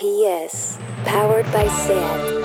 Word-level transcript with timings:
SPS, 0.00 0.78
powered 1.04 1.44
by 1.52 1.68
SAND. 1.68 2.44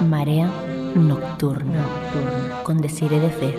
Marea 0.00 0.50
Nocturna, 0.94 1.86
con 2.64 2.82
Desire 2.82 3.18
de 3.18 3.30
Fez, 3.30 3.54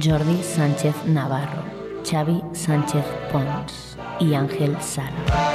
Jordi 0.00 0.40
Sánchez 0.44 0.94
Navarro, 1.06 1.64
Xavi 2.04 2.42
Sánchez 2.52 3.04
Pons 3.32 3.98
y 4.20 4.34
Ángel 4.34 4.80
Sala. 4.80 5.53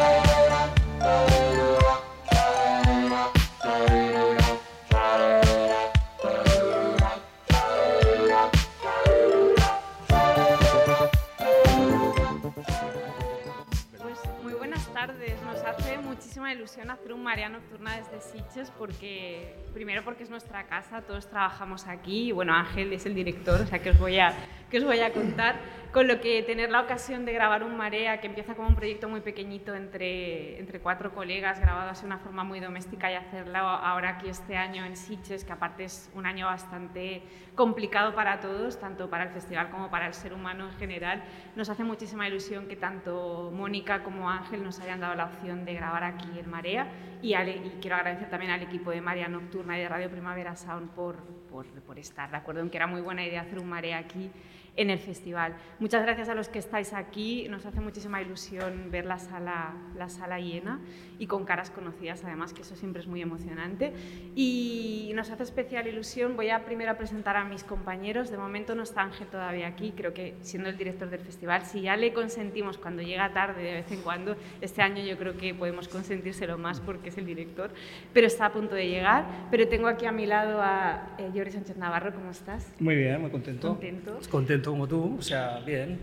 Marea 17.30 17.48
Nocturna 17.48 17.96
desde 17.96 18.22
Sitges 18.22 18.72
porque, 18.72 19.56
primero 19.72 20.04
porque 20.04 20.24
es 20.24 20.32
nuestra 20.32 20.66
casa, 20.66 21.04
todos 21.04 21.30
trabajamos 21.30 21.86
aquí 21.86 22.30
y 22.30 22.32
bueno, 22.32 22.56
Ángel 22.56 22.92
es 22.92 23.06
el 23.06 23.14
director, 23.14 23.62
o 23.62 23.68
sea 23.68 23.78
que 23.78 23.92
os 23.92 24.00
voy 24.00 24.18
a, 24.18 24.34
que 24.72 24.80
os 24.80 24.84
voy 24.84 25.00
a 25.02 25.14
contar. 25.14 25.58
Con 25.92 26.08
lo 26.08 26.22
que 26.22 26.44
tener 26.44 26.70
la 26.70 26.82
ocasión 26.82 27.26
de 27.26 27.34
grabar 27.34 27.64
un 27.64 27.76
Marea 27.76 28.20
que 28.20 28.28
empieza 28.28 28.54
como 28.54 28.68
un 28.68 28.76
proyecto 28.76 29.10
muy 29.10 29.22
pequeñito 29.22 29.74
entre, 29.74 30.60
entre 30.60 30.80
cuatro 30.80 31.16
colegas, 31.16 31.60
grabado 31.60 31.90
así 31.90 32.02
de 32.02 32.08
una 32.08 32.20
forma 32.20 32.44
muy 32.44 32.60
doméstica 32.60 33.12
y 33.12 33.16
hacerlo 33.16 33.58
ahora 33.58 34.10
aquí 34.10 34.30
este 34.30 34.56
año 34.56 34.86
en 34.86 34.96
Sitges, 34.96 35.44
que 35.44 35.52
aparte 35.52 35.86
es 35.86 36.12
un 36.14 36.28
año 36.28 36.46
bastante 36.46 37.24
complicado 37.56 38.14
para 38.14 38.40
todos, 38.40 38.80
tanto 38.80 39.10
para 39.10 39.24
el 39.24 39.30
festival 39.32 39.72
como 39.72 39.90
para 39.90 40.06
el 40.06 40.14
ser 40.14 40.32
humano 40.32 40.68
en 40.68 40.74
general, 40.78 41.24
nos 41.56 41.70
hace 41.70 41.84
muchísima 41.84 42.28
ilusión 42.28 42.68
que 42.68 42.76
tanto 42.76 43.52
Mónica 43.52 44.04
como 44.04 44.30
Ángel 44.30 44.64
nos 44.64 44.80
hayan 44.80 45.00
dado 45.00 45.16
la 45.16 45.26
opción 45.26 45.66
de 45.66 45.74
grabar 45.74 46.04
aquí 46.04 46.38
en 46.38 46.50
Marea 46.52 46.88
y, 47.22 47.34
ale- 47.34 47.58
y 47.58 47.70
quiero 47.82 47.96
agradecer 47.98 48.30
también 48.30 48.52
al 48.52 48.62
equipo 48.62 48.92
de 48.92 49.02
Marea 49.02 49.28
Nocturna 49.28 49.78
y 49.78 49.82
de 49.82 49.90
Radio 49.90 50.10
Primavera 50.10 50.56
Sound 50.56 50.90
por, 50.92 51.18
por, 51.52 51.66
por 51.66 52.00
estar 52.00 52.32
de 52.32 52.38
acuerdo 52.38 52.62
en 52.62 52.70
que 52.70 52.78
era 52.78 52.88
muy 52.88 53.02
buena 53.02 53.26
idea 53.26 53.42
hacer 53.42 53.60
un 53.60 53.68
Marea 53.70 53.98
aquí 53.98 54.32
en 54.76 54.90
el 54.90 55.00
festival. 55.00 55.56
Muchas 55.80 56.04
gracias 56.04 56.30
a 56.30 56.36
los 56.36 56.48
que 56.48 56.60
estáis 56.60 56.94
aquí, 56.94 57.48
nos 57.50 57.66
hace 57.66 57.82
muchísima 57.82 58.22
ilusión 58.22 58.90
ver 58.92 59.06
la 59.06 59.20
sala, 59.20 59.74
la 59.96 60.08
sala 60.08 60.40
llena 60.40 60.80
y 61.20 61.28
con 61.28 61.46
caras 61.46 61.70
conocidas 61.70 62.24
además, 62.24 62.54
que 62.54 62.62
eso 62.62 62.76
siempre 62.76 63.02
es 63.02 63.08
muy 63.08 63.22
emocionante. 63.22 63.94
Y 64.36 65.12
nos 65.14 65.30
hace 65.30 65.44
especial 65.44 65.86
ilusión, 65.86 66.36
voy 66.36 66.50
a 66.50 66.66
primero 66.66 66.92
a 66.92 66.96
presentar 66.96 67.36
a 67.36 67.44
mis 67.44 67.64
compañeros, 67.64 68.32
de 68.32 68.38
momento 68.38 68.74
no 68.74 68.84
está 68.84 69.02
Ángel 69.02 69.28
todavía 69.28 69.68
aquí, 69.68 69.94
creo 69.96 70.14
que 70.14 70.36
siendo 70.42 70.70
el 70.70 70.78
director 70.78 71.10
del 71.10 71.20
festival, 71.20 71.66
si 71.66 71.82
ya 71.82 71.98
le 71.98 72.14
consentimos 72.14 72.78
cuando 72.78 73.02
llega 73.02 73.32
tarde 73.34 73.62
de 73.62 73.74
vez 73.74 73.92
en 73.92 74.02
cuando, 74.02 74.36
este 74.62 74.82
año 74.82 75.04
yo 75.04 75.18
creo 75.18 75.38
que 75.38 75.54
podemos 75.54 75.88
consentírselo 75.90 76.58
más 76.58 76.80
porque 76.80 77.10
es 77.10 77.18
el 77.18 77.26
director, 77.26 77.70
pero 78.14 78.28
está 78.28 78.46
a 78.46 78.54
punto 78.54 78.76
de 78.76 78.88
llegar. 78.88 79.26
Pero 79.52 79.68
tengo 79.68 79.88
aquí 79.88 80.06
a 80.06 80.12
mi 80.12 80.26
lado 80.26 80.62
a 80.62 81.16
eh, 81.18 81.30
Jordi 81.36 81.52
Sánchez 81.52 81.78
Navarro, 81.78 82.14
¿cómo 82.14 82.32
estás? 82.32 82.74
Muy 82.80 82.96
bien, 82.96 83.22
muy 83.22 83.30
contento. 83.30 83.70
Contento. 83.70 84.20
Contento 84.30 84.72
como 84.72 84.88
tú, 84.88 85.18
o 85.20 85.22
sea, 85.22 85.60
bien. 85.60 86.00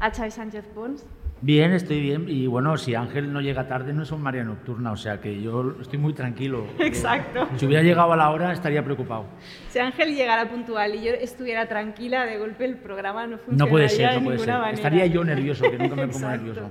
A 0.00 0.10
Xavi 0.10 0.30
Sánchez 0.30 0.64
Pons. 0.74 1.04
Bien, 1.40 1.72
estoy 1.72 2.00
bien. 2.00 2.26
Y 2.28 2.46
bueno, 2.48 2.76
si 2.76 2.94
Ángel 2.96 3.32
no 3.32 3.40
llega 3.40 3.68
tarde, 3.68 3.92
no 3.92 4.02
es 4.02 4.10
un 4.10 4.22
María 4.22 4.42
Nocturna, 4.42 4.90
o 4.92 4.96
sea 4.96 5.20
que 5.20 5.40
yo 5.40 5.76
estoy 5.80 5.98
muy 5.98 6.12
tranquilo. 6.12 6.66
Exacto. 6.80 7.48
Si 7.56 7.66
hubiera 7.66 7.82
llegado 7.82 8.12
a 8.12 8.16
la 8.16 8.30
hora, 8.30 8.52
estaría 8.52 8.82
preocupado. 8.82 9.26
Si 9.68 9.78
Ángel 9.78 10.16
llegara 10.16 10.48
puntual 10.50 10.96
y 10.96 11.04
yo 11.04 11.12
estuviera 11.12 11.68
tranquila, 11.68 12.26
de 12.26 12.38
golpe 12.38 12.64
el 12.64 12.76
programa 12.76 13.26
no 13.26 13.38
funcionaría 13.38 13.64
No 13.66 13.70
puede 13.70 13.88
ser, 13.88 14.14
no 14.14 14.24
puede 14.24 14.38
ser. 14.40 14.48
manera. 14.48 14.70
Estaría 14.72 15.06
yo 15.06 15.22
nervioso, 15.22 15.70
que 15.70 15.78
nunca 15.78 15.94
me 15.94 16.08
pongo 16.08 16.28
nervioso. 16.28 16.70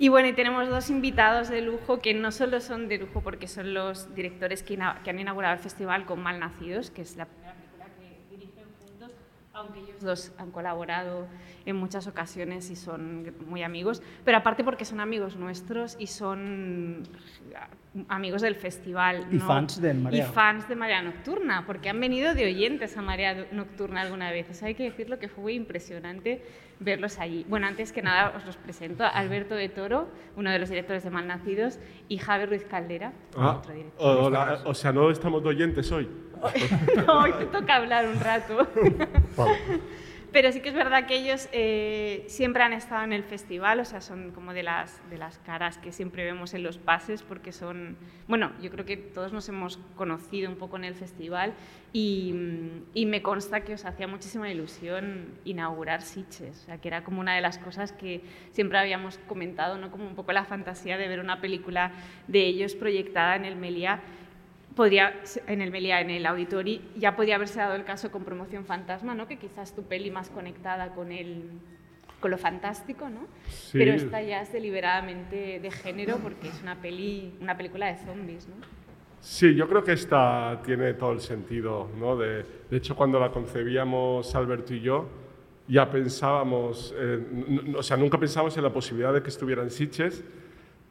Y 0.00 0.08
bueno, 0.10 0.28
y 0.28 0.32
tenemos 0.32 0.68
dos 0.68 0.90
invitados 0.90 1.48
de 1.48 1.60
lujo 1.60 1.98
que 1.98 2.14
no 2.14 2.30
solo 2.30 2.60
son 2.60 2.86
de 2.86 2.98
lujo 2.98 3.20
porque 3.20 3.48
son 3.48 3.74
los 3.74 4.14
directores 4.14 4.62
que, 4.62 4.78
que 5.02 5.10
han 5.10 5.18
inaugurado 5.18 5.54
el 5.54 5.60
festival 5.60 6.06
con 6.06 6.20
Malnacidos, 6.22 6.92
que 6.92 7.02
es 7.02 7.16
la 7.16 7.26
primera 7.26 7.54
película 7.54 7.86
que 7.98 8.20
dirigen 8.30 8.64
juntos, 8.80 9.10
aunque 9.52 9.80
ellos 9.80 10.00
dos 10.00 10.32
han 10.38 10.52
colaborado 10.52 11.26
en 11.70 11.76
muchas 11.76 12.06
ocasiones 12.06 12.70
y 12.70 12.76
son 12.76 13.32
muy 13.46 13.62
amigos, 13.62 14.02
pero 14.24 14.38
aparte 14.38 14.64
porque 14.64 14.84
son 14.84 15.00
amigos 15.00 15.36
nuestros 15.36 15.96
y 15.98 16.06
son 16.06 17.02
amigos 18.08 18.42
del 18.42 18.54
festival. 18.54 19.26
Y 19.30 19.36
¿no? 19.36 19.46
fans 19.46 19.80
del 19.80 19.98
Marea. 19.98 20.24
Y 20.24 20.32
fans 20.32 20.68
de 20.68 20.76
Marea 20.76 21.02
Nocturna, 21.02 21.64
porque 21.66 21.88
han 21.88 22.00
venido 22.00 22.34
de 22.34 22.46
oyentes 22.46 22.96
a 22.96 23.02
Marea 23.02 23.46
Nocturna 23.52 24.00
alguna 24.02 24.30
vez. 24.30 24.48
Eso 24.50 24.66
hay 24.66 24.74
que 24.74 24.84
decirlo 24.84 25.18
que 25.18 25.28
fue 25.28 25.42
muy 25.42 25.54
impresionante 25.54 26.42
verlos 26.80 27.18
allí. 27.18 27.44
Bueno, 27.48 27.66
antes 27.66 27.92
que 27.92 28.02
nada 28.02 28.32
os 28.36 28.46
los 28.46 28.56
presento. 28.56 29.04
Alberto 29.04 29.54
de 29.54 29.68
Toro, 29.68 30.08
uno 30.36 30.50
de 30.50 30.58
los 30.58 30.68
directores 30.68 31.02
de 31.02 31.10
Malnacidos, 31.10 31.78
y 32.08 32.18
Javier 32.18 32.48
Ruiz 32.48 32.64
Caldera, 32.64 33.12
Ah, 33.36 33.56
otro 33.58 33.74
director. 33.74 34.16
hola, 34.26 34.60
o 34.64 34.74
sea, 34.74 34.92
no 34.92 35.10
estamos 35.10 35.42
de 35.42 35.48
oyentes 35.50 35.90
hoy. 35.92 36.08
No, 37.06 37.20
hoy 37.22 37.32
te 37.32 37.46
toca 37.46 37.76
hablar 37.76 38.06
un 38.06 38.20
rato. 38.20 38.66
Pero 40.30 40.52
sí 40.52 40.60
que 40.60 40.68
es 40.68 40.74
verdad 40.74 41.06
que 41.06 41.16
ellos 41.16 41.48
eh, 41.52 42.24
siempre 42.28 42.62
han 42.62 42.74
estado 42.74 43.02
en 43.02 43.14
el 43.14 43.24
festival, 43.24 43.80
o 43.80 43.84
sea, 43.86 44.02
son 44.02 44.30
como 44.32 44.52
de 44.52 44.62
las, 44.62 45.00
de 45.08 45.16
las 45.16 45.38
caras 45.38 45.78
que 45.78 45.90
siempre 45.90 46.24
vemos 46.24 46.52
en 46.52 46.62
los 46.62 46.76
pases, 46.76 47.22
porque 47.22 47.50
son, 47.50 47.96
bueno, 48.26 48.52
yo 48.60 48.70
creo 48.70 48.84
que 48.84 48.98
todos 48.98 49.32
nos 49.32 49.48
hemos 49.48 49.78
conocido 49.96 50.50
un 50.50 50.56
poco 50.56 50.76
en 50.76 50.84
el 50.84 50.94
festival 50.94 51.54
y, 51.94 52.34
y 52.92 53.06
me 53.06 53.22
consta 53.22 53.60
que 53.60 53.72
os 53.72 53.86
hacía 53.86 54.06
muchísima 54.06 54.50
ilusión 54.50 55.32
inaugurar 55.46 56.02
Sitges, 56.02 56.62
o 56.62 56.66
sea, 56.66 56.78
que 56.78 56.88
era 56.88 57.04
como 57.04 57.20
una 57.20 57.34
de 57.34 57.40
las 57.40 57.56
cosas 57.56 57.92
que 57.92 58.20
siempre 58.52 58.78
habíamos 58.78 59.16
comentado, 59.28 59.78
¿no? 59.78 59.90
Como 59.90 60.06
un 60.06 60.14
poco 60.14 60.32
la 60.32 60.44
fantasía 60.44 60.98
de 60.98 61.08
ver 61.08 61.20
una 61.20 61.40
película 61.40 61.92
de 62.26 62.40
ellos 62.40 62.74
proyectada 62.74 63.36
en 63.36 63.46
el 63.46 63.56
Meliá 63.56 64.02
podría, 64.78 65.12
en 65.48 65.60
el 65.60 65.72
Meliá, 65.72 66.00
en 66.00 66.10
el 66.10 66.24
Auditori, 66.24 66.80
ya 66.94 67.16
podía 67.16 67.34
haberse 67.34 67.58
dado 67.58 67.74
el 67.74 67.82
caso 67.82 68.12
con 68.12 68.22
Promoción 68.22 68.64
Fantasma, 68.64 69.12
¿no? 69.12 69.26
que 69.26 69.36
quizás 69.36 69.74
tu 69.74 69.82
peli 69.82 70.08
más 70.12 70.30
conectada 70.30 70.94
con, 70.94 71.10
el, 71.10 71.50
con 72.20 72.30
lo 72.30 72.38
fantástico, 72.38 73.08
¿no? 73.08 73.26
Sí. 73.48 73.76
pero 73.76 73.92
esta 73.92 74.22
ya 74.22 74.40
es 74.40 74.52
deliberadamente 74.52 75.58
de 75.58 75.70
género 75.72 76.18
porque 76.18 76.46
es 76.46 76.62
una, 76.62 76.80
peli, 76.80 77.34
una 77.40 77.56
película 77.56 77.86
de 77.86 77.96
zombies. 77.96 78.46
¿no? 78.46 78.54
Sí, 79.20 79.52
yo 79.56 79.68
creo 79.68 79.82
que 79.82 79.94
esta 79.94 80.62
tiene 80.64 80.94
todo 80.94 81.10
el 81.10 81.20
sentido, 81.20 81.90
¿no? 81.98 82.16
De, 82.16 82.46
de 82.70 82.76
hecho, 82.76 82.94
cuando 82.94 83.18
la 83.18 83.32
concebíamos 83.32 84.32
Alberto 84.36 84.74
y 84.74 84.80
yo, 84.80 85.08
ya 85.66 85.90
pensábamos, 85.90 86.94
eh, 86.96 87.74
o 87.76 87.82
sea, 87.82 87.96
nunca 87.96 88.16
pensábamos 88.16 88.56
en 88.56 88.62
la 88.62 88.72
posibilidad 88.72 89.12
de 89.12 89.24
que 89.24 89.28
estuviera 89.30 89.60
en 89.60 89.70
Sitges, 89.70 90.22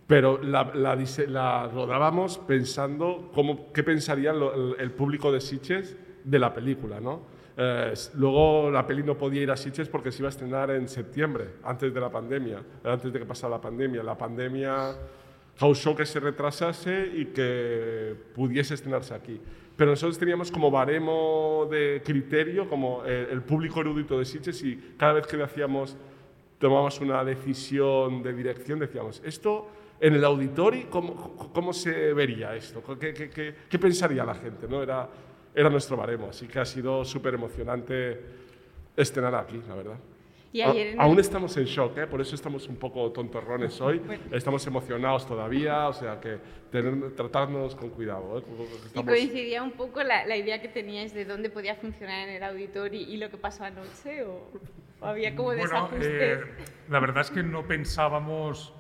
pero 0.08 0.42
la, 0.42 0.72
la 0.74 0.98
la 1.28 1.68
rodábamos 1.68 2.38
pensando 2.38 3.30
cómo, 3.34 3.74
qué 3.74 3.84
pensaría 3.84 4.32
lo- 4.32 4.78
el, 4.78 4.92
público 4.92 5.32
de 5.32 5.42
Sitges 5.42 5.98
de 6.24 6.40
la 6.40 6.54
película, 6.54 7.02
¿no? 7.02 7.22
Eh, 7.58 7.94
luego 8.14 8.72
la 8.72 8.88
peli 8.88 9.04
no 9.04 9.18
podía 9.18 9.42
ir 9.42 9.52
a 9.52 9.58
Sitges 9.58 9.90
porque 9.90 10.12
se 10.12 10.20
iba 10.22 10.30
a 10.30 10.30
estrenar 10.30 10.72
en 10.72 10.88
septiembre, 10.88 11.56
antes 11.64 11.94
de 11.94 12.00
la 12.00 12.10
pandemia, 12.10 12.64
antes 12.84 13.12
de 13.12 13.20
que 13.20 13.26
pasara 13.26 13.56
la 13.56 13.62
pandemia. 13.62 14.02
La 14.02 14.18
pandemia 14.18 14.96
causó 15.60 15.96
que 15.96 16.06
se 16.06 16.20
retrasase 16.22 17.12
y 17.14 17.26
que 17.26 18.16
pudiese 18.34 18.76
estrenarse 18.76 19.14
aquí. 19.14 19.42
Pero 19.76 19.92
nosotros 19.92 20.18
teníamos 20.18 20.52
como 20.52 20.72
baremo 20.72 21.68
de 21.70 22.02
criterio, 22.06 22.70
como 22.70 23.04
el, 23.04 23.28
el 23.32 23.42
público 23.42 23.82
erudito 23.82 24.18
de 24.18 24.26
Sitges, 24.26 24.64
y 24.64 24.94
cada 24.98 25.14
vez 25.14 25.28
que 25.28 25.42
hacíamos, 25.42 25.98
tomábamos 26.60 27.02
una 27.02 27.24
decisión 27.26 28.24
de 28.24 28.34
dirección, 28.34 28.80
decíamos, 28.80 29.22
esto 29.26 29.68
en 30.00 30.14
el 30.14 30.24
auditorio, 30.24 30.90
¿cómo, 30.90 31.36
cómo 31.54 31.74
se 31.74 32.14
vería 32.14 32.56
esto? 32.56 32.84
¿Qué, 33.00 33.14
qué, 33.14 33.30
qué- 33.30 33.56
qué 33.70 33.80
pensaría 33.80 34.24
la 34.24 34.36
gente? 34.36 34.68
¿no? 34.68 34.84
Era, 34.84 35.08
era 35.56 35.70
nuestro 35.70 35.98
baremo, 35.98 36.28
así 36.30 36.48
que 36.48 36.60
ha 36.60 36.66
sido 36.66 37.04
súper 37.04 37.34
emocionante 37.34 38.20
estrenar 38.96 39.36
aquí, 39.36 39.62
la 39.68 39.76
verdad. 39.76 39.98
Y 40.54 40.62
A- 40.62 40.70
ayer 40.72 40.88
en 40.88 41.02
aún 41.02 41.20
estamos 41.20 41.56
en 41.58 41.66
shock, 41.66 41.98
¿eh? 41.98 42.08
por 42.08 42.22
eso 42.22 42.34
estamos 42.36 42.68
un 42.68 42.78
poco 42.78 43.12
tontorrones 43.12 43.80
hoy. 43.82 44.00
Bueno. 44.00 44.24
Estamos 44.32 44.66
emocionados 44.66 45.28
todavía, 45.28 45.88
o 45.88 45.94
sea 45.94 46.20
que 46.20 46.38
tener, 46.72 47.12
tratarnos 47.16 47.76
con 47.76 47.90
cuidado. 47.90 48.40
¿eh? 48.40 48.44
Que 48.44 48.52
Y 48.64 48.86
estamos- 48.88 49.06
coincidía 49.12 49.62
un 49.64 49.72
poco 49.72 50.02
la, 50.04 50.26
la 50.26 50.38
idea 50.38 50.62
que 50.62 50.68
teníais 50.70 51.14
de 51.14 51.26
dónde 51.26 51.50
podía 51.50 51.76
funcionar 51.76 52.28
en 52.30 52.36
el 52.36 52.44
Auditori 52.44 53.02
y 53.04 53.18
lo 53.18 53.30
que 53.30 53.38
pasó 53.38 53.66
anoche, 53.66 54.24
o, 54.24 54.50
o 55.02 55.06
había 55.06 55.36
como 55.36 55.50
Bueno, 55.50 55.64
desajustes. 55.64 56.08
eh, 56.08 56.40
la 56.90 57.00
verdad 57.02 57.22
es 57.22 57.32
que 57.32 57.44
no 57.44 57.68
pensábamos, 57.68 58.74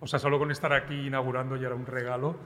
o 0.00 0.06
sea, 0.06 0.18
solo 0.18 0.38
con 0.38 0.50
estar 0.50 0.72
aquí 0.72 1.06
inaugurando 1.06 1.56
ya 1.56 1.66
era 1.68 1.74
un 1.76 1.86
regalo 1.86 2.36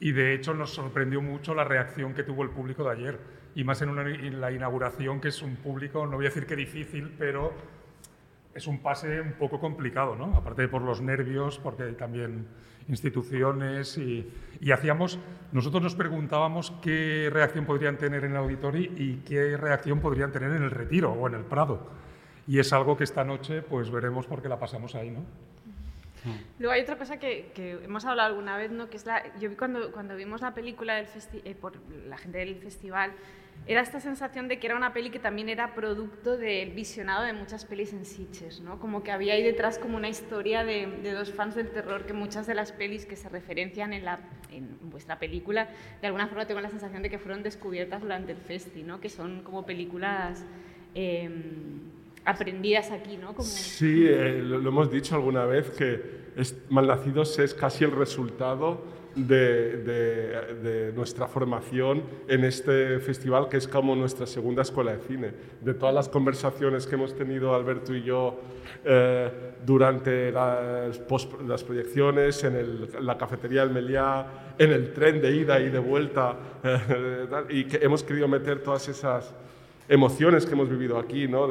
y 0.00 0.12
de 0.12 0.34
hecho 0.34 0.54
nos 0.54 0.74
sorprendió 0.74 1.22
mucho 1.22 1.54
la 1.54 1.64
reacción 1.64 2.12
que 2.14 2.22
tuvo 2.24 2.42
el 2.42 2.50
público 2.50 2.84
de 2.84 2.90
ayer 2.90 3.18
y 3.54 3.64
más 3.64 3.80
en, 3.82 3.88
una- 3.90 4.08
en 4.08 4.40
la 4.40 4.50
inauguración 4.52 5.20
que 5.20 5.28
es 5.28 5.40
un 5.42 5.56
público, 5.56 6.04
no 6.06 6.16
voy 6.16 6.26
a 6.26 6.28
decir 6.28 6.46
que 6.46 6.56
difícil, 6.56 7.14
pero 7.18 7.52
es 8.54 8.66
un 8.66 8.80
pase 8.80 9.20
un 9.20 9.32
poco 9.32 9.58
complicado, 9.58 10.14
¿no? 10.14 10.36
Aparte 10.36 10.68
por 10.68 10.82
los 10.82 11.00
nervios, 11.00 11.58
porque 11.58 11.84
hay 11.84 11.92
también 11.94 12.46
instituciones 12.88 13.98
y, 13.98 14.30
y 14.60 14.70
hacíamos, 14.70 15.18
nosotros 15.52 15.82
nos 15.82 15.94
preguntábamos 15.94 16.72
qué 16.82 17.30
reacción 17.32 17.64
podrían 17.64 17.96
tener 17.96 18.24
en 18.24 18.32
el 18.32 18.36
auditorio 18.36 18.82
y 18.96 19.22
qué 19.26 19.56
reacción 19.56 20.00
podrían 20.00 20.30
tener 20.32 20.50
en 20.52 20.62
el 20.62 20.70
retiro 20.70 21.12
o 21.12 21.26
en 21.28 21.34
el 21.34 21.42
Prado. 21.44 21.88
Y 22.46 22.58
es 22.58 22.72
algo 22.72 22.96
que 22.96 23.04
esta 23.04 23.24
noche 23.24 23.62
pues 23.62 23.90
veremos 23.90 24.26
porque 24.26 24.48
la 24.48 24.58
pasamos 24.58 24.94
ahí, 24.94 25.10
¿no? 25.10 25.20
Luego 26.58 26.72
hay 26.72 26.82
otra 26.82 26.96
cosa 26.96 27.18
que, 27.18 27.50
hemos 27.84 28.04
hablado 28.04 28.28
alguna 28.30 28.56
vez, 28.56 28.70
¿no? 28.70 28.88
que 28.88 28.96
es 28.96 29.06
la, 29.06 29.22
yo 29.38 29.50
vi 29.50 29.56
cuando, 29.56 29.92
cuando 29.92 30.16
vimos 30.16 30.40
la 30.40 30.54
película 30.54 30.94
del 30.94 31.06
festi- 31.06 31.42
eh, 31.44 31.54
por 31.54 31.78
la 32.06 32.16
gente 32.16 32.38
del 32.38 32.56
festival, 32.56 33.12
era 33.66 33.80
esta 33.80 34.00
sensación 34.00 34.48
de 34.48 34.58
que 34.58 34.66
era 34.66 34.76
una 34.76 34.92
peli 34.92 35.10
que 35.10 35.18
también 35.18 35.48
era 35.48 35.74
producto 35.74 36.36
del 36.36 36.70
visionado 36.72 37.24
de 37.24 37.32
muchas 37.32 37.64
pelis 37.64 37.92
en 37.92 38.04
Sitges, 38.04 38.60
¿no? 38.60 38.78
como 38.78 39.02
que 39.02 39.12
había 39.12 39.34
ahí 39.34 39.42
detrás 39.42 39.78
como 39.78 39.96
una 39.96 40.08
historia 40.08 40.64
de, 40.64 40.86
de 40.86 41.12
dos 41.12 41.32
fans 41.32 41.54
del 41.54 41.70
terror 41.70 42.04
que 42.04 42.12
muchas 42.12 42.46
de 42.46 42.54
las 42.54 42.72
pelis 42.72 43.06
que 43.06 43.16
se 43.16 43.28
referencian 43.28 43.92
en, 43.92 44.04
la, 44.04 44.20
en 44.50 44.78
vuestra 44.90 45.18
película, 45.18 45.68
de 46.00 46.06
alguna 46.06 46.26
forma 46.26 46.46
tengo 46.46 46.60
la 46.60 46.70
sensación 46.70 47.02
de 47.02 47.10
que 47.10 47.18
fueron 47.18 47.42
descubiertas 47.42 48.02
durante 48.02 48.32
el 48.32 48.38
festi, 48.38 48.82
¿no? 48.82 49.00
que 49.00 49.08
son 49.08 49.42
como 49.42 49.64
películas... 49.64 50.44
eh, 50.94 51.30
aprendidas 52.24 52.90
aquí, 52.90 53.16
¿no? 53.16 53.34
Sí, 53.40 54.06
eh, 54.06 54.40
lo, 54.42 54.68
hemos 54.68 54.90
dicho 54.90 55.14
alguna 55.14 55.44
vez 55.44 55.70
que 55.70 56.24
es, 56.36 56.56
Malnacidos 56.70 57.38
es 57.38 57.54
casi 57.54 57.84
el 57.84 57.92
resultado 57.92 58.82
de, 59.14 60.92
nuestra 60.94 61.28
formación 61.28 62.02
en 62.28 62.44
este 62.44 62.98
festival, 62.98 63.48
que 63.48 63.58
es 63.58 63.68
como 63.68 63.94
nuestra 63.94 64.26
segunda 64.26 64.62
escuela 64.62 64.96
de 64.96 65.02
cine. 65.02 65.30
De 65.60 65.74
todas 65.74 65.94
las 65.94 66.08
conversaciones 66.08 66.86
que 66.86 66.94
hemos 66.96 67.14
tenido 67.14 67.54
Alberto 67.54 67.94
y 67.94 68.02
yo 68.02 68.40
eh, 68.84 69.30
durante 69.64 70.32
las, 70.32 70.98
proyecciones, 71.64 72.42
en 72.44 73.06
la 73.06 73.16
cafetería 73.16 73.62
del 73.62 73.70
Meliá, 73.70 74.54
en 74.58 74.72
el 74.72 74.92
tren 74.92 75.20
de 75.20 75.36
ida 75.36 75.60
y 75.60 75.70
de 75.70 75.78
vuelta, 75.78 76.36
eh, 76.62 77.26
y 77.50 77.64
que 77.64 77.78
hemos 77.84 78.02
querido 78.02 78.28
meter 78.28 78.62
todas 78.62 78.88
esas 78.88 79.34
emociones 79.88 80.46
que 80.46 80.52
hemos 80.52 80.68
vivido 80.68 80.98
aquí, 80.98 81.28
¿no? 81.28 81.46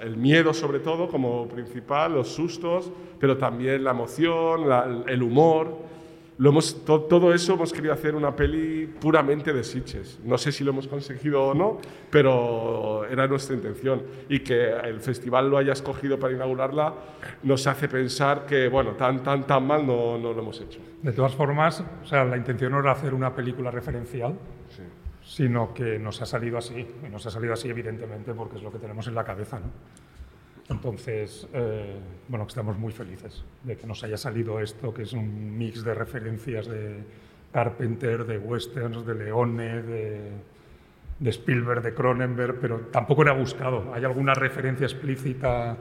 El 0.00 0.16
miedo 0.16 0.52
sobre 0.52 0.80
todo 0.80 1.08
como 1.08 1.48
principal, 1.48 2.12
los 2.14 2.28
sustos, 2.28 2.90
pero 3.18 3.36
también 3.36 3.84
la 3.84 3.90
emoción, 3.92 4.64
el 5.06 5.22
humor. 5.22 5.88
Lo 6.40 6.50
hemos, 6.50 6.84
to- 6.84 7.00
todo 7.00 7.34
eso 7.34 7.54
hemos 7.54 7.72
querido 7.72 7.92
hacer 7.92 8.14
una 8.14 8.36
peli 8.36 8.86
puramente 8.86 9.52
de 9.52 9.64
Sitges. 9.64 10.20
No 10.24 10.38
sé 10.38 10.52
si 10.52 10.62
lo 10.62 10.70
hemos 10.70 10.86
conseguido 10.86 11.42
o 11.48 11.52
no, 11.54 11.78
pero 12.10 13.04
era 13.10 13.26
nuestra 13.26 13.56
intención. 13.56 14.02
Y 14.28 14.38
que 14.38 14.70
el 14.70 15.00
festival 15.00 15.50
lo 15.50 15.58
haya 15.58 15.72
escogido 15.72 16.16
para 16.16 16.34
inaugurarla 16.34 16.94
nos 17.42 17.66
hace 17.66 17.88
pensar 17.88 18.46
que, 18.46 18.68
bueno, 18.68 18.92
tan, 18.92 19.20
tan, 19.24 19.48
tan 19.48 19.66
mal 19.66 19.84
no, 19.84 20.16
no 20.16 20.32
lo 20.32 20.40
hemos 20.40 20.60
hecho. 20.60 20.78
De 21.02 21.10
todas 21.12 21.34
formas, 21.34 21.82
o 22.04 22.06
sea, 22.06 22.24
la 22.24 22.36
intención 22.36 22.70
no 22.70 22.78
era 22.78 22.92
hacer 22.92 23.14
una 23.14 23.34
película 23.34 23.72
referencial. 23.72 24.34
Sino 25.38 25.72
que 25.72 26.00
nos 26.00 26.20
ha 26.20 26.26
salido 26.26 26.58
así. 26.58 26.84
Y 27.06 27.08
nos 27.08 27.24
ha 27.24 27.30
salido 27.30 27.52
así, 27.52 27.68
evidentemente, 27.68 28.34
porque 28.34 28.56
es 28.56 28.62
lo 28.64 28.72
que 28.72 28.80
tenemos 28.80 29.06
en 29.06 29.14
la 29.14 29.22
cabeza, 29.22 29.60
¿no? 29.60 29.70
Entonces, 30.68 31.46
eh, 31.52 31.96
bueno, 32.26 32.44
estamos 32.48 32.76
muy 32.76 32.92
felices 32.92 33.44
de 33.62 33.76
que 33.76 33.86
nos 33.86 34.02
haya 34.02 34.16
salido 34.16 34.58
esto, 34.58 34.92
que 34.92 35.02
es 35.02 35.12
un 35.12 35.56
mix 35.56 35.84
de 35.84 35.94
referencias 35.94 36.66
de 36.66 37.04
Carpenter, 37.52 38.26
de 38.26 38.36
westerns, 38.36 39.06
de 39.06 39.14
Leone, 39.14 39.82
de, 39.82 40.32
de 41.20 41.30
Spielberg, 41.30 41.82
de 41.82 41.94
Cronenberg, 41.94 42.58
pero 42.60 42.80
tampoco 42.90 43.22
era 43.22 43.32
buscado. 43.32 43.94
Hay 43.94 44.04
alguna 44.04 44.34
referencia 44.34 44.86
explícita 44.86 45.76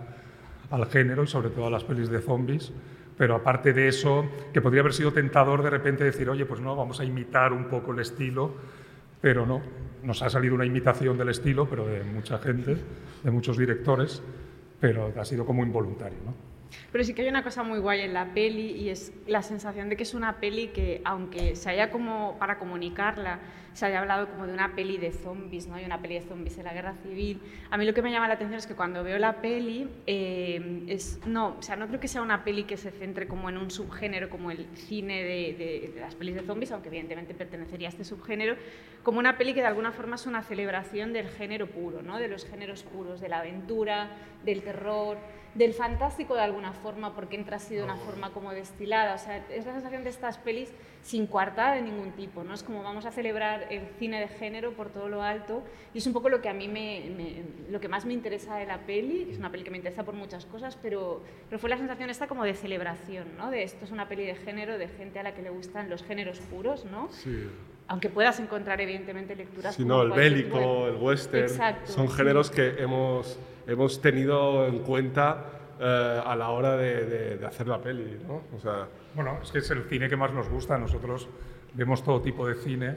al 0.69 0.85
género 0.85 1.23
y 1.23 1.27
sobre 1.27 1.49
todo 1.49 1.65
a 1.65 1.71
las 1.71 1.83
pelis 1.83 2.09
de 2.09 2.19
zombies, 2.19 2.71
pero 3.17 3.33
aparte 3.33 3.73
de 3.73 3.87
eso, 3.87 4.23
que 4.53 4.61
podría 4.61 4.81
haber 4.81 4.93
sido 4.93 5.13
tentador 5.13 5.63
de 5.63 5.71
repente 5.71 6.03
decir, 6.03 6.29
oye, 6.29 6.45
pues 6.45 6.61
no, 6.61 6.75
vamos 6.75 6.99
a 6.99 7.05
imitar 7.05 7.53
un 7.53 7.65
poco 7.65 7.91
el 7.91 7.99
estilo, 7.99 8.53
pero 9.21 9.45
no, 9.45 9.61
nos 10.03 10.21
ha 10.21 10.29
salido 10.29 10.55
una 10.55 10.65
imitación 10.65 11.17
del 11.17 11.29
estilo, 11.29 11.67
pero 11.69 11.87
de 11.87 12.03
mucha 12.03 12.37
gente, 12.39 12.77
de 13.23 13.31
muchos 13.31 13.57
directores, 13.57 14.21
pero 14.79 15.13
ha 15.17 15.25
sido 15.25 15.45
como 15.45 15.63
involuntario, 15.63 16.17
¿no? 16.25 16.33
Pero 16.91 17.03
sí 17.03 17.13
que 17.13 17.21
hay 17.21 17.29
una 17.29 17.43
cosa 17.43 17.63
muy 17.63 17.79
guay 17.79 18.01
en 18.01 18.13
la 18.13 18.33
peli 18.33 18.71
y 18.71 18.89
es 18.89 19.13
la 19.25 19.41
sensación 19.41 19.89
de 19.89 19.95
que 19.95 20.03
es 20.03 20.13
una 20.13 20.39
peli 20.39 20.67
que, 20.67 21.01
aunque 21.05 21.55
se 21.55 21.69
haya 21.69 21.89
como, 21.89 22.37
para 22.39 22.59
comunicarla, 22.59 23.39
se 23.77 23.85
haya 23.85 23.99
hablado 23.99 24.27
como 24.27 24.47
de 24.47 24.53
una 24.53 24.73
peli 24.73 24.97
de 24.97 25.11
zombies, 25.11 25.67
¿no? 25.67 25.75
Hay 25.75 25.85
una 25.85 26.01
peli 26.01 26.15
de 26.15 26.21
zombies 26.21 26.57
en 26.57 26.63
la 26.63 26.73
guerra 26.73 26.95
civil. 27.03 27.39
A 27.69 27.77
mí 27.77 27.85
lo 27.85 27.93
que 27.93 28.01
me 28.01 28.11
llama 28.11 28.27
la 28.27 28.33
atención 28.33 28.57
es 28.57 28.65
que 28.65 28.73
cuando 28.73 29.03
veo 29.03 29.19
la 29.19 29.39
peli, 29.39 29.87
eh, 30.07 30.83
es, 30.87 31.19
no, 31.27 31.57
o 31.59 31.61
sea, 31.61 31.75
no 31.75 31.87
creo 31.87 31.99
que 31.99 32.07
sea 32.07 32.23
una 32.23 32.43
peli 32.43 32.63
que 32.63 32.75
se 32.75 32.89
centre 32.89 33.27
como 33.27 33.49
en 33.49 33.57
un 33.57 33.69
subgénero 33.69 34.31
como 34.31 34.49
el 34.49 34.65
cine 34.73 35.23
de, 35.23 35.93
las 35.99 36.15
pelis 36.15 36.33
de 36.33 36.41
zombies, 36.41 36.71
aunque 36.71 36.87
evidentemente 36.87 37.35
pertenecería 37.35 37.89
a 37.89 37.91
este 37.91 38.03
subgénero, 38.03 38.55
como 39.03 39.19
una 39.19 39.37
peli 39.37 39.53
que 39.53 39.61
de 39.61 39.67
alguna 39.67 39.91
forma 39.91 40.15
es 40.15 40.25
una 40.25 40.41
celebración 40.41 41.13
del 41.13 41.27
género 41.27 41.67
puro, 41.67 42.01
¿no? 42.01 42.17
De 42.17 42.29
los 42.29 42.45
géneros 42.45 42.81
puros, 42.81 43.21
de 43.21 43.29
la 43.29 43.41
aventura, 43.41 44.09
del 44.43 44.63
terror, 44.63 45.19
del 45.53 45.73
fantástico 45.73 46.33
de 46.33 46.41
alguna 46.41 46.73
forma, 46.73 47.13
porque 47.13 47.35
entra 47.35 47.57
así 47.57 47.75
de 47.75 47.83
una 47.83 47.97
forma 47.97 48.31
como 48.31 48.53
destilada. 48.53 49.13
O 49.13 49.17
sea, 49.19 49.37
es 49.51 49.67
la 49.67 49.73
sensación 49.73 50.03
de 50.03 50.09
estas 50.09 50.39
pelis 50.39 50.71
sin 51.03 51.25
coartada 51.27 51.75
de 51.75 51.81
ningún 51.81 52.11
tipo, 52.11 52.43
¿no? 52.43 52.53
Es 52.53 52.63
como 52.63 52.83
vamos 52.83 53.05
a 53.05 53.11
celebrar 53.11 53.67
el 53.69 53.83
cine 53.97 54.19
de 54.19 54.27
género 54.27 54.73
por 54.73 54.89
todo 54.89 55.07
lo 55.07 55.21
alto 55.23 55.63
y 55.93 55.99
es 55.99 56.07
un 56.07 56.11
poco 56.13 56.27
lo 56.29 56.41
que 56.41 56.49
a 56.49 56.53
mí 56.53 56.67
me, 56.67 57.09
me- 57.15 57.43
lo 57.71 57.79
que 57.79 57.87
más 57.87 58.05
me 58.05 58.13
interesa 58.13 58.57
de 58.57 58.65
la 58.65 58.79
peli, 58.79 59.23
que 59.25 59.31
es 59.31 59.37
una 59.37 59.49
peli 59.51 59.63
que 59.63 59.71
me 59.71 59.77
interesa 59.77 60.03
por 60.03 60.15
muchas 60.15 60.45
cosas, 60.45 60.77
pero, 60.81 61.21
pero 61.49 61.59
fue 61.59 61.69
la 61.69 61.77
sensación 61.77 62.09
esta 62.09 62.27
como 62.27 62.43
de 62.43 62.53
celebración, 62.55 63.27
¿no? 63.37 63.49
De 63.51 63.63
esto 63.63 63.85
es 63.85 63.91
una 63.91 64.07
peli 64.09 64.25
de 64.25 64.35
género, 64.35 64.77
de 64.77 64.87
gente 64.89 65.19
a 65.19 65.23
la 65.23 65.33
que 65.33 65.41
le 65.41 65.49
gustan 65.49 65.89
los 65.89 66.03
géneros 66.03 66.39
puros, 66.39 66.83
¿no? 66.85 67.07
Sí. 67.11 67.47
Aunque 67.89 68.09
puedas 68.09 68.37
encontrar 68.41 68.81
evidentemente 68.81 69.33
lecturas 69.33 69.75
Si 69.75 69.83
como 69.83 69.95
no, 69.95 70.01
el 70.03 70.09
de- 70.09 70.15
bélico, 70.17 70.87
el 70.87 70.95
western, 70.95 71.43
Exacto, 71.43 71.89
son 71.93 72.09
sí. 72.09 72.15
géneros 72.17 72.51
que 72.51 72.75
hemos, 72.79 73.39
hemos 73.65 74.01
tenido 74.01 74.67
en 74.67 74.79
cuenta 74.79 75.45
eh, 75.79 76.21
a 76.25 76.35
la 76.35 76.49
hora 76.49 76.75
de, 76.75 77.05
de- 77.05 77.37
de 77.37 77.45
hacer 77.45 77.67
la 77.67 77.79
peli, 77.79 78.17
¿no? 78.27 78.41
O 78.53 78.59
sea, 78.59 78.87
Bueno, 79.15 79.39
es 79.41 79.51
que 79.51 79.59
es 79.59 79.69
el 79.71 79.83
cine 79.83 80.09
que 80.09 80.15
más 80.15 80.33
nos 80.33 80.49
gusta. 80.49 80.77
Nosotros 80.77 81.27
vemos 81.73 82.03
todo 82.03 82.21
tipo 82.21 82.47
de 82.47 82.55
cine, 82.55 82.95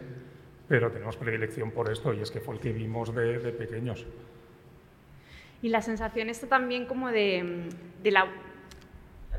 pero 0.68 0.90
tenemos 0.90 1.16
predilección 1.16 1.70
por 1.70 1.90
esto 1.90 2.12
y 2.14 2.20
es 2.20 2.30
que 2.30 2.40
fue 2.40 2.54
el 2.54 2.60
que 2.60 2.72
vimos 2.72 3.14
de, 3.14 3.38
pequeños. 3.52 4.06
Y 5.62 5.68
la 5.68 5.82
sensación 5.82 6.30
está 6.30 6.46
también 6.46 6.86
como 6.86 7.10
de, 7.10 7.68
de 8.02 8.10
la... 8.10 8.28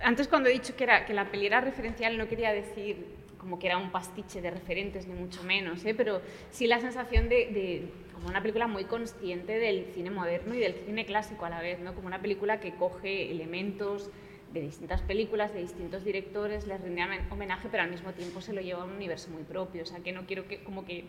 Antes 0.03 0.27
cuando 0.27 0.49
he 0.49 0.53
dicho 0.53 0.75
que, 0.75 0.83
era, 0.83 1.07
la 1.09 1.31
peli 1.31 1.47
era 1.47 1.61
referencial 1.61 2.17
no 2.17 2.27
quería 2.27 2.51
decir 2.51 3.21
como 3.37 3.57
que 3.57 3.67
era 3.67 3.77
un 3.77 3.91
pastiche 3.91 4.39
de 4.39 4.51
referentes, 4.51 5.07
ni 5.07 5.15
mucho 5.15 5.41
menos, 5.43 5.83
¿eh? 5.83 5.95
pero 5.95 6.21
sí 6.51 6.67
la 6.67 6.79
sensación 6.79 7.27
de, 7.27 7.47
de 7.47 7.91
como 8.13 8.27
una 8.27 8.39
película 8.39 8.67
muy 8.67 8.85
consciente 8.85 9.57
del 9.57 9.85
cine 9.95 10.11
moderno 10.11 10.53
y 10.53 10.59
del 10.59 10.75
cine 10.85 11.07
clásico 11.07 11.45
a 11.45 11.49
la 11.49 11.59
vez, 11.59 11.79
¿no? 11.79 11.95
como 11.95 12.05
una 12.05 12.21
película 12.21 12.59
que 12.59 12.75
coge 12.75 13.31
elementos 13.31 14.11
de 14.53 14.61
distintas 14.61 15.01
películas, 15.01 15.53
de 15.53 15.61
distintos 15.61 16.03
directores, 16.03 16.67
les 16.67 16.81
rinde 16.81 17.01
homen- 17.01 17.21
homenaje, 17.31 17.67
pero 17.71 17.83
al 17.83 17.89
mismo 17.89 18.11
tiempo 18.11 18.41
se 18.41 18.53
lo 18.53 18.61
lleva 18.61 18.81
a 18.81 18.85
un 18.85 18.91
universo 18.91 19.29
muy 19.31 19.43
propio. 19.43 19.83
O 19.83 19.85
sea, 19.85 19.99
que 20.01 20.11
no 20.11 20.25
quiero 20.25 20.47
que 20.47 20.63
como 20.63 20.83
que 20.85 21.05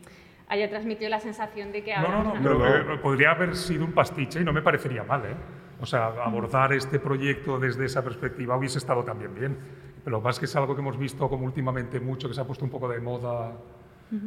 haya 0.49 0.69
transmitido 0.69 1.09
la 1.11 1.21
sensación 1.21 1.73
de 1.73 1.83
que 1.83 1.95
No, 1.97 2.23
no, 2.23 2.35
no, 2.35 2.43
pero 2.43 2.85
no. 2.85 3.01
podría 3.03 3.33
haber 3.33 3.57
sido 3.57 3.85
un 3.85 3.93
pastiche 3.93 4.41
y 4.41 4.45
no 4.45 4.53
me 4.53 4.63
parecería 4.63 5.03
mal, 5.03 5.25
¿eh? 5.25 5.35
O 5.81 5.87
sea, 5.87 6.07
abordar 6.25 6.73
este 6.73 7.01
proyecto 7.01 7.59
desde 7.59 7.85
esa 7.87 8.05
perspectiva 8.05 8.57
hubiese 8.57 8.79
estado 8.79 9.03
también 9.03 9.35
bien. 9.35 9.57
Pero 10.05 10.17
lo 10.17 10.21
que 10.21 10.25
pasa 10.25 10.37
es 10.37 10.39
que 10.41 10.47
es 10.47 10.57
algo 10.57 10.75
que 10.75 10.81
hemos 10.81 10.99
visto 10.99 11.29
como 11.29 11.45
últimamente 11.45 11.99
mucho, 12.01 12.29
que 12.29 12.35
se 12.35 12.41
ha 12.41 12.45
puesto 12.45 12.65
un 12.65 12.71
poco 12.71 12.89
de 12.89 13.01
moda, 13.01 13.53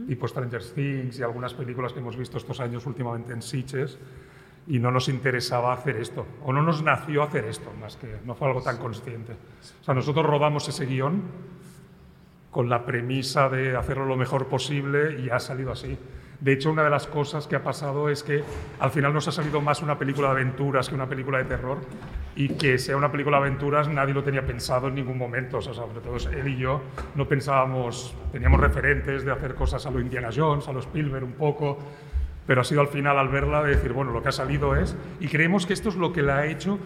tipo 0.08 0.28
Stranger 0.28 0.64
Things 0.64 1.20
y 1.20 1.24
algunas 1.24 1.54
películas 1.54 1.94
que 1.94 2.00
hemos 2.00 2.18
visto 2.18 2.38
estos 2.38 2.60
años 2.60 2.86
últimamente 2.88 3.32
en 3.34 3.42
Sitges, 3.42 4.00
y 4.68 4.80
no 4.80 4.92
nos 4.92 5.10
interesaba 5.10 5.74
hacer 5.74 5.98
esto, 5.98 6.26
o 6.44 6.52
no 6.52 6.62
nos 6.62 6.82
nació 6.82 7.24
hacer 7.24 7.46
esto, 7.46 7.72
más 7.80 7.98
que 7.98 8.18
no 8.26 8.34
fue 8.34 8.48
algo 8.48 8.62
tan 8.62 8.78
consciente. 8.78 9.34
O 9.34 9.84
sea, 9.84 9.94
nosotros 9.94 10.26
rodamos 10.26 10.68
ese 10.68 10.86
guion 10.86 11.22
con 12.50 12.70
la 12.70 12.86
premisa 12.86 13.50
de 13.50 13.76
hacerlo 13.76 14.06
lo 14.06 14.16
mejor 14.16 14.48
posible 14.48 15.20
y 15.20 15.30
ha 15.30 15.40
salido 15.40 15.72
así. 15.72 15.98
De 16.40 16.54
hecho, 16.54 16.72
una 16.72 16.84
de 16.84 16.90
las 16.90 17.08
cosas 17.08 17.48
que 17.48 17.56
ha 17.56 17.64
pasado 17.64 18.10
es 18.10 18.24
que 18.24 18.44
al 18.80 18.92
final 18.92 19.14
nos 19.14 19.28
ha 19.28 19.32
salido 19.32 19.62
más 19.62 19.82
una 19.82 19.98
película 19.98 20.30
de 20.30 20.42
aventuras 20.42 20.90
que 20.90 20.96
una 20.96 21.08
película 21.08 21.38
de 21.38 21.46
terror 21.46 21.80
y 22.36 22.50
que 22.50 22.78
sea 22.78 22.98
una 22.98 23.12
película 23.12 23.38
de 23.38 23.48
aventuras 23.48 23.88
nadie 23.88 24.14
lo 24.14 24.24
tenía 24.24 24.46
pensado 24.46 24.90
en 24.90 24.96
ningún 24.96 25.18
momento. 25.18 25.58
O 25.58 25.62
sea, 25.62 25.74
sobre 25.74 26.02
todo 26.02 26.18
él 26.30 26.48
y 26.48 26.58
yo 26.58 26.82
no 27.16 27.28
pensábamos, 27.28 28.16
teníamos 28.32 28.60
referentes 28.60 29.24
de 29.24 29.32
hacer 29.32 29.56
cosas 29.56 29.86
a 29.86 29.92
lo 29.92 30.00
Indiana 30.00 30.30
Jones, 30.36 30.68
a 30.68 30.74
lo 30.74 30.80
Spielberg 30.80 31.24
un 31.24 31.34
poco, 31.34 31.78
pero 32.48 32.62
ha 32.62 32.64
sido 32.64 32.82
al 32.82 32.88
final 32.88 33.18
al 33.18 33.30
verla 33.30 33.64
de 33.64 33.76
decir, 33.76 33.94
bueno, 33.94 34.12
lo 34.12 34.22
que 34.22 34.30
ha 34.30 34.34
salido 34.34 34.76
es, 34.76 34.96
y 35.20 35.28
creemos 35.28 35.66
que 35.66 35.74
esto 35.74 35.90
es 35.90 35.96
lo 35.96 36.14
que 36.14 36.22
la 36.22 36.38
ha 36.40 36.46
hecho, 36.46 36.80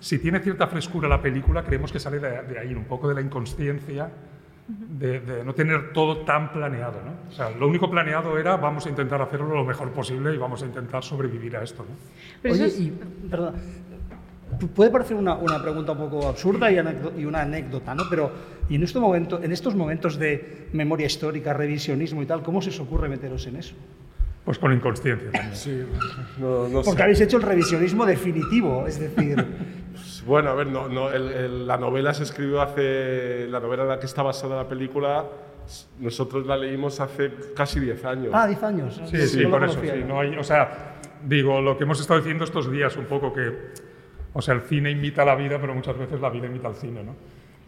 si 0.00 0.18
tiene 0.18 0.40
cierta 0.40 0.66
frescura 0.66 1.08
la 1.08 1.20
película, 1.20 1.64
creemos 1.64 1.90
que 1.92 1.98
sale 1.98 2.18
de, 2.18 2.42
de 2.42 2.58
ahí, 2.58 2.74
un 2.74 2.84
poco 2.84 3.08
de 3.08 3.14
la 3.14 3.20
inconsciencia 3.20 4.10
de, 4.68 5.20
de 5.20 5.44
no 5.44 5.54
tener 5.54 5.92
todo 5.92 6.18
tan 6.18 6.52
planeado. 6.52 7.00
¿no? 7.04 7.12
O 7.30 7.32
sea, 7.32 7.50
lo 7.50 7.66
único 7.66 7.90
planeado 7.90 8.38
era 8.38 8.56
vamos 8.56 8.86
a 8.86 8.90
intentar 8.90 9.20
hacerlo 9.22 9.54
lo 9.54 9.64
mejor 9.64 9.90
posible 9.92 10.34
y 10.34 10.38
vamos 10.38 10.62
a 10.62 10.66
intentar 10.66 11.02
sobrevivir 11.02 11.56
a 11.56 11.62
esto. 11.62 11.84
¿no? 11.88 11.94
Pero 12.42 12.54
eso 12.54 12.64
Oye, 12.64 12.72
es- 12.72 12.80
y, 12.80 12.92
perdón, 13.30 13.54
puede 14.74 14.90
parecer 14.90 15.16
una, 15.16 15.36
una 15.36 15.60
pregunta 15.62 15.92
un 15.92 15.98
poco 15.98 16.28
absurda 16.28 16.70
y, 16.70 17.24
una 17.24 17.40
anécdota, 17.42 17.94
¿no? 17.94 18.04
Pero 18.10 18.30
y 18.68 18.74
en, 18.76 18.82
este 18.82 18.98
momento, 18.98 19.42
en 19.42 19.52
estos 19.52 19.74
momentos 19.74 20.18
de 20.18 20.68
memoria 20.72 21.06
histórica, 21.06 21.52
revisionismo 21.54 22.22
y 22.22 22.26
tal, 22.26 22.42
¿cómo 22.42 22.60
se 22.60 22.70
os 22.70 22.80
ocurre 22.80 23.08
meteros 23.08 23.46
en 23.46 23.56
eso? 23.56 23.74
Pues 24.48 24.58
con 24.58 24.72
inconsciencia 24.72 25.30
también. 25.30 25.54
Sí, 25.54 25.84
no, 26.38 26.68
no 26.68 26.82
sé. 26.82 26.88
Porque 26.88 27.02
habéis 27.02 27.20
hecho 27.20 27.36
el 27.36 27.42
revisionismo 27.42 28.06
definitivo, 28.06 28.86
es 28.86 28.98
decir, 28.98 29.44
Bueno, 30.24 30.48
a 30.48 30.54
ver, 30.54 30.68
no, 30.68 30.88
no, 30.88 31.10
el- 31.12 31.30
el- 31.32 31.66
la 31.66 31.76
novela 31.76 32.14
se 32.14 32.22
escribió 32.22 32.62
hace. 32.62 33.46
La 33.50 33.60
novela 33.60 33.82
en 33.82 33.88
la 33.90 34.00
que 34.00 34.06
está 34.06 34.22
basada 34.22 34.56
la 34.56 34.66
película, 34.66 35.26
nosotros 36.00 36.46
la 36.46 36.56
leímos 36.56 36.98
hace 36.98 37.30
casi 37.54 37.78
10 37.78 38.02
años. 38.06 38.30
ah, 38.32 38.46
10 38.46 38.62
años. 38.62 38.98
Sí, 39.04 39.26
sí, 39.26 39.36
no 39.42 39.50
lo 39.50 39.50
por 39.58 39.64
eso, 39.68 39.80
sí. 39.82 40.04
No 40.08 40.18
hay, 40.18 40.34
o 40.38 40.42
sea, 40.42 40.94
digo, 41.26 41.60
lo 41.60 41.76
que 41.76 41.84
hemos 41.84 42.00
estado 42.00 42.18
diciendo 42.20 42.44
estos 42.44 42.72
días 42.72 42.96
un 42.96 43.04
poco 43.04 43.34
que, 43.34 43.52
o 44.32 44.40
sea, 44.40 44.54
el 44.54 44.62
cine 44.62 44.90
imita 44.90 45.26
la 45.26 45.34
vida, 45.34 45.58
pero 45.60 45.74
muchas 45.74 45.98
veces 45.98 46.22
la 46.22 46.30
vida 46.30 46.46
imita 46.46 46.68
al 46.68 46.74
cine, 46.76 47.04
¿no? 47.04 47.14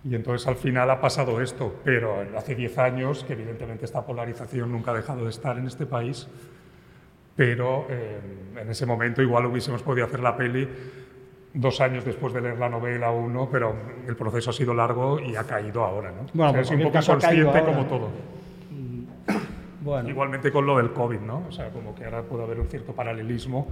Y 0.03 0.15
entonces 0.15 0.49
al 0.49 0.57
final 0.57 0.89
ha 0.91 0.99
pasado 0.99 1.43
esto, 1.43 1.75
pero 1.85 2.25
hace 2.39 2.55
10 2.55 2.79
años, 2.79 3.23
que 3.25 3.35
evidentemente 3.35 3.85
esta 3.85 4.07
polarización 4.07 4.73
nunca 4.73 4.93
ha 4.93 4.95
dejado 4.95 5.25
de 5.25 5.31
estar 5.31 5.59
en 5.59 5.67
este 5.67 5.85
país, 5.85 6.27
pero 7.41 7.87
eh, 7.89 8.21
en 8.61 8.69
ese 8.69 8.85
momento 8.85 9.23
igual 9.23 9.47
hubiésemos 9.47 9.83
podido 9.83 10.05
hacer 10.05 10.21
la 10.21 10.37
peli 10.37 10.69
dos 11.55 11.81
años 11.81 12.05
después 12.05 12.35
de 12.35 12.43
leer 12.43 12.59
la 12.59 12.69
novela 12.69 13.13
o 13.13 13.19
uno, 13.19 13.49
pero 13.51 13.75
el 14.07 14.15
proceso 14.15 14.51
ha 14.51 14.53
sido 14.53 14.75
largo 14.75 15.19
y 15.19 15.37
ha 15.37 15.45
caído 15.45 15.83
ahora, 15.83 16.11
¿no? 16.11 16.27
Bueno, 16.35 16.51
O 16.51 16.53
sea, 16.53 16.61
es 16.61 16.71
un 16.71 16.83
poco 16.83 16.99
inconsciente 16.99 17.63
como 17.65 17.87
todo. 17.87 18.11
Bueno, 19.81 20.11
Igualmente 20.11 20.53
con 20.53 20.67
lo 20.67 20.77
del 20.77 20.93
COVID, 20.93 21.21
¿no? 21.21 21.45
O 21.49 21.51
sea, 21.51 21.71
como 21.71 21.95
que 21.95 22.05
ahora 22.05 22.21
puede 22.25 22.45
haber 22.45 22.61
un 22.61 22.67
cierto 22.67 22.93
paralelismo. 22.93 23.69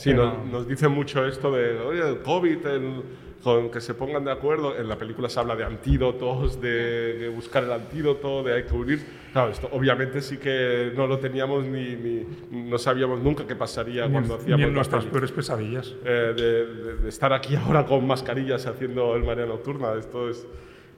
Sí, 0.00 0.10
Pero- 0.10 0.26
nos, 0.32 0.46
nos 0.46 0.68
dicen 0.68 0.92
mucho 0.92 1.26
esto 1.26 1.52
de, 1.52 1.78
oye, 1.78 2.08
el 2.08 2.18
COVID, 2.22 2.66
el- 2.66 3.02
con 3.42 3.70
que 3.70 3.80
se 3.80 3.94
pongan 3.94 4.22
de 4.24 4.32
acuerdo. 4.32 4.76
En 4.76 4.86
la 4.86 4.96
película 4.96 5.28
se 5.30 5.40
habla 5.40 5.56
de 5.56 5.64
antídotos, 5.64 6.60
de, 6.60 7.14
de 7.18 7.28
buscar 7.30 7.64
el 7.64 7.72
antídoto, 7.72 8.42
de 8.42 8.52
hay 8.54 8.64
que 8.64 8.74
huir. 8.74 9.00
Claro, 9.32 9.50
esto 9.50 9.66
obviamente 9.72 10.20
sí 10.20 10.36
que 10.36 10.92
no 10.94 11.06
lo 11.06 11.18
teníamos 11.18 11.64
ni, 11.64 11.96
ni 11.96 12.26
no 12.68 12.76
sabíamos 12.76 13.20
nunca 13.20 13.46
qué 13.46 13.56
pasaría 13.56 14.04
Ni 14.06 14.12
cuando 14.12 14.34
en, 14.34 14.40
hacíamos 14.40 14.58
ni 14.60 14.66
en 14.68 14.74
nuestras 14.74 15.04
peores 15.06 15.32
pesadillas. 15.32 15.94
Eh, 16.04 16.34
de, 16.36 16.66
de- 16.66 16.96
de 16.96 17.08
estar 17.08 17.32
aquí 17.32 17.56
ahora 17.56 17.86
con 17.86 18.06
mascarillas 18.06 18.66
haciendo 18.66 19.16
el 19.16 19.24
Marea 19.24 19.46
Nocturna. 19.46 19.94
Esto 19.98 20.28
es... 20.28 20.46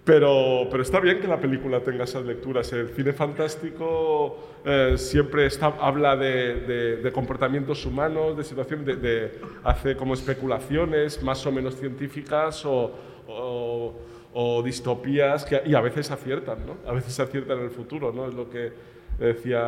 Pero, 0.04 0.66
pero 0.68 0.82
está 0.82 0.98
bien 0.98 1.20
que 1.20 1.28
la 1.28 1.38
película 1.38 1.78
tenga 1.80 2.04
esas 2.04 2.24
lecturas. 2.24 2.72
El 2.72 2.88
cine 2.88 3.12
fantástico 3.12 4.36
eh, 4.64 4.94
siempre 4.96 5.46
está, 5.46 5.66
habla 5.80 6.16
de, 6.16 6.56
de- 6.62 6.96
de 6.96 7.12
comportamientos 7.12 7.86
humanos, 7.86 8.36
de 8.36 8.42
situaciones, 8.42 8.84
de, 8.84 8.96
de- 8.96 9.32
hace 9.62 9.96
como 9.96 10.14
especulaciones 10.14 11.22
más 11.22 11.46
o 11.46 11.52
menos 11.52 11.76
científicas 11.76 12.64
o, 12.66 12.90
o- 13.28 13.94
o 14.34 14.62
distopías 14.64 15.44
que, 15.44 15.62
y 15.66 15.74
a 15.74 15.80
veces 15.80 16.10
aciertan, 16.10 16.66
¿no? 16.66 16.76
A 16.90 16.92
veces 16.94 17.20
aciertan 17.20 17.58
en 17.58 17.64
el 17.64 17.70
futuro, 17.70 18.12
¿no? 18.12 18.26
Es 18.26 18.34
lo 18.34 18.50
que 18.50 18.72
decía 19.20 19.62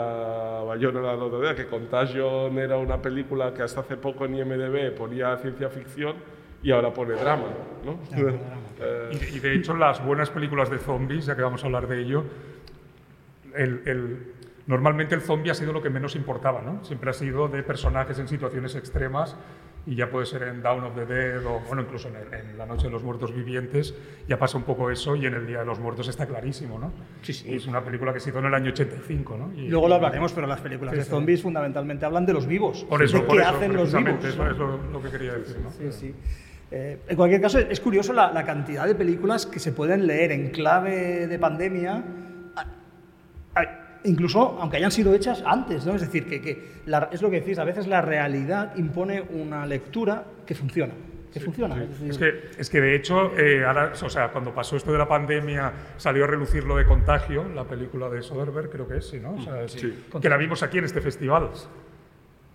Bayona 0.66 1.12
el 1.12 1.20
otro 1.20 1.40
día, 1.42 1.54
que 1.54 1.66
Contagion 1.66 2.58
era 2.58 2.76
una 2.78 3.00
película 3.00 3.54
que 3.54 3.62
hasta 3.62 3.82
hace 3.82 3.96
poco 3.96 4.24
en 4.24 4.34
IMDb 4.36 4.90
ponía 4.96 5.36
ciencia 5.36 5.68
ficción 5.68 6.16
y 6.62 6.72
ahora 6.72 6.92
pone 6.92 7.12
drama, 7.14 7.44
¿no? 7.84 7.92
Eh, 8.18 8.38
Y, 9.12 9.36
y 9.36 9.40
de 9.40 9.54
hecho, 9.54 9.76
las 9.76 10.04
buenas 10.04 10.30
películas 10.30 10.70
de 10.70 10.78
zombies, 10.78 11.26
ya 11.26 11.36
que 11.36 11.42
vamos 11.42 11.62
a 11.62 11.66
hablar 11.66 11.86
de 11.86 12.00
ello, 12.00 12.24
el- 13.54 13.82
el- 13.86 14.32
normalmente 14.66 15.14
el 15.14 15.20
zombie 15.20 15.50
ha 15.50 15.54
sido 15.54 15.72
lo 15.72 15.82
que 15.82 15.90
menos 15.90 16.16
importaba, 16.16 16.62
¿no? 16.62 16.84
Siempre 16.84 17.10
ha 17.10 17.12
sido 17.12 17.48
de 17.48 17.62
personajes 17.62 18.18
en 18.18 18.28
situaciones 18.28 18.74
extremas 18.74 19.36
y 19.86 19.96
ya 19.96 20.08
puede 20.10 20.24
ser 20.24 20.44
en 20.44 20.62
Dawn 20.62 20.82
of 20.84 20.94
the 20.94 21.04
Dead 21.04 21.44
o, 21.44 21.60
bueno, 21.68 21.82
incluso 21.82 22.08
en, 22.08 22.16
en 22.32 22.56
La 22.56 22.64
Noche 22.64 22.86
de 22.86 22.90
los 22.90 23.02
Muertos 23.04 23.34
Vivientes, 23.34 23.94
ya 24.26 24.38
pasa 24.38 24.56
un 24.56 24.64
poco 24.64 24.90
eso 24.90 25.14
y 25.14 25.26
en 25.26 25.34
El 25.34 25.46
Día 25.46 25.58
de 25.60 25.66
los 25.66 25.78
Muertos 25.78 26.08
está 26.08 26.26
clarísimo, 26.26 26.78
¿no? 26.78 26.90
Sí, 27.20 27.34
sí. 27.34 27.54
Es 27.54 27.66
una 27.66 27.84
película 27.84 28.12
que 28.14 28.20
se 28.20 28.30
hizo 28.30 28.38
en 28.38 28.46
el 28.46 28.54
año 28.54 28.70
85, 28.70 29.36
¿no? 29.36 29.52
Y- 29.54 29.68
luego 29.68 29.86
lo 29.88 29.96
hablaremos, 29.96 30.32
pero 30.32 30.46
las 30.46 30.60
películas 30.62 30.92
Sí, 30.94 30.98
de 31.00 31.04
zombies 31.04 31.42
fundamentalmente 31.42 32.06
hablan 32.06 32.24
de 32.24 32.32
los 32.32 32.46
vivos. 32.46 32.84
Por 32.84 33.02
eso, 33.02 33.18
de 33.18 33.22
por 33.24 33.36
qué 33.36 33.42
eso, 33.42 33.54
hacen 33.56 33.76
los 33.76 33.94
vivos. 33.94 34.24
eso 34.24 34.50
es 34.50 34.56
lo, 34.56 34.78
lo 34.90 35.02
que 35.02 35.10
quería 35.10 35.34
decir, 35.34 35.58
¿no? 35.62 35.70
Sí, 35.70 35.92
sí. 35.92 36.14
Eh, 36.76 36.98
en 37.06 37.16
cualquier 37.16 37.40
caso, 37.40 37.60
es 37.60 37.78
curioso 37.78 38.12
la, 38.12 38.32
la 38.32 38.44
cantidad 38.44 38.84
de 38.84 38.96
películas 38.96 39.46
que 39.46 39.60
se 39.60 39.70
pueden 39.70 40.08
leer 40.08 40.32
en 40.32 40.50
clave 40.50 41.28
de 41.28 41.38
pandemia, 41.38 42.02
a- 42.56 43.60
a- 43.60 43.98
incluso 44.02 44.58
aunque 44.60 44.78
hayan 44.78 44.90
sido 44.90 45.14
hechas 45.14 45.40
antes, 45.46 45.86
¿no? 45.86 45.94
Es 45.94 46.00
decir, 46.00 46.26
que, 46.26 46.40
que 46.40 46.68
la- 46.86 47.08
es 47.12 47.22
lo 47.22 47.30
que 47.30 47.40
decís, 47.40 47.60
a 47.60 47.64
veces 47.64 47.86
la 47.86 48.02
realidad 48.02 48.74
impone 48.76 49.22
una 49.22 49.64
lectura 49.66 50.24
que 50.44 50.56
funciona, 50.56 50.94
que 51.32 51.38
funciona. 51.38 51.80
es 51.80 51.90
decir, 51.90 52.10
Es 52.10 52.18
que, 52.18 52.60
es 52.60 52.70
que 52.70 52.80
de 52.80 52.96
hecho, 52.96 53.38
eh, 53.38 53.64
ahora, 53.64 53.92
o 53.94 54.08
sea, 54.10 54.32
cuando 54.32 54.52
pasó 54.52 54.76
esto 54.76 54.90
de 54.90 54.98
la 54.98 55.06
pandemia, 55.06 55.72
salió 55.96 56.24
a 56.24 56.26
relucir 56.26 56.64
lo 56.64 56.76
de 56.76 56.86
Contagio, 56.86 57.44
la 57.54 57.62
película 57.68 58.08
de 58.10 58.20
Soderbergh, 58.20 58.68
creo 58.68 58.88
que 58.88 58.96
es, 58.96 59.06
sí, 59.10 59.20
¿no? 59.20 59.34
O 59.34 59.40
sea, 59.40 59.62
es- 59.62 59.76
Que 60.20 60.28
la 60.28 60.36
vimos 60.36 60.60
aquí 60.64 60.78
en 60.78 60.86
este 60.86 61.00
festival. 61.00 61.50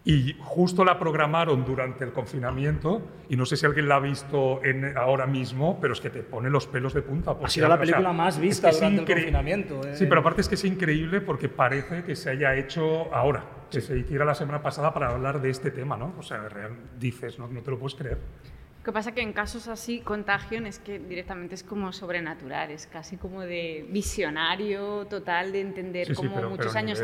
Y 0.05 0.35
justo 0.39 0.85
la 0.85 0.97
programaron 0.97 1.65
durante 1.65 2.05
el 2.05 2.13
confinamiento, 2.13 3.01
y 3.27 3.35
no 3.35 3.45
sé 3.45 3.57
si 3.57 3.65
alguien 3.65 3.87
la 3.89 3.97
ha 3.97 3.99
visto 3.99 4.63
en- 4.63 4.97
ahora 4.97 5.27
mismo, 5.27 5.77
pero 5.81 5.93
es 5.93 5.99
que 5.99 6.09
te 6.09 6.23
pone 6.23 6.49
los 6.49 6.67
pelos 6.67 6.93
de 6.93 7.01
punta. 7.01 7.33
porque, 7.35 7.51
sido 7.51 7.67
la 7.67 7.75
o 7.75 7.77
sea, 7.77 7.81
película 7.81 8.13
más 8.13 8.35
es 8.35 8.41
vista 8.41 8.69
que 8.69 8.75
es 8.75 8.79
durante 8.79 9.01
el 9.01 9.17
confinamiento, 9.17 9.81
eh. 9.87 9.95
Sí, 9.95 10.05
pero 10.07 10.21
aparte 10.21 10.41
es 10.41 10.47
que 10.47 10.55
es 10.55 10.63
increíble 10.63 11.19
porque 11.21 11.49
parece 11.49 12.03
que 12.03 12.15
se 12.15 12.29
haya 12.29 12.55
hecho 12.55 13.13
ahora, 13.13 13.43
que 13.69 13.81
se 13.81 13.97
hiciera 13.97 14.23
la 14.25 14.35
semana 14.35 14.61
pasada 14.63 14.93
para 14.93 15.09
hablar 15.09 15.41
de 15.41 15.49
este 15.49 15.69
tema, 15.69 15.97
¿no? 15.97 16.13
O 16.17 16.23
sea, 16.23 16.47
real, 16.47 16.71
dices, 16.97 17.37
no, 17.37 17.47
no 17.49 17.61
te 17.61 17.69
lo 17.69 17.77
puedes 17.77 17.95
creer. 17.95 18.17
Lo 18.79 18.85
que 18.85 18.91
pasa 18.93 19.11
que 19.11 19.21
en 19.21 19.33
casos 19.33 19.67
así, 19.67 19.99
Contagion 19.99 20.65
es 20.65 20.79
que 20.79 20.99
directamente 20.99 21.53
es 21.53 21.63
como 21.63 21.91
sobrenatural, 21.91 22.71
es 22.71 22.87
casi 22.87 23.17
como 23.17 23.41
de 23.41 23.85
visionario 23.89 25.05
total 25.07 25.51
de 25.51 25.59
entender 25.59 26.07
Sí, 26.07 26.15
sí, 26.15 26.21
cómo 26.21 26.33
pero- 26.33 26.49
muchos 26.49 26.67
pero 26.67 26.79
años... 26.79 26.99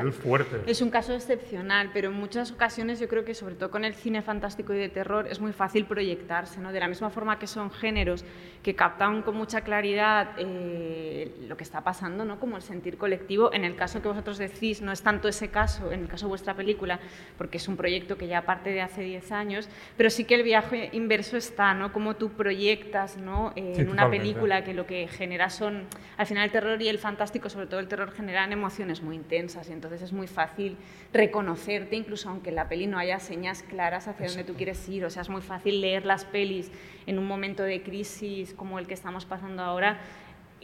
Es 0.68 0.82
un 0.82 0.90
caso 0.90 1.14
excepcional, 1.14 1.92
pero 1.94 2.08
en 2.08 2.16
muchas 2.16 2.52
ocasiones 2.52 3.02
yo 3.02 3.10
creo 3.10 3.26
que 3.26 3.36
sobre 3.36 3.56
todo 3.56 3.72
con 3.72 3.84
el 3.84 3.94
cine 3.94 4.22
fantástico 4.22 4.74
y 4.74 4.78
de 4.78 4.88
terror 4.88 5.28
es 5.30 5.42
muy 5.42 5.52
fácil 5.52 5.86
proyectarse, 5.86 6.62
¿no? 6.62 6.72
De 6.72 6.80
la 6.80 6.88
misma 6.88 7.10
forma 7.10 7.38
que 7.40 7.46
son 7.46 7.70
géneros 7.70 8.24
que 8.64 8.74
captan 8.74 9.22
con 9.22 9.36
mucha 9.36 9.62
claridad 9.62 10.30
eh, 10.38 11.36
lo 11.48 11.58
que 11.58 11.66
está 11.66 11.82
pasando, 11.84 12.24
¿no? 12.24 12.40
Como 12.40 12.56
el 12.56 12.62
sentir 12.64 12.98
colectivo. 12.98 13.54
En 13.54 13.66
el 13.66 13.76
caso 13.76 14.02
que 14.02 14.08
vosotros 14.08 14.38
decís, 14.38 14.82
no 14.82 14.94
es 14.94 15.02
tanto 15.02 15.28
ese 15.28 15.50
caso, 15.50 15.92
en 15.92 16.04
el 16.04 16.08
caso 16.08 16.26
de 16.28 16.30
vuestra 16.30 16.54
película, 16.56 17.00
porque 17.38 17.58
es 17.58 17.68
un 17.68 17.76
proyecto 17.76 18.18
que 18.18 18.28
ya 18.28 18.44
parte 18.44 18.70
de 18.70 18.82
hace 18.82 19.02
10 19.04 19.32
años, 19.34 19.68
pero 19.98 20.10
sí 20.10 20.24
que 20.24 20.36
el 20.36 20.44
viaje 20.44 20.90
inverso 20.94 21.36
está, 21.36 21.65
¿no? 21.74 21.92
Cómo 21.92 22.16
tú 22.16 22.32
proyectas, 22.32 23.18
¿no? 23.18 23.52
Eh, 23.56 23.74
Sí, 23.76 23.82
en 23.82 23.90
una 23.90 24.10
película 24.10 24.64
que 24.64 24.74
lo 24.74 24.86
que 24.86 25.08
genera 25.08 25.50
son, 25.50 25.88
al 26.18 26.26
final 26.26 26.46
el 26.46 26.52
terror 26.52 26.82
y 26.82 26.88
el 26.88 27.00
fantástico, 27.00 27.50
sobre 27.50 27.68
todo 27.68 27.80
el 27.80 27.88
terror, 27.88 28.12
generan 28.12 28.52
emociones 28.54 29.02
muy 29.02 29.16
intensas 29.16 29.70
y 29.70 29.74
entonces 29.74 30.02
es 30.02 30.14
muy 30.14 30.28
fácil 30.28 30.78
reconocerte, 31.14 31.96
incluso 31.96 32.30
aunque 32.30 32.50
en 32.50 32.56
la 32.56 32.70
peli 32.70 32.88
no 32.88 32.98
haya 32.98 33.20
señas 33.20 33.64
claras 33.64 34.08
hacia 34.08 34.28
dónde 34.28 34.44
tú 34.44 34.54
quieres 34.54 34.88
ir, 34.88 35.06
o 35.06 35.10
sea, 35.10 35.22
es 35.24 35.30
muy 35.30 35.42
fácil 35.42 35.82
leer 35.82 36.06
las 36.06 36.26
pelis 36.26 36.72
en 37.08 37.18
un 37.20 37.28
momento 37.28 37.64
de 37.64 37.82
crisis 37.82 38.54
como 38.54 38.80
el 38.80 38.88
que 38.88 38.94
estamos 38.94 39.26
pasando 39.26 39.64
ahora, 39.64 40.00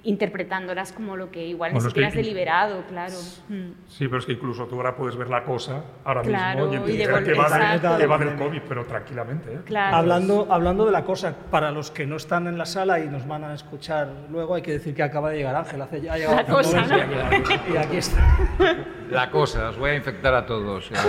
interpretándolas 0.04 0.92
como 0.94 1.16
lo 1.16 1.30
que 1.30 1.46
igual 1.46 1.72
Bueno, 1.72 1.84
ni 1.84 1.88
es 1.88 1.92
siquiera 1.92 2.10
que- 2.12 2.20
has 2.20 2.26
deliberado, 2.26 2.84
claro. 2.88 3.14
Mm. 3.50 3.72
Sí, 3.88 4.08
pero 4.08 4.18
es 4.18 4.26
que 4.26 4.32
incluso 4.34 4.66
tú 4.66 4.76
ahora 4.78 4.96
puedes 4.96 5.16
ver 5.16 5.30
la 5.30 5.44
cosa 5.44 5.84
ahora 6.04 6.22
Claro, 6.24 6.68
mismo 6.68 6.88
y 6.88 6.92
y 6.94 6.98
de 6.98 7.04
entender 7.04 7.24
que, 7.24 7.98
que 8.00 8.08
va 8.08 8.18
del 8.18 8.36
COVID, 8.36 8.62
pero 8.68 8.86
tranquilamente. 8.86 9.54
¿eh? 9.54 9.60
Claro. 9.66 9.98
Hablando, 9.98 10.48
hablando 10.50 10.86
de 10.86 10.92
la 10.92 11.04
cosa, 11.06 11.36
para 11.52 11.72
los 11.72 11.92
que 11.92 12.08
no 12.08 12.16
están 12.16 12.48
en 12.48 12.58
la 12.58 12.66
sala 12.66 13.00
y 13.00 13.08
nos 13.08 13.28
van 13.28 13.44
a 13.44 13.54
escuchar 13.54 14.10
luego, 14.32 14.56
hay 14.56 14.62
que 14.64 14.72
decir 14.74 14.96
que 14.96 15.04
acaba 15.04 15.30
de 15.30 15.38
llegar 15.38 15.56
Ángel. 15.56 15.82
Hace, 15.82 16.10
ha 16.10 16.18
llegado 16.18 16.36
La 16.36 16.46
cosa, 16.46 16.82
¿no? 16.82 16.98
Y 17.74 17.78
aquí 17.78 17.98
está. 17.98 18.38
La 19.12 19.30
cosa, 19.30 19.70
os 19.70 19.78
voy 19.78 19.92
a 19.92 19.96
infectar 19.96 20.34
a 20.34 20.46
todos. 20.46 20.90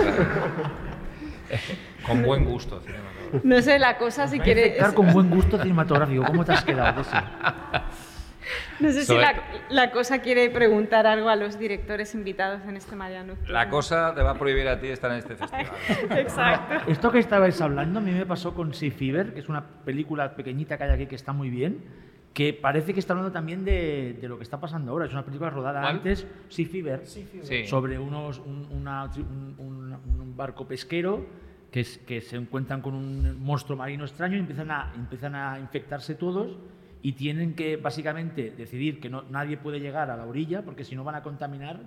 Con 2.05 2.21
buen 2.23 2.45
gusto. 2.45 2.79
cinematográfico. 2.81 3.41
No 3.43 3.61
sé, 3.61 3.79
la 3.79 3.97
cosa 3.97 4.27
si 4.27 4.39
quieres... 4.39 4.67
Infectar 4.67 4.93
con 4.93 5.11
buen 5.13 5.29
gusto 5.29 5.57
cinematográfico. 5.57 6.23
¿Cómo 6.25 6.43
te 6.45 6.51
has 6.51 6.63
quedado? 6.63 7.03
No 8.79 8.91
sé 8.91 9.05
si 9.05 9.15
la, 9.15 9.33
la 9.69 9.91
cosa 9.91 10.19
quiere 10.21 10.49
preguntar 10.49 11.07
algo 11.07 11.29
a 11.29 11.35
los 11.35 11.57
directores 11.59 12.13
invitados 12.15 12.61
en 12.67 12.75
este 12.77 12.95
Mariano. 12.95 13.35
La 13.47 13.69
cosa 13.69 14.13
te 14.15 14.21
va 14.21 14.31
a 14.31 14.37
prohibir 14.39 14.67
a 14.67 14.79
ti 14.79 14.87
estar 14.87 15.11
en 15.11 15.17
este 15.19 15.35
festival. 15.35 15.67
Exacto. 16.17 16.91
Esto 16.91 17.11
que 17.11 17.19
estabais 17.19 17.59
hablando 17.61 17.99
a 17.99 18.01
mí 18.01 18.11
me 18.11 18.25
pasó 18.25 18.53
con 18.53 18.73
Sea 18.73 18.91
Fever, 18.91 19.33
que 19.33 19.39
es 19.39 19.49
una 19.49 19.63
película 19.85 20.35
pequeñita 20.35 20.77
que 20.77 20.83
hay 20.83 20.91
aquí 20.91 21.05
que 21.07 21.15
está 21.15 21.33
muy 21.33 21.49
bien, 21.49 21.83
que 22.33 22.51
parece 22.53 22.93
que 22.93 22.99
está 22.99 23.13
hablando 23.13 23.31
también 23.31 23.63
de, 23.63 24.17
de 24.19 24.27
lo 24.27 24.37
que 24.37 24.43
está 24.43 24.59
pasando 24.59 24.91
ahora. 24.91 25.05
Es 25.05 25.11
una 25.13 25.23
película 25.23 25.49
rodada 25.49 25.81
¿Cuál? 25.81 25.95
antes, 25.97 26.25
Sea 26.49 26.65
Fever, 26.67 27.05
Sí. 27.05 27.65
sobre 27.67 27.99
unos, 27.99 28.39
un, 28.39 28.67
una 28.71 29.05
tri- 29.11 29.19
un- 29.25 29.55
un- 29.59 29.93
un 30.19 30.35
barco 30.35 30.67
pesquero 30.67 31.25
que, 31.71 31.81
es- 31.81 31.99
que 31.99 32.21
se 32.21 32.35
encuentran 32.37 32.81
con 32.81 32.95
un 32.95 33.39
monstruo 33.43 33.77
marino 33.77 34.03
extraño 34.03 34.35
y 34.37 34.39
empiezan 34.39 34.71
a, 34.71 34.91
empiezan 34.95 35.35
a 35.35 35.59
infectarse 35.59 36.15
todos 36.15 36.57
y 37.03 37.11
tienen 37.11 37.53
que 37.53 37.77
básicamente 37.77 38.49
decidir 38.57 38.99
que 38.99 39.09
no, 39.09 39.21
nadie 39.29 39.57
puede 39.57 39.79
llegar 39.79 40.09
a 40.09 40.17
la 40.17 40.25
orilla 40.25 40.63
porque 40.63 40.83
si 40.83 40.95
no 40.95 41.03
van 41.03 41.13
a 41.15 41.21
contaminar 41.21 41.81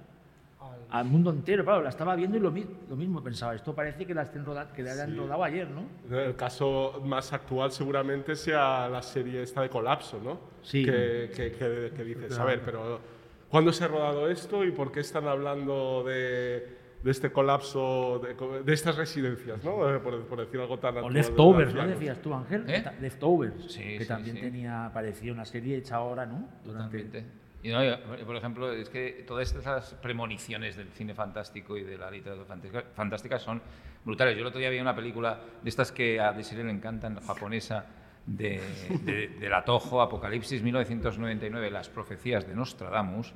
al 0.90 1.04
mundo 1.06 1.30
entero. 1.30 1.64
Claro, 1.64 1.82
la 1.82 1.88
estaba 1.88 2.14
viendo 2.14 2.36
y 2.36 2.40
lo, 2.40 2.50
mi- 2.50 2.66
lo 2.88 2.96
mismo 2.96 3.22
pensaba. 3.22 3.54
Esto 3.54 3.74
parece 3.74 4.04
que 4.06 4.14
la, 4.14 4.22
estén 4.22 4.44
roda- 4.44 4.72
que 4.72 4.82
la 4.82 4.92
hayan 4.92 5.10
Sí. 5.10 5.16
rodado 5.16 5.42
ayer, 5.42 5.68
¿no? 5.68 5.84
El 6.16 6.36
caso 6.36 7.02
más 7.04 7.32
actual 7.32 7.72
seguramente 7.72 8.36
sea 8.36 8.88
la 8.88 9.02
serie 9.02 9.42
esta 9.42 9.62
de 9.62 9.68
Colapso, 9.70 10.20
¿no? 10.22 10.38
Sí. 10.62 10.84
Que, 10.84 11.30
que, 11.34 11.52
que- 11.52 11.92
que 11.96 12.04
dices, 12.04 12.38
a 12.38 12.44
ver, 12.44 12.60
pero 12.64 13.00
¿cuándo 13.48 13.72
se 13.72 13.84
ha 13.84 13.88
rodado 13.88 14.28
esto 14.28 14.64
y 14.64 14.70
por 14.72 14.92
qué 14.92 15.00
están 15.00 15.26
hablando 15.26 16.04
de, 16.04 16.66
de 17.06 17.12
este 17.12 17.30
colapso, 17.30 18.20
de, 18.64 18.72
estas 18.72 18.96
residencias, 18.96 19.62
¿no? 19.62 19.88
Eh, 19.94 20.00
Por, 20.00 20.24
por 20.26 20.40
decir 20.40 20.58
algo 20.60 20.76
tan 20.80 20.96
O 20.98 21.08
Leftovers, 21.08 21.72
¿no? 21.72 21.86
Decías 21.86 22.20
tú, 22.20 22.34
Ángel. 22.34 22.64
¿Eh? 22.68 22.84
Leftovers, 23.00 23.72
Sí, 23.72 23.80
que 23.82 24.00
sí, 24.00 24.06
también 24.08 24.34
sí. 24.34 24.42
tenía, 24.42 24.90
parecía 24.92 25.32
una 25.32 25.44
serie 25.44 25.76
hecha 25.76 25.96
ahora, 25.96 26.26
¿no? 26.26 26.48
Durante- 26.64 26.98
Totalmente. 27.04 27.24
Y 27.62 27.70
no, 27.70 27.82
yo, 27.84 27.96
por 28.26 28.34
ejemplo, 28.34 28.72
es 28.72 28.88
que 28.88 29.24
todas 29.26 29.54
estas 29.54 29.94
premoniciones 29.94 30.76
del 30.76 30.88
cine 30.88 31.14
fantástico 31.14 31.76
y 31.76 31.84
de 31.84 31.96
la 31.96 32.10
literatura 32.10 32.44
fantástica, 32.46 32.84
fantástica 32.94 33.38
son 33.38 33.62
brutales. 34.04 34.34
Yo 34.34 34.40
el 34.40 34.46
otro 34.48 34.58
día 34.58 34.70
vi 34.70 34.78
una 34.80 34.94
película 34.94 35.38
de 35.62 35.68
estas 35.68 35.92
que 35.92 36.18
a 36.20 36.32
Desiree 36.32 36.64
le 36.64 36.72
encantan, 36.72 37.20
japonesa, 37.20 37.86
de, 38.26 38.60
de, 39.04 39.28
de 39.28 39.48
la 39.48 39.64
Toho, 39.64 40.02
Apocalipsis 40.02 40.60
1999, 40.60 41.70
Las 41.70 41.88
profecías 41.88 42.46
de 42.48 42.54
Nostradamus, 42.56 43.32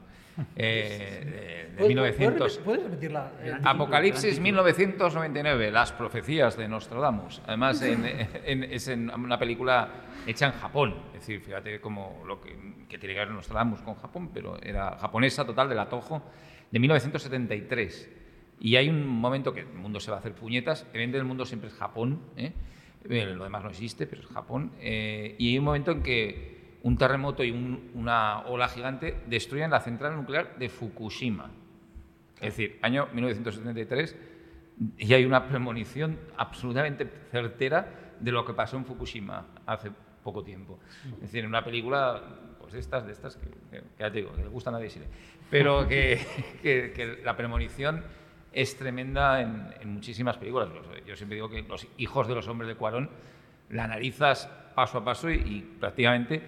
eh, 0.57 1.21
de, 1.25 1.31
de 1.31 1.77
¿Puedes- 1.77 1.89
1900. 1.89 2.37
¿Puedes, 2.39 2.59
puedes 2.59 2.83
repetirla? 2.85 3.33
Eh, 3.43 3.53
Apocalipsis 3.65 4.39
1999, 4.41 5.71
Las 5.71 5.93
profecías 5.93 6.57
de 6.57 6.69
Nostradamus. 6.69 7.41
Además, 7.47 7.81
en- 7.83 8.05
en- 8.45 8.65
es 8.65 8.89
en 8.89 9.11
una 9.11 9.39
película 9.39 9.89
hecha 10.27 10.47
en 10.47 10.53
Japón. 10.53 10.95
Es 11.15 11.21
decir, 11.21 11.41
fíjate 11.41 11.81
cómo 11.81 12.23
lo 12.27 12.41
que, 12.41 12.57
que 12.89 12.99
tiene 12.99 13.15
que 13.15 13.21
ver 13.21 13.31
Nostradamus 13.31 13.81
con 13.83 13.95
Japón, 13.97 14.31
pero 14.33 14.61
era 14.63 14.97
japonesa 14.99 15.45
total 15.45 15.69
de 15.69 15.75
la 15.75 15.89
Toho 15.89 16.23
de 16.71 16.79
1973. 16.79 18.11
Y 18.61 18.77
hay 18.77 18.89
un 18.91 19.07
momento 19.07 19.53
que 19.55 19.61
el 19.61 19.67
mundo 19.69 20.01
se 20.01 20.11
va 20.11 20.19
a 20.19 20.21
hacer 20.21 20.35
puñetas. 20.35 20.83
Evidentemente, 20.93 21.19
el 21.19 21.25
mundo 21.25 21.47
siempre 21.47 21.69
es 21.71 21.75
Japón. 21.75 22.21
¿eh? 22.37 22.53
Eh, 23.09 23.25
Lo 23.35 23.45
demás 23.45 23.63
no 23.65 23.71
existe, 23.71 24.07
pero 24.07 24.21
es 24.21 24.29
Japón. 24.29 24.73
Eh, 24.81 25.35
y 25.39 25.53
hay 25.53 25.59
un 25.59 25.65
momento 25.65 25.91
en 25.93 26.03
que 26.03 26.60
un 26.83 26.97
terremoto 26.97 27.45
y 27.45 27.51
un- 27.51 27.91
una 27.95 28.41
ola 28.47 28.69
gigante 28.69 29.17
destruyen 29.27 29.71
la 29.71 29.81
central 29.81 30.17
nuclear 30.17 30.57
de 30.59 30.69
Fukushima. 30.69 31.51
Es 32.37 32.57
decir, 32.57 32.79
año 32.83 33.09
1973, 33.13 34.17
y 34.97 35.13
hay 35.13 35.25
una 35.27 35.47
premonición 35.47 36.19
absolutamente 36.39 37.07
certera 37.31 38.15
de 38.19 38.33
lo 38.33 38.45
que 38.45 38.55
pasó 38.55 38.77
en 38.79 38.87
Fukushima 38.87 39.47
hace 39.67 39.91
poco 40.25 40.43
tiempo. 40.43 40.79
Es 41.17 41.21
decir, 41.23 41.41
en 41.45 41.49
una 41.49 41.63
película, 41.65 42.23
pues 42.59 42.75
estas, 42.75 43.05
de 43.07 43.13
estas, 43.13 43.37
que, 43.37 43.47
que- 43.71 43.83
ya 43.99 44.11
te 44.11 44.19
digo, 44.19 44.33
que 44.35 44.43
le 44.43 44.49
gustan 44.49 44.75
a 44.75 44.79
Desiree, 44.79 45.09
pero 45.51 45.87
que, 45.87 46.19
que- 46.63 46.93
que 46.95 47.21
la 47.23 47.37
premonición 47.37 48.03
es 48.53 48.77
tremenda 48.77 49.41
en, 49.43 49.71
muchísimas 49.93 50.37
películas. 50.39 50.69
Yo 51.07 51.15
siempre 51.15 51.37
digo 51.37 51.49
que 51.51 51.63
Los 51.63 51.87
hijos 51.99 52.27
de 52.27 52.35
los 52.35 52.49
hombres 52.49 52.69
de 52.69 52.75
Cuarón 52.75 53.11
la 53.69 53.85
analizas 53.85 54.47
paso 54.75 54.99
a 54.99 55.05
paso 55.05 55.31
y 55.31 55.61
prácticamente 55.79 56.41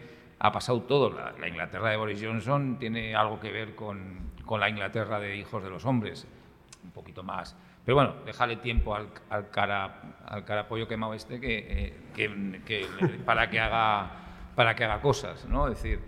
ha 0.45 0.51
pasado 0.51 0.83
todo. 0.83 1.13
La, 1.13 1.33
la 1.39 1.47
Inglaterra 1.49 1.91
de 1.91 1.97
Boris 1.97 2.21
Johnson 2.23 2.77
tiene 2.79 3.15
algo 3.15 3.39
que 3.39 3.53
ver 3.53 3.75
con, 3.77 4.33
con 4.45 4.59
la 4.59 4.69
Inglaterra 4.69 5.21
de 5.21 5.37
hijos 5.37 5.63
de 5.63 5.71
los 5.71 5.85
hombres, 5.87 6.27
un 6.83 6.91
poquito 6.91 7.23
más. 7.23 7.57
Pero 7.85 7.95
bueno, 7.97 8.15
déjale 8.27 8.57
tiempo 8.57 8.95
al, 8.95 9.09
al 9.31 9.51
cara 9.51 10.03
al 10.27 10.45
carapollo 10.45 10.87
quemado 10.89 11.15
este 11.15 11.41
que, 11.41 11.59
eh, 11.69 11.95
que- 12.15 12.61
que- 12.67 12.87
para 13.25 13.49
que 13.51 13.61
haga 13.61 14.19
para 14.57 14.75
que 14.75 14.85
haga 14.85 15.01
cosas, 15.01 15.47
¿no? 15.47 15.67
Es 15.69 15.81
decir, 15.83 15.99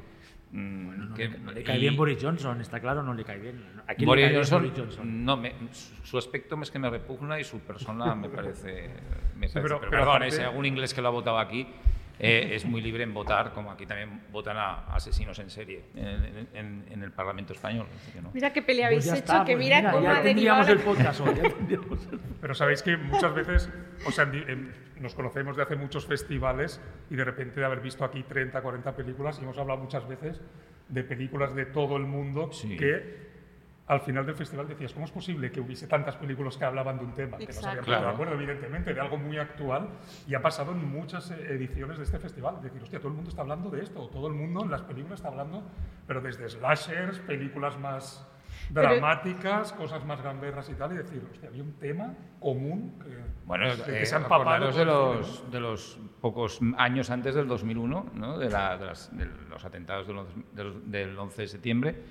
mm, 0.53 1.09
No, 1.11 1.15
que- 1.15 1.29
le, 1.29 1.39
no 1.39 1.53
le 1.53 1.63
cae 1.63 1.79
y- 1.79 1.81
bien 1.81 1.97
Boris 1.97 2.19
Johnson, 2.21 2.61
está 2.61 2.79
claro, 2.81 3.03
no 3.03 3.15
le 3.15 3.25
cae 3.25 3.39
bien. 3.39 3.65
¿A 3.87 3.95
quién 3.95 4.07
Boris 4.07 4.25
le 4.25 4.27
cae 4.27 4.33
bien 4.33 4.43
Johnson, 4.43 4.63
Boris 4.63 4.79
Johnson? 4.79 5.25
no, 5.25 5.37
me- 5.37 5.55
su, 5.73 5.95
su 6.07 6.19
aspecto 6.19 6.61
es 6.63 6.71
que 6.71 6.79
me 6.79 6.91
repugna 6.91 7.39
y 7.41 7.45
su 7.45 7.61
persona 7.61 8.15
me 8.15 8.29
parece. 8.37 8.91
Me 9.37 9.49
parece- 9.49 9.61
pero- 9.63 9.79
pero, 9.79 9.81
pero 9.81 9.91
perdón, 9.91 10.17
aparte- 10.17 10.31
si 10.37 10.43
algún 10.43 10.67
inglés 10.67 10.93
que 10.93 11.01
lo 11.03 11.09
ha 11.09 11.13
votado 11.13 11.39
aquí 11.39 11.67
eh, 12.19 12.51
es 12.55 12.65
muy 12.65 12.81
libre 12.81 13.03
en 13.03 13.13
votar, 13.13 13.53
como 13.53 13.71
aquí 13.73 13.87
también 13.87 14.21
votan 14.31 14.57
a 14.57 14.87
asesinos 14.95 15.39
en 15.41 15.51
serie 15.51 15.85
en, 15.97 16.49
en- 16.55 16.85
en 16.91 17.03
el 17.03 17.11
Parlamento 17.13 17.53
español. 17.53 17.87
así 17.97 18.13
que 18.13 18.23
no. 18.23 18.31
Mira 18.33 18.53
qué 18.53 18.63
pelea 18.63 18.89
Pues 18.89 18.93
habéis 18.93 19.05
ya 19.07 19.13
hecho, 19.15 19.33
está, 19.33 19.45
que 19.45 19.53
pues 19.55 19.65
mira, 19.65 19.91
cómo 19.91 20.05
ya 20.05 20.19
ha 20.19 20.23
tendríamos 20.23 20.67
derivado 20.67 20.93
el 20.93 20.97
podcast 20.99 21.21
hoy. 21.21 21.35
ya 21.35 21.51
tendríamos 21.55 22.07
el- 22.13 22.21
Pero 22.41 22.55
sabéis 22.55 22.83
que 22.83 22.97
muchas 22.97 23.35
veces, 23.35 23.71
o 24.07 24.11
sea, 24.13 24.25
en 24.25 24.33
di- 24.33 24.45
en- 24.47 24.85
nos 25.01 25.15
conocemos 25.15 25.57
de 25.57 25.63
hace 25.65 25.75
muchos 25.77 26.07
festivales 26.07 26.81
y 27.11 27.17
de 27.17 27.25
repente 27.25 27.59
de 27.61 27.67
haber 27.67 27.81
visto 27.81 28.05
aquí 28.05 28.23
30, 28.23 28.61
40 28.63 28.95
películas 28.95 29.39
y 29.41 29.43
hemos 29.43 29.59
hablado 29.59 29.81
muchas 29.81 30.07
veces 30.09 30.41
de 30.89 31.03
películas 31.03 31.55
de 31.55 31.67
todo 31.67 31.97
el 31.97 32.05
mundo 32.05 32.53
Sí. 32.53 32.77
que 32.77 33.34
al 33.87 34.01
final 34.01 34.25
del 34.25 34.35
festival 34.35 34.67
decías, 34.67 34.95
¿cómo 34.95 35.05
es 35.05 35.11
posible 35.13 35.53
que 35.53 35.61
hubiese 35.61 35.87
tantas 35.87 36.17
películas 36.17 36.57
que 36.57 36.65
hablaban 36.65 36.99
de 36.99 37.05
un 37.05 37.13
tema? 37.13 37.37
Que 37.37 37.47
no 37.47 37.53
se 37.53 37.59
habían 37.59 37.79
Exacto. 37.79 37.85
puesto 37.85 37.91
de 37.93 37.97
Claro. 37.99 38.15
acuerdo, 38.15 38.35
evidentemente, 38.35 38.95
de 38.95 39.01
algo 39.01 39.19
muy 39.19 39.37
actual 39.39 39.89
y 40.27 40.35
ha 40.35 40.41
pasado 40.41 40.73
en 40.73 40.91
muchas 40.91 41.31
eh, 41.31 41.47
ediciones 41.51 41.99
de 41.99 42.05
este 42.05 42.19
festival. 42.19 42.63
Decir, 42.63 42.83
hostia, 42.83 42.99
todo 42.99 43.09
el 43.09 43.15
mundo 43.15 43.29
está 43.31 43.43
hablando 43.43 43.69
de 43.71 43.83
esto, 43.83 44.09
todo 44.09 44.29
el 44.29 44.33
mundo 44.35 44.63
en 44.65 44.71
las 44.71 44.81
películas 44.83 45.19
está 45.21 45.29
hablando, 45.29 45.63
pero 46.07 46.23
desde 46.23 46.49
slashers, 46.49 47.19
películas 47.21 47.79
más 47.79 48.27
Pero- 48.73 48.89
dramáticas, 48.89 49.75
cosas 49.75 50.03
más 50.07 50.23
gamberras 50.23 50.71
y 50.71 50.75
tal, 50.75 50.93
y 50.93 50.97
decir, 50.97 51.23
hostia, 51.31 51.51
había 51.51 51.63
un 51.63 51.75
tema 51.75 52.15
común 52.41 52.99
que, 53.03 53.19
Bueno, 53.45 53.69
de 53.77 53.83
que 53.83 54.03
eh, 54.03 54.07
se 54.07 54.15
ha 54.15 54.19
empapado 54.19 54.43
acordaros 54.43 54.77
de 54.77 54.85
los, 54.87 55.51
de 55.51 55.61
los 55.61 55.99
pocos 56.23 56.59
años 56.79 57.11
antes 57.11 57.35
del 57.35 57.47
2001, 57.47 58.07
¿no? 58.15 58.39
de, 58.39 58.49
la- 58.49 58.79
de 58.79 58.87
las- 58.87 59.15
de 59.15 59.27
los 59.51 59.63
atentados 59.63 60.07
del 60.07 60.17
11 60.17 60.35
del- 60.53 60.91
del 60.91 61.19
11 61.19 61.43
de 61.43 61.49
septiembre, 61.49 62.03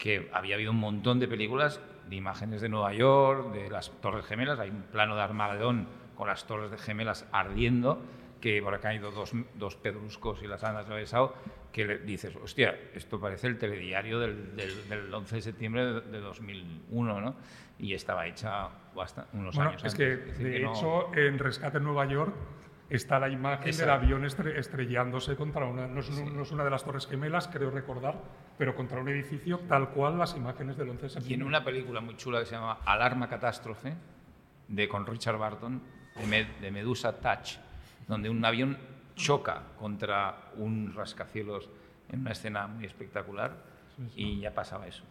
que 0.00 0.30
había 0.32 0.54
habido 0.56 0.70
un 0.72 0.78
montón 0.78 1.20
de 1.20 1.28
películas 1.28 1.78
de 2.08 2.16
imágenes 2.16 2.62
de 2.62 2.70
Nueva 2.70 2.92
York, 2.94 3.52
de 3.52 3.68
las 3.70 3.90
Torres 4.00 4.24
Gemelas, 4.24 4.58
hay 4.58 4.70
un 4.70 4.82
plano 4.82 5.14
de 5.14 5.20
Armagedón 5.22 5.86
con 6.16 6.26
las 6.26 6.46
Torres 6.46 6.70
de 6.70 6.78
Gemelas 6.78 7.28
ardiendo, 7.32 8.00
que 8.40 8.62
por 8.62 8.74
acá 8.74 8.88
han 8.88 8.96
ido 8.96 9.10
dos, 9.10 9.32
dos 9.54 9.76
pedruscos 9.76 10.42
y 10.42 10.46
las 10.46 10.64
han 10.64 10.74
atravesado, 10.76 11.34
que 11.70 11.84
le 11.84 11.98
dices, 11.98 12.34
hostia, 12.42 12.74
esto 12.94 13.20
parece 13.20 13.46
el 13.46 13.58
telediario 13.58 14.18
del, 14.18 14.56
del- 14.56 14.88
del 14.88 15.12
11 15.14 15.36
de 15.36 15.42
septiembre 15.42 15.84
de, 15.84 16.00
de 16.00 16.20
2001, 16.20 17.20
¿no? 17.20 17.36
Y 17.78 17.92
estaba 17.92 18.26
hecha 18.26 18.68
basta- 18.94 19.26
unos 19.34 19.54
Bueno, 19.54 19.70
años 19.70 19.84
es 19.84 19.92
antes. 19.92 19.94
que, 19.98 20.12
Es 20.14 20.26
decir, 20.38 20.46
de 20.46 20.52
que 20.54 20.60
no- 20.60 20.72
hecho, 20.74 21.14
en 21.14 21.38
Rescate 21.38 21.76
en 21.76 21.84
Nueva 21.84 22.06
York 22.06 22.34
está 22.90 23.18
la 23.18 23.28
imagen 23.28 23.74
del 23.76 23.88
avión 23.90 24.24
estre- 24.24 24.56
estrellándose 24.58 25.36
contra 25.36 25.64
una, 25.64 25.86
no 25.86 26.00
es, 26.00 26.10
no 26.10 26.42
es 26.42 26.50
una 26.50 26.64
de 26.64 26.70
las 26.70 26.84
Torres 26.84 27.06
Gemelas, 27.06 27.48
creo 27.48 27.70
recordar, 27.70 28.16
pero 28.58 28.74
contra 28.74 29.00
un 29.00 29.08
edificio 29.08 29.60
tal 29.60 29.90
cual 29.90 30.18
las 30.18 30.36
imágenes 30.36 30.76
del 30.76 30.90
11 30.90 31.00
de 31.02 31.06
Y 31.06 31.06
en 31.06 31.20
septiembre. 31.20 31.48
una 31.48 31.64
película 31.64 32.00
muy 32.00 32.16
chula 32.16 32.40
que 32.40 32.46
se 32.46 32.56
llama 32.56 32.78
Alarma 32.84 33.28
Catástrofe, 33.28 33.94
de, 34.68 34.88
con 34.88 35.06
Richard 35.06 35.38
Barton, 35.38 35.80
de, 36.16 36.26
Med- 36.26 36.58
de 36.60 36.70
Medusa 36.70 37.12
Touch, 37.20 37.58
donde 38.08 38.28
un 38.28 38.44
avión 38.44 38.76
choca 39.14 39.62
contra 39.78 40.50
un 40.56 40.92
rascacielos 40.94 41.68
en 42.08 42.20
una 42.20 42.32
escena 42.32 42.66
muy 42.66 42.84
espectacular 42.86 43.52
y 44.16 44.40
ya 44.40 44.52
pasaba 44.54 44.86
eso. 44.86 45.04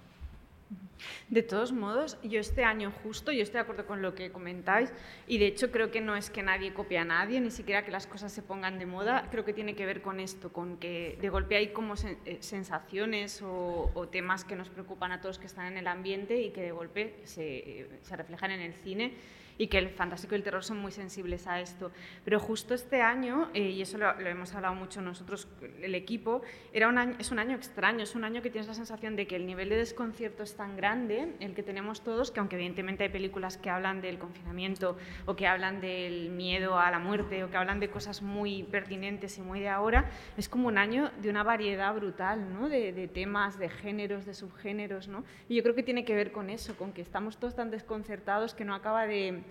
De 1.30 1.44
todos 1.44 1.72
modos, 1.72 2.18
yo 2.24 2.40
este 2.40 2.64
año 2.64 2.92
justo, 3.04 3.32
yo 3.32 3.42
estoy 3.42 3.56
de 3.56 3.62
acuerdo 3.62 3.86
con 3.86 4.02
lo 4.02 4.16
que 4.16 4.32
comentáis 4.32 4.92
y 5.28 5.38
de 5.38 5.48
hecho 5.48 5.72
creo 5.72 5.92
que 5.92 6.02
no 6.02 6.16
es 6.16 6.30
que 6.30 6.44
nadie 6.44 6.74
copie 6.74 6.98
a 6.98 7.06
nadie, 7.06 7.40
ni 7.40 7.52
siquiera 7.52 7.86
que 7.86 7.92
las 7.92 8.08
cosas 8.08 8.32
se 8.32 8.42
pongan 8.42 8.80
de 8.80 8.86
moda, 8.86 9.28
creo 9.32 9.46
que 9.46 9.54
tiene 9.54 9.76
que 9.76 9.86
ver 9.86 10.02
con 10.02 10.20
esto, 10.20 10.52
con 10.52 10.78
que 10.78 11.18
de 11.22 11.30
golpe 11.30 11.56
hay 11.56 11.70
como 11.70 11.94
eh, 11.94 12.38
sensaciones 12.42 13.42
o, 13.44 14.08
temas 14.12 14.44
que 14.44 14.56
nos 14.56 14.70
preocupan 14.70 15.12
a 15.12 15.22
todos 15.22 15.38
que 15.38 15.46
están 15.46 15.68
en 15.68 15.78
el 15.78 15.88
ambiente 15.88 16.42
y 16.42 16.50
que 16.50 16.62
de 16.62 16.72
golpe 16.72 17.16
se, 17.24 17.58
eh, 17.58 17.90
se 18.02 18.16
reflejan 18.16 18.52
en 18.52 18.62
el 18.62 18.74
cine 18.74 19.14
y 19.60 19.68
que 19.68 19.78
el 19.78 19.90
fantástico 19.90 20.34
y 20.34 20.38
el 20.38 20.44
terror 20.44 20.64
son 20.64 20.78
muy 20.78 20.92
sensibles 20.92 21.46
a 21.46 21.60
esto. 21.60 21.92
Pero 22.24 22.40
justo 22.40 22.74
este 22.74 23.02
año, 23.02 23.50
eh, 23.54 23.70
y 23.70 23.82
eso 23.82 23.98
lo, 23.98 24.20
lo 24.20 24.28
hemos 24.28 24.56
hablado 24.56 24.74
mucho 24.74 25.02
nosotros, 25.02 25.48
el 25.82 25.94
equipo, 25.94 26.42
era 26.74 26.88
un 26.88 26.98
es 27.20 27.32
un 27.32 27.40
año 27.40 27.56
extraño, 27.56 28.04
es 28.04 28.16
un 28.16 28.24
año 28.24 28.42
que 28.42 28.50
tienes 28.50 28.68
la 28.68 28.74
sensación 28.74 29.16
de 29.16 29.28
que 29.28 29.36
el 29.36 29.46
nivel 29.46 29.70
de 29.70 29.76
desconcierto 29.76 30.44
es 30.44 30.56
tan 30.56 30.78
grande, 30.78 31.36
el 31.42 31.54
que 31.54 31.62
tenemos 31.62 32.02
todos, 32.02 32.32
que 32.32 32.40
aunque 32.40 32.56
evidentemente 32.56 33.04
hay 33.04 33.10
películas 33.10 33.58
que 33.58 33.70
hablan 33.70 34.02
del 34.02 34.18
confinamiento 34.18 34.98
o 35.26 35.36
que 35.36 35.46
hablan 35.46 35.82
del 35.82 36.30
miedo 36.30 36.80
a 36.80 36.90
la 36.90 37.00
muerte 37.00 37.44
o 37.44 37.50
que 37.50 37.58
hablan 37.58 37.82
de 37.82 37.90
cosas 37.90 38.22
muy 38.22 38.64
pertinentes 38.64 39.38
y 39.38 39.42
muy 39.42 39.60
de 39.60 39.68
ahora, 39.68 40.10
es 40.38 40.48
como 40.48 40.70
un 40.70 40.78
año 40.78 41.12
de 41.22 41.30
una 41.30 41.44
variedad 41.44 41.94
brutal, 41.94 42.54
¿no? 42.54 42.70
de, 42.70 42.94
de 42.94 43.08
temas, 43.10 43.60
de 43.60 43.68
géneros, 43.68 44.26
de 44.26 44.34
subgéneros, 44.34 45.10
¿no? 45.10 45.26
y 45.50 45.56
yo 45.56 45.64
creo 45.64 45.76
que 45.76 45.84
tiene 45.84 46.06
que 46.06 46.16
ver 46.16 46.32
con 46.32 46.50
eso, 46.50 46.78
con 46.78 46.94
que 46.94 47.02
estamos 47.02 47.38
todos 47.38 47.56
tan 47.56 47.72
desconcertados 47.72 48.54
que 48.54 48.64
no 48.64 48.74
acaba 48.74 49.06
de 49.06 49.44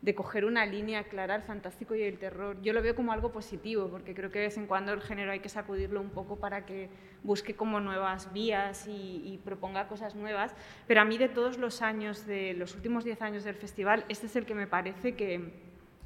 de 0.00 0.14
coger 0.14 0.44
una 0.44 0.64
línea 0.64 1.04
clara 1.04 1.34
el 1.34 1.42
fantástico 1.42 1.94
y 1.94 2.02
el 2.02 2.18
terror. 2.18 2.60
Yo 2.62 2.72
lo 2.72 2.82
veo 2.82 2.94
como 2.94 3.12
algo 3.12 3.32
positivo, 3.32 3.88
porque 3.88 4.14
creo 4.14 4.30
que 4.30 4.38
de 4.38 4.46
vez 4.46 4.56
en 4.56 4.66
cuando 4.66 4.92
el 4.92 5.02
género 5.02 5.32
hay 5.32 5.40
que 5.40 5.48
sacudirlo 5.48 6.00
un 6.00 6.10
poco 6.10 6.36
para 6.36 6.64
que 6.66 6.88
busque 7.24 7.54
como 7.54 7.80
nuevas 7.80 8.32
vías 8.32 8.86
y, 8.86 9.22
y 9.24 9.38
proponga 9.44 9.88
cosas 9.88 10.14
nuevas. 10.14 10.54
Pero 10.86 11.00
a 11.00 11.04
mí 11.04 11.18
de 11.18 11.28
todos 11.28 11.58
los 11.58 11.82
años, 11.82 12.26
de 12.26 12.54
los 12.54 12.74
últimos 12.76 13.04
10 13.04 13.22
años 13.22 13.44
del 13.44 13.56
festival, 13.56 14.04
este 14.08 14.26
es 14.26 14.36
el 14.36 14.46
que 14.46 14.54
me 14.54 14.68
parece 14.68 15.16
que, 15.16 15.52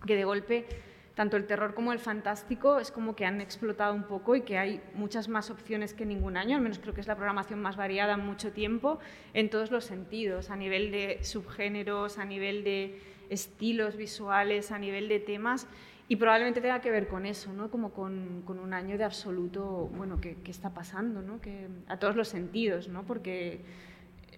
que 0.07 0.17
de 0.17 0.25
golpe 0.25 0.67
tanto 1.15 1.37
el 1.37 1.47
terror 1.47 1.75
como 1.75 1.93
el 1.93 1.99
fantástico 1.99 2.79
es 2.79 2.91
como 2.91 3.15
que 3.15 3.27
han 3.27 3.41
explotado 3.41 3.95
un 3.95 4.05
poco 4.05 4.35
y 4.35 4.43
que 4.43 4.59
hay 4.59 4.81
muchas 4.95 5.29
más 5.29 5.51
opciones 5.51 5.93
que 5.93 6.07
ningún 6.07 6.37
año, 6.37 6.57
al 6.57 6.63
menos 6.63 6.79
creo 6.79 6.95
que 6.95 7.01
es 7.01 7.07
la 7.07 7.17
programación 7.17 7.61
más 7.61 7.77
variada 7.77 8.15
en 8.15 8.21
mucho 8.21 8.53
tiempo, 8.53 8.99
en 9.35 9.51
todos 9.51 9.71
los 9.71 9.85
sentidos, 9.85 10.51
a 10.51 10.57
nivel 10.57 10.91
de 10.91 11.19
subgéneros, 11.23 12.19
a 12.19 12.25
nivel 12.25 12.65
de 12.65 12.99
estilos 13.33 13.97
visuales, 13.97 14.73
a 14.73 14.79
nivel 14.79 15.09
de 15.09 15.21
temas. 15.21 15.67
Y 16.09 16.17
probablemente 16.17 16.61
tenga 16.61 16.81
que 16.81 16.91
ver 16.91 17.09
con 17.09 17.25
eso, 17.25 17.53
¿no? 17.53 17.71
Como 17.71 17.93
con, 17.93 18.43
con 18.45 18.59
un 18.59 18.75
año 18.75 18.99
de 18.99 19.05
absoluto, 19.05 19.91
bueno, 19.97 20.21
¿qué, 20.21 20.37
qué 20.45 20.51
está 20.51 20.75
pasando, 20.75 21.23
¿no? 21.23 21.41
Que, 21.41 21.69
a 21.89 21.99
todos 21.99 22.17
los 22.17 22.29
sentidos, 22.29 22.89
¿no? 22.89 23.05
Porque 23.05 23.61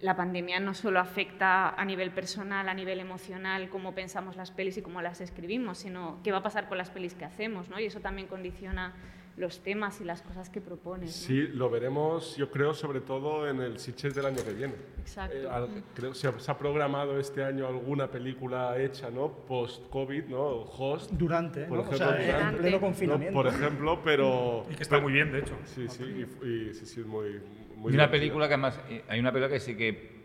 la 0.01 0.15
pandemia 0.15 0.59
no 0.59 0.73
solo 0.73 0.99
afecta 0.99 1.69
a 1.69 1.85
nivel 1.85 2.11
personal, 2.11 2.69
a 2.69 2.73
nivel 2.73 2.99
emocional, 2.99 3.69
cómo 3.69 3.93
pensamos 3.93 4.35
las 4.35 4.51
pelis 4.51 4.77
y 4.77 4.81
cómo 4.81 5.01
las 5.01 5.21
escribimos, 5.21 5.79
sino 5.79 6.19
qué 6.23 6.31
va 6.31 6.39
a 6.39 6.43
pasar 6.43 6.67
con 6.67 6.77
las 6.77 6.89
pelis 6.89 7.13
que 7.13 7.25
hacemos, 7.25 7.69
¿no? 7.69 7.79
Y 7.79 7.85
eso 7.85 7.99
también 7.99 8.27
condiciona 8.27 8.93
los 9.37 9.59
temas 9.61 9.99
y 9.99 10.05
las 10.05 10.21
cosas 10.21 10.49
que 10.49 10.61
propones. 10.61 11.07
¿no? 11.09 11.27
Sí, 11.27 11.41
lo 11.53 11.69
veremos, 11.69 12.37
yo 12.37 12.49
creo, 12.49 12.73
sobre 12.73 13.01
todo 13.01 13.49
en 13.49 13.59
el 13.59 13.79
Sitges 13.79 14.15
del 14.15 14.25
año 14.27 14.37
que 14.45 14.53
viene. 14.53 14.73
Exacto. 14.99 15.35
Eh, 15.35 15.47
al- 15.49 15.67
creo 15.93 16.13
se 16.13 16.27
ha, 16.29 16.39
se 16.39 16.49
ha 16.51 16.57
programado 16.57 17.19
este 17.19 17.43
año 17.43 17.67
alguna 17.67 18.09
película 18.09 18.79
hecha, 18.81 19.09
¿no? 19.09 19.29
Post-COVID, 19.29 20.25
¿no? 20.25 20.39
Host. 20.61 21.11
Durante, 21.11 21.65
por 21.65 21.79
¿no? 21.79 21.83
O 21.83 21.85
ejemplo, 21.87 22.07
sea, 22.07 22.21
en 22.21 22.31
durante. 22.31 22.57
pleno 22.61 22.77
¿no? 22.77 22.81
confinamiento. 22.81 23.33
Por 23.33 23.47
ejemplo, 23.47 23.99
pero... 24.03 24.65
Y 24.71 24.75
que 24.75 24.83
está 24.83 24.99
muy 24.99 25.11
bien, 25.11 25.31
de 25.33 25.39
hecho. 25.39 25.55
Sí, 25.65 25.85
sí, 25.89 26.03
y, 26.03 26.47
y 26.47 26.73
sí, 26.73 26.85
sí, 26.85 27.01
es 27.01 27.05
muy, 27.05 27.41
muy 27.75 27.91
Hay 27.91 27.95
una 27.95 28.09
película 28.09 28.47
que 28.47 28.53
además, 28.53 28.79
eh, 28.89 29.03
hay 29.09 29.19
una 29.19 29.33
película 29.33 29.53
que 29.53 29.59
sí 29.59 29.75
que 29.75 30.15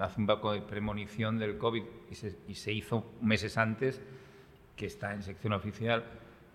hace 0.00 0.20
un 0.20 0.26
poco 0.26 0.52
de 0.52 0.60
premonición 0.60 1.38
del 1.38 1.56
COVID 1.56 1.84
y 2.10 2.14
se, 2.16 2.36
y 2.48 2.54
se 2.54 2.72
hizo 2.72 3.12
meses 3.22 3.56
antes, 3.56 4.00
que 4.76 4.86
está 4.86 5.14
en 5.14 5.22
sección 5.22 5.52
oficial, 5.54 6.04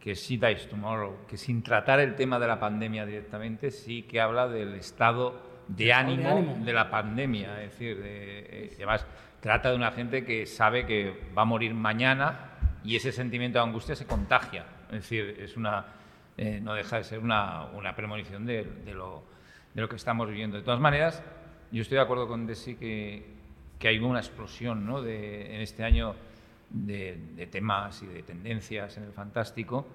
que 0.03 0.15
Dies 0.15 0.67
Tomorrow, 0.67 1.25
que 1.29 1.37
sin 1.37 1.63
tratar 1.63 2.01
el 2.01 2.15
tema 2.15 2.37
de 2.37 2.45
la 2.45 2.59
pandemia 2.59 3.05
directamente, 3.05 3.71
sí 3.71 4.03
que 4.03 4.19
habla 4.19 4.49
del 4.49 4.73
estado 4.73 5.39
de 5.69 5.93
ánimo 5.93 6.29
ánimo. 6.29 6.65
de 6.65 6.73
la 6.73 6.89
pandemia. 6.89 7.63
Es 7.63 7.71
decir, 7.71 7.97
de- 8.03 8.39
eh, 8.65 8.71
además 8.75 9.07
trata 9.39 9.69
de 9.69 9.77
una 9.77 9.91
gente 9.91 10.25
que 10.25 10.45
sabe 10.45 10.85
que 10.85 11.31
va 11.37 11.43
a 11.43 11.45
morir 11.45 11.73
mañana 11.73 12.49
y 12.83 12.97
ese 12.97 13.13
sentimiento 13.13 13.59
de 13.59 13.63
angustia 13.63 13.95
se 13.95 14.05
contagia. 14.05 14.65
Es 14.87 15.03
decir, 15.03 15.37
es 15.39 15.55
una, 15.55 15.85
eh, 16.35 16.59
no 16.61 16.73
deja 16.73 16.97
de 16.97 17.05
ser 17.05 17.19
una, 17.19 17.67
una 17.67 17.95
premonición 17.95 18.45
de, 18.45 18.65
de 18.65 18.93
lo, 18.93 19.23
de 19.73 19.81
lo 19.83 19.87
que 19.87 19.95
estamos 19.95 20.27
viviendo. 20.27 20.57
De 20.57 20.63
todas 20.63 20.81
maneras, 20.81 21.23
yo 21.71 21.81
estoy 21.81 21.95
de 21.95 22.01
acuerdo 22.01 22.27
con 22.27 22.45
Desi 22.45 22.75
que, 22.75 23.25
que 23.79 23.87
hay 23.87 23.99
una 23.99 24.19
explosión 24.19 24.85
¿no? 24.85 25.01
de, 25.01 25.55
en 25.55 25.61
este 25.61 25.85
año 25.85 26.13
de, 26.73 27.47
temas 27.51 28.01
y 28.01 28.07
de 28.07 28.23
tendencias 28.23 28.97
en 28.97 29.03
el 29.03 29.13
fantástico, 29.13 29.85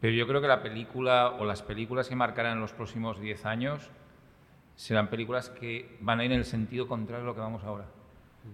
pero 0.00 0.14
yo 0.14 0.26
creo 0.26 0.40
que 0.40 0.48
la 0.48 0.62
película 0.62 1.30
o 1.38 1.44
las 1.44 1.62
películas 1.62 2.08
que 2.08 2.16
marcarán 2.16 2.58
los 2.58 2.72
próximos 2.72 3.20
10 3.20 3.44
años 3.46 3.90
serán 4.74 5.08
películas 5.08 5.50
que 5.50 5.98
van 6.00 6.20
a 6.20 6.24
ir 6.24 6.32
en 6.32 6.38
el 6.38 6.46
sentido 6.46 6.88
contrario 6.88 7.24
a 7.24 7.26
lo 7.26 7.34
que 7.34 7.40
vamos 7.40 7.62
ahora. 7.64 7.84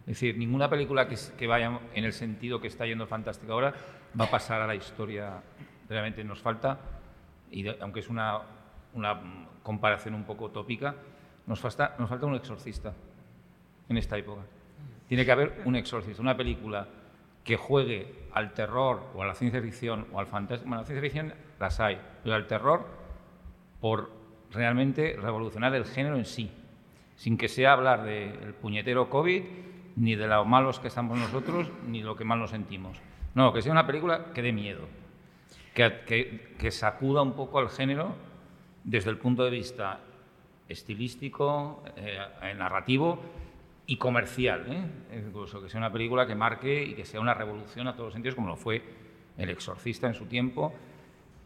Es 0.00 0.06
decir, 0.06 0.36
ninguna 0.36 0.68
película 0.68 1.08
que, 1.08 1.46
vaya 1.46 1.80
en 1.94 2.04
el 2.04 2.12
sentido 2.12 2.60
que 2.60 2.66
está 2.66 2.84
yendo 2.84 3.04
el 3.04 3.08
fantástico 3.08 3.52
ahora 3.52 3.72
va 4.18 4.24
a 4.24 4.30
pasar 4.30 4.60
a 4.60 4.66
la 4.66 4.74
historia. 4.74 5.40
Realmente 5.88 6.24
nos 6.24 6.40
falta, 6.40 6.80
y 7.52 7.68
aunque 7.80 8.00
es 8.00 8.08
una, 8.08 8.40
una 8.94 9.20
comparación 9.62 10.14
un 10.14 10.24
poco 10.24 10.50
tópica, 10.50 10.96
nos 11.46 11.60
falta 11.60 11.94
un 12.22 12.34
exorcista 12.34 12.92
en 13.88 13.96
esta 13.96 14.18
época. 14.18 14.42
Tiene 15.08 15.24
que 15.24 15.30
haber 15.30 15.62
un 15.64 15.76
exorcista, 15.76 16.20
una 16.20 16.36
película 16.36 16.88
que 17.46 17.56
juegue 17.56 18.12
al 18.32 18.52
terror 18.52 19.04
o 19.14 19.22
a 19.22 19.26
la 19.26 19.34
ciencia 19.34 19.62
ficción 19.62 20.06
o 20.12 20.18
al 20.20 20.26
fantasma. 20.26 20.64
Bueno, 20.66 20.82
la 20.82 20.86
ciencia 20.86 21.00
ficción 21.02 21.32
las 21.58 21.80
hay, 21.80 21.98
pero 22.22 22.34
al 22.34 22.46
terror 22.46 22.86
por 23.80 24.10
realmente 24.52 25.16
revolucionar 25.20 25.74
el 25.74 25.84
género 25.84 26.16
en 26.16 26.24
sí, 26.24 26.50
sin 27.14 27.38
que 27.38 27.48
sea 27.48 27.72
hablar 27.72 28.02
del 28.04 28.52
puñetero 28.54 29.08
COVID, 29.08 29.42
ni 29.96 30.14
de 30.14 30.26
lo 30.26 30.44
malos 30.44 30.78
que 30.80 30.88
estamos 30.88 31.16
nosotros, 31.18 31.70
ni 31.86 32.02
lo 32.02 32.16
que 32.16 32.24
mal 32.24 32.38
nos 32.38 32.50
sentimos. 32.50 32.98
No, 33.34 33.52
que 33.52 33.62
sea 33.62 33.72
una 33.72 33.86
película 33.86 34.32
que 34.34 34.42
dé 34.42 34.52
miedo, 34.52 34.82
que, 35.74 36.00
que- 36.06 36.54
que 36.58 36.70
sacuda 36.70 37.22
un 37.22 37.32
poco 37.34 37.58
al 37.58 37.68
género 37.70 38.14
desde 38.84 39.10
el 39.10 39.18
punto 39.18 39.44
de 39.44 39.50
vista 39.50 40.00
estilístico, 40.68 41.82
eh, 41.96 42.18
narrativo 42.56 43.18
y 43.86 43.96
comercial. 43.96 44.64
¿eh? 44.68 45.16
Incluso 45.26 45.62
que 45.62 45.68
sea 45.68 45.78
una 45.78 45.92
película 45.92 46.26
que 46.26 46.34
marque 46.34 46.82
y 46.84 46.94
que 46.94 47.04
sea 47.04 47.20
una 47.20 47.34
revolución 47.34 47.86
a 47.88 47.92
todos 47.92 48.06
los 48.06 48.12
sentidos, 48.14 48.34
como 48.34 48.48
lo 48.48 48.56
fue 48.56 48.82
El 49.38 49.50
Exorcista 49.50 50.06
en 50.06 50.14
su 50.14 50.26
tiempo, 50.26 50.74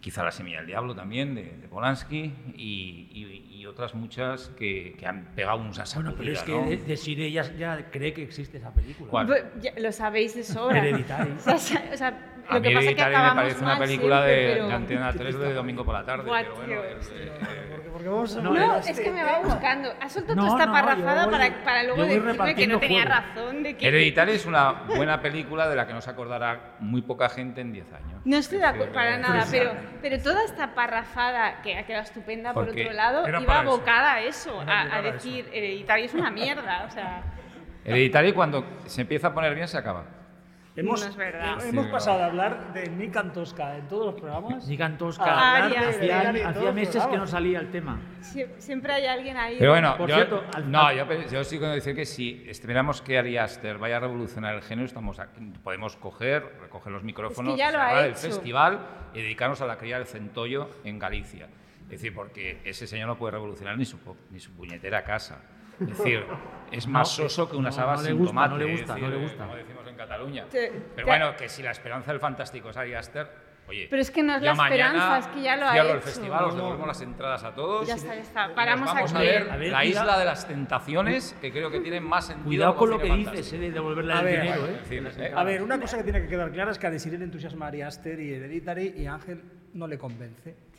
quizá 0.01 0.25
La 0.25 0.31
Semilla 0.33 0.59
del 0.59 0.67
Diablo 0.69 0.95
también, 0.95 1.35
de, 1.35 1.43
de 1.43 1.69
Polanski, 1.69 2.33
y, 2.57 3.09
y- 3.13 3.57
y 3.61 3.67
otras 3.67 3.95
muchas 3.95 4.49
que, 4.59 4.95
que 4.99 5.07
han 5.07 5.27
pegado 5.35 5.59
unas 5.59 5.95
Bueno, 5.95 6.15
pero 6.17 6.33
es 6.33 6.43
que 6.43 6.53
¿no? 6.53 6.65
de- 6.67 6.79
Desiree 6.79 7.31
ya, 7.31 7.43
ya 7.55 7.91
cree 7.91 8.15
que 8.15 8.23
existe 8.23 8.57
esa 8.57 8.73
película. 8.73 9.11
¿Cuál? 9.11 9.27
Pues 9.27 9.45
ya 9.61 9.73
lo 9.79 9.93
sabéis 9.93 10.35
de 10.35 10.43
sobra. 10.45 10.83
O 11.47 11.59
sea, 11.59 11.91
o 11.93 11.97
sea, 11.97 12.40
A 12.49 12.55
lo 12.55 12.61
mí 12.61 12.69
que 12.69 12.75
pasa 12.75 12.91
es 12.91 12.95
que 12.97 13.01
Hereditary 13.03 13.29
me 13.31 13.35
parece 13.35 13.65
una 13.65 13.79
película 13.79 14.17
siempre, 14.25 14.37
de, 14.47 14.53
pero- 14.55 14.67
de 14.69 14.73
Antena 14.75 15.13
3 15.13 15.39
de 15.39 15.53
domingo 15.55 15.85
por 15.85 15.95
la 15.95 16.05
tarde. 16.05 16.25
Pero 16.31 16.55
bueno, 16.57 16.73
el- 16.83 16.97
eh, 16.97 17.33
Porque, 17.71 17.91
porque 17.91 18.09
vamos 18.09 18.37
a 18.37 18.41
No, 18.43 18.77
es 18.79 19.01
que 19.01 19.11
me 19.11 19.23
va 19.25 19.39
buscando. 19.41 19.93
Ha 20.01 20.09
soltado 20.09 20.35
No, 20.37 20.43
toda 20.47 20.59
esta 20.59 20.67
no, 20.67 20.73
parrafada 20.73 21.25
voy- 21.27 21.33
para, 21.33 21.65
para 21.65 21.83
luego 21.85 22.03
decirme 22.05 22.55
que 22.55 22.67
no 22.67 22.79
tenía 22.81 23.03
juego. 23.03 23.15
razón 23.15 23.63
de 23.63 23.77
que... 23.77 23.87
Hereditary 23.89 24.33
es 24.33 24.47
una 24.47 24.73
buena 24.73 25.21
película 25.21 25.69
de 25.69 25.77
la 25.77 25.87
que 25.87 25.93
no 25.93 26.01
se 26.01 26.11
acordará 26.11 26.75
muy 26.81 27.03
poca 27.03 27.29
gente 27.29 27.61
en 27.61 27.73
10 27.73 27.93
años. 27.93 28.21
No 28.25 28.37
estoy 28.37 28.59
de 28.59 28.65
Es 28.65 28.71
acuerdo 28.71 28.93
para 28.93 29.19
nada, 29.19 29.45
pero, 29.51 29.73
pero 30.03 30.19
toda 30.23 30.45
esta 30.45 30.75
parrafada 30.75 31.63
que 31.63 31.77
ha 31.79 31.87
quedado 31.87 32.05
estupenda 32.05 32.53
por 32.53 32.67
Porque 32.67 32.83
otro 32.83 32.93
lado 32.95 33.25
iba 33.41 33.61
abocada 33.61 34.15
a 34.15 34.21
eso, 34.23 34.61
a, 34.67 34.97
a 34.97 35.03
decir 35.03 35.49
Hereditary 35.53 36.05
es 36.05 36.15
una 36.15 36.31
mierda, 36.31 36.85
o 36.87 36.91
sea, 36.91 37.23
Hereditary 37.85 38.33
cuando 38.33 38.65
se 38.87 39.01
empieza 39.03 39.29
a 39.29 39.35
poner 39.35 39.55
bien 39.55 39.67
se 39.69 39.79
acaba. 39.79 40.05
Hemos, 40.77 41.01
No 41.03 41.09
es 41.09 41.17
verdad. 41.17 41.65
eh, 41.65 41.69
hemos 41.71 41.87
Sí, 41.87 41.91
pasado 41.93 42.19
de 42.19 42.25
hablar 42.25 42.73
de 42.73 42.89
Nick 42.91 43.17
Antosca 43.17 43.77
en 43.77 43.89
todos 43.89 44.07
los 44.07 44.15
programas. 44.21 44.67
Nick 44.69 44.97
Tosca. 44.97 45.25
a 45.25 45.57
hablar 45.57 45.63
Arias. 45.79 46.01
de 46.01 46.13
Hacía, 46.45 46.73
meses 46.73 47.07
que 47.07 47.17
no 47.17 47.27
salía 47.27 47.59
el 47.59 47.71
tema. 47.71 47.99
sie- 48.23 48.49
siempre 48.59 48.93
hay 48.93 49.07
alguien 49.07 49.37
ahí. 49.37 49.57
Pero 49.59 49.73
bueno, 49.73 49.97
Por 49.97 50.09
yo, 50.09 50.15
cierto, 50.15 50.45
al- 50.55 50.71
no, 50.71 50.81
al- 50.83 50.97
yo, 50.97 51.07
yo 51.29 51.45
sí 51.45 51.59
quiero 51.59 51.73
decir 51.73 51.97
que 51.97 52.07
si 52.07 52.45
esperamos 52.49 53.03
que 53.03 53.19
Ari 53.19 53.37
Aster 53.37 53.79
vaya 53.79 53.97
a 53.97 54.01
revolucionar 54.01 54.55
el 54.55 54.63
género, 54.63 54.87
estamos 54.87 55.19
aquí, 55.19 55.41
podemos 55.63 55.97
coger, 55.97 56.57
recoger 56.61 56.93
los 56.93 57.03
micrófonos, 57.03 57.57
ya 57.59 57.73
lo 57.73 57.79
ha 57.81 57.89
cerrar 57.89 58.05
el 58.05 58.11
hecho. 58.13 58.21
festival 58.21 58.79
y 59.13 59.23
dedicarnos 59.23 59.61
a 59.61 59.67
la 59.67 59.77
cría 59.77 59.97
del 59.99 60.07
centollo 60.07 60.71
en 60.85 60.99
Galicia. 61.01 61.49
Es 61.85 61.89
decir, 61.91 62.15
porque 62.15 62.61
ese 62.65 62.87
señor 62.87 63.09
no 63.09 63.17
puede 63.19 63.33
revolucionar 63.33 63.77
ni 63.77 63.85
su, 63.85 63.99
ni 64.31 64.39
su 64.39 64.53
puñetera 64.53 65.03
casa. 65.03 65.41
Es 65.81 65.89
decir, 65.89 66.25
es 66.71 66.87
más 66.87 67.19
No, 67.19 67.25
soso 67.29 67.51
que 67.51 67.57
unas 67.57 67.77
no, 67.77 67.83
habas 67.83 67.97
no 68.01 68.03
le 68.05 68.09
sin 68.11 68.19
gusta, 68.19 68.31
tomate. 68.33 68.51
no 68.51 68.59
le 68.59 68.65
es 68.67 68.79
gusta, 68.81 68.95
decir, 68.95 69.09
no 69.09 69.15
le 69.15 69.21
eh, 69.21 69.23
gusta. 69.27 69.47
Cataluña. 70.01 70.47
Pero 70.51 71.07
bueno, 71.07 71.37
que 71.37 71.49
si 71.49 71.63
la 71.63 71.71
esperanza 71.73 72.11
del 72.13 72.21
fantástico 72.21 72.71
es 72.71 72.77
Ari 72.77 72.95
Aster, 72.95 73.29
oye. 73.69 73.87
Pero 73.91 74.01
es 74.03 74.11
que 74.11 74.23
no 74.23 74.35
es 74.37 74.43
la 74.43 74.53
esperanza, 74.53 75.19
es 75.19 75.27
que 75.29 75.43
ya 75.43 75.57
lo 75.57 75.67
ha 75.67 75.73
cierro 75.73 75.91
el 75.91 75.97
hecho. 75.97 76.07
festival, 76.07 76.45
os 76.47 76.57
devuelvo 76.57 76.87
las 76.87 77.01
entradas 77.03 77.45
a 77.45 77.55
todos. 77.55 77.87
Ya 77.87 77.95
está, 77.95 78.15
ya 78.15 78.21
está. 78.23 78.55
Paramos 78.55 78.87
vamos 78.93 79.13
aquí. 79.13 79.17
a 79.17 79.21
ver 79.21 79.51
A 79.51 79.57
ver, 79.57 79.73
la 79.73 79.85
isla 79.85 80.19
de 80.19 80.25
las 80.25 80.49
tentaciones, 80.49 81.37
que 81.41 81.53
creo 81.53 81.71
que 81.71 81.81
tiene 81.81 82.01
más 82.01 82.27
sentido. 82.29 82.47
Cuidado 82.47 82.77
con 82.77 82.91
lo 82.91 82.99
que 82.99 83.13
dices, 83.15 83.53
eh, 83.53 83.59
de 83.59 83.71
devolverle 83.71 84.13
A 84.15 84.19
el 84.21 84.25
ver, 84.25 84.43
dinero, 84.43 84.67
¿eh? 84.67 84.73
decir, 84.73 85.13
eh, 85.19 85.33
A 85.37 85.45
ver, 85.45 85.63
una 85.63 85.79
cosa 85.79 85.99
que 85.99 86.05
tiene 86.05 86.23
que 86.23 86.29
quedar 86.29 86.51
clara 86.51 86.71
es 86.73 86.79
que 86.79 86.87
a 86.87 86.91
Desiree 86.91 87.19
le 87.19 87.25
entusiasma 87.25 87.67
Ari 87.67 87.83
Aster 87.83 88.19
y 88.19 88.33
Hereditary 88.35 88.95
y 88.97 89.07
Ángel 89.07 89.43
no 89.75 89.87
le 89.87 89.99
convence. 89.99 90.70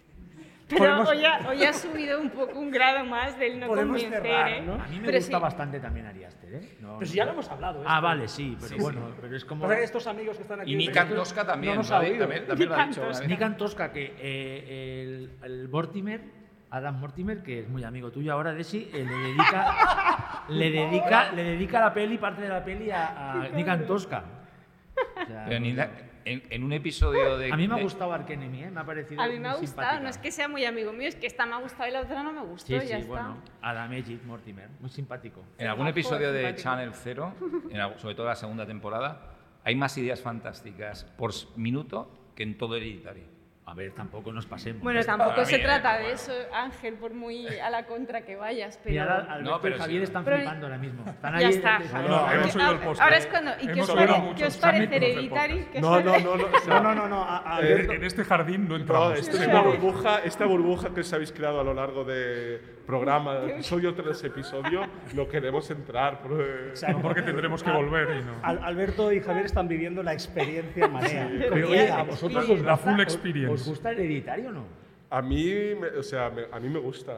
Pero 0.72 0.84
Podemos- 0.86 1.10
hoy 1.10 1.26
ha, 1.26 1.50
hoy 1.50 1.64
ha 1.66 1.74
subido 1.74 2.20
un 2.20 2.30
poco 2.30 2.58
un 2.60 2.72
grado 2.72 3.06
más 3.06 3.38
del 3.38 3.60
no 3.60 3.68
Podemos 3.68 4.02
convencer, 4.02 4.24
cerrar, 4.24 4.50
¿eh? 4.50 4.62
¿no? 4.62 4.74
A 4.76 4.88
mí 4.88 5.00
me 5.00 5.06
Pero 5.06 5.18
gusta 5.18 5.38
sí. 5.38 5.42
bastante 5.44 5.80
también 5.80 6.06
Ari 6.08 6.24
Aster, 6.24 6.54
¿eh? 6.56 6.78
No, 6.80 6.98
Pero 6.98 7.12
si 7.12 7.18
ya 7.18 7.26
lo 7.26 7.32
hemos 7.32 7.50
hablado. 7.50 7.84
Ah, 7.86 7.96
esto. 7.96 8.02
vale, 8.02 8.28
sí, 8.28 8.58
pero 8.62 8.78
bueno, 8.82 9.12
pero 9.20 9.36
es 9.36 9.46
como... 9.46 9.72
Estos 9.72 10.08
amigos 10.08 10.38
que 10.38 10.44
están 10.44 10.62
aquí. 10.62 10.72
Y 10.74 10.76
Nick 10.76 10.90
estos- 10.90 11.04
Antosca 11.10 11.46
también, 11.46 11.74
no 11.74 11.80
nos 11.82 11.92
ha 11.92 11.96
también, 11.96 12.20
también 12.48 12.70
lo 12.70 12.86
dicho. 12.88 13.28
Nick 13.28 13.42
Antosca, 13.42 13.92
que 13.92 14.14
eh, 14.20 15.04
el, 15.04 15.32
el 15.44 15.70
Mortimer, 15.70 16.22
Adam 16.70 17.00
Mortimer, 17.00 17.44
que 17.44 17.60
es 17.60 17.70
muy 17.70 17.84
amigo 17.84 18.12
tuyo 18.12 18.32
ahora, 18.34 18.54
Desi, 18.54 18.90
eh, 18.94 19.06
le 19.06 19.14
dedica, 19.14 20.46
le 20.50 20.72
dedica, 20.72 21.32
le 21.34 21.44
dedica 21.44 21.80
la 21.82 21.94
peli, 21.94 22.18
parte 22.18 22.42
de 22.44 22.50
la 22.50 22.64
peli 22.64 22.90
a, 22.92 23.32
a 23.34 23.50
Nick. 23.50 23.68
O 23.90 24.00
sea, 24.00 25.46
Pero 25.48 25.60
ni 25.60 25.74
la- 25.74 25.90
en, 26.26 26.44
en 26.50 26.64
un 26.64 26.74
episodio 26.74 27.38
de. 27.38 27.52
a 27.52 27.56
mí 27.58 27.68
me 27.68 27.76
ha 27.76 27.82
gustado 27.82 28.14
Ark 28.14 28.30
Enemy, 28.30 28.64
¿eh? 28.64 28.72
me 28.72 28.80
ha 28.80 28.86
parecido 28.86 29.22
A 29.22 29.28
mí 29.28 29.40
me 29.40 29.48
ha 29.48 29.52
muy 29.52 29.62
gustado, 29.62 29.88
simpática. 29.88 30.04
no 30.04 30.10
es 30.10 30.18
que 30.18 30.32
sea 30.32 30.48
muy 30.48 30.66
amigo 30.66 30.94
mío, 30.94 31.08
es 31.08 31.16
que 31.16 31.28
esta 31.28 31.46
me 31.46 31.54
ha 31.56 31.60
gustado 31.60 31.90
y 31.90 31.92
la 31.94 32.02
otra 32.02 32.24
no 32.24 32.32
me 32.34 32.42
gustó, 32.42 32.68
Sí, 32.80 32.88
ya 32.88 32.98
está. 32.98 33.36
Adam 33.62 33.94
Edgit 33.94 34.24
Mortimer, 34.24 34.70
muy 34.80 34.90
simpático. 34.90 35.44
En 35.58 35.68
algún 35.68 35.88
episodio 35.88 36.32
de 36.32 36.40
simpático. 36.42 36.64
Channel 36.64 36.94
Zero, 36.94 37.34
en 37.70 38.00
sobre 38.00 38.16
todo 38.16 38.26
la 38.28 38.36
segunda 38.36 38.66
temporada, 38.66 39.36
hay 39.64 39.76
más 39.76 39.98
ideas 39.98 40.22
fantásticas 40.22 41.04
por 41.04 41.32
minuto 41.56 42.12
que 42.36 42.44
en 42.44 42.58
todo 42.58 42.76
Hereditary. 42.76 43.24
A 43.72 43.74
ver, 43.74 43.94
tampoco 43.94 44.34
nos 44.34 44.46
pasemos. 44.46 44.84
Bueno, 44.84 45.02
tampoco 45.06 45.46
se 45.46 45.60
trata 45.60 45.98
de 45.98 46.12
eso, 46.12 46.34
Ángel, 46.54 46.96
por 46.96 47.14
muy 47.14 47.48
a 47.48 47.70
la 47.70 47.86
contra 47.86 48.22
que 48.26 48.36
vayas, 48.36 48.78
pero... 48.84 49.02
Alberto 49.02 49.42
No, 49.50 49.62
pero 49.62 49.76
y 49.78 49.80
Javier 49.80 50.00
sí. 50.00 50.04
están 50.04 50.26
Pero- 50.26 50.36
flipando 50.38 50.66
ahora 50.66 50.78
mismo. 50.78 51.04
Están 51.10 51.40
Ya 51.40 51.48
ahí, 51.48 51.54
está. 51.54 51.78
eh, 51.78 51.88
Javier. 51.90 52.12
No, 52.12 52.32
hemos 52.34 52.56
oído 52.58 52.72
el 52.72 52.78
podcast. 52.80 53.02
Ahora 53.02 53.18
es 53.18 53.28
cuando... 53.28 53.52
¿Y 53.62 53.68
qué 53.68 53.82
os, 53.82 53.92
pare- 53.92 54.34
qué 54.36 54.46
os 54.46 54.58
parece 54.58 54.96
Hereditary? 54.98 55.54
podcast. 55.60 55.72
¿Qué 55.72 55.78
os 55.78 55.82
No, 55.84 56.02
no, 56.02 56.20
no, 56.20 56.36
no. 56.36 56.48
No, 56.68 56.80
no, 56.84 56.96
no, 56.96 57.08
no. 57.08 57.24
a- 57.24 57.56
a- 57.58 57.62
Eh, 57.62 57.82
En, 57.86 57.92
en 57.92 58.04
este 58.04 58.26
jardín 58.26 58.64
no 58.64 58.70
No, 58.72 58.76
entramos. 58.76 59.20
esto 59.20 59.38
es 59.38 59.44
Sí. 59.44 59.50
una 59.50 59.62
burbuja, 59.62 60.20
esta 60.26 60.46
burbuja 60.46 60.94
que 60.94 61.00
os 61.02 61.14
habéis 61.14 61.32
creado 61.32 61.62
a 61.62 61.64
lo 61.64 61.74
largo 61.74 62.04
de 62.04 62.60
programa, 62.86 63.38
episodio 63.48 63.94
tras 63.94 64.22
episodio, 64.26 64.82
no 65.14 65.30
queremos 65.30 65.72
entrar. 65.72 66.20
porque- 66.22 66.74
No, 66.92 67.02
porque 67.02 67.22
tendremos 67.22 67.64
que 67.64 67.72
volver 67.72 68.18
y 68.18 68.26
no. 68.26 68.34
Al- 68.44 68.62
Alberto 68.66 69.14
y 69.14 69.22
Javier 69.22 69.46
están 69.46 69.70
viviendo 69.70 70.04
la 70.04 70.12
experiencia 70.12 70.90
marea. 70.90 71.30
Pero 71.40 71.70
oye, 71.70 71.90
¿a 71.90 72.04
vosotros 72.04 72.50
os 72.50 72.60
La 72.62 72.76
full 72.76 72.96
os- 72.96 73.00
experience. 73.02 73.61
¿Os 73.62 73.67
gusta 73.69 73.91
Hereditario 73.91 74.50
o 74.50 74.52
no? 74.52 74.65
A 75.10 75.21
mí, 75.21 75.45
me- 75.80 75.88
o 76.00 76.04
sea, 76.04 76.30
me- 76.30 76.45
a 76.52 76.60
mí 76.60 76.69
me 76.69 76.80
gusta. 76.80 77.17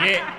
Oye, 0.00 0.20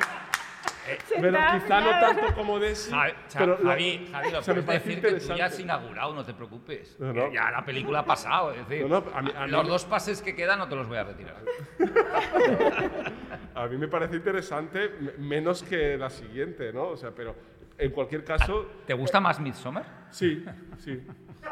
Pero 1.20 1.28
está 1.38 1.60
quizá 1.60 1.82
no 1.82 1.90
tanto 2.00 2.34
como 2.36 2.60
Desi. 2.60 2.92
Javi, 2.92 3.12
Cha- 3.28 3.40
pero 3.40 3.58
lo- 3.62 3.70
Javi, 3.70 4.08
Javi, 4.10 4.32
lo 4.32 4.38
me 4.40 4.44
puedes 4.46 4.64
parece 4.66 4.88
decir 4.88 4.96
que 4.96 5.02
tú 5.02 5.08
ya 5.08 5.10
interesante. 5.18 5.44
has 5.44 5.60
inaugurado, 5.60 6.14
no 6.14 6.24
te 6.26 6.34
preocupes. 6.34 6.96
No, 7.00 7.12
no. 7.14 7.28
Que 7.30 7.36
Ya 7.36 7.52
la 7.52 7.66
película 7.66 8.00
ha 8.00 8.06
pasado, 8.06 8.54
es 8.54 8.68
decir, 8.70 8.88
No, 8.88 9.02
no, 9.02 9.12
a 9.14 9.22
mí- 9.22 9.32
a 9.36 9.46
mí 9.46 9.52
los 9.52 9.68
dos 9.68 9.84
pases 9.86 10.22
que 10.22 10.34
quedan 10.34 10.60
no 10.60 10.70
te 10.70 10.76
los 10.76 10.88
voy 10.88 10.98
a 10.98 11.04
retirar. 11.04 11.36
A 13.56 13.66
mí 13.68 13.76
me 13.78 13.88
parece 13.88 14.16
interesante, 14.18 14.92
me- 15.00 15.14
menos 15.14 15.64
que 15.64 15.98
la 15.98 16.10
siguiente, 16.12 16.72
¿no? 16.72 16.90
O 16.90 16.98
sea, 16.98 17.10
pero 17.12 17.36
en 17.78 17.92
cualquier 17.92 18.24
caso, 18.24 18.68
¿Te 18.86 18.94
gusta 18.94 19.20
más 19.20 19.40
Midsommar? 19.40 19.84
sí, 20.12 20.46
sí. 20.78 21.02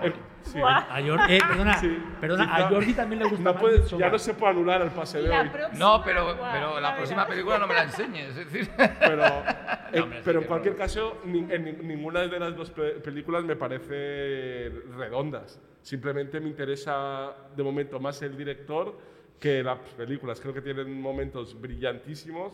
Eh, 0.01 0.13
sí. 0.43 0.59
A 0.61 0.99
Jordi, 1.05 1.33
eh, 1.35 1.39
perdona, 1.47 1.77
Sí. 1.77 1.97
perdona, 2.19 2.43
a 2.43 2.57
Quizá- 2.57 2.69
Jordi 2.69 2.93
también 2.93 3.23
le 3.23 3.29
gusta 3.29 3.53
no 3.53 3.97
ya 3.97 4.09
no 4.09 4.19
se 4.19 4.33
puede 4.33 4.51
anular 4.51 4.81
el 4.81 4.89
pase 4.91 5.21
de 5.21 5.29
hoy. 5.29 5.49
No, 5.77 6.01
pero, 6.03 6.37
pero 6.51 6.79
la 6.81 6.95
próxima 6.95 7.25
película 7.27 7.57
no 7.57 7.67
me 7.67 7.73
la 7.75 7.83
enseñes. 7.83 8.29
Es 8.35 8.51
decir, 8.51 8.69
Pero, 8.99 9.23
eh, 9.25 10.01
sí 10.01 10.21
pero 10.25 10.41
en 10.41 10.47
cualquier 10.47 10.75
caso, 10.75 11.21
ni- 11.25 11.47
en 11.51 11.63
ni- 11.63 11.71
ninguna 11.95 12.21
de 12.27 12.39
las 12.39 12.55
dos 12.55 12.71
pe- 12.71 12.99
películas 12.99 13.43
me 13.45 13.55
parece 13.55 14.69
redondas. 14.97 15.59
Simplemente 15.81 16.39
me 16.39 16.49
interesa 16.49 17.31
de 17.55 17.63
momento 17.63 17.99
más 17.99 18.21
el 18.21 18.35
director 18.37 18.97
que 19.39 19.63
las 19.63 19.77
películas. 19.95 20.41
Creo 20.41 20.53
que 20.53 20.61
tienen 20.61 20.99
momentos 21.01 21.59
brillantísimos 21.59 22.53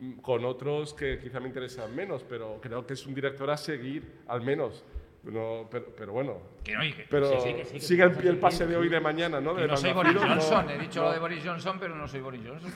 mm, 0.00 0.18
con 0.20 0.44
otros 0.44 0.94
que 0.94 1.18
quizá 1.18 1.40
me 1.40 1.48
interesan 1.48 1.94
menos, 1.96 2.24
pero 2.28 2.58
creo 2.60 2.86
que 2.86 2.92
es 2.94 3.06
un 3.06 3.14
director 3.14 3.50
a 3.50 3.56
seguir, 3.56 4.20
al 4.28 4.42
menos. 4.42 4.84
No, 5.30 5.68
pero, 5.70 5.86
pero 5.96 6.12
bueno, 6.12 6.38
que 6.64 6.74
no, 6.74 6.80
que- 6.80 7.06
pero 7.10 7.26
sí, 7.28 7.36
sí, 7.48 7.54
que 7.54 7.64
sí, 7.66 7.72
que 7.74 7.80
sigue 7.80 8.02
en 8.04 8.16
pie 8.16 8.30
el 8.30 8.38
pase 8.38 8.66
de 8.66 8.76
hoy 8.76 8.86
y 8.86 8.90
de 8.90 9.00
mañana, 9.00 9.40
¿no? 9.40 9.54
que 9.54 9.62
De 9.62 9.68
no 9.68 9.76
soy 9.76 9.92
Boris 9.92 10.14
vampiros, 10.14 10.36
no- 10.36 10.42
Johnson. 10.42 10.70
He 10.70 10.78
dicho 10.78 11.00
no. 11.00 11.06
lo 11.08 11.12
de 11.12 11.18
Boris 11.18 11.42
Johnson, 11.44 11.76
pero 11.78 11.94
no 11.96 12.08
soy 12.08 12.20
Boris 12.20 12.40
Johnson. 12.46 12.72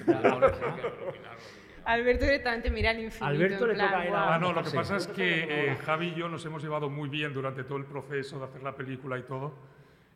Alberto 1.85 2.25
directamente 2.25 2.71
mira 2.71 2.91
al 2.91 3.01
infinito. 3.01 3.25
Alberto 3.27 3.67
le 3.67 3.75
plan, 3.75 3.89
toca 4.07 4.19
a-. 4.21 4.35
Ah, 4.35 4.39
no, 4.39 4.53
lo 4.53 4.63
que 4.63 4.71
pasa 4.71 4.97
es 4.97 5.07
que 5.09 5.73
eh, 5.73 5.77
Javi 5.85 6.09
y 6.09 6.15
yo 6.15 6.29
nos 6.29 6.45
hemos 6.47 6.63
llevado 6.63 6.89
muy 6.89 7.09
bien 7.09 7.33
durante 7.35 7.65
todo 7.65 7.79
el 7.79 7.85
proceso 7.87 8.39
de 8.39 8.45
hacer 8.45 8.63
la 8.63 8.77
película 8.77 9.19
y 9.19 9.23
todo. 9.23 9.55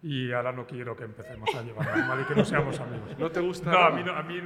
Y 0.03 0.31
ahora 0.33 0.53
no 0.53 0.67
quiero 0.67 0.95
que 0.97 1.05
empecemos 1.05 1.53
a 1.55 1.63
llevarnos 1.63 2.07
mal 2.07 2.21
y 2.21 2.25
que 2.25 2.35
no 2.37 2.45
seamos 2.45 2.79
amigos. 2.79 3.19
¿No 3.19 3.31
te 3.31 3.41
gusta? 3.41 3.71
No, 3.73 3.79
a 3.79 3.91
mí, 3.91 4.03
no, 4.05 4.13
a 4.13 4.23
mí, 4.23 4.41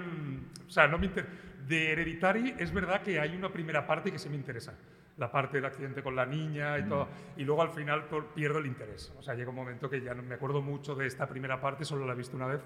o 0.66 0.70
sea, 0.70 0.86
no 0.86 0.96
me 0.96 1.06
inter- 1.06 1.26
De 1.66 1.92
Hereditary 1.92 2.54
es 2.58 2.72
verdad 2.72 3.02
que 3.02 3.20
hay 3.20 3.34
una 3.36 3.50
primera 3.52 3.86
parte 3.86 4.10
que 4.10 4.18
sí 4.18 4.28
me 4.30 4.36
interesa. 4.36 4.74
La 5.16 5.30
parte 5.30 5.58
del 5.58 5.66
accidente 5.66 6.02
con 6.02 6.16
la 6.16 6.24
niña 6.24 6.78
y 6.78 6.84
todo. 6.84 7.08
Y 7.36 7.44
luego 7.44 7.62
al 7.62 7.70
final 7.70 8.04
pierdo 8.34 8.58
el 8.58 8.66
interés. 8.66 9.12
O 9.18 9.22
sea, 9.22 9.34
llega 9.34 9.50
un 9.50 9.56
momento 9.56 9.90
que 9.90 10.00
ya 10.00 10.14
no 10.14 10.22
me 10.22 10.34
acuerdo 10.34 10.62
mucho 10.62 10.94
de 10.94 11.06
esta 11.06 11.26
primera 11.28 11.60
parte, 11.60 11.84
solo 11.84 12.06
la 12.06 12.14
he 12.14 12.16
visto 12.16 12.36
una 12.36 12.46
vez 12.46 12.60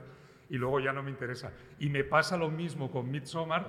y 0.50 0.56
luego 0.56 0.78
ya 0.78 0.92
no 0.92 1.02
me 1.02 1.10
interesa. 1.10 1.50
Y 1.78 1.88
me 1.88 2.04
pasa 2.04 2.36
lo 2.36 2.50
mismo 2.50 2.90
con 2.90 3.10
Midsommar, 3.10 3.66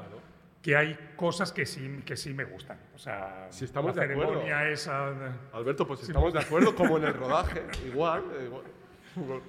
que 0.62 0.76
hay 0.76 1.14
cosas 1.16 1.52
que 1.52 1.66
sí, 1.66 2.02
que 2.06 2.16
sí 2.18 2.34
me 2.34 2.44
gustan. 2.44 2.78
O 2.94 2.98
sea, 3.00 3.48
Si 3.50 3.66
estamos 3.66 3.96
la 3.96 4.06
de 4.06 4.12
acuerdo. 4.14 4.34
ceremonia 4.34 4.70
esa... 4.70 5.08
Alberto, 5.54 5.88
pues 5.88 6.04
estamos 6.04 6.34
de 6.34 6.40
acuerdo, 6.40 6.76
como 6.76 6.98
en 6.98 7.06
el 7.06 7.14
rodaje, 7.14 7.64
igual. 7.88 8.24
igual. 8.44 9.42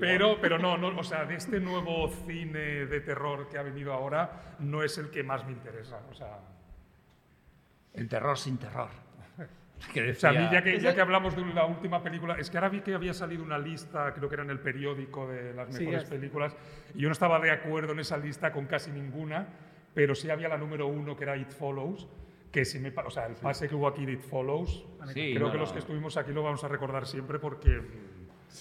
Pero, 0.00 0.38
pero 0.40 0.58
no, 0.58 0.76
no, 0.76 0.88
o 0.98 1.04
sea, 1.04 1.24
de 1.24 1.36
este 1.36 1.60
nuevo 1.60 2.08
cine 2.26 2.86
de 2.86 3.00
terror 3.00 3.48
que 3.48 3.58
ha 3.58 3.62
venido 3.62 3.92
ahora, 3.92 4.56
no 4.58 4.82
es 4.82 4.98
el 4.98 5.10
que 5.10 5.22
más 5.22 5.44
me 5.46 5.52
interesa. 5.52 6.00
O 6.10 6.14
sea, 6.14 6.38
El 7.94 8.08
terror 8.08 8.36
sin 8.38 8.58
terror. 8.58 8.88
Que 9.92 10.10
O 10.12 10.14
sea, 10.14 10.30
a 10.30 10.32
mí 10.32 10.38
decía- 10.38 10.52
ya 10.60 10.62
que, 10.64 10.80
ya 10.80 10.94
que 10.94 11.00
hablamos 11.00 11.36
de 11.36 11.44
la 11.52 11.66
última 11.66 12.02
película, 12.02 12.36
es 12.38 12.48
que 12.48 12.56
ahora 12.56 12.68
vi 12.70 12.80
que 12.80 12.94
había 12.94 13.12
salido 13.12 13.42
una 13.42 13.58
lista, 13.58 14.12
creo 14.14 14.28
que 14.28 14.34
era 14.36 14.44
en 14.44 14.50
el 14.50 14.60
periódico 14.60 15.28
de 15.28 15.52
las 15.52 15.74
Sí, 15.74 15.80
mejores 15.84 16.04
ya. 16.04 16.10
películas, 16.10 16.56
y 16.94 17.00
yo 17.00 17.08
no 17.08 17.12
estaba 17.12 17.38
de 17.40 17.50
acuerdo 17.50 17.92
en 17.92 17.98
esa 18.00 18.16
lista 18.16 18.50
con 18.52 18.66
casi 18.66 18.90
ninguna, 18.92 19.46
pero 19.92 20.14
sí 20.14 20.30
había 20.30 20.48
la 20.48 20.56
número 20.56 20.86
uno 20.86 21.16
que 21.16 21.24
era 21.24 21.36
It 21.36 21.50
Follows, 21.50 22.08
que 22.50 22.64
sí 22.64 22.78
me, 22.78 22.92
o 23.04 23.10
sea, 23.10 23.26
el 23.26 23.34
pase 23.34 23.68
que 23.68 23.74
hubo 23.74 23.86
aquí 23.88 24.06
de 24.06 24.12
It 24.12 24.22
Follows, 24.22 24.86
Sí, 25.12 25.34
creo 25.34 25.48
no, 25.48 25.52
que 25.52 25.58
los 25.58 25.72
que 25.72 25.80
estuvimos 25.80 26.16
aquí 26.16 26.32
lo 26.32 26.42
vamos 26.42 26.62
a 26.64 26.68
recordar 26.68 27.04
siempre 27.06 27.38
porque 27.38 27.82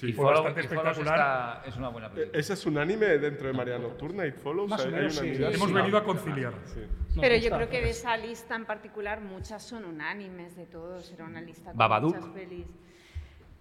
Y 0.01 0.11
fue 0.13 0.25
Follow- 0.25 0.33
bastante 0.43 0.59
y 0.61 0.63
espectacular. 0.63 1.15
está- 1.19 1.63
es 1.69 1.75
una 1.77 1.89
buena 1.89 2.09
película. 2.09 2.39
¿Ese 2.39 2.53
es 2.53 2.65
un 2.65 2.77
anime 2.77 3.05
dentro 3.19 3.47
de 3.47 3.53
María 3.53 3.77
Nocturna? 3.77 4.25
¿It 4.25 4.35
Follows? 4.37 4.69
Más 4.69 4.81
o 4.81 4.87
¿Hay- 4.87 4.93
hay 4.93 4.99
menos, 5.01 5.13
una 5.17 5.21
sí. 5.21 5.29
unidad? 5.29 5.53
Hemos 5.53 5.67
Sí. 5.67 5.73
venido 5.73 5.97
a 5.97 6.03
conciliar. 6.03 6.53
Sí. 6.65 6.81
Pero 7.21 7.35
yo 7.37 7.51
creo 7.51 7.69
que 7.69 7.81
de 7.81 7.89
esa 7.91 8.17
lista 8.17 8.55
en 8.55 8.65
particular 8.65 9.21
muchas 9.21 9.61
son 9.63 9.85
unánimes 9.85 10.55
de 10.55 10.65
todos. 10.65 11.11
Era 11.11 11.25
una 11.25 11.41
lista 11.41 11.69
con 11.71 11.77
Babadook. 11.77 12.15
muchas 12.15 12.29
pelis. 12.31 12.65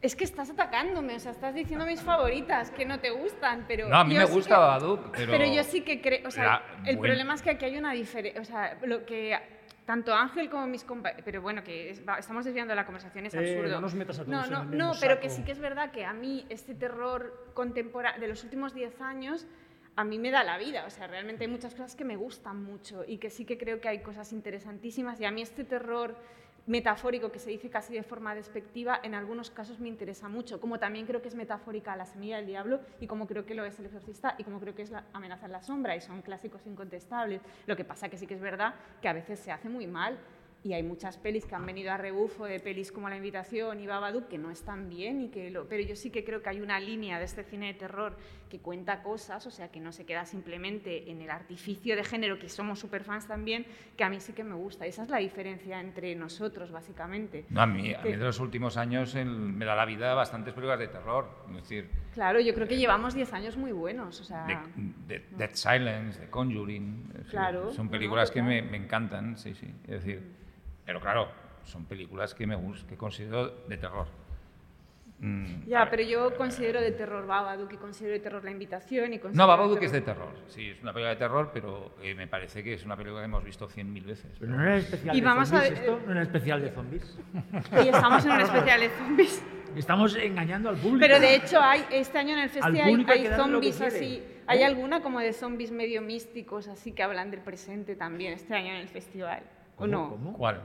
Es 0.01 0.17
que 0.17 0.25
estás 0.25 0.51
atacándome, 0.51 1.15
o 1.15 1.21
sea, 1.21 1.31
estás 1.31 1.55
diciendo 1.55 1.87
mis 1.87 2.01
favoritas 2.03 2.73
que 2.73 2.85
no 2.85 2.99
te 2.99 3.11
gustan, 3.11 3.67
pero... 3.69 3.89
No, 3.89 3.97
a 3.99 4.05
mí 4.05 4.15
yo 4.15 4.21
me 4.23 4.27
sí 4.27 4.33
gusta 4.33 4.55
que- 4.57 4.61
Babadook, 4.61 5.11
pero... 5.13 5.31
Pero 5.31 5.45
yo 5.55 5.63
sí 5.63 5.83
que 5.83 6.01
creo, 6.01 6.27
o 6.27 6.31
sea, 6.33 6.61
el 6.87 6.97
buen- 6.97 7.11
problema 7.11 7.35
es 7.35 7.43
que 7.43 7.51
aquí 7.51 7.67
hay 7.67 7.77
una 7.79 7.93
diferencia, 7.93 8.41
o 8.41 8.45
sea, 8.45 8.79
lo 8.85 9.07
que 9.07 9.39
tanto 9.93 10.15
Ángel 10.15 10.49
como 10.49 10.67
mis 10.67 10.85
compañeros, 10.85 11.23
pero 11.23 11.43
bueno, 11.43 11.63
que 11.63 11.91
es- 11.91 12.01
va- 12.09 12.17
estamos 12.19 12.47
desviando 12.47 12.75
la 12.75 12.87
conversación, 12.87 13.27
es 13.27 13.35
Eh, 13.35 13.39
absurdo. 13.41 13.75
no 13.75 13.81
nos 13.83 13.95
metas 13.95 14.19
a 14.21 14.25
todos 14.25 14.31
No, 14.39 14.45
en 14.47 14.51
no, 14.51 14.63
el 14.63 14.69
mismo 14.71 14.87
no, 14.87 14.93
pero 14.99 15.21
que 15.21 15.29
sí 15.29 15.45
que 15.45 15.53
es 15.53 15.59
verdad 15.59 15.91
que 15.91 16.07
a 16.07 16.15
mí 16.15 16.47
este 16.49 16.75
terror 16.75 17.51
contemporáneo 17.53 18.19
de 18.19 18.27
los 18.29 18.43
últimos 18.43 18.73
10 18.73 18.99
años 19.03 19.47
a 19.95 20.05
mí 20.05 20.19
me 20.19 20.31
da 20.31 20.45
la 20.45 20.57
vida, 20.57 20.87
o 20.87 20.91
sea, 20.91 21.09
realmente 21.09 21.45
hay 21.45 21.51
muchas 21.51 21.75
cosas 21.75 21.95
que 21.95 22.07
me 22.07 22.17
gustan 22.17 22.63
mucho 22.65 23.05
y 23.07 23.19
que 23.19 23.29
sí 23.29 23.45
que 23.45 23.59
creo 23.59 23.83
que 23.83 23.89
hay 23.89 23.99
cosas 23.99 24.33
interesantísimas 24.33 25.21
y 25.21 25.27
a 25.27 25.31
mí 25.31 25.43
este 25.43 25.63
terror 25.65 26.17
metafórico 26.67 27.33
que 27.33 27.39
se 27.39 27.51
dice 27.51 27.71
casi 27.71 27.95
de 27.95 28.03
forma 28.03 28.35
despectiva, 28.35 29.01
en 29.03 29.15
algunos 29.15 29.51
casos 29.51 29.81
me 29.81 29.89
interesa 29.89 30.29
mucho, 30.29 30.61
como 30.61 30.79
también 30.79 31.07
creo 31.07 31.21
que 31.21 31.29
es 31.29 31.35
metafórica 31.35 31.97
La 31.97 32.07
semilla 32.07 32.37
del 32.37 32.47
diablo 32.47 32.81
y 33.01 33.07
como 33.07 33.27
creo 33.27 33.45
que 33.45 33.55
lo 33.55 33.65
es 33.65 33.79
El 33.79 33.87
exorcista 33.87 34.35
y 34.39 34.45
como 34.45 34.61
creo 34.61 34.75
que 34.75 34.83
es 34.83 34.91
La 34.91 35.05
amenaza 35.13 35.47
en 35.47 35.53
la 35.53 35.63
sombra 35.63 35.97
y 35.97 36.01
son 36.01 36.23
clásicos 36.23 36.67
incontestables. 36.67 37.43
Lo 37.67 37.77
que 37.77 37.85
pasa 37.85 38.09
que 38.09 38.17
sí 38.17 38.27
que 38.27 38.35
es 38.35 38.41
verdad 38.41 38.75
que 39.01 39.09
a 39.09 39.13
veces 39.13 39.41
se 39.41 39.51
hace 39.51 39.69
muy 39.69 39.87
mal 39.87 40.19
y 40.65 40.75
hay 40.75 40.83
muchas 40.83 41.17
pelis 41.17 41.45
que 41.45 41.55
han 41.55 41.67
venido 41.67 41.91
a 41.91 41.97
rebufo 41.97 42.45
de 42.45 42.61
pelis 42.61 42.93
como 42.93 43.09
La 43.09 43.17
Invitación 43.17 43.81
y 43.81 43.87
Babadook 43.87 44.29
que 44.29 44.39
no 44.39 44.51
están 44.51 44.89
bien, 44.89 45.21
y 45.21 45.29
que 45.29 45.51
lo, 45.51 45.69
pero 45.69 45.83
yo 45.83 45.97
sí 45.97 46.11
que 46.11 46.25
creo 46.25 46.43
que 46.43 46.51
hay 46.51 46.61
una 46.61 46.79
línea 46.79 47.19
de 47.19 47.25
este 47.25 47.43
cine 47.43 47.67
de 47.67 47.75
terror 47.75 48.17
que 48.53 48.59
cuenta 48.61 49.03
cosas, 49.03 49.47
o 49.47 49.51
sea, 49.51 49.69
que 49.73 49.81
no 49.81 49.93
se 49.93 50.05
queda 50.05 50.27
simplemente 50.27 51.11
en 51.11 51.23
el 51.23 51.31
artificio 51.31 51.97
de 51.97 52.05
género, 52.05 52.39
que 52.39 52.51
somos 52.51 52.79
superfans 52.81 53.27
también, 53.27 53.65
que 53.97 54.05
a 54.05 54.11
mí 54.11 54.21
sí 54.21 54.35
que 54.35 54.45
me 54.45 54.55
gusta. 54.55 54.85
Esa 54.85 55.05
es 55.05 55.09
la 55.09 55.17
diferencia 55.17 55.81
entre 55.81 56.15
nosotros, 56.15 56.71
básicamente. 56.71 57.47
No, 57.49 57.63
a 57.63 57.67
mí, 57.67 57.95
a 57.95 58.03
mí 58.03 58.11
de 58.11 58.19
los 58.19 58.39
últimos 58.41 58.77
años 58.77 59.15
el- 59.15 59.25
me 59.31 59.65
da 59.65 59.75
la 59.75 59.87
vida 59.87 60.13
bastantes 60.13 60.53
películas 60.53 60.79
de 60.81 60.89
terror. 60.89 61.31
Es 61.49 61.55
decir, 61.63 61.89
Claro, 62.13 62.41
yo 62.41 62.53
creo 62.53 62.69
que 62.69 62.77
llevamos 62.77 63.15
10 63.15 63.33
años 63.33 63.57
muy 63.57 63.73
buenos, 63.73 64.21
o 64.21 64.25
sea... 64.25 64.47
de, 64.47 65.19
de- 65.19 65.25
Dead 65.31 65.55
Silence, 65.55 66.21
de 66.21 66.29
Conjuring. 66.29 67.09
decir, 67.09 67.31
Claro, 67.31 67.71
Son 67.73 67.87
no, 67.87 67.91
películas 67.93 68.31
que 68.31 68.43
me, 68.43 68.59
encantan, 68.77 69.39
sí, 69.39 69.55
sí. 69.55 69.75
Es 69.85 70.05
decir, 70.05 70.31
pero 70.85 71.01
claro, 71.01 71.31
son 71.65 71.87
películas 71.87 72.35
que 72.35 72.47
me 72.47 72.55
gustan, 72.57 72.87
que 72.91 72.99
considero 72.99 73.49
de 73.67 73.79
terror. 73.79 74.09
Mm, 75.23 75.45
a 75.45 75.67
Ya, 75.67 75.89
pero 75.89 76.03
yo 76.03 76.35
considero 76.37 76.81
de 76.81 76.91
terror 76.91 77.25
Babadook 77.27 77.73
y 77.73 77.77
considero 77.77 78.13
de 78.15 78.19
terror 78.21 78.43
La 78.45 78.51
Invitación 78.51 79.13
y 79.15 79.19
considero 79.21 79.45
No, 79.45 79.47
Babadook 79.47 79.79
terror- 79.79 79.85
es 79.87 79.93
de 79.93 80.01
terror. 80.01 80.35
Sí, 80.49 80.69
es 80.71 80.83
una 80.83 80.93
película 80.93 81.11
de 81.11 81.17
terror, 81.17 81.51
pero 81.55 81.95
eh, 82.03 82.15
me 82.17 82.27
parece 82.27 82.63
que 82.65 82.75
es 82.75 82.85
una 82.85 82.97
película 82.97 83.21
que 83.21 83.27
hemos 83.27 83.45
visto 83.45 83.69
cien 83.69 83.93
mil 83.93 84.05
veces. 84.05 84.37
Pero 84.41 84.53
no 84.53 84.63
era 84.63 84.77
especial 84.79 85.17
Y 85.17 85.21
de 85.21 85.25
vamos 85.27 85.53
a 85.53 85.61
zombies 85.61 85.71
ver- 85.71 85.81
esto, 85.81 86.01
no 86.07 86.13
era 86.13 86.23
especial 86.23 86.61
de 86.61 86.71
zombies. 86.71 87.19
Y 87.85 87.89
estamos 87.89 88.25
en 88.27 88.31
un 88.33 88.41
especial 88.41 88.81
de 88.81 88.89
zombies. 88.91 89.45
Estamos 89.77 90.17
engañando 90.17 90.69
al 90.69 90.77
público. 90.77 90.99
Pero 91.01 91.19
de 91.21 91.35
hecho 91.37 91.59
hay 91.61 91.85
este 91.93 92.19
año 92.19 92.33
en 92.35 92.41
el 92.41 92.51
festival 92.51 92.75
hay, 92.77 93.07
hay 93.09 93.27
zombies 93.37 93.81
así. 93.81 94.23
Hay 94.49 94.59
¿Eh? 94.63 94.65
alguna 94.67 95.01
como 95.03 95.21
de 95.21 95.33
zombies 95.33 95.71
medio 95.71 96.03
místicos 96.03 96.67
así 96.69 96.93
que 96.93 97.03
hablan 97.05 97.31
del 97.31 97.41
presente 97.41 97.95
también 97.95 98.33
este 98.33 98.55
año 98.55 98.73
en 98.73 98.79
el 98.79 98.89
festival. 98.89 99.45
¿O 99.77 99.87
no? 99.87 100.11
¿Cómo? 100.11 100.33
¿Cuál? 100.35 100.61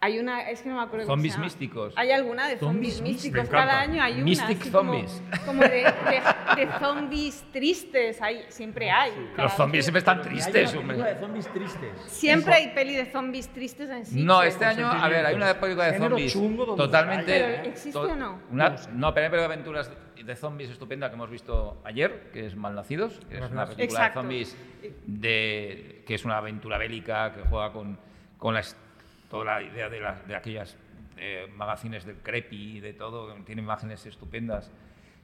Hay 0.00 0.20
una, 0.20 0.48
es 0.48 0.62
que 0.62 0.68
no 0.68 0.76
me 0.76 0.82
acuerdo 0.82 1.06
cómo 1.06 1.16
Zombies 1.16 1.32
se 1.32 1.38
llama. 1.38 1.46
místicos. 1.46 1.92
Hay 1.96 2.12
alguna 2.12 2.46
de 2.46 2.56
zombies, 2.56 2.98
Zombies 2.98 3.14
místicos. 3.22 3.48
Cada 3.48 3.80
año 3.80 4.00
hay 4.00 4.14
una. 4.14 4.22
Mystic 4.24 4.60
así 4.60 4.70
como- 4.70 4.92
zombies. 4.92 5.22
Como, 5.44 5.62
de, 5.62 5.68
de- 5.68 6.56
de 6.66 6.72
zombies 6.78 7.44
tristes, 7.52 8.22
hay, 8.22 8.44
siempre 8.48 8.92
hay. 8.92 9.10
Cada 9.34 9.48
Los 9.48 9.52
zombies 9.54 9.84
siempre 9.84 9.98
están 9.98 10.22
tristes, 10.22 10.70
una 10.70 10.80
hombre. 10.82 10.96
película 10.98 11.14
de 11.14 11.20
zombies 11.20 11.48
tristes. 11.52 11.90
Siempre 12.12 12.54
hay 12.54 12.68
peli 12.68 12.94
de 12.94 13.06
zombies 13.10 13.48
tristes 13.48 13.90
en 13.90 14.06
sí. 14.06 14.22
No, 14.22 14.40
este 14.44 14.64
año, 14.64 14.86
a 14.88 15.08
ver, 15.08 15.26
hay 15.26 15.34
una 15.34 15.58
película 15.58 15.90
de 15.90 15.98
zombies 15.98 16.32
totalmente. 16.76 17.32
hay. 17.32 17.40
Pero, 17.56 17.68
¿existe 17.68 17.90
to- 17.90 18.02
o 18.02 18.14
no? 18.14 18.40
Una, 18.52 18.76
no, 18.92 19.12
pero 19.12 19.24
hay 19.26 19.30
película 19.30 19.40
de 19.40 19.44
aventuras 19.54 19.90
de 20.24 20.36
zombies 20.36 20.70
estupenda 20.70 21.08
que 21.08 21.14
hemos 21.16 21.30
visto 21.30 21.80
ayer, 21.84 22.30
que 22.32 22.46
es 22.46 22.54
Malnacidos, 22.54 23.18
que 23.28 23.38
es 23.38 23.50
una 23.50 23.64
película 23.66 23.84
Exacto. 23.84 24.20
de 24.20 24.22
zombies 24.22 24.56
de, 25.06 26.04
que 26.06 26.14
es 26.14 26.24
una 26.24 26.36
aventura 26.38 26.78
bélica 26.78 27.32
que 27.34 27.40
juega 27.42 27.72
con, 27.72 27.98
con 28.36 28.54
las- 28.54 28.76
toda 29.28 29.44
la 29.44 29.62
idea 29.62 29.88
de, 29.88 30.00
las- 30.00 30.26
de 30.26 30.34
aquellas 30.36 30.76
eh, 31.16 31.46
magazines 31.56 32.04
del 32.04 32.16
creepy 32.16 32.76
y 32.76 32.80
de 32.80 32.92
todo, 32.94 33.34
tiene 33.44 33.62
imágenes 33.62 34.04
estupendas. 34.06 34.70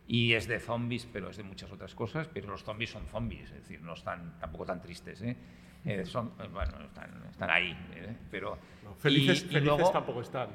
Y 0.06 0.34
es 0.34 0.46
de 0.46 0.60
zombies, 0.60 1.06
pero 1.10 1.30
es 1.30 1.36
de 1.38 1.44
muchas 1.44 1.72
otras 1.72 1.94
cosas, 1.94 2.28
pero 2.28 2.48
los 2.48 2.62
zombies 2.62 2.90
son 2.90 3.06
zombies, 3.06 3.50
es 3.50 3.62
decir, 3.62 3.80
no 3.80 3.94
están 3.94 4.38
tampoco 4.38 4.66
tan 4.66 4.82
tristes. 4.82 5.22
¿eh? 5.22 5.34
Eh, 5.86 6.04
son, 6.04 6.32
eh, 6.40 6.48
bueno, 6.52 6.72
están, 6.84 7.24
están 7.30 7.48
ahí, 7.50 7.70
¿eh? 7.94 8.14
pero... 8.30 8.58
No, 8.84 8.94
felices 8.96 9.42
y- 9.42 9.46
y 9.46 9.48
felices 9.48 9.64
luego- 9.64 9.90
tampoco 9.90 10.20
están. 10.20 10.48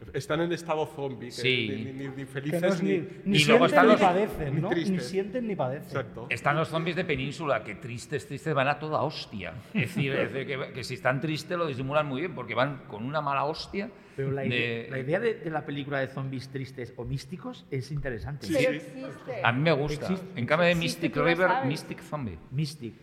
Est- 0.00 0.16
Están 0.16 0.40
en 0.40 0.52
estado 0.52 0.86
zombie. 0.86 1.26
que 1.28 1.32
Sí. 1.32 1.68
Ni, 1.70 1.92
ni- 1.92 2.08
ni 2.08 2.14
Que 2.14 2.26
felices 2.26 2.62
no 2.62 2.68
es 2.68 2.82
ni, 2.82 2.90
ni, 2.92 2.98
ni 3.24 3.38
y 3.38 3.44
luego 3.44 3.66
sienten 3.66 3.66
están 3.68 3.86
ni 3.86 3.92
los- 3.92 4.00
padecen, 4.00 4.54
ni 4.54 4.60
¿no? 4.60 4.70
Ni 4.70 5.00
sienten 5.00 5.46
ni 5.46 5.56
padecen. 5.56 5.86
Exacto. 5.88 6.26
Están 6.30 6.56
los 6.56 6.68
zombies 6.68 6.96
de 6.96 7.04
península, 7.04 7.62
que 7.62 7.74
tristes, 7.74 8.26
tristes, 8.26 8.54
van 8.54 8.68
a 8.68 8.78
toda 8.78 9.02
hostia. 9.02 9.52
Es 9.74 9.94
decir, 9.94 10.12
es 10.12 10.32
decir, 10.32 10.46
que, 10.46 10.72
que 10.72 10.84
si 10.84 10.94
están 10.94 11.20
tristes 11.20 11.56
lo 11.58 11.66
disimulan 11.66 12.06
muy 12.06 12.20
bien, 12.22 12.34
porque 12.34 12.54
van 12.54 12.84
con 12.88 13.04
una 13.04 13.20
mala 13.20 13.44
hostia. 13.44 13.90
Pero 14.16 14.32
la, 14.32 14.42
de- 14.42 14.48
idea, 14.48 14.90
la 14.90 14.98
idea 14.98 15.20
de, 15.20 15.34
de 15.34 15.50
la 15.50 15.64
película 15.64 15.98
de 16.00 16.08
zombies 16.08 16.48
tristes 16.50 16.92
o 16.96 17.04
místicos 17.04 17.64
es 17.70 17.90
interesante. 17.90 18.46
Pero 18.52 18.70
existe. 18.70 19.40
A 19.42 19.52
mí 19.52 19.60
me 19.62 19.72
gusta. 19.72 20.06
Existe. 20.06 20.26
En 20.40 20.46
cambio 20.46 20.66
de 20.68 20.74
Mystic 20.74 21.16
River. 21.16 21.50
Mystic 21.66 22.00
Zombie. 22.02 22.38
Mystic. 22.50 22.94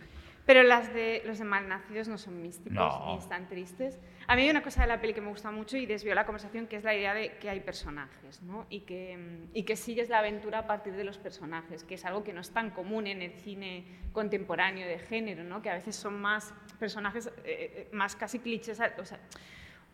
Pero 0.48 0.64
las 0.64 0.94
de 0.94 1.22
los 1.26 1.38
de 1.40 1.44
malnacidos 1.46 2.08
no 2.08 2.18
son 2.18 2.42
místicos 2.42 2.74
No. 2.74 3.12
ni 3.14 3.18
están 3.20 3.48
tristes. 3.50 4.00
A 4.28 4.36
mí 4.36 4.42
hay 4.44 4.50
una 4.50 4.64
cosa 4.64 4.82
de 4.82 4.88
la 4.88 5.00
peli 5.02 5.14
que 5.14 5.20
me 5.22 5.28
gusta 5.30 5.52
mucho 5.52 5.76
y 5.78 5.86
desvió 5.86 6.16
la 6.16 6.26
conversación, 6.26 6.68
que 6.68 6.78
es 6.78 6.84
la 6.86 6.96
idea 6.96 7.14
de 7.14 7.38
que 7.38 7.50
hay 7.50 7.60
personajes, 7.60 8.42
¿no? 8.42 8.66
Y 8.70 8.80
que, 8.82 9.18
mm, 9.18 9.50
y 9.54 9.64
que 9.64 9.76
sigues 9.76 10.08
la 10.08 10.20
aventura 10.20 10.60
a 10.60 10.66
partir 10.66 10.94
de 10.94 11.04
los 11.04 11.18
personajes, 11.18 11.84
que 11.84 11.96
es 11.96 12.06
algo 12.06 12.24
que 12.24 12.32
no 12.32 12.40
es 12.42 12.50
tan 12.52 12.72
común 12.72 13.08
en 13.08 13.22
el 13.22 13.34
cine 13.34 13.84
contemporáneo 14.14 14.88
de 14.88 15.00
género, 15.00 15.44
¿no? 15.44 15.62
Que 15.62 15.70
a 15.70 15.74
veces 15.76 15.96
son 15.98 16.20
más 16.20 16.54
personajes, 16.80 17.28
eh, 17.28 17.34
eh, 17.44 17.90
más 17.92 18.16
casi 18.16 18.40
clichés, 18.40 18.80
o 18.98 19.06
sea, 19.06 19.20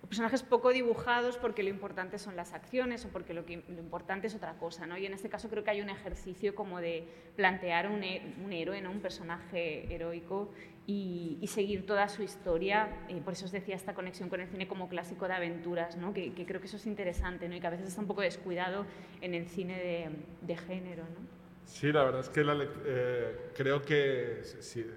personajes 0.07 0.43
poco 0.43 0.71
dibujados 0.71 1.37
porque 1.37 1.63
lo 1.63 1.69
importante 1.69 2.19
son 2.19 2.35
las 2.35 2.53
acciones 2.53 3.05
o 3.05 3.09
porque 3.09 3.33
lo, 3.33 3.45
que, 3.45 3.63
lo 3.67 3.79
importante 3.79 4.27
es 4.27 4.35
otra 4.35 4.53
cosa, 4.53 4.85
¿no? 4.85 4.97
Y 4.97 5.05
en 5.05 5.13
este 5.13 5.29
caso 5.29 5.49
creo 5.49 5.63
que 5.63 5.71
hay 5.71 5.81
un 5.81 5.89
ejercicio 5.89 6.55
como 6.55 6.79
de 6.79 7.07
plantear 7.35 7.87
un, 7.87 8.03
un 8.43 8.53
héroe, 8.53 8.81
¿no? 8.81 8.91
Un 8.91 8.99
personaje 8.99 9.93
heroico 9.93 10.51
y, 10.85 11.37
y 11.41 11.47
seguir 11.47 11.85
toda 11.85 12.09
su 12.09 12.23
historia. 12.23 12.89
eh, 13.07 13.21
por 13.23 13.33
eso 13.33 13.45
os 13.45 13.51
decía 13.51 13.75
esta 13.75 13.93
conexión 13.93 14.29
con 14.29 14.41
el 14.41 14.47
cine 14.47 14.67
como 14.67 14.89
clásico 14.89 15.27
de 15.27 15.33
aventuras, 15.33 15.95
¿no? 15.97 16.13
Que, 16.13 16.33
que 16.33 16.45
creo 16.45 16.59
que 16.59 16.67
eso 16.67 16.77
es 16.77 16.85
interesante, 16.85 17.47
¿no? 17.47 17.55
Y 17.55 17.61
que 17.61 17.67
a 17.67 17.71
veces 17.71 17.87
está 17.87 18.01
un 18.01 18.07
poco 18.07 18.21
descuidado 18.21 18.85
en 19.21 19.33
el 19.33 19.47
cine 19.47 19.79
de, 19.79 20.09
de 20.41 20.57
género, 20.57 21.03
¿no? 21.03 21.43
Sí, 21.65 21.91
la 21.91 22.03
verdad 22.03 22.21
es 22.21 22.29
que 22.29 22.43
la 22.43 22.57
eh, 22.85 23.51
creo 23.55 23.81
que 23.81 24.41
eh, 24.41 24.87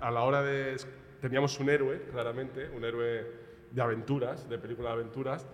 a 0.00 0.10
la 0.10 0.22
hora 0.22 0.42
de... 0.42 0.76
Teníamos 1.20 1.58
un 1.58 1.70
héroe, 1.70 2.02
claramente, 2.12 2.68
un 2.68 2.84
héroe 2.84 3.45
de 3.76 3.82
aventuras, 3.82 4.48
de 4.48 4.58
película 4.58 4.88
de 4.88 4.94
aventuras, 4.94 5.46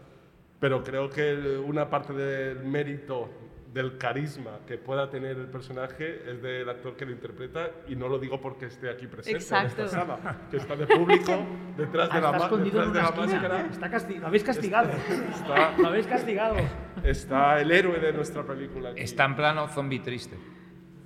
pero 0.60 0.82
creo 0.84 1.10
que 1.10 1.58
una 1.66 1.90
parte 1.90 2.12
del 2.12 2.60
mérito, 2.64 3.28
del 3.74 3.98
carisma 3.98 4.60
que 4.66 4.76
pueda 4.78 5.10
tener 5.10 5.36
el 5.38 5.46
personaje 5.48 6.22
es 6.30 6.40
del 6.42 6.68
actor 6.68 6.94
que 6.94 7.04
lo 7.06 7.10
interpreta 7.12 7.70
y 7.88 7.96
no 7.96 8.06
lo 8.06 8.18
digo 8.20 8.40
porque 8.40 8.66
esté 8.66 8.88
aquí 8.90 9.06
presente 9.08 9.38
Exacto. 9.38 9.80
en 9.80 9.86
esta 9.86 10.00
sala, 10.06 10.36
que 10.50 10.58
está 10.58 10.76
de 10.76 10.86
público 10.86 11.32
detrás 11.76 12.08
Ah, 12.12 12.14
de 12.14 12.20
la, 12.20 12.26
está 12.28 12.38
ma- 12.38 12.44
escondido 12.44 12.82
en 12.84 12.92
detrás 12.92 13.16
de 13.16 13.20
la 13.20 13.26
máscara. 13.26 13.66
Está 13.70 13.90
casti- 13.90 14.18
lo 14.20 14.26
habéis 14.28 14.44
castigado. 14.44 14.90
Está, 14.90 15.76
Lo 15.78 15.88
habéis 15.88 16.06
castigado. 16.06 16.56
está 17.02 17.60
el 17.60 17.70
héroe 17.72 17.98
de 17.98 18.12
nuestra 18.12 18.44
película. 18.44 18.90
aquí. 18.90 19.00
Está 19.00 19.24
en 19.24 19.34
plano 19.36 19.66
zombie 19.68 19.98
triste. 20.00 20.36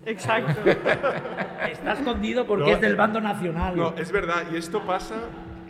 Exacto. 0.04 0.60
Está 1.70 1.92
escondido 1.92 2.46
porque 2.46 2.64
No, 2.64 2.70
es 2.72 2.80
del 2.80 2.92
eh, 2.92 2.96
bando 2.96 3.20
nacional. 3.20 3.76
No, 3.76 3.94
es 3.96 4.12
verdad, 4.12 4.44
y 4.52 4.56
esto 4.56 4.84
pasa 4.84 5.14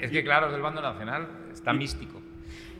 Es 0.00 0.10
que, 0.10 0.22
claro, 0.24 0.46
es 0.46 0.52
del 0.52 0.62
bando 0.62 0.80
nacional, 0.82 1.28
está 1.52 1.72
místico. 1.72 2.20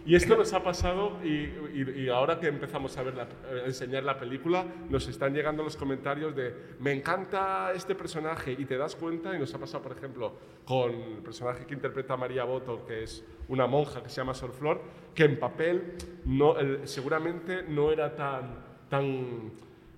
Y 0.05 0.15
esto 0.15 0.37
nos 0.37 0.53
ha 0.53 0.63
pasado 0.63 1.19
y, 1.25 1.29
y- 1.29 1.95
y 2.05 2.09
ahora 2.09 2.39
que 2.39 2.47
empezamos 2.47 2.97
a, 2.97 3.03
ver 3.03 3.15
la- 3.17 3.25
a 3.25 3.67
enseñar 3.67 4.05
la 4.05 4.17
película, 4.21 4.65
nos 4.89 5.09
están 5.09 5.35
llegando 5.35 5.65
los 5.65 5.77
comentarios 5.77 6.37
de 6.37 6.55
me 6.79 6.93
encanta 6.93 7.73
este 7.75 7.97
personaje 7.97 8.53
y 8.53 8.65
te 8.67 8.77
das 8.77 8.95
cuenta, 8.95 9.35
y 9.35 9.41
nos 9.41 9.53
ha 9.53 9.59
pasado 9.59 9.83
por 9.83 9.97
ejemplo 9.97 10.33
con 10.65 10.93
el 10.93 11.19
personaje 11.25 11.67
que 11.67 11.75
interpreta 11.75 12.17
María 12.17 12.45
Boto, 12.45 12.87
que 12.87 13.03
es 13.03 13.25
una 13.49 13.67
monja 13.67 14.01
que 14.01 14.09
se 14.09 14.19
llama 14.19 14.33
Sor 14.35 14.53
Flor, 14.53 14.81
que 15.13 15.25
en 15.25 15.41
papel 15.41 15.97
no, 16.25 16.57
el- 16.57 16.87
seguramente 16.87 17.65
no 17.69 17.91
era 17.91 18.15
tan... 18.15 18.65
tan 18.89 19.51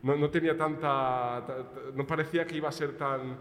no, 0.02 0.16
no 0.16 0.30
tenía 0.30 0.56
tanta... 0.56 1.44
ta- 1.46 1.56
ta- 1.70 1.80
no 1.94 2.06
parecía 2.06 2.46
que 2.46 2.56
iba 2.56 2.70
a 2.70 2.72
ser 2.72 2.96
tan, 2.96 3.36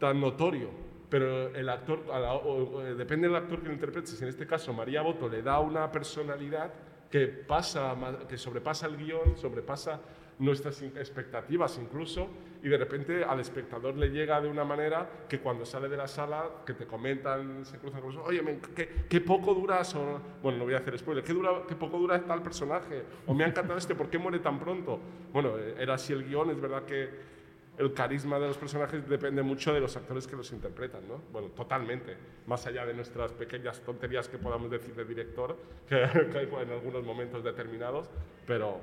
tan 0.00 0.20
notorio 0.20 0.87
pero 1.08 1.48
el 1.54 1.68
actor, 1.68 2.06
la- 2.06 2.34
o- 2.34 2.76
o- 2.78 2.82
depende 2.82 3.28
del 3.28 3.36
actor 3.36 3.60
que 3.60 3.68
lo 3.68 3.72
interprete, 3.74 4.06
si 4.08 4.22
en 4.22 4.28
este 4.28 4.46
caso 4.46 4.72
María 4.72 5.02
Boto 5.02 5.28
le 5.28 5.42
da 5.42 5.58
una 5.60 5.90
personalidad 5.90 6.72
que, 7.10 7.26
pasa, 7.28 7.94
que 8.28 8.36
sobrepasa 8.36 8.86
el 8.86 8.96
guion, 8.98 9.36
sobrepasa 9.36 10.00
nuestras 10.40 10.80
expectativas 10.82 11.78
incluso, 11.82 12.28
y 12.62 12.68
de 12.68 12.76
repente 12.76 13.24
al 13.24 13.40
espectador 13.40 13.96
le 13.96 14.10
llega 14.10 14.40
de 14.40 14.48
una 14.48 14.64
manera 14.64 15.08
que 15.28 15.40
cuando 15.40 15.64
sale 15.64 15.88
de 15.88 15.96
la 15.96 16.06
sala, 16.06 16.44
que 16.66 16.74
te 16.74 16.86
comentan, 16.86 17.64
se 17.64 17.78
cruzan 17.78 18.00
con 18.02 18.16
oye, 18.18 18.42
qué, 18.76 19.06
qué 19.08 19.20
poco 19.20 19.54
dura, 19.54 19.82
son- 19.84 20.20
bueno, 20.42 20.58
no 20.58 20.64
voy 20.64 20.74
a 20.74 20.78
hacer 20.78 20.96
spoiler, 20.98 21.24
¿qué, 21.24 21.32
dura, 21.32 21.62
qué 21.66 21.74
poco 21.74 21.98
dura 21.98 22.20
tal 22.24 22.42
personaje, 22.42 23.02
o 23.26 23.34
me 23.34 23.44
ha 23.44 23.48
encantado 23.48 23.78
este, 23.78 23.94
¿por 23.94 24.10
qué 24.10 24.18
muere 24.18 24.38
tan 24.40 24.58
pronto? 24.60 25.00
Bueno, 25.32 25.56
eh, 25.58 25.74
era 25.78 25.94
así 25.94 26.12
el 26.12 26.24
guion, 26.24 26.50
es 26.50 26.60
verdad 26.60 26.84
que 26.84 27.37
el 27.78 27.92
carisma 27.94 28.38
de 28.38 28.48
los 28.48 28.58
personajes 28.58 29.08
depende 29.08 29.42
mucho 29.42 29.72
de 29.72 29.80
los 29.80 29.96
actores 29.96 30.26
que 30.26 30.36
los 30.36 30.50
interpretan, 30.52 31.06
¿no? 31.08 31.22
Bueno, 31.32 31.48
totalmente. 31.48 32.16
Más 32.46 32.66
allá 32.66 32.84
de 32.84 32.94
nuestras 32.94 33.32
pequeñas 33.32 33.80
tonterías 33.80 34.28
que 34.28 34.38
podamos 34.38 34.70
decir 34.70 34.94
del 34.94 35.06
director, 35.06 35.56
que, 35.88 35.96
que 36.32 36.38
hay 36.38 36.48
en 36.62 36.70
algunos 36.72 37.04
momentos 37.04 37.42
determinados, 37.44 38.10
pero 38.46 38.80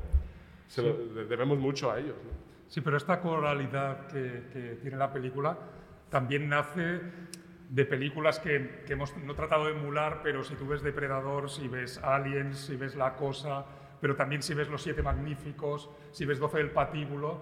se 0.68 0.82
lo- 0.82 0.96
debemos 1.26 1.58
mucho 1.60 1.92
a 1.92 2.00
ellos, 2.00 2.16
¿no? 2.24 2.46
Sí, 2.68 2.82
pero 2.82 2.98
esta 2.98 3.20
coralidad 3.22 4.08
que, 4.08 4.44
que 4.52 4.78
tiene 4.82 4.98
la 4.98 5.12
película 5.14 5.56
también 6.10 6.50
nace 6.50 7.00
de 7.70 7.86
películas 7.86 8.40
que, 8.40 8.84
que 8.88 8.94
hemos 8.94 9.16
no 9.18 9.34
tratado 9.36 9.66
de 9.66 9.72
emular, 9.72 10.22
pero 10.24 10.44
si 10.44 10.56
tú 10.56 10.68
ves 10.68 10.82
Depredador, 10.82 11.50
si 11.50 11.68
ves 11.68 11.98
Aliens, 12.00 12.58
si 12.58 12.76
ves 12.76 12.96
La 12.96 13.16
Cosa, 13.16 13.66
pero 14.02 14.16
también 14.16 14.42
si 14.42 14.54
ves 14.54 14.70
Los 14.70 14.82
Siete 14.84 15.02
Magníficos, 15.04 15.90
si 16.12 16.26
ves 16.26 16.40
12 16.40 16.58
del 16.58 16.72
Patíbulo, 16.72 17.40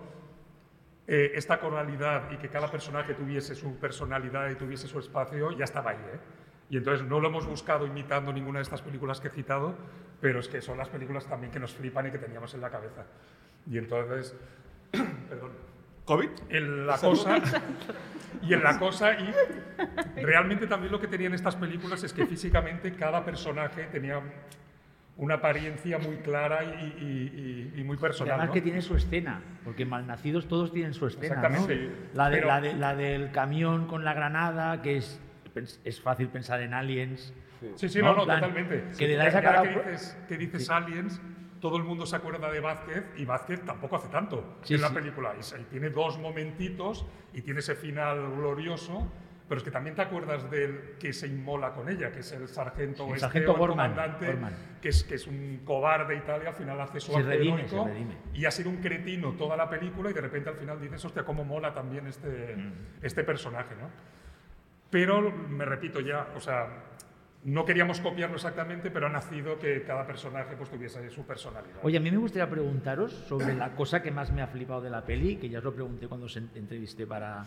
eh, 1.07 1.31
esta 1.35 1.59
coralidad 1.59 2.31
y 2.31 2.37
que 2.37 2.47
cada 2.47 2.71
personaje 2.71 3.13
tuviese 3.13 3.55
su 3.55 3.75
personalidad 3.75 4.49
y 4.49 4.55
tuviese 4.55 4.87
su 4.87 4.99
espacio, 4.99 5.51
ya 5.51 5.65
estaba 5.65 5.91
ahí. 5.91 5.97
¿eh? 5.97 6.19
Y 6.69 6.77
entonces 6.77 7.05
no 7.07 7.19
lo 7.19 7.27
hemos 7.27 7.45
buscado 7.45 7.85
imitando 7.85 8.31
ninguna 8.31 8.59
de 8.59 8.63
estas 8.63 8.81
películas 8.81 9.19
que 9.19 9.27
he 9.27 9.31
citado, 9.31 9.75
pero 10.21 10.39
es 10.39 10.47
que 10.47 10.61
son 10.61 10.77
las 10.77 10.89
películas 10.89 11.25
también 11.25 11.51
que 11.51 11.59
nos 11.59 11.73
flipan 11.73 12.07
y 12.07 12.11
que 12.11 12.19
teníamos 12.19 12.53
en 12.53 12.61
la 12.61 12.69
cabeza. 12.69 13.05
Y 13.69 13.77
entonces, 13.77 14.35
perdón, 15.29 15.51
¿COVID? 16.05 16.29
en 16.49 16.87
la 16.87 16.97
cosa 16.97 17.41
y 18.41 18.53
en 18.53 18.63
la 18.63 18.79
cosa 18.79 19.13
y 19.13 19.33
realmente 20.21 20.67
también 20.67 20.91
lo 20.91 20.99
que 20.99 21.07
tenían 21.07 21.33
estas 21.33 21.55
películas 21.55 22.03
es 22.03 22.13
que 22.13 22.25
físicamente 22.25 22.93
cada 22.93 23.23
personaje 23.23 23.85
tenía 23.91 24.21
una 25.15 25.35
apariencia 25.35 25.99
muy 25.99 26.17
clara 26.17 26.63
y, 26.63 26.67
y- 26.67 27.71
y- 27.75 27.79
y 27.79 27.83
muy 27.83 27.97
personal. 27.97 28.31
además 28.33 28.47
¿no? 28.47 28.53
que 28.53 28.61
tiene 28.61 28.81
su 28.81 28.95
escena, 28.95 29.41
porque 29.63 29.85
malnacidos 29.85 30.47
todos 30.47 30.71
tienen 30.71 30.93
su 30.93 31.05
escena. 31.07 31.35
¿no? 31.35 31.47
Exactamente. 31.47 31.91
La, 32.13 32.29
de- 32.29 32.35
Pero- 32.37 32.47
la, 32.47 32.61
de- 32.61 32.73
la 32.73 32.95
del 32.95 33.31
camión 33.31 33.85
con 33.87 34.03
la 34.03 34.13
granada, 34.13 34.81
que 34.81 34.97
es, 34.97 35.21
es 35.83 36.01
fácil 36.01 36.29
pensar 36.29 36.61
en 36.61 36.73
aliens. 36.73 37.33
Sí, 37.75 37.87
sí, 37.89 37.99
¿no? 37.99 38.07
no, 38.07 38.15
no, 38.17 38.23
plan, 38.25 38.39
totalmente. 38.41 38.83
que 38.97 39.07
le 39.07 39.13
Y 39.13 39.15
dais 39.17 39.33
a 39.35 39.37
ahora 39.37 39.51
cada 39.51 39.63
que 39.63 39.69
dices, 39.91 40.17
que 40.27 40.37
dices 40.37 40.69
Aliens, 40.69 41.21
todo 41.61 41.77
el 41.77 41.83
mundo 41.83 42.05
se 42.05 42.15
acuerda 42.17 42.51
de 42.51 42.59
Vázquez 42.59 43.05
y 43.15 43.23
Vázquez 43.23 43.61
tampoco 43.63 43.95
hace 43.95 44.09
tanto 44.09 44.57
Sí, 44.63 44.73
en 44.73 44.81
la 44.81 44.89
sí. 44.89 44.95
película. 44.95 45.33
Y 45.39 45.63
tiene 45.69 45.89
dos 45.89 46.19
momentitos 46.19 47.05
y 47.33 47.41
tiene 47.41 47.59
ese 47.61 47.75
final 47.75 48.35
glorioso. 48.35 49.09
Pero 49.53 49.57
es 49.59 49.63
que 49.65 49.71
también 49.71 49.95
te 49.95 50.01
acuerdas 50.01 50.49
del 50.49 50.95
que 50.99 51.13
se 51.13 51.27
inmola 51.27 51.73
con 51.73 51.87
ella, 51.89 52.11
que 52.11 52.19
es 52.21 52.31
el 52.31 52.47
sargento, 52.47 53.03
Sí, 53.03 53.09
el 53.09 53.15
este, 53.15 53.19
sargento 53.19 53.51
o 53.53 53.63
el 53.65 53.69
comandante, 53.69 54.25
Borman. 54.27 54.53
Que, 54.81 54.89
es, 54.89 55.03
que 55.03 55.15
es 55.15 55.27
un 55.27 55.61
cobarde 55.63 56.15
y 56.15 56.21
tal, 56.21 56.41
y 56.43 56.47
al 56.47 56.53
final 56.55 56.81
hace 56.81 56.99
su 56.99 57.15
acto 57.15 57.31
heroico, 57.31 57.87
y 58.33 58.45
ha 58.45 58.51
sido 58.51 58.69
un 58.71 58.77
cretino 58.77 59.33
toda 59.33 59.55
la 59.55 59.69
película 59.69 60.09
y 60.09 60.13
de 60.13 60.21
repente 60.21 60.49
al 60.49 60.55
final 60.55 60.81
dices, 60.81 61.05
hostia, 61.05 61.23
cómo 61.23 61.43
mola 61.45 61.73
también 61.73 62.07
este, 62.07 62.55
Mm. 62.55 62.73
este 63.03 63.23
personaje, 63.23 63.75
¿no? 63.79 63.89
Pero 64.89 65.31
me 65.31 65.65
repito 65.65 65.99
ya, 65.99 66.27
o 66.35 66.39
sea, 66.39 66.67
no 67.45 67.65
queríamos 67.65 67.99
copiarlo 67.99 68.35
exactamente, 68.35 68.89
pero 68.91 69.07
ha 69.07 69.09
nacido 69.09 69.57
que 69.59 69.83
cada 69.83 70.05
personaje 70.05 70.55
pues, 70.55 70.69
tuviese 70.69 71.09
su 71.09 71.25
personalidad. 71.25 71.77
Oye, 71.83 71.97
a 71.97 71.99
mí 71.99 72.09
me 72.11 72.17
gustaría 72.17 72.49
preguntaros 72.49 73.11
sobre 73.11 73.53
la 73.55 73.75
cosa 73.75 74.01
que 74.01 74.11
más 74.11 74.31
me 74.31 74.41
ha 74.41 74.47
flipado 74.47 74.81
de 74.81 74.89
la 74.89 75.03
peli, 75.03 75.37
que 75.37 75.49
ya 75.49 75.57
os 75.59 75.63
lo 75.63 75.73
pregunté 75.73 76.07
cuando 76.07 76.27
os 76.27 76.37
en- 76.37 76.49
entrevisté 76.55 77.05
para, 77.07 77.43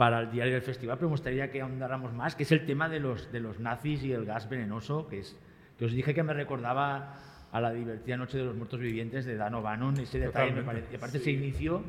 para 0.00 0.20
el 0.20 0.30
diario 0.30 0.54
del 0.54 0.62
festival, 0.62 0.96
pero 0.96 1.08
me 1.08 1.12
gustaría 1.12 1.50
que 1.50 1.60
ahondáramos 1.60 2.14
más, 2.14 2.34
que 2.34 2.44
es 2.44 2.52
el 2.52 2.64
tema 2.64 2.88
de 2.88 3.00
los, 3.00 3.30
de 3.30 3.38
los 3.38 3.60
nazis 3.60 4.02
y 4.02 4.14
el 4.14 4.24
gas 4.24 4.48
venenoso, 4.48 5.06
que, 5.06 5.18
es, 5.18 5.38
que 5.78 5.84
os 5.84 5.92
dije 5.92 6.14
que 6.14 6.22
me 6.22 6.32
recordaba 6.32 7.18
a 7.52 7.60
la 7.60 7.70
divertida 7.70 8.16
Noche 8.16 8.38
de 8.38 8.44
los 8.44 8.56
Muertos 8.56 8.80
Vivientes 8.80 9.26
de 9.26 9.36
Dan 9.36 9.56
O'Bannon, 9.56 9.98
ese 9.98 10.18
detalle 10.18 10.52
me 10.52 10.62
parece, 10.62 10.86
y 10.90 10.96
aparte 10.96 11.18
ese 11.18 11.32
inicio... 11.32 11.84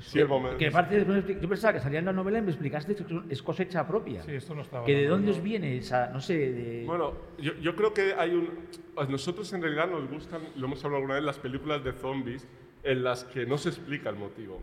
Sí, 0.00 0.18
el 0.18 0.26
momento. 0.26 0.58
Que 0.58 0.66
aparte 0.66 1.06
yo 1.40 1.48
pensaba 1.48 1.74
que 1.74 1.78
salía 1.78 2.00
en 2.00 2.06
la 2.06 2.12
novela 2.12 2.38
y 2.38 2.42
me 2.42 2.50
explicaste 2.50 2.96
que 2.96 3.04
es 3.28 3.40
cosecha 3.40 3.86
propia. 3.86 4.24
Sí, 4.24 4.32
esto 4.32 4.52
no 4.52 4.62
estaba 4.62 4.84
Que 4.84 4.96
de 4.96 5.06
dónde 5.06 5.30
os 5.30 5.40
viene 5.40 5.76
esa, 5.76 6.08
no 6.08 6.20
sé, 6.20 6.34
de... 6.34 6.84
Bueno, 6.84 7.12
yo, 7.38 7.54
yo 7.60 7.76
creo 7.76 7.94
que 7.94 8.14
hay 8.14 8.30
un... 8.30 8.50
A 8.96 9.04
nosotros 9.04 9.52
en 9.52 9.62
realidad 9.62 9.88
nos 9.88 10.10
gustan, 10.10 10.42
lo 10.56 10.66
hemos 10.66 10.84
hablado 10.84 10.96
alguna 10.96 11.14
vez, 11.14 11.22
las 11.22 11.38
películas 11.38 11.84
de 11.84 11.92
zombies 11.92 12.48
en 12.82 13.04
las 13.04 13.22
que 13.22 13.46
no 13.46 13.58
se 13.58 13.68
explica 13.68 14.10
el 14.10 14.16
motivo. 14.16 14.60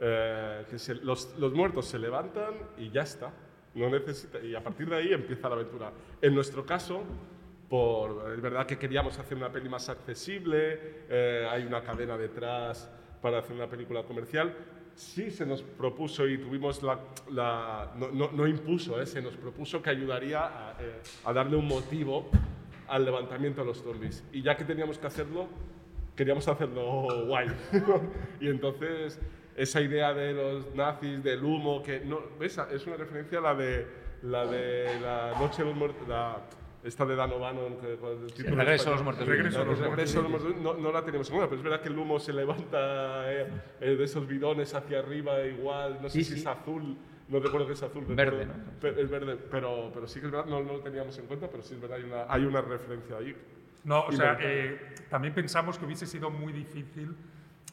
Eh, 0.00 0.64
que 0.70 0.78
se- 0.78 0.94
los, 0.96 1.36
los 1.38 1.52
muertos 1.52 1.86
se 1.86 1.98
levantan 1.98 2.54
y 2.76 2.90
ya 2.90 3.02
está. 3.02 3.32
No 3.74 3.90
necesita, 3.90 4.38
y 4.40 4.54
a 4.54 4.62
partir 4.62 4.88
de 4.88 4.96
ahí 4.96 5.12
empieza 5.12 5.48
la 5.48 5.56
aventura. 5.56 5.92
En 6.22 6.34
nuestro 6.34 6.64
caso, 6.64 7.02
por, 7.68 8.32
es 8.32 8.40
verdad 8.40 8.66
que 8.66 8.78
queríamos 8.78 9.18
hacer 9.18 9.36
una 9.36 9.50
peli 9.52 9.68
más 9.68 9.88
accesible, 9.88 11.04
eh, 11.08 11.46
hay 11.50 11.64
una 11.64 11.82
cadena 11.82 12.16
detrás 12.16 12.90
para 13.20 13.38
hacer 13.38 13.54
una 13.56 13.68
película 13.68 14.02
comercial. 14.04 14.54
Sí 14.94 15.30
se 15.30 15.44
nos 15.46 15.62
propuso 15.62 16.26
y 16.26 16.38
tuvimos 16.38 16.82
la... 16.82 16.98
la- 17.30 17.92
no, 17.96 18.10
no- 18.10 18.30
no 18.32 18.46
impuso, 18.46 19.00
eh, 19.00 19.06
se 19.06 19.20
nos 19.22 19.36
propuso 19.36 19.82
que 19.82 19.90
ayudaría 19.90 20.44
a, 20.46 20.76
eh, 20.80 21.00
a 21.24 21.32
darle 21.32 21.56
un 21.56 21.66
motivo 21.68 22.30
al 22.88 23.04
levantamiento 23.04 23.60
de 23.60 23.66
los 23.66 23.82
zombies. 23.82 24.24
Y 24.32 24.42
ya 24.42 24.56
que 24.56 24.64
teníamos 24.64 24.98
que 24.98 25.06
hacerlo, 25.06 25.46
queríamos 26.16 26.48
hacerlo 26.48 27.06
guay. 27.26 27.48
y 28.40 28.48
entonces 28.48 29.20
esa 29.58 29.80
idea 29.80 30.14
de 30.14 30.32
los 30.32 30.74
nazis, 30.74 31.22
del 31.22 31.42
humo, 31.44 31.82
que 31.82 32.00
no, 32.00 32.20
¿ves? 32.38 32.58
es 32.72 32.86
una 32.86 32.96
referencia 32.96 33.38
a 33.38 33.42
la 33.42 33.54
de 33.54 33.86
la, 34.22 34.46
de 34.46 35.00
la 35.00 35.34
noche 35.38 35.62
de 35.62 35.68
los 35.68 35.76
muertos, 35.76 36.06
la- 36.08 36.40
esta 36.84 37.04
de 37.04 37.16
Dan 37.16 37.32
O'Bannon, 37.32 37.74
con 37.76 37.86
el 37.86 38.56
Regreso 38.56 38.90
a 38.90 38.92
los 38.92 39.02
muertos 39.02 39.26
Regreso 39.26 39.60
a 39.60 39.64
los 39.64 39.78
regreso 39.80 40.22
los 40.22 40.30
muertos 40.30 40.56
no, 40.62 40.74
no 40.74 40.92
la 40.92 41.04
teníamos 41.04 41.28
en 41.28 41.34
cuenta, 41.36 41.48
pero 41.50 41.58
es 41.60 41.64
verdad 41.64 41.80
que 41.82 41.88
el 41.88 41.98
humo 41.98 42.20
se 42.20 42.32
levanta 42.32 43.32
eh, 43.32 43.48
eh, 43.80 43.96
de 43.96 44.04
esos 44.04 44.26
bidones 44.28 44.72
hacia 44.74 45.00
arriba 45.00 45.42
igual, 45.44 45.98
no 46.00 46.08
sé 46.08 46.18
Sí, 46.18 46.24
si 46.24 46.34
sí. 46.34 46.40
es 46.40 46.46
azul, 46.46 46.96
no 47.28 47.40
recuerdo 47.40 47.66
que 47.66 47.72
es 47.72 47.82
azul. 47.82 48.04
Verde, 48.06 48.44
recuerdo- 48.44 48.54
¿no? 48.54 48.70
pero- 48.80 49.00
es 49.00 49.10
verde, 49.10 49.36
pero, 49.50 49.90
pero 49.92 50.06
sí 50.06 50.20
que 50.20 50.26
es 50.26 50.32
verdad, 50.32 50.46
no, 50.48 50.62
no 50.62 50.74
lo 50.74 50.80
teníamos 50.80 51.18
en 51.18 51.26
cuenta, 51.26 51.48
pero 51.50 51.62
sí 51.64 51.74
es 51.74 51.80
verdad, 51.80 51.98
hay 51.98 52.04
una, 52.04 52.24
hay 52.32 52.44
una 52.44 52.60
referencia 52.60 53.16
ahí. 53.16 53.36
No, 53.84 54.04
o 54.06 54.12
sea, 54.12 54.38
eh, 54.40 54.94
también 55.10 55.34
pensamos 55.34 55.78
que 55.78 55.84
hubiese 55.84 56.06
sido 56.06 56.30
muy 56.30 56.52
difícil 56.52 57.14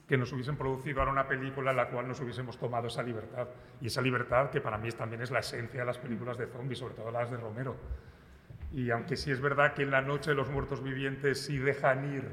que 0.08 0.18
nos 0.18 0.32
hubiesen 0.34 0.56
producido 0.56 1.00
ahora 1.00 1.12
una 1.12 1.28
película 1.28 1.72
en 1.72 1.78
la 1.78 1.88
cual 1.90 2.08
nos 2.08 2.20
hubiésemos 2.22 2.58
tomado 2.60 2.88
esa 2.88 3.02
libertad. 3.02 3.48
Y 3.82 3.88
esa 3.88 4.02
libertad 4.02 4.50
que 4.52 4.62
para 4.62 4.78
mí 4.78 4.90
también 4.92 5.22
es 5.22 5.32
la 5.32 5.40
esencia 5.40 5.80
de 5.80 5.86
las 5.86 5.98
películas 5.98 6.38
de 6.38 6.46
zombies, 6.48 6.80
sobre 6.80 6.94
todo 6.94 7.10
las 7.12 7.32
de 7.32 7.38
Romero. 7.38 7.76
Y 8.72 8.92
aunque 8.92 9.16
sí 9.16 9.32
es 9.32 9.42
verdad 9.42 9.74
que 9.74 9.84
en 9.84 9.92
la 9.92 10.02
noche 10.02 10.32
de 10.32 10.36
los 10.36 10.50
muertos 10.50 10.84
vivientes 10.84 11.44
sí 11.46 11.58
dejan 11.58 12.14
ir 12.14 12.24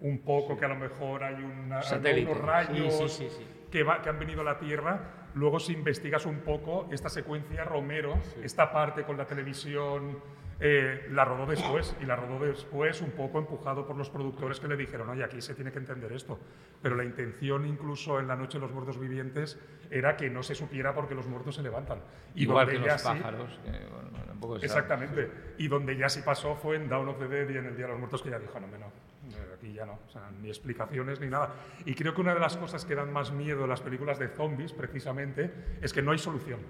un 0.00 0.20
poco, 0.20 0.56
que 0.56 0.64
a 0.64 0.68
lo 0.68 0.76
mejor 0.76 1.22
hay 1.24 1.34
una- 1.42 1.82
unos 2.22 2.38
rayos 2.38 2.94
Sí, 2.94 3.08
sí, 3.08 3.28
sí, 3.28 3.36
sí. 3.38 3.46
Que, 3.70 3.82
va- 3.82 4.00
que 4.00 4.08
han 4.08 4.18
venido 4.18 4.40
a 4.40 4.44
la 4.44 4.58
Tierra, 4.58 5.00
luego 5.34 5.60
si 5.60 5.74
investigas 5.74 6.24
un 6.26 6.38
poco 6.40 6.88
esta 6.90 7.08
secuencia, 7.10 7.64
Romero, 7.64 8.14
esta 8.42 8.72
parte 8.72 9.02
con 9.04 9.16
la 9.18 9.26
televisión, 9.26 10.18
eh, 10.60 11.06
la 11.10 11.24
rodó 11.24 11.46
después, 11.46 11.96
y 12.00 12.04
la 12.04 12.16
rodó 12.16 12.44
después 12.44 13.00
un 13.00 13.10
poco 13.12 13.38
empujado 13.38 13.86
por 13.86 13.96
los 13.96 14.10
productores 14.10 14.60
que 14.60 14.68
le 14.68 14.76
dijeron, 14.76 15.08
oye, 15.08 15.24
aquí 15.24 15.40
se 15.40 15.54
tiene 15.54 15.72
que 15.72 15.78
entender 15.78 16.12
esto. 16.12 16.38
Pero 16.82 16.96
la 16.96 17.04
intención 17.04 17.66
incluso 17.66 18.20
en 18.20 18.28
la 18.28 18.36
noche 18.36 18.58
de 18.58 18.62
los 18.62 18.72
muertos 18.72 18.98
vivientes 18.98 19.58
era 19.90 20.16
que 20.16 20.28
no 20.30 20.42
se 20.42 20.54
supiera 20.54 20.94
porque 20.94 21.14
los 21.14 21.26
muertos 21.26 21.54
se 21.56 21.62
levantan. 21.62 22.00
Y 22.34 22.42
Igual 22.42 22.66
donde 22.66 22.80
que 22.80 22.86
ya 22.86 22.92
los 22.92 23.00
sí- 23.02 23.08
pájaros. 23.08 23.60
que, 23.64 23.70
bueno, 23.70 24.10
tampoco 24.26 24.58
se 24.58 24.68
sabe. 24.68 24.80
Exactamente. 24.80 25.30
Y 25.58 25.68
donde 25.68 25.96
ya 25.96 26.08
sí 26.08 26.20
pasó 26.24 26.54
fue 26.56 26.76
en 26.76 26.88
Down 26.88 27.08
of 27.08 27.18
the 27.18 27.28
Dead 27.28 27.48
y 27.48 27.56
en 27.56 27.66
el 27.66 27.76
Día 27.76 27.86
de 27.86 27.92
los 27.92 27.98
Muertos, 27.98 28.22
que 28.22 28.30
ya 28.30 28.38
dijo, 28.38 28.60
no, 28.60 28.66
no, 28.66 28.76
eh, 28.86 29.54
aquí 29.56 29.72
ya 29.72 29.86
no, 29.86 29.98
o 30.06 30.10
sea, 30.10 30.30
ni 30.40 30.48
explicaciones 30.48 31.20
ni 31.20 31.28
nada. 31.28 31.54
Y 31.84 31.94
creo 31.94 32.14
que 32.14 32.20
una 32.20 32.34
de 32.34 32.40
las 32.40 32.56
cosas 32.56 32.84
que 32.84 32.94
dan 32.94 33.12
más 33.12 33.32
miedo 33.32 33.64
en 33.64 33.70
las 33.70 33.80
películas 33.80 34.18
de 34.18 34.28
zombies, 34.28 34.72
precisamente, 34.72 35.50
es 35.80 35.92
que 35.92 36.02
no 36.02 36.12
hay 36.12 36.18
solución. 36.18 36.60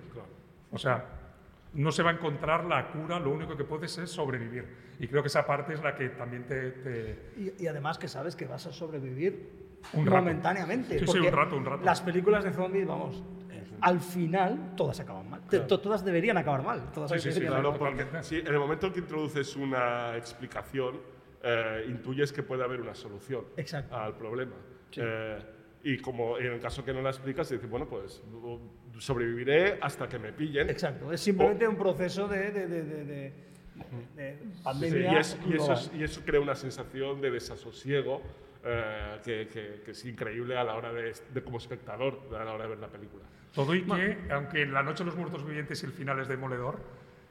O 0.72 0.78
sea, 0.78 1.04
no 1.74 1.92
se 1.92 2.02
va 2.02 2.10
a 2.10 2.14
encontrar 2.14 2.64
la 2.64 2.90
cura, 2.90 3.18
lo 3.20 3.30
único 3.30 3.56
que 3.56 3.64
puedes 3.64 3.96
es 3.98 4.10
sobrevivir. 4.10 4.64
Y 4.98 5.06
creo 5.08 5.22
que 5.22 5.28
esa 5.28 5.46
parte 5.46 5.74
es 5.74 5.82
la 5.82 5.94
que 5.94 6.08
también 6.10 6.44
te... 6.46 6.70
te- 6.72 7.18
Y, 7.36 7.64
y 7.64 7.66
además 7.66 7.98
que 7.98 8.08
sabes 8.08 8.34
que 8.36 8.46
vas 8.46 8.66
a 8.66 8.72
sobrevivir 8.72 9.68
Un 9.92 10.04
momentáneamente. 10.06 10.98
Sí, 10.98 11.06
sí, 11.06 11.18
un 11.18 11.32
rato, 11.32 11.56
un 11.56 11.64
rato. 11.64 11.84
Las 11.84 12.00
películas 12.00 12.44
de 12.44 12.52
zombies, 12.52 12.86
vamos, 12.86 13.22
al 13.80 14.00
final 14.00 14.74
todas 14.76 15.00
acaban 15.00 15.30
mal. 15.30 15.40
Todas 15.48 16.04
deberían 16.04 16.36
acabar 16.36 16.62
mal. 16.62 16.90
Todas 16.92 17.10
Sí, 17.12 17.18
sí, 17.20 17.32
sí, 17.40 17.46
claro. 17.46 17.74
porque 17.78 18.02
en 18.30 18.46
el 18.46 18.58
momento 18.58 18.92
que 18.92 18.98
introduces 19.00 19.56
una 19.56 20.16
explicación, 20.16 21.00
eh, 21.42 21.86
intuyes 21.88 22.32
que 22.32 22.42
puede 22.42 22.62
haber 22.64 22.80
una 22.82 22.94
solución 22.94 23.44
Exacto. 23.56 23.96
al 23.96 24.14
problema. 24.16 24.52
Eh, 24.96 25.38
y 25.82 25.98
como 25.98 26.36
en 26.38 26.46
el 26.52 26.60
caso 26.60 26.84
que 26.84 26.92
no 26.92 27.00
la 27.02 27.10
explicas, 27.10 27.48
dices, 27.48 27.68
bueno, 27.68 27.86
pues 27.88 28.22
sobreviviré 28.98 29.78
hasta 29.80 30.08
que 30.08 30.18
me 30.18 30.32
pillen. 30.32 30.68
Exacto. 30.70 31.12
Es 31.12 31.20
simplemente 31.20 31.66
un 31.66 31.76
proceso 31.76 32.28
de, 32.28 32.50
de, 32.50 32.66
de, 32.66 32.82
de- 32.82 33.04
de- 33.04 33.32
de 34.14 34.38
Sí, 34.38 34.52
sí, 34.52 34.62
pandemia. 34.62 35.12
y, 35.12 35.16
es- 35.16 35.38
y 35.48 35.54
eso, 35.54 35.72
es- 35.72 35.90
y 35.94 36.02
eso 36.04 36.20
crea 36.24 36.40
una 36.40 36.54
sensación 36.54 37.20
de 37.20 37.30
desasosiego 37.30 38.20
eh, 38.62 39.18
que, 39.24 39.48
que- 39.48 39.80
que 39.82 39.90
es 39.92 40.04
increíble 40.04 40.54
a 40.58 40.64
la 40.64 40.74
hora 40.74 40.92
de, 40.92 41.14
de 41.32 41.42
como 41.42 41.56
espectador, 41.56 42.20
a 42.38 42.44
la 42.44 42.52
hora 42.52 42.64
de 42.64 42.68
ver 42.70 42.78
la 42.78 42.88
película. 42.88 43.24
Todo 43.54 43.74
y 43.74 43.82
que, 43.82 44.18
aunque 44.30 44.62
en 44.62 44.74
La 44.74 44.82
Noche 44.82 45.02
de 45.02 45.06
los 45.06 45.16
Muertos 45.16 45.46
Vivientes 45.46 45.82
y 45.82 45.86
el 45.86 45.92
final 45.92 46.20
es 46.20 46.28
demoledor, 46.28 46.78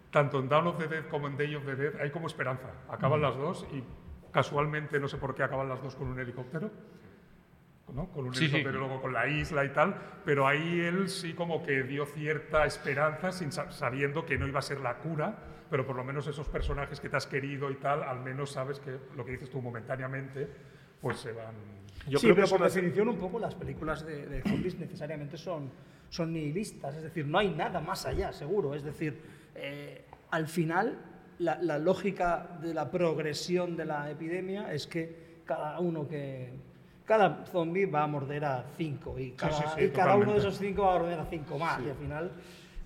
tanto 0.10 0.40
en 0.40 0.50
Dawn 0.50 0.66
of 0.68 0.80
the 0.80 0.88
Dead 0.88 1.06
como 1.08 1.28
en 1.28 1.38
Day 1.38 1.54
of 1.54 1.66
the 1.68 1.76
Dead 1.76 2.02
hay 2.02 2.10
como 2.10 2.26
esperanza. 2.26 2.72
Acaban 2.90 3.22
las 3.22 3.38
dos 3.38 3.68
y 3.72 3.84
casualmente, 4.32 5.00
no 5.00 5.08
sé 5.08 5.18
por 5.18 5.36
qué, 5.36 5.44
acaban 5.44 5.70
las 5.70 5.84
dos 5.84 5.96
con 5.96 6.08
un 6.08 6.20
helicóptero. 6.20 6.72
¿No? 7.94 8.10
Con 8.12 8.26
un 8.28 8.34
Sí, 8.34 8.46
y 8.46 8.64
luego 8.64 9.02
con 9.02 9.14
la 9.14 9.28
isla 9.28 9.64
y 9.66 9.70
tal, 9.70 9.96
pero 10.26 10.48
ahí 10.48 10.80
él 10.82 11.10
sí 11.10 11.34
como 11.34 11.64
que 11.64 11.84
dio 11.84 12.06
cierta 12.06 12.66
esperanza 12.66 13.32
sin 13.32 13.52
sa- 13.52 13.72
sabiendo 13.72 14.26
que 14.26 14.38
no 14.38 14.48
iba 14.48 14.60
a 14.60 14.62
ser 14.64 14.80
la 14.80 14.98
cura, 14.98 15.38
pero 15.70 15.86
por 15.86 15.96
lo 15.96 16.04
menos 16.04 16.28
esos 16.28 16.48
personajes 16.50 17.00
que 17.00 17.10
te 17.10 17.18
has 17.18 17.28
querido 17.28 17.70
y 17.72 17.76
tal, 17.76 18.04
al 18.04 18.20
menos 18.22 18.52
sabes 18.52 18.80
que 18.80 18.98
lo 19.16 19.24
que 19.26 19.32
dices 19.34 19.50
tú 19.50 19.62
momentáneamente, 19.62 20.48
pues 21.02 21.18
se 21.18 21.32
van... 21.32 21.54
Yo 22.08 22.18
sí, 22.18 22.28
creo 22.28 22.36
que 22.36 22.36
pero 22.36 22.46
es 22.46 22.50
por 22.52 22.60
una- 22.62 22.70
definición 22.70 23.10
un 23.10 23.18
poco 23.18 23.40
las 23.40 23.56
películas 23.56 24.06
de, 24.06 24.26
de 24.26 24.42
zombies 24.42 24.80
necesariamente 24.80 25.38
son, 25.38 25.70
son 26.10 26.34
nihilistas, 26.34 26.96
es 26.96 27.04
decir, 27.04 27.26
no 27.28 27.38
hay 27.38 27.50
nada 27.52 27.82
más 27.82 28.06
allá, 28.06 28.32
seguro. 28.34 28.74
Es 28.74 28.84
decir, 28.84 29.22
eh, 29.56 30.06
al 30.32 30.48
final 30.48 30.98
la, 31.40 31.62
la 31.62 31.78
lógica 31.78 32.58
de 32.62 32.74
la 32.74 32.90
progresión 32.90 33.76
de 33.78 33.86
la 33.86 34.10
epidemia 34.10 34.74
es 34.74 34.88
que 34.88 35.42
cada 35.46 35.80
uno 35.80 36.08
que... 36.08 36.52
Cada 37.10 37.44
zombie 37.48 37.88
va 37.88 38.04
a 38.04 38.08
morder 38.08 38.46
a 38.46 38.64
cinco 38.78 39.18
y 39.18 39.32
cada, 39.32 39.52
sí, 39.52 39.64
sí, 39.76 39.84
y 39.86 39.90
cada 39.90 40.16
uno 40.16 40.32
de 40.34 40.38
esos 40.38 40.60
cinco 40.60 40.84
va 40.84 40.96
a 40.96 41.00
morder 41.00 41.20
a 41.20 41.26
cinco 41.26 41.58
más 41.58 41.82
y 41.84 41.90
al 41.90 41.96
final 41.96 42.32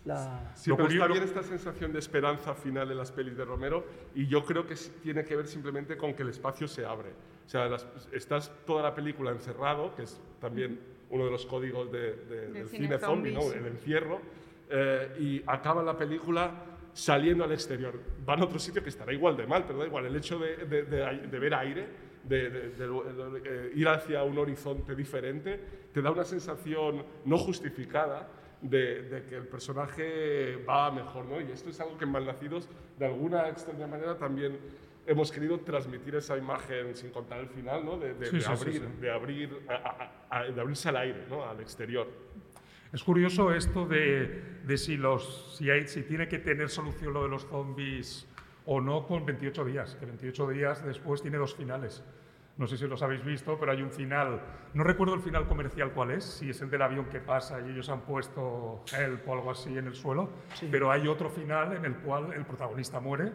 la... 0.05 0.51
Sí, 0.55 0.69
Lo 0.69 0.77
pero 0.77 0.87
está 0.87 1.07
bien 1.07 1.23
esta 1.23 1.43
sensación 1.43 1.91
de 1.91 1.99
esperanza 1.99 2.53
final 2.53 2.89
en 2.89 2.97
las 2.97 3.11
pelis 3.11 3.35
de 3.35 3.43
Romero 3.43 3.85
y 4.15 4.25
yo 4.27 4.45
creo 4.45 4.65
que 4.65 4.77
sí 4.77 4.93
tiene 5.03 5.25
que 5.25 5.35
ver 5.35 5.45
simplemente 5.45 5.97
con 5.97 6.13
que 6.13 6.23
el 6.23 6.29
espacio 6.29 6.69
se 6.69 6.85
abre. 6.85 7.09
O 7.45 7.49
sea, 7.49 7.67
las- 7.67 7.85
estás 8.13 8.49
toda 8.65 8.81
la 8.81 8.95
película 8.95 9.31
encerrado, 9.31 9.93
que 9.93 10.03
es 10.03 10.21
también 10.39 10.79
uno 11.09 11.25
de 11.25 11.31
los 11.31 11.45
códigos 11.45 11.91
de- 11.91 12.13
de- 12.15 12.47
del 12.47 12.67
cine 12.69 12.85
cine 12.87 12.99
zombie, 12.99 13.33
¿no? 13.33 13.41
sí. 13.41 13.55
el 13.57 13.65
encierro, 13.65 14.21
eh, 14.69 15.17
y 15.19 15.43
acaba 15.47 15.83
la 15.83 15.97
película 15.97 16.49
saliendo 16.93 17.43
al 17.43 17.51
exterior. 17.51 17.99
Van 18.25 18.39
a 18.39 18.45
otro 18.45 18.57
sitio 18.57 18.81
que 18.81 18.87
estará 18.89 19.11
igual 19.11 19.35
de 19.35 19.45
mal, 19.47 19.65
pero 19.67 19.79
da 19.79 19.85
igual, 19.85 20.05
el 20.05 20.15
hecho 20.15 20.39
de, 20.39 20.55
de- 20.65 20.83
de- 20.83 21.27
de 21.27 21.39
ver 21.39 21.53
aire, 21.55 22.02
de, 22.23 22.49
de- 22.49 22.69
de- 22.69 22.87
de- 22.87 23.41
eh, 23.45 23.71
ir 23.75 23.87
hacia 23.87 24.23
un 24.23 24.37
horizonte 24.37 24.95
diferente, 24.95 25.59
te 25.93 26.01
da 26.01 26.11
una 26.11 26.23
sensación 26.23 27.03
no 27.25 27.37
justificada 27.37 28.29
de, 28.61 29.25
que 29.27 29.35
el 29.35 29.47
personaje 29.47 30.55
va 30.67 30.89
mejor, 30.91 31.25
¿no? 31.25 31.41
Y 31.41 31.51
esto 31.51 31.69
es 31.69 31.79
algo 31.81 31.97
que 31.97 32.05
en 32.05 32.11
Malnacidos, 32.11 32.69
de 32.97 33.05
alguna 33.05 33.49
extraña 33.49 33.87
manera, 33.87 34.17
también 34.17 34.57
hemos 35.05 35.31
querido 35.33 35.59
transmitir 35.59 36.15
esa 36.15 36.37
imagen, 36.37 36.95
sin 36.95 37.09
contar 37.09 37.39
el 37.41 37.49
final, 37.49 37.83
¿no? 37.83 37.97
De, 37.97 38.13
de- 38.13 38.25
Sí, 38.27 38.37
de 38.37 38.41
sí, 38.41 38.47
sí, 38.47 38.51
abrir, 38.53 38.73
sí. 38.81 39.01
de 39.01 39.11
abrir, 39.11 39.59
a- 39.67 39.73
a- 40.29 40.39
a- 40.39 40.43
de 40.45 40.61
abrirse 40.61 40.87
al 40.89 40.97
aire, 40.97 41.25
¿no? 41.29 41.43
Al 41.43 41.59
exterior. 41.59 42.07
Es 42.93 43.03
curioso 43.03 43.51
esto 43.51 43.85
de, 43.85 44.41
de 44.65 44.77
si, 44.77 44.95
los, 44.97 45.55
si, 45.57 45.69
hay, 45.69 45.87
si 45.87 46.03
tiene 46.03 46.27
que 46.29 46.37
tener 46.39 46.69
solución 46.69 47.11
lo 47.11 47.23
de 47.23 47.29
los 47.29 47.43
zombies 47.47 48.27
o 48.65 48.81
no 48.81 49.05
con 49.07 49.25
28 49.25 49.65
días, 49.65 49.95
que 49.95 50.05
28 50.05 50.47
días 50.49 50.85
después 50.85 51.21
tiene 51.21 51.37
dos 51.37 51.55
finales. 51.55 52.03
No 52.55 52.67
sé 52.67 52.77
si 52.77 52.87
los 52.87 53.01
habéis 53.01 53.25
visto, 53.25 53.57
pero 53.59 53.71
hay 53.71 53.81
un 53.81 53.89
final, 53.89 54.39
no 54.75 54.83
recuerdo 54.83 55.15
el 55.15 55.21
final 55.21 55.47
comercial 55.47 55.91
cuál 55.91 56.11
es, 56.11 56.23
si 56.23 56.51
es 56.51 56.61
el 56.61 56.69
del 56.69 56.83
avión 56.83 57.05
que 57.05 57.19
pasa 57.19 57.59
y 57.61 57.71
ellos 57.71 57.89
han 57.89 58.01
puesto 58.01 58.83
help 58.95 59.27
o 59.27 59.33
algo 59.33 59.49
así 59.49 59.75
en 59.75 59.87
el 59.87 59.95
suelo, 59.95 60.29
pero 60.69 60.91
hay 60.91 61.07
otro 61.07 61.29
final 61.31 61.75
en 61.75 61.85
el 61.85 61.95
cual 61.95 62.31
el 62.33 62.45
protagonista 62.45 62.99
muere 62.99 63.31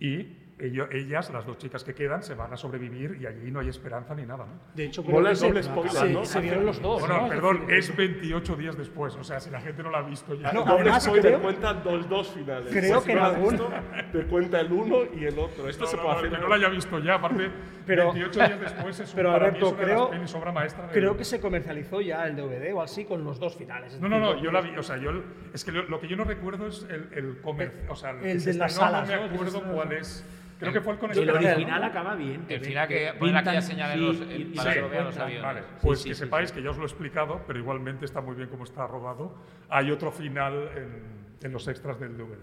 y 0.00 0.41
ello- 0.66 0.88
ellas, 0.90 1.30
las 1.32 1.44
dos 1.44 1.58
chicas 1.58 1.82
que 1.84 1.94
quedan, 1.94 2.22
se 2.22 2.34
van 2.34 2.52
a 2.52 2.56
sobrevivir 2.56 3.18
y 3.20 3.26
allí 3.26 3.50
no 3.50 3.60
hay 3.60 3.68
esperanza 3.68 4.14
ni 4.14 4.24
nada. 4.24 4.44
¿no? 4.46 4.52
De 4.74 4.84
hecho, 4.84 5.02
que 5.02 5.08
se- 5.34 5.46
doble 5.46 5.62
spoiler, 5.62 5.92
se, 5.92 6.08
¿no? 6.12 6.24
se 6.24 6.40
vieron 6.40 6.64
los 6.66 6.80
dos. 6.80 7.00
Bueno, 7.00 7.22
¿no? 7.22 7.28
perdón, 7.28 7.66
es 7.68 7.94
28 7.96 8.56
días 8.56 8.76
después, 8.76 9.14
o 9.16 9.24
sea, 9.24 9.40
si 9.40 9.50
la 9.50 9.60
gente 9.60 9.82
no 9.82 9.90
la 9.90 9.98
ha 9.98 10.02
visto 10.02 10.34
ya. 10.34 10.52
No, 10.52 10.60
Doble 10.64 10.82
además, 10.82 11.02
spoiler, 11.04 11.24
creo- 11.26 11.42
cuenta 11.42 11.72
los 11.84 12.08
dos 12.08 12.28
finales. 12.30 12.68
creo 12.72 13.00
Si 13.00 13.06
que 13.06 13.14
no 13.14 13.20
en 13.20 13.24
algún- 13.34 13.50
visto, 13.50 13.70
te 14.12 14.24
cuenta 14.26 14.60
el 14.60 14.72
uno 14.72 14.96
y 15.18 15.24
el 15.24 15.38
otro. 15.38 15.68
Esto 15.68 15.84
No, 15.84 15.90
se 15.90 15.96
no, 15.96 16.02
puede 16.02 16.14
no, 16.14 16.18
hacer. 16.20 16.30
que 16.32 16.38
no 16.38 16.48
la 16.48 16.54
haya 16.56 16.68
visto 16.68 16.98
ya, 17.00 17.14
aparte, 17.14 17.50
Pero- 17.86 18.04
28 18.12 18.38
días 18.46 18.60
después 18.60 19.00
es 19.00 19.10
un, 19.10 19.16
pero, 19.16 19.32
Alberto, 19.32 19.56
es 19.56 19.62
una 19.62 19.70
de 19.80 19.86
las 19.94 20.30
creo- 20.30 20.40
obra 20.40 20.52
maestra 20.52 20.82
del- 20.86 20.92
Creo 20.92 21.16
que 21.16 21.24
se 21.24 21.40
comercializó 21.40 22.00
ya 22.00 22.26
el 22.26 22.36
DVD 22.36 22.72
o 22.72 22.80
así 22.82 23.04
con 23.04 23.24
los 23.24 23.38
dos 23.40 23.56
finales. 23.56 23.94
es 23.94 24.00
No, 24.00 24.08
no, 24.08 24.18
no, 24.20 24.40
yo 24.42 24.52
la 24.52 24.60
vi, 24.60 24.76
o 24.76 24.82
sea, 24.82 24.96
yo, 24.96 25.10
es 25.52 25.64
que 25.64 25.72
lo, 25.72 25.82
lo 25.84 25.98
que 26.00 26.06
yo 26.08 26.16
no 26.16 26.24
recuerdo 26.24 26.68
es 26.68 26.86
el, 26.88 27.08
el 27.12 27.40
comercio, 27.40 27.90
o 27.90 27.96
sea, 27.96 28.10
El 28.10 28.42
de 28.44 28.54
las 28.54 28.74
salas, 28.74 29.08
no 29.08 29.16
me 29.16 29.24
acuerdo 29.34 29.62
cuál 29.72 29.92
es. 29.92 30.24
Creo 30.62 30.72
que 30.72 30.80
fue 30.80 30.92
el 30.94 30.98
con 30.98 31.10
El 31.12 31.30
original 31.30 31.84
acaba 31.84 32.14
bien. 32.14 32.46
que 32.46 32.54
El 32.54 32.60
final 32.64 32.88
que 32.88 33.12
ponen 33.18 33.34
pintan- 33.34 33.38
aquella 33.48 33.62
señal 33.62 33.90
en 33.92 34.00
los- 34.06 34.16
sí, 34.16 34.22
en- 34.22 34.30
y- 34.30 34.34
y 34.44 34.54
para 34.56 34.72
que 34.74 34.80
lo 34.80 34.88
vean 34.88 35.04
los 35.04 35.18
aviones. 35.18 35.42
Vale, 35.44 35.60
Sí, 35.60 35.66
pues 35.82 35.98
sí, 36.02 36.08
que 36.08 36.14
sí, 36.14 36.20
sepáis 36.20 36.48
sí. 36.50 36.54
que 36.56 36.62
ya 36.62 36.70
os 36.70 36.76
lo 36.76 36.82
he 36.84 36.86
explicado, 36.86 37.42
pero 37.46 37.58
igualmente 37.58 38.04
está 38.04 38.20
muy 38.20 38.34
bien 38.34 38.48
cómo 38.48 38.64
está 38.64 38.86
rodado. 38.86 39.34
Hay 39.68 39.90
otro 39.90 40.10
final 40.12 40.68
en, 40.76 41.22
en 41.46 41.52
los 41.52 41.66
extras 41.68 41.98
del 41.98 42.16
DVD. 42.16 42.38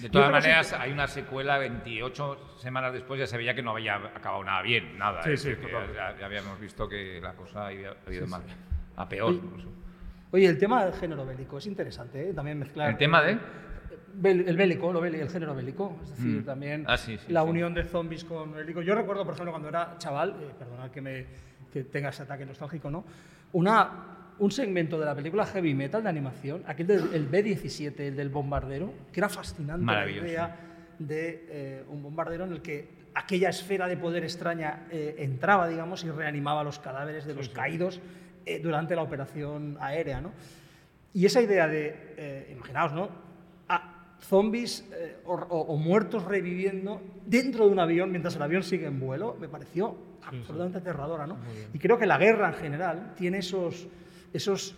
De 0.00 0.08
todas 0.08 0.30
maneras, 0.30 0.72
hay 0.72 0.90
una 0.92 1.06
secuela 1.06 1.58
28 1.58 2.56
semanas 2.58 2.92
después, 2.92 3.20
ya 3.20 3.26
se 3.26 3.36
veía 3.36 3.54
que 3.54 3.62
no 3.62 3.72
había 3.72 3.96
acabado 3.96 4.42
nada 4.44 4.62
bien, 4.62 4.96
nada. 4.98 5.22
Sí, 5.22 5.30
¿eh? 5.32 5.36
sí, 5.36 5.50
ya, 5.94 6.16
ya 6.18 6.26
habíamos 6.26 6.58
visto 6.60 6.88
que 6.88 7.20
la 7.20 7.34
cosa 7.34 7.66
había 7.66 7.94
ido 8.10 8.26
mal. 8.26 8.42
A 8.96 9.08
peor, 9.08 9.34
incluso. 9.34 9.68
Oye, 10.30 10.46
el 10.46 10.58
tema 10.58 10.82
del 10.84 10.94
género 10.94 11.26
bélico 11.26 11.58
es 11.58 11.66
interesante, 11.66 12.30
¿eh? 12.30 12.32
También 12.32 12.58
mezclar. 12.58 12.88
¿El 12.90 12.96
tema 12.96 13.20
de? 13.22 13.38
El 14.22 14.56
bélico, 14.56 14.92
lo 14.92 15.00
béli- 15.02 15.20
el 15.20 15.28
género 15.30 15.54
bélico, 15.54 15.96
es 16.02 16.10
decir, 16.10 16.40
Mm. 16.42 16.44
también 16.44 16.84
Ah, 16.86 16.96
sí, 16.98 17.16
sí, 17.18 17.32
la 17.32 17.42
sí. 17.42 17.48
unión 17.48 17.72
de 17.74 17.84
zombies 17.84 18.24
con 18.24 18.52
bélico. 18.52 18.82
Yo 18.82 18.94
recuerdo, 18.94 19.24
por 19.24 19.34
ejemplo, 19.34 19.52
cuando 19.52 19.68
era 19.68 19.96
chaval, 19.98 20.30
eh, 20.40 20.50
perdonad 20.58 20.90
que, 20.90 21.00
me, 21.00 21.26
que 21.72 21.84
tenga 21.84 22.10
ese 22.10 22.22
ataque 22.24 22.44
nostálgico, 22.44 22.90
¿no? 22.90 23.04
Una, 23.52 23.90
un 24.38 24.50
segmento 24.50 24.98
de 24.98 25.06
la 25.06 25.14
película 25.14 25.46
Heavy 25.46 25.72
Metal 25.74 26.02
de 26.02 26.08
animación, 26.08 26.62
aquel 26.66 26.86
del 26.86 27.14
el 27.14 27.26
B-17, 27.26 27.98
el 28.00 28.16
del 28.16 28.28
bombardero, 28.28 28.92
que 29.12 29.20
era 29.20 29.28
fascinante 29.28 29.86
la 29.86 30.08
idea 30.10 30.56
de 30.98 31.46
eh, 31.48 31.84
un 31.88 32.02
bombardero 32.02 32.44
en 32.44 32.52
el 32.52 32.60
que 32.62 32.88
aquella 33.14 33.48
esfera 33.48 33.88
de 33.88 33.96
poder 33.96 34.24
extraña 34.24 34.86
eh, 34.90 35.16
entraba, 35.18 35.68
digamos, 35.68 36.04
y 36.04 36.10
reanimaba 36.10 36.62
los 36.64 36.78
cadáveres 36.78 37.24
de 37.26 37.34
los 37.34 37.48
caídos 37.48 38.00
eh, 38.46 38.58
durante 38.58 38.94
la 38.94 39.02
operación 39.02 39.76
aérea, 39.80 40.20
¿no? 40.20 40.32
Y 41.14 41.26
esa 41.26 41.40
idea 41.40 41.66
de, 41.68 42.14
eh, 42.16 42.48
imaginaos, 42.52 42.92
¿no? 42.92 43.31
Zombies 44.22 44.88
eh, 44.92 45.16
o, 45.26 45.34
o- 45.34 45.76
muertos 45.76 46.24
reviviendo 46.24 47.00
dentro 47.26 47.66
de 47.66 47.72
un 47.72 47.80
avión 47.80 48.10
mientras 48.10 48.36
el 48.36 48.42
avión 48.42 48.62
sigue 48.62 48.86
en 48.86 49.00
vuelo, 49.00 49.36
me 49.40 49.48
pareció 49.48 49.96
absolutamente 50.24 50.78
aterradora, 50.78 51.26
¿no? 51.26 51.36
Y 51.74 51.78
creo 51.78 51.98
que 51.98 52.06
la 52.06 52.16
guerra 52.18 52.48
en 52.48 52.54
general 52.54 53.14
tiene 53.16 53.38
esos, 53.38 53.88
esos, 54.32 54.76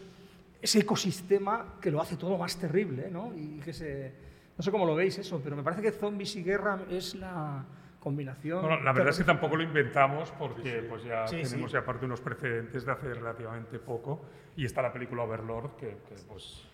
ese 0.62 0.78
ecosistema 0.80 1.74
que 1.80 1.90
lo 1.90 2.01
hace 2.01 2.16
todo 2.16 2.38
más 2.38 2.57
terrible, 2.57 3.11
¿no? 3.11 3.32
Y 3.36 3.61
que 3.61 3.72
se, 3.74 4.12
no 4.57 4.62
sé 4.64 4.70
cómo 4.70 4.86
lo 4.86 4.95
veis 4.95 5.18
eso, 5.18 5.40
pero 5.45 5.55
me 5.57 5.62
parece 5.62 5.82
que 5.82 5.92
zombies 5.92 6.34
y 6.36 6.42
guerra 6.42 6.80
es 6.90 7.14
la 7.14 7.64
combinación. 8.01 8.62
Bueno, 8.62 8.82
la 8.82 8.92
verdad 8.92 9.11
es 9.11 9.18
que 9.18 9.24
tampoco 9.24 9.57
lo 9.57 9.62
inventamos 9.62 10.30
porque 10.38 10.84
pues 10.88 11.05
ya 11.05 11.26
Sí, 11.26 11.36
tenemos 11.42 11.70
sí. 11.70 11.74
ya 11.74 11.80
aparte 11.80 12.07
unos 12.07 12.20
precedentes 12.22 12.84
de 12.86 12.92
hace 12.92 13.12
relativamente 13.12 13.78
poco 13.78 14.22
y 14.57 14.64
está 14.64 14.80
la 14.82 14.92
película 14.92 15.22
Overlord 15.24 15.76
que, 15.76 15.88
que, 16.09 16.14
pues 16.28 16.66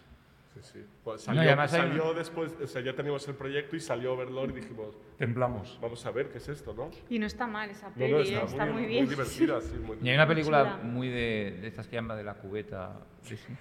Sí, 0.54 0.60
sí. 0.62 0.84
Pues 1.04 1.20
No, 1.28 1.34
salió, 1.34 1.42
además 1.42 1.72
hay 1.74 1.80
salió 1.82 2.12
después, 2.12 2.52
o 2.62 2.66
sea, 2.66 2.82
ya 2.82 2.94
teníamos 2.94 3.26
el 3.28 3.34
proyecto 3.36 3.76
y 3.76 3.80
salió 3.80 4.14
Overlord 4.14 4.50
y 4.50 4.60
dijimos, 4.60 4.96
temblamos. 5.16 5.78
vamos 5.80 6.04
a 6.04 6.10
ver 6.10 6.28
qué 6.30 6.38
es 6.38 6.48
esto, 6.48 6.74
¿no? 6.74 6.90
Y 7.08 7.18
no 7.20 7.26
está 7.26 7.46
mal 7.46 7.70
esa 7.70 7.88
No, 7.90 7.94
peli, 7.94 8.12
no, 8.12 8.18
¿eh? 8.20 8.44
está, 8.46 8.66
muy, 8.66 8.84
bien. 8.86 9.08
divertida, 9.08 9.60
sí, 9.60 9.76
muy 9.78 9.98
Y 10.02 10.08
hay 10.08 10.14
una 10.16 10.26
película 10.26 10.62
chula. 10.62 10.76
muy 10.92 11.08
de, 11.08 11.58
de 11.60 11.66
estas 11.68 11.86
que 11.86 11.96
llama 11.96 12.16
de 12.16 12.24
la 12.24 12.34
cubeta, 12.34 12.98
sí, 13.22 13.36
sí, 13.36 13.52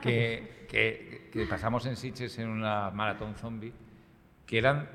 que, 0.00 0.66
que, 0.68 1.28
que 1.32 1.46
pasamos 1.46 1.86
en 1.86 1.96
Sitges 1.96 2.36
en 2.38 2.48
una 2.48 2.90
maratón 2.90 3.34
zombie, 3.36 3.72
que 4.44 4.58
eran 4.58 4.88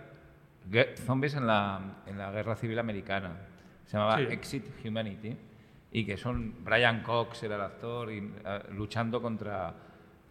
zombies 1.06 1.36
en 1.36 1.48
la, 1.48 2.02
en 2.08 2.18
la 2.18 2.30
guerra 2.32 2.56
civil 2.56 2.78
americana. 2.80 3.38
Se 3.86 3.94
llamaba 3.98 4.18
Sí. 4.18 4.24
Exit 4.32 4.66
Humanity. 4.86 5.38
Y 5.90 6.06
que 6.06 6.18
son 6.18 6.66
Brian 6.66 7.02
Cox, 7.02 7.44
era 7.44 7.56
el 7.56 7.62
actor, 7.62 8.12
y, 8.12 8.18
eh, 8.18 8.60
luchando 8.74 9.22
contra, 9.22 9.74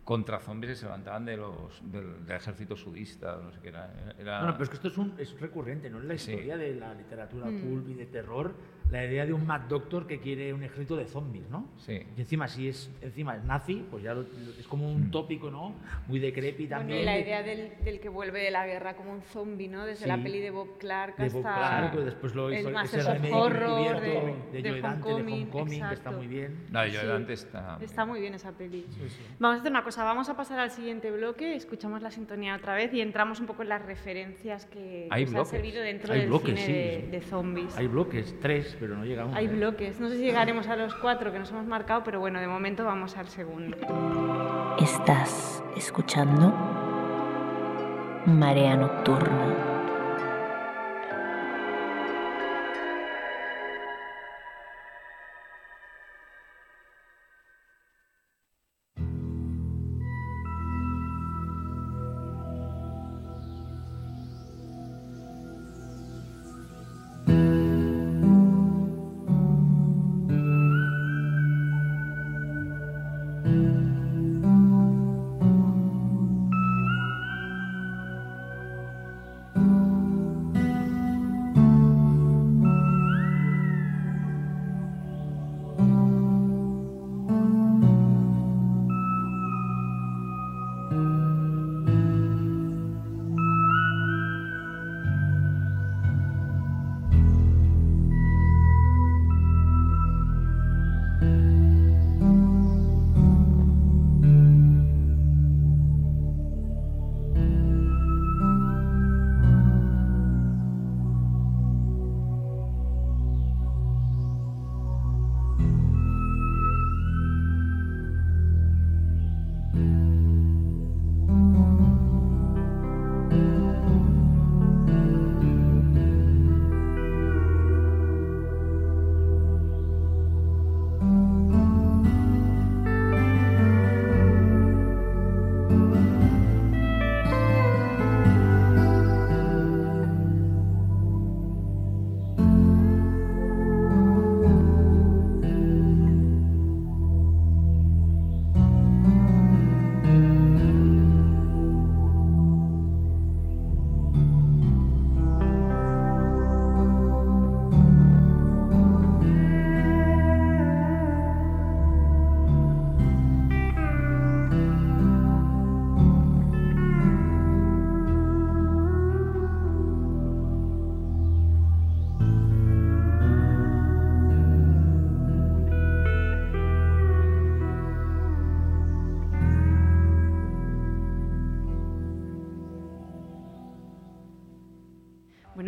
contra 0.07 0.39
zombies 0.39 0.71
que 0.75 0.77
se 0.77 0.85
levantaban 0.87 1.25
de 1.25 1.37
los, 1.37 1.83
del, 1.91 2.25
del 2.25 2.37
ejército 2.37 2.77
sudista, 2.77 3.41
no 3.43 3.51
sé 3.51 3.59
qué 3.61 3.69
era. 3.71 3.93
era 4.17 4.39
Bueno, 4.39 4.53
pero 4.53 4.63
es 4.65 4.71
que 4.71 4.77
esto 4.77 4.87
es, 4.89 4.97
un, 4.99 5.15
es 5.19 5.39
recurrente, 5.41 5.91
¿no? 5.91 5.99
En 6.01 6.07
la 6.07 6.17
Sí. 6.17 6.31
historia 6.31 6.57
de 6.57 6.77
la 6.77 6.95
literatura 6.95 7.47
pulp 7.47 7.89
y 7.89 7.95
de 7.95 8.07
terror, 8.07 8.55
la 8.91 9.05
idea 9.05 9.27
de 9.27 9.33
un 9.33 9.45
Mad 9.47 9.63
Doctor 9.63 10.07
que 10.07 10.21
quiere 10.21 10.53
un 10.55 10.63
ejército 10.63 10.97
de 10.97 11.07
zombies, 11.07 11.49
¿no? 11.51 11.69
Sí. 11.79 12.01
Y 12.17 12.21
encima, 12.21 12.47
si 12.47 12.69
es, 12.69 12.89
encima 13.03 13.37
es 13.37 13.43
nazi, 13.45 13.85
pues 13.91 14.05
ya 14.05 14.15
lo- 14.15 14.23
es 14.59 14.67
como 14.69 14.89
un 14.91 15.11
tópico, 15.11 15.51
¿no? 15.51 15.75
Muy 16.07 16.21
decrépito 16.21 16.77
Bueno, 16.77 16.81
también. 16.81 17.01
y 17.03 17.05
la 17.05 17.13
de- 17.15 17.21
idea 17.21 17.43
del, 17.43 17.73
del 17.85 17.99
que 18.01 18.09
vuelve 18.09 18.41
de 18.41 18.51
la 18.53 18.65
guerra 18.65 18.95
como 18.95 19.13
un 19.13 19.23
zombie, 19.23 19.67
¿no? 19.69 19.85
Desde 19.87 20.07
la 20.07 20.23
peli 20.23 20.39
de 20.39 20.51
Bob 20.51 20.79
Clark 20.79 21.17
de 21.17 21.29
Bob 21.31 21.47
hasta 21.47 21.57
Clark, 21.59 21.93
que 21.93 21.99
después 22.05 22.35
lo 22.37 22.53
hizo 22.53 22.69
el 22.69 22.77
eso, 22.77 23.13
remake 23.13 23.33
horror 23.35 24.01
de, 24.01 24.09
de, 24.53 24.63
de 24.63 24.71
Joe 24.71 24.81
Dante, 24.81 25.09
de 25.09 25.15
Homecoming, 25.15 25.89
que 25.89 25.95
está 25.95 26.11
muy 26.13 26.27
bien. 26.29 26.67
No, 26.71 26.87
yo 26.87 27.01
Sí. 27.01 27.07
antes 27.11 27.43
está. 27.45 27.79
Está 27.81 28.05
muy 28.07 28.21
bien 28.21 28.35
esa 28.35 28.53
peli. 28.53 28.87
Vamos 29.41 29.57
a 29.57 29.61
hacer 29.61 29.73
una 29.73 29.83
cosa, 29.83 30.05
vamos 30.05 30.29
a 30.29 30.37
pasar 30.37 30.61
al 30.61 30.71
siguiente 30.71 31.11
bloque, 31.11 31.57
escuchamos 31.57 32.03
la 32.03 32.11
sintonía 32.13 32.55
otra 32.55 32.75
vez 32.75 32.95
y 32.95 33.01
entramos 33.01 33.41
un 33.41 33.47
poco 33.47 33.63
en 33.63 33.69
las 33.71 33.85
referencias 33.85 34.67
que 34.67 35.09
Hay 35.11 35.25
nos 35.27 35.35
han 35.35 35.47
servido 35.47 35.83
dentro 35.83 36.13
Hay 36.13 36.21
del 36.21 36.29
bloques, 36.29 36.61
cine 36.61 36.67
sí, 36.67 36.73
de, 36.73 37.09
de 37.11 37.21
zombies. 37.21 37.77
Hay 37.77 37.89
bloques, 37.89 38.35
tres, 38.41 38.76
pero 38.79 38.97
no 38.97 39.05
llegamos. 39.05 39.35
Hay 39.37 39.47
¿eh? 39.47 39.49
bloques, 39.49 40.01
no 40.01 40.09
sé 40.09 40.17
si 40.17 40.23
llegaremos 40.23 40.67
a 40.69 40.77
los 40.77 40.95
cuatro 40.95 41.33
que 41.33 41.39
nos 41.39 41.51
hemos 41.51 41.67
marcado, 41.67 42.03
pero 42.05 42.21
bueno, 42.21 42.41
de 42.41 42.47
momento 42.47 42.85
vamos 42.85 43.17
al 43.17 43.29
segundo. 43.29 43.77
¿Estás 44.79 45.63
escuchando? 45.77 46.53
Marea 48.27 48.77
Nocturna. 48.77 49.66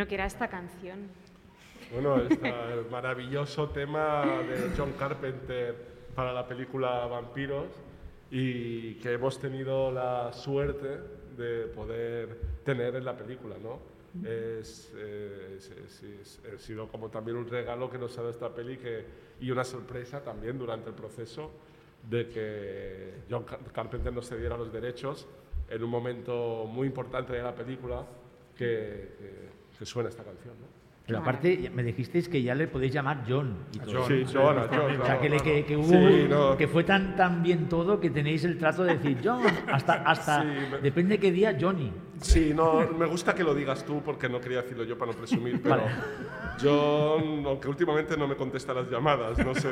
Que 0.09 0.15
era 0.15 0.27
esta 0.27 0.49
canción. 0.49 1.09
Bueno, 1.93 2.17
este 2.23 2.49
el 2.49 2.87
maravilloso 2.91 3.69
tema 3.71 4.25
de 4.43 4.71
John 4.77 4.93
Carpenter 4.99 5.75
para 6.15 6.33
la 6.33 6.47
película 6.47 7.07
Vampiros 7.07 7.67
y 8.31 8.95
que 8.97 9.13
hemos 9.13 9.39
tenido 9.41 9.91
la 9.93 10.33
suerte 10.33 10.99
de 11.37 11.67
poder 11.69 12.41
tener 12.65 12.97
en 12.97 13.05
la 13.05 13.17
película, 13.17 13.57
¿no? 13.63 13.79
Es, 14.27 14.93
eh, 14.97 15.55
es- 15.59 15.71
es- 15.71 16.03
es- 16.03 16.41
ha 16.55 16.59
sido 16.59 16.89
como 16.89 17.09
también 17.09 17.37
un 17.37 17.49
regalo 17.49 17.89
que 17.91 17.99
nos 17.99 18.13
ha 18.19 18.23
dado 18.23 18.31
esta 18.33 18.53
peli 18.55 18.77
que, 18.77 19.05
y 19.41 19.51
una 19.51 19.65
sorpresa 19.65 20.23
también 20.25 20.59
durante 20.59 20.89
el 20.91 20.95
proceso 20.97 21.51
de 22.09 22.29
que 22.29 23.13
John 23.31 23.45
Car- 23.45 23.61
Carpenter 23.73 24.13
nos 24.13 24.29
cediera 24.29 24.57
los 24.57 24.73
derechos 24.73 25.27
en 25.71 25.83
un 25.85 25.91
momento 25.91 26.65
muy 26.67 26.87
importante 26.87 27.33
de 27.35 27.43
la 27.43 27.55
película 27.55 28.05
que, 28.57 29.15
que- 29.19 29.58
que 29.79 29.87
suena 29.87 30.09
esta 30.09 30.25
canción. 30.25 30.55
¿no? 30.61 30.67
Pero 31.07 31.21
aparte, 31.21 31.71
me 31.75 31.83
dijisteis 31.83 32.29
que 32.29 32.43
ya 32.43 32.55
le 32.55 32.69
podéis 32.69 32.93
llamar 32.93 33.25
John. 33.27 33.57
Y 33.73 33.79
todo. 33.79 34.07
Sí, 34.07 34.27
John, 34.31 34.59
a 34.59 34.69
John, 34.69 35.01
O 35.01 35.07
sea, 35.07 35.19
que, 35.19 35.31
le- 35.31 35.41
que, 35.41 35.65
que 35.65 35.75
hubo, 35.75 35.87
Sí, 35.89 36.27
no. 36.29 36.55
que 36.55 36.69
fue 36.69 36.85
tan, 36.85 37.17
tan 37.17 37.43
bien 37.43 37.67
todo 37.67 37.99
que 37.99 38.11
tenéis 38.11 38.45
el 38.45 38.59
trato 38.59 38.85
de 38.85 38.99
decir 38.99 39.19
John, 39.25 39.41
hasta, 39.73 39.95
hasta 40.03 40.43
Sí, 40.43 40.49
me- 40.71 40.79
depende 40.81 41.19
qué 41.19 41.33
día, 41.33 41.57
Johnny. 41.59 41.91
Sí, 42.21 42.53
no, 42.55 42.87
me 42.99 43.07
gusta 43.07 43.35
que 43.35 43.43
lo 43.43 43.55
digas 43.55 43.87
tú 43.87 44.03
porque 44.05 44.29
no 44.29 44.39
quería 44.39 44.61
decirlo 44.61 44.85
yo 44.85 44.99
para 44.99 45.13
no 45.13 45.17
presumir, 45.17 45.63
pero 45.63 45.81
yo, 46.61 47.17
aunque 47.47 47.69
últimamente 47.69 48.15
no 48.15 48.29
me 48.29 48.37
contesta 48.37 48.75
las 48.75 48.91
llamadas, 48.91 49.39
no 49.39 49.55
sé, 49.55 49.71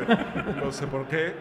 no 0.64 0.72
sé 0.72 0.86
por 0.86 1.06
qué, 1.06 1.34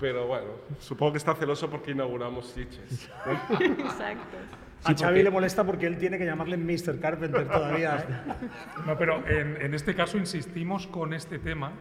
pero 0.00 0.28
bueno, 0.28 0.46
supongo 0.78 1.12
que 1.12 1.18
está 1.18 1.34
celoso 1.34 1.68
porque 1.68 1.90
inauguramos 1.90 2.46
Sitges. 2.46 3.10
¿no? 3.26 3.58
A 4.84 4.94
Xavi 4.94 5.22
le 5.22 5.30
molesta 5.30 5.64
porque 5.64 5.86
él 5.86 5.98
tiene 5.98 6.16
que 6.18 6.24
llamarle 6.24 6.56
Mr. 6.56 6.98
Carpenter 7.00 7.46
todavía. 7.46 7.96
¿eh? 7.98 8.32
No, 8.86 8.96
pero 8.96 9.26
en, 9.28 9.60
en 9.60 9.74
este 9.74 9.94
caso 9.94 10.16
insistimos 10.18 10.86
con 10.86 11.12
este 11.12 11.38
tema 11.38 11.72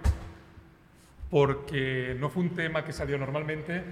porque 1.29 2.15
no 2.19 2.29
fue 2.29 2.43
un 2.43 2.49
tema 2.55 2.83
que 2.83 2.91
salió 2.93 3.17
normalmente. 3.17 3.83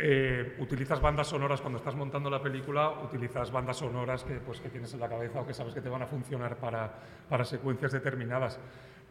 eh, 0.00 0.54
utilizas 0.60 1.00
bandas 1.00 1.26
sonoras 1.26 1.60
cuando 1.60 1.78
estás 1.78 1.96
montando 1.96 2.30
la 2.30 2.40
película, 2.40 2.88
utilizas 3.02 3.50
bandas 3.50 3.78
sonoras 3.78 4.22
que, 4.22 4.34
pues, 4.34 4.60
que 4.60 4.68
tienes 4.68 4.94
en 4.94 5.00
la 5.00 5.08
cabeza 5.08 5.40
o 5.40 5.46
que 5.46 5.52
sabes 5.52 5.74
que 5.74 5.80
te 5.80 5.88
van 5.88 6.02
a 6.02 6.06
funcionar 6.06 6.56
para, 6.56 6.88
para 7.28 7.44
secuencias 7.44 7.90
determinadas. 7.92 8.60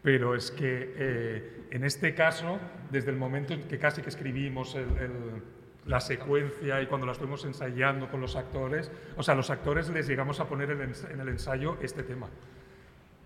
Pero 0.01 0.33
es 0.33 0.49
que 0.51 0.93
eh, 0.97 1.67
en 1.71 1.83
este 1.83 2.13
caso, 2.15 2.57
desde 2.89 3.11
el 3.11 3.17
momento 3.17 3.53
en 3.53 3.63
que 3.67 3.77
casi 3.77 4.01
que 4.01 4.07
escribimos 4.09 4.75
el- 4.75 4.97
el- 4.97 5.43
la 5.87 5.99
secuencia 5.99 6.81
y 6.81 6.87
cuando 6.87 7.05
la 7.05 7.13
estuvimos 7.13 7.43
ensayando 7.45 8.09
con 8.09 8.21
los 8.21 8.35
actores, 8.35 8.91
o 9.15 9.23
sea, 9.23 9.35
los 9.35 9.49
actores 9.49 9.89
les 9.89 10.07
llegamos 10.07 10.39
a 10.39 10.45
poner 10.45 10.71
en 10.71 11.19
el 11.19 11.29
ensayo 11.29 11.77
este 11.81 12.03
tema. 12.03 12.27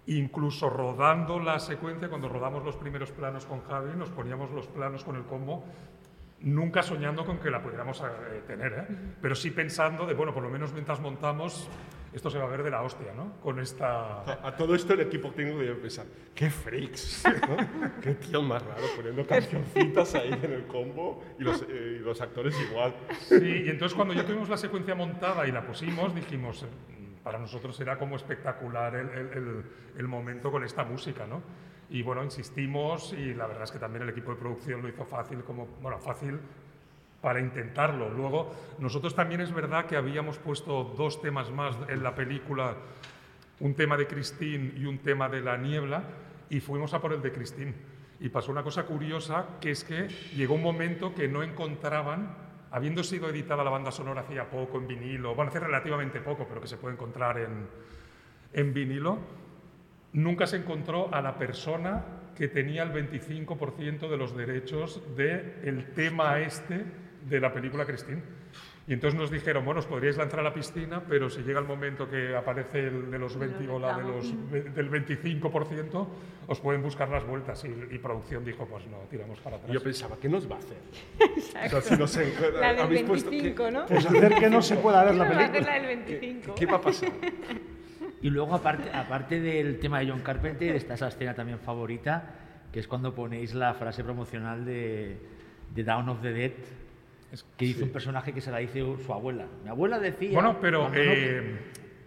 Incluso 0.07 0.70
rodando 0.70 1.39
la 1.39 1.59
secuencia, 1.59 2.09
cuando 2.09 2.28
rodamos 2.28 2.64
los 2.64 2.76
primeros 2.76 3.12
planos 3.12 3.45
con 3.45 3.62
Javi, 3.62 3.91
nos 3.95 4.09
poníamos 4.09 4.51
los 4.51 4.68
planos 4.68 5.03
con 5.03 5.16
el 5.16 5.24
combo, 5.24 5.64
nunca 6.42 6.82
soñando 6.84 7.26
con 7.26 7.38
que 7.39 7.50
la 7.52 7.62
pudiéramos 7.62 8.02
eh, 8.02 8.42
tener, 8.48 8.74
¿eh? 8.89 8.96
pero 9.22 9.36
sí 9.36 9.52
pensando 9.52 10.06
de, 10.06 10.14
bueno, 10.14 10.34
por 10.34 10.44
lo 10.44 10.50
menos 10.50 10.74
mientras 10.74 11.00
montamos, 11.00 11.70
esto 12.14 12.30
se 12.30 12.38
va 12.39 12.46
a 12.46 12.48
ver 12.48 12.64
de 12.64 12.72
la 12.72 12.82
hostia, 12.82 13.14
¿no? 13.16 13.34
Con 13.42 13.60
esta... 13.60 14.22
A, 14.24 14.48
a 14.48 14.56
todo 14.58 14.76
esto 14.76 14.94
el 14.94 15.02
equipo 15.02 15.32
técnico 15.32 15.60
debe 15.60 15.76
pensar, 15.76 16.06
qué 16.36 16.50
freaks, 16.50 17.24
¿no? 17.48 17.58
qué 18.02 18.16
tío 18.16 18.42
más 18.42 18.62
raro 18.66 18.84
poniendo 18.96 19.26
cancioncitas 19.26 20.16
ahí 20.16 20.34
en 20.44 20.52
el 20.52 20.66
combo 20.68 21.24
y 21.39 21.44
los, 21.44 21.62
eh, 21.70 21.98
y 21.98 22.00
los 22.00 22.20
actores 22.22 22.56
igual. 22.70 22.94
Sí, 23.20 23.64
y 23.66 23.70
entonces 23.70 23.96
cuando 23.96 24.14
ya 24.14 24.26
tuvimos 24.26 24.50
la 24.50 24.58
secuencia 24.58 24.96
montada 24.96 25.48
y 25.48 25.52
la 25.52 25.66
pusimos, 25.66 26.14
dijimos, 26.16 26.64
eh, 26.64 26.68
para 27.24 27.38
nosotros 27.38 27.80
era 27.80 27.98
como 28.00 28.16
espectacular 28.16 28.96
el, 28.96 29.10
el- 29.10 29.38
el- 29.38 29.64
el 29.98 30.08
momento 30.08 30.52
con 30.52 30.64
esta 30.64 30.84
música, 30.84 31.28
¿no? 31.28 31.42
Y 31.92 32.04
bueno, 32.04 32.24
insistimos 32.24 33.12
y 33.12 33.34
la 33.34 33.48
verdad 33.48 33.64
es 33.64 33.72
que 33.72 33.78
también 33.78 34.04
el 34.04 34.10
equipo 34.10 34.32
de 34.32 34.38
producción 34.38 34.82
lo 34.82 34.88
hizo 34.88 35.04
fácil, 35.04 35.44
como, 35.44 35.68
bueno, 35.82 36.00
fácil 36.00 36.39
para 37.22 37.42
intentarlo. 37.42 38.10
Luego, 38.10 38.50
nosotros 38.80 39.14
también 39.14 39.42
es 39.42 39.54
verdad 39.54 39.86
que 39.86 39.98
habíamos 39.98 40.38
puesto 40.38 40.86
dos 40.98 41.22
temas 41.22 41.52
más 41.52 41.76
en 41.89 42.02
la 42.02 42.16
película, 42.16 42.78
un 43.60 43.76
tema 43.76 43.98
de 43.98 44.08
Christine 44.08 44.72
y 44.78 44.86
un 44.86 45.00
tema 45.00 45.28
de 45.28 45.42
la 45.42 45.58
niebla, 45.58 46.04
y 46.50 46.62
fuimos 46.62 46.94
a 46.94 47.02
por 47.02 47.12
el 47.12 47.22
de 47.22 47.34
Christine. 47.34 47.74
Y 48.22 48.30
pasó 48.30 48.54
una 48.54 48.64
cosa 48.64 48.84
curiosa, 48.84 49.58
que 49.60 49.72
es 49.72 49.84
que 49.84 50.08
llegó 50.34 50.56
un 50.56 50.64
momento 50.64 51.14
que 51.14 51.28
no 51.28 51.44
encontraban, 51.44 52.38
habiendo 52.72 53.04
sido 53.04 53.30
editada 53.30 53.66
la 53.66 53.70
banda 53.70 53.92
sonora 53.92 54.22
hacía 54.22 54.50
poco 54.50 54.78
en 54.78 54.88
vinilo, 54.88 55.36
bueno, 55.36 55.50
hace 55.50 55.60
relativamente 55.60 56.22
poco, 56.22 56.48
pero 56.48 56.62
que 56.62 56.68
se 56.68 56.78
puede 56.78 56.94
encontrar 56.94 57.38
en, 57.38 57.68
en 58.54 58.74
vinilo, 58.74 59.20
nunca 60.14 60.47
se 60.47 60.57
encontró 60.57 61.14
a 61.14 61.22
la 61.22 61.38
persona 61.38 62.03
que 62.36 62.47
tenía 62.47 62.84
el 62.84 62.91
25% 62.91 64.09
de 64.09 64.18
los 64.18 64.36
derechos 64.36 65.01
del 65.16 65.86
tema 65.93 66.39
este 66.39 66.84
de 67.30 67.39
la 67.39 67.53
película 67.53 67.86
Christine. 67.86 68.22
Y 68.88 68.93
entonces 68.93 69.18
nos 69.18 69.30
dijeron, 69.30 69.64
bueno, 69.64 69.80
os 69.80 69.86
podríais 69.86 70.18
lanzar 70.18 70.39
a 70.39 70.43
la 70.43 70.53
piscina, 70.53 71.03
pero 71.07 71.30
si 71.30 71.43
llega 71.43 71.59
el 71.59 71.68
momento 71.68 72.09
que 72.09 72.36
aparece 72.36 72.88
el 72.88 73.12
de 73.12 73.20
los 73.20 73.38
20 73.38 73.70
o 73.70 73.80
la 73.80 73.95
de 73.95 74.03
los, 74.03 74.34
del 74.51 74.89
25%, 74.91 76.07
os 76.47 76.59
pueden 76.59 76.82
buscar 76.82 77.07
las 77.09 77.24
vueltas. 77.26 77.64
Y, 77.64 77.68
y 77.95 77.99
producción 77.99 78.43
dijo, 78.43 78.66
pues 78.66 78.88
no, 78.88 78.97
tiramos 79.09 79.39
para 79.39 79.57
Y 79.57 79.59
atrás. 79.59 79.74
yo 79.74 79.84
pensaba, 79.84 80.18
¿qué 80.20 80.28
nos 80.28 80.49
va 80.51 80.55
a 80.55 80.59
hacer? 80.59 80.78
O 81.68 81.70
sea, 81.70 81.82
si 81.82 81.95
nos 81.95 82.18
encuentra- 82.18 82.59
La 82.59 82.74
del 82.74 82.80
habéis 82.82 83.03
puesto- 83.03 83.30
¿qué- 83.30 83.36
25, 83.43 83.72
¿no? 83.72 83.86
Pues 83.86 84.05
hacer 84.05 84.36
que 84.36 84.49
no 84.49 84.62
se 84.64 84.76
pueda 84.78 85.03
ver 85.05 85.16
la 85.16 85.24
Va 85.26 85.30
a 85.30 85.34
hacer 85.34 85.51
película. 85.51 85.78
la 85.80 85.88
del 85.88 85.97
25. 86.03 86.55
¿Qué 86.55 86.66
va 86.66 86.78
a 86.78 86.82
pasar? 86.82 87.12
Y 88.22 88.30
luego, 88.30 88.53
aparte, 88.55 88.91
aparte 88.93 89.39
del 89.39 89.80
tema 89.80 89.99
de 89.99 90.09
John 90.09 90.22
Carpenter, 90.22 90.76
está 90.76 90.93
esa 90.93 91.07
escena 91.07 91.34
también 91.34 91.59
favorita, 91.59 92.24
que 92.72 92.80
es 92.80 92.88
cuando 92.88 93.13
ponéis 93.15 93.53
la 93.53 93.74
frase 93.74 94.03
promocional 94.03 94.63
de, 94.65 95.17
de 95.74 95.84
Down 95.84 96.07
of 96.09 96.22
the 96.22 96.32
Dead, 96.32 96.51
que 97.57 97.65
dice 97.65 97.84
un 97.84 97.89
personaje 97.89 98.34
que 98.34 98.41
se 98.41 98.51
la 98.51 98.59
dice 98.59 98.84
su 99.05 99.13
abuela. 99.13 99.45
Mi 99.63 99.69
abuela 99.69 99.99
decía... 99.99 100.32
Bueno, 100.34 100.57
pero 100.61 100.89
no- 100.89 100.95
eh, 100.95 101.57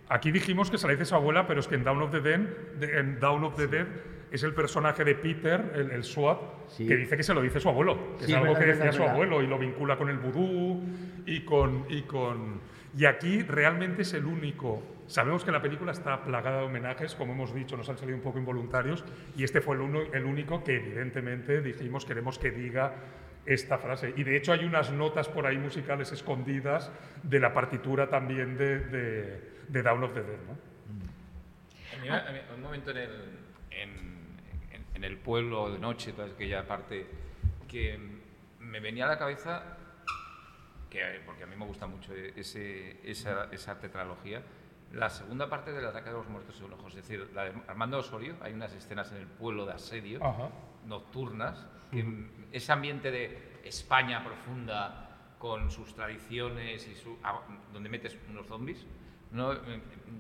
aquí 0.09 0.31
dijimos 0.31 0.71
que 0.71 0.79
se 0.79 0.87
la 0.87 0.93
dice 0.93 1.05
su 1.07 1.15
abuela, 1.15 1.47
pero 1.47 1.61
es 1.61 1.67
que 1.67 1.75
en 1.75 1.85
Down 1.85 2.03
of 2.03 2.11
the 2.13 2.21
Dead, 2.21 2.41
de- 2.79 2.99
en 3.01 3.19
Down 3.19 3.43
of 3.45 3.57
the 3.57 3.67
Dead 3.67 3.87
es 4.31 4.43
el 4.43 4.53
personaje 4.55 5.05
de 5.05 5.15
Peter, 5.15 5.73
el, 5.75 5.91
el 5.91 6.05
SWAT, 6.05 6.39
Sí. 6.69 6.87
que 6.87 6.97
dice 6.97 7.17
que 7.17 7.23
se 7.23 7.35
lo 7.35 7.43
dice 7.43 7.59
su 7.61 7.69
abuelo, 7.69 8.17
que 8.19 8.27
Sí, 8.27 8.33
es 8.33 8.37
algo 8.39 8.49
verdad, 8.53 8.61
que 8.61 8.67
verdad, 8.67 8.85
decía 8.85 8.93
su 8.93 8.99
verdad. 9.01 9.15
abuelo 9.15 9.43
y 9.43 9.47
lo 9.47 9.59
vincula 9.59 9.97
con 9.97 10.09
el 10.11 10.19
vudú 10.19 10.83
y 11.27 11.41
con, 11.41 11.87
y 11.89 12.03
con... 12.03 12.61
Y 12.97 13.05
aquí 13.07 13.43
realmente 13.43 14.03
es 14.03 14.13
el 14.15 14.27
único... 14.27 14.83
Sabemos 15.07 15.45
que 15.45 15.51
la 15.53 15.61
película 15.61 15.93
está 15.93 16.25
plagada 16.25 16.61
de 16.61 16.65
homenajes, 16.67 17.15
como 17.15 17.33
hemos 17.35 17.55
dicho, 17.55 17.77
nos 17.77 17.89
han 17.89 17.99
salido 17.99 18.17
un 18.17 18.23
poco 18.23 18.39
involuntarios, 18.39 19.05
y 19.37 19.45
este 19.45 19.61
fue 19.61 19.77
el, 19.77 19.83
uno- 19.83 20.01
el 20.13 20.25
único 20.25 20.65
que 20.65 20.77
evidentemente 20.77 21.61
dijimos 21.61 22.05
queremos 22.07 22.39
que 22.39 22.51
diga 22.51 22.95
esta 23.47 23.77
frase. 23.77 24.15
Y 24.17 24.25
de 24.25 24.37
hecho 24.37 24.53
hay 24.53 24.65
unas 24.65 24.91
notas 24.91 25.29
por 25.29 25.45
ahí 25.47 25.59
musicales 25.59 26.11
escondidas 26.13 26.91
de 27.23 27.39
la 27.41 27.53
partitura 27.53 28.09
también 28.09 28.57
de, 28.57 28.79
de, 28.81 29.51
de 29.69 29.83
Down 29.83 30.03
of 30.05 30.15
the 30.15 30.23
Dead. 30.23 30.39
¿no? 30.47 30.57
A 31.99 32.01
mí, 32.03 32.09
a 32.09 32.33
mí, 32.33 32.39
un 32.57 32.63
momento 32.63 32.91
en 32.91 32.97
el, 32.97 33.11
en, 33.71 33.91
en- 34.73 34.85
en 34.95 35.05
el 35.05 35.19
pueblo 35.19 35.71
de 35.71 35.79
noche, 35.79 36.13
toda 36.13 36.29
aquella 36.29 36.67
parte, 36.67 37.07
que 37.69 37.99
me 38.61 38.81
venía 38.81 39.05
a 39.05 39.09
la 39.09 39.19
cabeza, 39.19 39.77
que, 40.89 41.21
porque 41.27 41.43
a 41.43 41.47
mí 41.47 41.55
me 41.57 41.67
gusta 41.67 41.87
mucho 41.87 42.15
ese, 42.15 42.99
esa, 43.09 43.49
esa 43.53 43.79
tetralogía, 43.79 44.41
la 44.95 45.11
segunda 45.11 45.49
parte 45.49 45.73
del 45.73 45.85
ataque 45.87 46.11
de 46.11 46.17
los 46.17 46.29
muertos 46.29 46.61
y 46.61 46.73
ojos. 46.73 46.95
Es 46.95 47.07
decir, 47.07 47.31
la 47.35 47.45
de 47.45 47.53
Armando 47.67 47.99
Osorio, 47.99 48.37
hay 48.41 48.53
unas 48.53 48.73
escenas 48.75 49.11
en 49.13 49.19
el 49.19 49.27
pueblo 49.27 49.67
de 49.67 49.73
asedio, 49.73 50.25
Ajá. 50.25 50.49
nocturnas, 50.87 51.67
que 51.91 52.05
ese 52.53 52.73
ambiente 52.73 53.11
de 53.11 53.61
España 53.65 54.25
profunda 54.25 55.35
con 55.39 55.71
sus 55.71 55.95
tradiciones 55.95 56.87
y 56.89 56.95
su, 56.95 57.19
ah, 57.23 57.41
donde 57.73 57.89
metes 57.89 58.17
unos 58.31 58.47
zombies. 58.47 58.87
No, 59.31 59.53
Eh, 59.53 59.59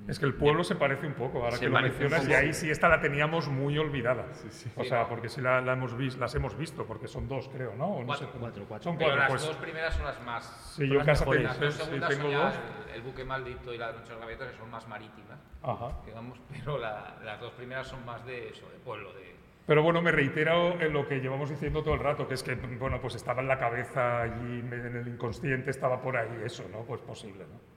Es 0.08 0.18
que 0.18 0.26
el 0.26 0.34
pueblo 0.34 0.64
se 0.64 0.74
parece 0.74 1.06
un 1.06 1.14
poco, 1.14 1.42
ahora 1.44 1.58
que 1.58 1.68
lo 1.68 1.80
mencionas, 1.80 2.28
y 2.28 2.34
ahí 2.34 2.52
sí 2.52 2.68
esta 2.70 2.88
la 2.88 3.00
teníamos 3.00 3.48
muy 3.48 3.78
olvidada. 3.78 4.26
O 4.32 4.50
Sí, 4.50 4.68
sea, 4.88 5.02
¿no? 5.02 5.08
porque 5.08 5.28
sí 5.30 5.40
la, 5.40 5.60
la 5.62 5.72
hemos 5.74 5.96
vis- 5.96 6.18
las 6.18 6.34
hemos 6.34 6.56
visto, 6.58 6.84
porque 6.84 7.06
son 7.08 7.26
dos, 7.28 7.48
creo, 7.48 7.74
¿no? 7.74 7.86
O 7.86 8.00
no 8.00 8.06
Cuatro. 8.08 8.26
sé. 8.30 8.38
Cuatro, 8.38 8.64
cuatro. 8.68 8.84
Son 8.90 8.98
Pero 8.98 9.10
cuatro, 9.10 9.22
las 9.22 9.30
pues. 9.30 9.46
dos 9.46 9.56
primeras 9.56 9.94
son 9.94 10.04
las 10.04 10.22
más. 10.24 10.72
Sí, 10.76 10.86
yo 10.88 10.94
mejores. 11.02 11.20
tengo, 11.20 11.34
Las 11.34 11.60
dos 11.60 11.74
sí, 11.74 11.82
segundas 11.84 12.10
tengo 12.10 12.22
son 12.24 12.30
ya 12.32 12.44
dos. 12.44 12.54
el, 12.88 12.94
el 12.96 13.02
buque 13.02 13.24
maldito 13.24 13.72
y 13.72 13.78
la 13.78 13.92
noche 13.92 14.04
de 14.04 14.10
los 14.10 14.20
gaviotas, 14.20 14.50
que 14.50 14.58
son 14.58 14.70
más 14.70 14.88
marítimas, 14.88 15.38
Ajá. 15.62 15.88
digamos, 16.04 16.38
pero 16.52 16.78
la- 16.78 17.16
las 17.24 17.40
dos 17.40 17.52
primeras 17.52 17.86
son 17.86 18.04
más 18.04 18.24
de 18.26 18.48
eso, 18.48 18.68
de 18.70 18.78
pueblo, 18.78 19.12
de. 19.14 19.34
Pero 19.66 19.82
bueno, 19.82 20.02
me 20.02 20.12
reitero 20.12 20.78
en 20.82 20.92
lo 20.92 21.06
que 21.08 21.20
llevamos 21.20 21.48
diciendo 21.48 21.82
todo 21.82 21.94
el 21.94 22.00
rato, 22.00 22.28
que 22.28 22.34
es 22.34 22.42
que, 22.42 22.54
bueno, 22.56 23.00
pues 23.00 23.14
estaba 23.14 23.40
en 23.40 23.48
la 23.48 23.58
cabeza 23.58 24.20
allí, 24.22 24.58
en 24.60 24.96
el 24.96 25.08
inconsciente 25.08 25.70
estaba 25.70 26.02
por 26.02 26.16
ahí 26.18 26.42
eso, 26.44 26.64
¿no? 26.70 26.80
Pues 26.80 27.00
posible, 27.00 27.44
¿no? 27.50 27.72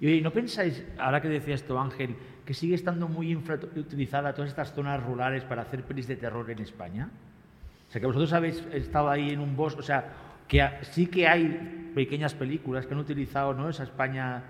Y 0.00 0.20
¿no 0.20 0.32
pensáis, 0.32 0.84
ahora 0.98 1.20
que 1.22 1.28
decías 1.28 1.60
esto, 1.60 1.78
Ángel, 1.78 2.16
que 2.44 2.52
sigue 2.54 2.74
estando 2.74 3.08
muy 3.08 3.30
infrautilizada 3.30 4.34
todas 4.34 4.50
estas 4.50 4.72
zonas 4.72 5.02
rurales 5.02 5.44
para 5.44 5.62
hacer 5.62 5.82
pelis 5.82 6.06
de 6.08 6.16
terror 6.16 6.50
en 6.50 6.58
España? 6.58 7.08
O 7.88 7.90
sea, 7.90 8.00
que 8.00 8.06
vosotros 8.06 8.32
habéis 8.32 8.64
estado 8.72 9.08
ahí 9.08 9.30
en 9.30 9.40
un 9.40 9.56
bosque, 9.56 9.80
o 9.80 9.84
sea, 9.84 10.12
que 10.48 10.68
sí 10.82 11.06
que 11.06 11.28
hay 11.28 11.92
pequeñas 11.94 12.34
películas 12.34 12.86
que 12.86 12.94
han 12.94 13.00
utilizado 13.00 13.54
¿no? 13.54 13.68
esa 13.68 13.84
España 13.84 14.42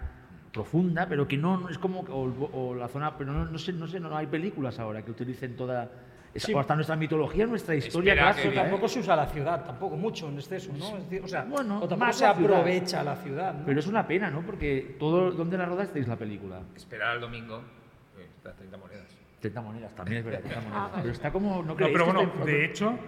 profunda, 0.53 1.07
pero 1.09 1.29
que 1.29 1.37
no 1.37 1.69
es 1.69 1.79
como 1.79 2.01
o, 2.01 2.49
o 2.53 2.75
la 2.75 2.89
zona, 2.89 3.17
pero 3.19 3.33
no, 3.33 3.45
no 3.45 3.59
sé, 3.59 3.73
no 3.73 3.87
sé, 3.87 4.01
no 4.01 4.17
hay 4.17 4.27
películas 4.27 4.79
ahora 4.79 5.03
que 5.03 5.11
utilicen 5.11 5.57
toda 5.57 5.91
Sí. 6.37 6.53
o 6.53 6.59
hasta 6.59 6.75
nuestra 6.75 6.97
mitología, 6.97 7.47
nuestra 7.47 7.75
historia 7.77 8.35
que. 8.35 8.49
¿eh? 8.49 8.53
Tampoco 8.53 8.89
se 8.89 9.01
usa 9.01 9.15
la 9.15 9.27
ciudad, 9.27 9.65
tampoco 9.65 9.97
mucho 9.97 10.29
en 10.29 10.35
exceso, 10.37 10.73
¿no? 10.77 10.97
Es 10.99 11.05
decir, 11.05 11.23
o 11.25 11.29
sea, 11.29 11.45
Bueno, 11.45 11.77
o 11.77 11.81
tampoco 11.89 11.97
más 12.01 12.17
se 12.17 12.25
la 12.27 12.35
ciudad. 12.35 12.53
aprovecha 12.59 13.05
la 13.05 13.17
ciudad, 13.17 13.55
¿no? 13.55 13.65
Pero 13.67 13.79
es 13.81 13.87
una 13.87 14.07
pena, 14.07 14.31
¿no? 14.31 14.43
Porque 14.43 14.97
todo 14.99 15.31
¿dónde 15.31 15.57
la 15.57 15.67
rodasteis 15.67 16.09
la 16.09 16.17
película? 16.17 16.61
Esperar 16.77 17.09
al 17.13 17.21
domingo. 17.21 17.59
eh, 18.19 18.27
las 18.43 18.55
30 18.57 18.77
monedas. 18.77 19.05
30 19.41 19.61
monedas, 19.61 19.95
también 19.95 20.19
es 20.19 20.25
verdad, 20.25 20.41
30 20.41 20.61
monedas. 20.69 20.91
Ah. 20.93 20.99
Pero 21.01 21.13
está 21.13 21.31
como 21.31 21.57
no 21.57 21.63
No, 21.63 21.77
pero 21.77 21.89
que 21.93 22.03
bueno, 22.03 22.21
está- 22.23 22.45
de 22.45 22.65
hecho, 22.65 22.99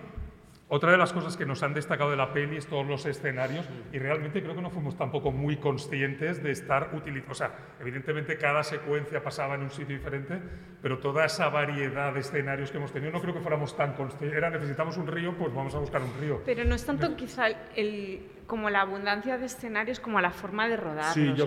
otra 0.68 0.90
de 0.90 0.98
las 0.98 1.12
cosas 1.12 1.36
que 1.36 1.46
nos 1.46 1.62
han 1.62 1.74
destacado 1.74 2.10
de 2.10 2.16
la 2.16 2.32
peli 2.32 2.56
es 2.56 2.66
todos 2.66 2.84
los 2.84 3.06
escenarios 3.06 3.64
y 3.92 4.00
realmente 4.00 4.42
creo 4.42 4.56
que 4.56 4.62
no 4.62 4.70
fuimos 4.70 4.96
tampoco 4.96 5.30
muy 5.30 5.58
conscientes 5.58 6.42
de 6.42 6.50
estar 6.50 6.90
utilizando. 6.92 7.30
O 7.30 7.34
sea, 7.36 7.54
evidentemente 7.80 8.36
cada 8.36 8.64
secuencia 8.64 9.22
pasaba 9.22 9.54
en 9.54 9.62
un 9.62 9.70
sitio 9.70 9.96
diferente, 9.96 10.40
pero 10.82 10.98
toda 10.98 11.24
esa 11.24 11.48
variedad 11.50 12.12
de 12.12 12.18
escenarios 12.18 12.72
que 12.72 12.78
hemos 12.78 12.92
tenido 12.92 13.12
no 13.12 13.20
creo 13.20 13.32
que 13.32 13.40
fuéramos 13.40 13.76
tan 13.76 13.92
conscientes. 13.94 14.36
Era 14.36 14.50
necesitamos 14.50 14.96
un 14.96 15.06
río, 15.06 15.36
pues 15.38 15.54
vamos 15.54 15.72
a 15.76 15.78
buscar 15.78 16.02
un 16.02 16.12
río. 16.20 16.42
Pero 16.44 16.64
no 16.64 16.74
es 16.74 16.84
tanto 16.84 17.14
quizá 17.14 17.46
el, 17.76 18.26
como 18.46 18.70
la 18.70 18.82
abundancia 18.82 19.38
de 19.38 19.46
escenarios 19.46 19.98
como 19.98 20.20
la 20.20 20.30
forma 20.30 20.68
de 20.68 20.76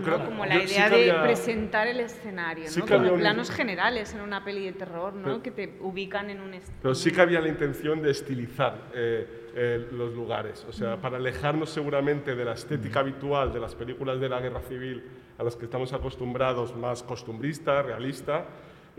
creo- 0.01 0.25
como 0.25 0.43
yo 0.45 0.49
la 0.53 0.59
sí 0.67 0.73
idea 0.73 0.89
de 0.89 1.11
había- 1.11 1.23
presentar 1.23 1.87
el 1.87 1.99
escenario, 2.01 2.67
sí 2.67 2.81
¿no? 2.81 2.85
como 2.87 3.13
planos 3.15 3.49
generales 3.51 4.13
en 4.13 4.21
una 4.21 4.43
peli 4.43 4.65
de 4.65 4.73
terror, 4.73 5.13
¿no? 5.13 5.23
Pero- 5.23 5.41
que 5.43 5.51
te 5.51 5.77
ubican 5.79 6.29
en 6.29 6.41
un. 6.41 6.51
Pero 6.81 6.95
sí 6.95 7.11
que 7.11 7.21
había 7.21 7.39
la 7.39 7.47
intención 7.47 8.01
de 8.01 8.11
estilizar 8.11 8.89
eh, 8.93 9.51
eh, 9.55 9.87
los 9.91 10.13
lugares, 10.13 10.65
o 10.67 10.71
sea, 10.73 10.97
para 10.97 11.17
alejarnos 11.17 11.69
seguramente 11.69 12.35
de 12.35 12.45
la 12.45 12.53
estética 12.53 12.99
habitual 12.99 13.53
de 13.53 13.59
las 13.59 13.75
películas 13.75 14.19
de 14.19 14.29
la 14.29 14.39
guerra 14.41 14.61
civil 14.61 15.03
a 15.37 15.43
las 15.43 15.55
que 15.55 15.65
estamos 15.65 15.93
acostumbrados, 15.93 16.75
más 16.75 17.01
costumbrista, 17.03 17.81
realista, 17.81 18.45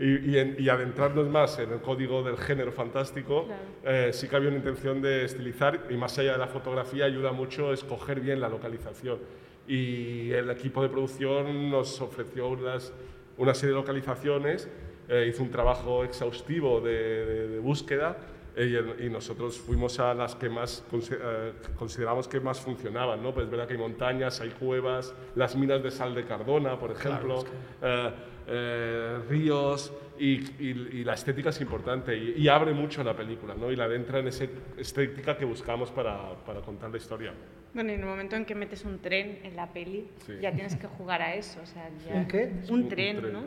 y, 0.01 0.31
y 0.31 0.37
en- 0.39 0.55
y 0.59 0.67
adentrarnos 0.69 1.27
más 1.29 1.59
en 1.59 1.71
el 1.71 1.79
código 1.79 2.23
del 2.23 2.35
género 2.37 2.71
fantástico, 2.71 3.45
eh, 3.85 4.09
sí 4.11 4.27
que 4.27 4.35
había 4.35 4.49
una 4.49 4.57
intención 4.57 5.01
de 5.01 5.23
estilizar, 5.25 5.85
y 5.89 5.93
más 5.95 6.17
allá 6.17 6.33
de 6.33 6.37
la 6.39 6.47
fotografía 6.47 7.05
ayuda 7.05 7.31
mucho 7.31 7.69
a 7.69 7.73
escoger 7.73 8.19
bien 8.19 8.41
la 8.41 8.49
localización. 8.49 9.19
Y 9.67 10.31
el 10.31 10.49
equipo 10.49 10.81
de 10.81 10.89
producción 10.89 11.69
nos 11.69 12.01
ofreció 12.01 12.47
unas, 12.49 12.91
una 13.37 13.53
serie 13.53 13.75
de 13.75 13.79
localizaciones, 13.79 14.67
eh, 15.07 15.27
hizo 15.29 15.43
un 15.43 15.51
trabajo 15.51 16.03
exhaustivo 16.03 16.81
de, 16.81 17.25
de- 17.25 17.47
de 17.49 17.59
búsqueda 17.59 18.17
eh, 18.55 18.65
y, 18.65 18.75
el- 18.75 19.05
y 19.05 19.09
nosotros 19.09 19.57
fuimos 19.59 19.99
a 19.99 20.13
las 20.13 20.35
que 20.35 20.49
más 20.49 20.83
eh, 20.93 21.53
consideramos 21.77 22.27
que 22.27 22.39
más 22.39 22.59
funcionaban. 22.59 23.21
¿no? 23.23 23.33
Pues 23.33 23.45
es 23.45 23.51
verdad 23.51 23.67
que 23.67 23.73
hay 23.73 23.79
montañas, 23.79 24.41
hay 24.41 24.49
cuevas, 24.49 25.13
las 25.35 25.55
minas 25.55 25.81
de 25.83 25.91
sal 25.91 26.13
de 26.15 26.25
Cardona, 26.25 26.77
por 26.79 26.91
ejemplo, 26.91 27.43
eh, 27.81 28.11
eh, 28.47 29.19
ríos, 29.29 29.93
y, 30.19 30.33
y- 30.63 30.89
y 30.99 31.03
la 31.03 31.13
estética 31.13 31.49
es 31.49 31.59
importante 31.61 32.15
y, 32.15 32.35
y 32.37 32.47
abre 32.47 32.73
mucho 32.73 33.03
la 33.03 33.15
película 33.15 33.55
¿no? 33.55 33.71
y 33.71 33.75
la 33.75 33.85
adentra 33.85 34.19
en 34.19 34.27
esa 34.27 34.45
estética 34.77 35.35
que 35.35 35.45
buscamos 35.45 35.89
para, 35.91 36.35
para 36.45 36.61
contar 36.61 36.91
la 36.91 36.97
historia. 36.97 37.33
Bueno, 37.73 37.89
y 37.91 37.95
en 37.95 38.01
el 38.01 38.05
momento 38.05 38.35
en 38.35 38.45
que 38.45 38.53
metes 38.53 38.83
un 38.85 38.99
tren 38.99 39.39
en 39.43 39.55
la 39.55 39.71
peli, 39.73 40.07
Sí. 40.25 40.33
ya 40.41 40.51
tienes 40.53 40.75
que 40.75 40.85
jugar 40.87 41.21
a 41.21 41.33
eso. 41.35 41.59
O 41.63 41.65
sea, 41.65 41.89
ya- 42.05 42.15
¿Un 42.15 42.27
qué? 42.27 42.51
Un 42.69 42.73
Un 42.81 42.89
tren, 42.89 43.17
tren. 43.21 43.33
¿no? 43.33 43.41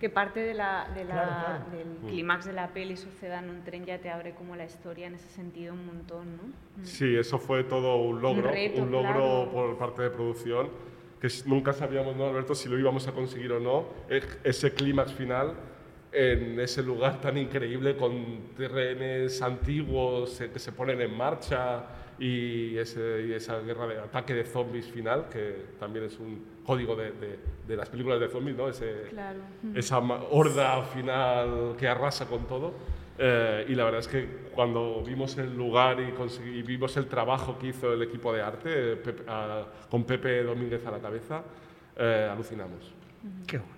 Que 0.00 0.10
parte 0.10 0.40
de 0.40 0.52
la, 0.54 0.90
de 0.94 1.04
la- 1.04 1.12
Claro, 1.14 1.30
claro. 1.30 1.64
del 1.78 2.10
clímax 2.10 2.46
de 2.46 2.52
la 2.52 2.68
peli 2.68 2.96
suceda 2.96 3.38
en 3.38 3.48
un 3.48 3.62
tren, 3.62 3.84
ya 3.86 3.98
te 3.98 4.10
abre 4.10 4.32
como 4.34 4.56
la 4.56 4.64
historia 4.64 5.06
en 5.06 5.14
ese 5.14 5.28
sentido 5.30 5.72
un 5.74 5.86
montón, 5.86 6.36
¿no? 6.36 6.84
Sí, 6.84 7.14
eso 7.16 7.38
fue 7.38 7.64
todo 7.64 7.96
un 7.96 8.20
logro, 8.20 8.48
un, 8.48 8.54
reto, 8.54 8.84
logro 8.86 9.12
claro. 9.12 9.50
por 9.52 9.78
parte 9.78 10.02
de 10.02 10.10
producción, 10.10 10.68
que 11.20 11.28
nunca 11.46 11.72
sabíamos, 11.72 12.16
¿no, 12.16 12.26
Alberto, 12.28 12.54
si 12.54 12.68
lo 12.68 12.78
íbamos 12.78 13.06
a 13.06 13.12
conseguir 13.12 13.52
o 13.52 13.60
no, 13.60 13.88
e- 14.08 14.22
ese 14.44 14.72
clímax 14.72 15.12
final 15.12 15.52
en 16.12 16.58
ese 16.58 16.82
lugar 16.82 17.20
tan 17.20 17.36
increíble 17.38 17.96
con 17.96 18.54
trenes 18.56 19.40
antiguos 19.42 20.40
eh, 20.40 20.50
que 20.52 20.58
se 20.58 20.72
ponen 20.72 21.00
en 21.00 21.16
marcha 21.16 21.84
y, 22.18 22.76
ese- 22.76 23.26
y 23.28 23.32
esa 23.32 23.60
guerra 23.60 23.86
de 23.86 23.98
ataque 23.98 24.34
de 24.34 24.44
zombies 24.44 24.86
final, 24.86 25.28
que 25.28 25.66
también 25.78 26.06
es 26.06 26.18
un 26.18 26.42
código 26.64 26.96
de, 26.96 27.12
de- 27.12 27.38
de 27.68 27.76
las 27.76 27.88
películas 27.88 28.18
de 28.18 28.28
zombies, 28.28 28.56
¿no? 28.56 28.68
Ese, 28.68 29.02
Claro. 29.10 29.38
esa 29.74 29.98
horda 29.98 30.82
final 30.84 31.76
que 31.78 31.86
arrasa 31.86 32.26
con 32.26 32.46
todo. 32.46 32.74
Eh, 33.22 33.66
y 33.68 33.74
la 33.74 33.84
verdad 33.84 34.00
es 34.00 34.08
que 34.08 34.26
cuando 34.54 35.02
vimos 35.06 35.36
el 35.36 35.54
lugar 35.54 35.98
y, 36.00 36.14
y 36.58 36.62
vimos 36.62 36.96
el 36.96 37.06
trabajo 37.06 37.58
que 37.58 37.66
hizo 37.68 37.92
el 37.92 38.02
equipo 38.02 38.32
de 38.32 38.40
arte, 38.40 38.92
eh, 38.92 38.96
Pepe- 38.96 39.24
a- 39.28 39.66
con 39.90 40.04
Pepe 40.04 40.42
Domínguez 40.42 40.86
a 40.86 40.90
la 40.90 41.00
cabeza, 41.00 41.42
eh, 41.98 42.28
alucinamos. 42.32 42.94
Qué 43.46 43.58
bueno. 43.58 43.74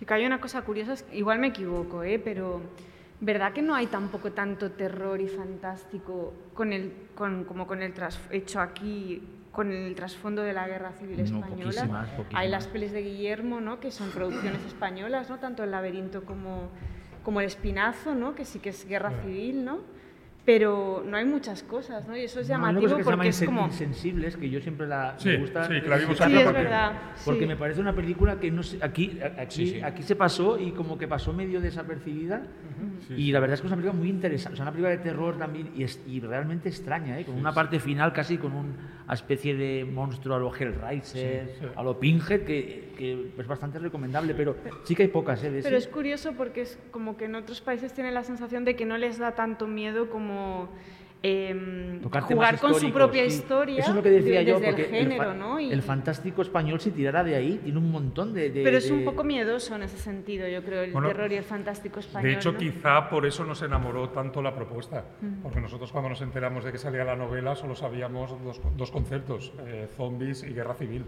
Y 0.00 0.06
que 0.06 0.14
hay 0.14 0.24
una 0.24 0.40
cosa 0.40 0.62
curiosa, 0.62 0.94
igual 1.12 1.38
me 1.38 1.48
equivoco, 1.48 2.02
¿eh? 2.02 2.18
pero 2.18 2.62
¿verdad 3.20 3.52
que 3.52 3.60
no 3.60 3.74
hay 3.74 3.88
tampoco 3.88 4.32
tanto 4.32 4.70
terror 4.70 5.20
y 5.20 5.28
fantástico 5.28 6.32
con 6.54 6.72
el, 6.72 6.92
con, 7.14 7.44
como 7.44 7.66
con 7.66 7.82
el 7.82 7.92
hecho 8.30 8.58
aquí, 8.58 9.22
con 9.52 9.70
el 9.70 9.94
trasfondo 9.94 10.40
de 10.42 10.54
la 10.54 10.66
Guerra 10.66 10.92
Civil 10.92 11.18
No, 11.18 11.24
Española? 11.24 11.64
poquísimas, 11.66 12.08
poquísimas. 12.08 12.42
Hay 12.42 12.48
las 12.48 12.66
pelis 12.68 12.92
de 12.92 13.02
Guillermo, 13.02 13.60
¿no? 13.60 13.78
que 13.80 13.90
son 13.90 14.10
producciones 14.10 14.64
españolas, 14.64 15.28
¿no? 15.28 15.38
tanto 15.38 15.62
El 15.62 15.70
laberinto 15.72 16.24
como, 16.24 16.70
como 17.22 17.40
El 17.40 17.46
espinazo, 17.46 18.14
¿no? 18.14 18.34
que 18.34 18.44
sí 18.44 18.58
que 18.58 18.70
es 18.70 18.86
Guerra 18.86 19.12
Civil, 19.22 19.64
¿no? 19.64 19.80
Pero 20.44 21.04
no 21.06 21.16
hay 21.16 21.24
muchas 21.24 21.62
cosas, 21.62 22.06
¿no? 22.08 22.16
y 22.16 22.22
eso 22.24 22.40
es 22.40 22.48
No, 22.48 22.54
llamativo 22.54 22.82
cosa 22.82 22.96
que 22.96 23.04
se 23.04 23.10
llama 23.10 23.16
porque 23.22 23.28
es 23.28 23.42
Insen- 23.42 23.46
como... 23.46 23.64
Insensibles, 23.66 24.36
que 24.36 24.50
yo 24.50 24.60
siempre 24.60 24.88
la 24.88 25.14
Sí, 25.18 25.28
me 25.28 25.36
gusta. 25.36 25.64
sí, 25.68 25.80
que 25.80 25.88
la 25.88 25.96
vimos 25.96 26.16
Sí, 26.18 26.24
es 26.24 26.42
porque- 26.44 26.58
verdad. 26.62 26.92
Porque 27.24 27.40
sí. 27.42 27.46
me 27.46 27.56
parece 27.56 27.80
una 27.80 27.94
película 27.94 28.40
que 28.40 28.50
no 28.50 28.62
sé, 28.64 28.78
aquí, 28.82 29.18
aquí, 29.38 29.54
Sí, 29.66 29.66
sí. 29.74 29.82
aquí 29.82 30.02
se 30.02 30.16
pasó 30.16 30.58
y 30.58 30.72
como 30.72 30.98
que 30.98 31.06
pasó 31.06 31.32
medio 31.32 31.60
desapercibida. 31.60 32.42
y 33.16 33.30
la 33.32 33.40
verdad 33.40 33.54
es 33.54 33.60
que 33.60 33.66
es 33.66 33.72
una 33.72 33.76
película 33.80 33.98
muy 34.00 34.08
interesante, 34.08 34.54
o 34.54 34.56
sea, 34.56 34.62
una 34.64 34.72
película 34.72 34.90
de 34.90 34.98
terror 34.98 35.36
también 35.38 35.70
y, 35.76 35.82
es, 35.84 36.00
y 36.06 36.20
realmente 36.20 36.68
extraña, 36.68 37.18
¿eh? 37.20 37.24
con 37.24 37.34
una 37.36 37.52
parte 37.52 37.78
final 37.80 38.12
casi 38.12 38.38
con 38.38 38.52
una 38.52 39.12
especie 39.12 39.54
de 39.54 39.84
monstruo 39.84 40.36
a 40.36 40.38
lo 40.38 40.52
Hellraiser, 40.54 41.72
a 41.76 41.82
lo 41.82 41.98
Pinhead, 41.98 42.42
que, 42.44 42.92
que 42.96 43.32
es 43.36 43.46
bastante 43.46 43.78
recomendable, 43.78 44.34
pero 44.34 44.56
sí 44.84 44.94
que 44.94 45.02
hay 45.02 45.08
pocas, 45.08 45.42
¿eh? 45.44 45.50
de 45.50 45.62
Pero 45.62 45.76
ese. 45.76 45.88
es 45.88 45.92
curioso 45.92 46.32
porque 46.36 46.62
es 46.62 46.78
como 46.90 47.16
que 47.16 47.24
en 47.26 47.34
otros 47.34 47.60
países 47.60 47.92
tienen 47.92 48.14
la 48.14 48.22
sensación 48.24 48.64
de 48.64 48.76
que 48.76 48.84
no 48.86 48.96
les 48.98 49.18
da 49.18 49.32
tanto 49.32 49.66
miedo 49.66 50.08
como 50.08 50.31
em, 51.24 52.02
jugar 52.02 52.58
con 52.58 52.74
su 52.74 52.90
propia 52.92 53.22
sí. 53.30 53.36
historia 53.36 53.78
Eso 53.80 53.90
es 53.90 53.96
lo 53.96 54.02
que 54.02 54.10
decía 54.10 54.40
de- 54.40 54.44
yo, 54.44 54.54
desde 54.54 54.66
porque 54.66 54.82
el 54.86 54.90
género, 54.90 55.24
fa- 55.24 55.34
¿no? 55.34 55.60
Y- 55.60 55.70
el 55.72 55.82
fantástico 55.82 56.42
español, 56.42 56.80
si 56.80 56.90
tirara 56.90 57.22
de 57.22 57.36
ahí, 57.36 57.60
tiene 57.62 57.78
un 57.78 57.92
montón 57.92 58.34
de... 58.34 58.50
de- 58.50 58.64
pero 58.64 58.78
es 58.78 58.90
un 58.90 59.04
poco 59.04 59.22
miedoso 59.22 59.76
en 59.76 59.84
ese 59.84 59.98
sentido, 59.98 60.48
yo 60.48 60.64
creo, 60.64 60.82
el 60.82 60.92
Bueno, 60.92 61.06
terror 61.08 61.30
y 61.30 61.36
el 61.36 61.44
fantástico 61.44 62.00
español. 62.00 62.28
De 62.28 62.36
hecho, 62.36 62.50
¿no? 62.52 62.58
quizá 62.58 63.08
por 63.08 63.24
eso 63.24 63.44
nos 63.44 63.62
enamoró 63.62 64.08
tanto 64.08 64.42
la 64.42 64.52
propuesta, 64.54 65.04
porque 65.44 65.60
nosotros 65.60 65.92
cuando 65.92 66.08
nos 66.10 66.20
enteramos 66.22 66.64
de 66.64 66.72
que 66.72 66.78
salía 66.78 67.04
la 67.04 67.14
novela 67.14 67.54
solo 67.54 67.76
sabíamos 67.76 68.30
dos, 68.42 68.60
dos 68.76 68.90
conceptos, 68.90 69.52
eh, 69.66 69.86
zombies 69.96 70.42
y 70.42 70.52
guerra 70.52 70.74
civil. 70.74 71.04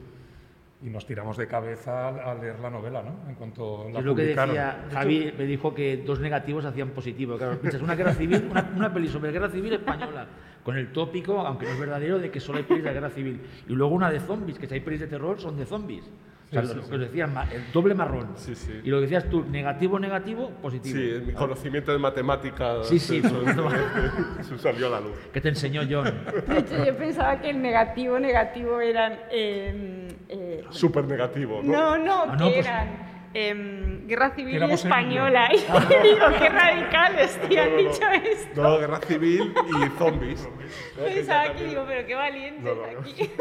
Y 0.82 0.90
nos 0.90 1.06
tiramos 1.06 1.36
de 1.38 1.46
cabeza 1.46 2.08
al, 2.08 2.20
al 2.20 2.40
leer 2.42 2.60
la 2.60 2.68
novela, 2.68 3.02
¿no? 3.02 3.28
En 3.28 3.36
cuanto 3.36 3.88
la 3.90 4.00
Es 4.00 4.04
lo 4.04 4.14
que 4.14 4.22
publicaron. 4.22 4.54
decía 4.54 4.84
Javi, 4.92 5.32
me 5.38 5.44
dijo 5.44 5.72
que 5.74 5.96
dos 5.98 6.20
negativos 6.20 6.64
hacían 6.66 6.90
positivo. 6.90 7.38
Claro, 7.38 7.58
piensas 7.58 7.80
una 7.80 7.94
guerra 7.94 8.12
civil, 8.12 8.48
una, 8.50 8.70
una 8.76 8.92
peli 8.92 9.08
sobre 9.08 9.32
guerra 9.32 9.48
civil 9.48 9.72
española, 9.72 10.26
con 10.62 10.76
el 10.76 10.92
tópico, 10.92 11.40
aunque 11.40 11.64
no 11.64 11.72
es 11.72 11.78
verdadero, 11.80 12.18
de 12.18 12.30
que 12.30 12.38
solo 12.38 12.58
hay 12.58 12.64
pelis 12.64 12.84
de 12.84 12.92
guerra 12.92 13.08
civil. 13.08 13.40
Y 13.66 13.72
luego 13.72 13.94
una 13.94 14.10
de 14.10 14.20
zombies, 14.20 14.58
que 14.58 14.66
si 14.66 14.74
hay 14.74 14.80
pelis 14.80 15.00
de 15.00 15.06
terror 15.06 15.40
son 15.40 15.56
de 15.56 15.64
zombies. 15.64 16.04
O 16.04 16.52
sea, 16.54 16.62
lo, 16.62 16.74
lo 16.74 16.88
que 16.88 16.94
os 16.96 17.00
decía, 17.00 17.26
ma- 17.26 17.48
el 17.50 17.72
doble 17.72 17.94
marrón. 17.94 18.28
Sí, 18.36 18.54
sí. 18.54 18.80
Y 18.84 18.88
lo 18.90 18.98
que 18.98 19.02
decías 19.02 19.28
tú, 19.30 19.42
negativo, 19.50 19.98
negativo, 19.98 20.50
positivo. 20.60 20.98
Sí, 20.98 21.22
mi 21.26 21.32
conocimiento 21.32 21.90
de 21.92 21.98
matemáticas 21.98 22.86
Sí, 22.86 22.98
sí, 22.98 23.22
eso, 23.24 24.58
salió 24.58 24.88
a 24.88 24.90
la 24.90 25.00
luz. 25.00 25.16
Que 25.32 25.40
te 25.40 25.48
enseñó 25.48 25.80
John. 25.90 26.04
De 26.46 26.58
hecho, 26.58 26.84
yo 26.84 26.96
pensaba 26.96 27.40
que 27.40 27.48
el 27.50 27.62
negativo, 27.62 28.18
negativo 28.20 28.80
eran... 28.80 29.14
em, 29.30 30.03
eh, 30.28 30.64
Súper 30.70 31.04
negativo, 31.04 31.60
¿no? 31.62 31.96
no, 31.96 31.98
no, 31.98 32.22
Ah, 32.22 32.36
que 32.36 32.44
no, 32.44 32.50
pues- 32.52 32.66
eran 32.66 33.14
em, 33.34 34.06
guerra 34.06 34.30
civil 34.34 34.62
y 34.68 34.72
española. 34.72 35.48
Y 35.52 35.56
digo, 35.58 36.26
qué 36.38 36.48
radicales, 36.48 37.38
tío, 37.48 37.62
han 37.62 37.70
No, 37.70 37.76
no, 37.76 37.82
no. 37.82 37.90
dicho 37.92 38.08
esto. 38.10 38.62
No, 38.62 38.78
guerra 38.78 39.00
civil 39.00 39.54
y 39.68 39.98
zombies. 39.98 40.48
¿no? 40.48 40.54
Que 41.04 41.10
Pensaba 41.14 41.42
que 41.42 41.48
también- 41.48 41.68
digo, 41.70 41.84
pero 41.86 42.06
qué 42.06 42.14
valientes 42.14 42.62
No, 42.64 42.74
no, 42.74 42.92
no. 42.92 43.00
aquí. 43.00 43.30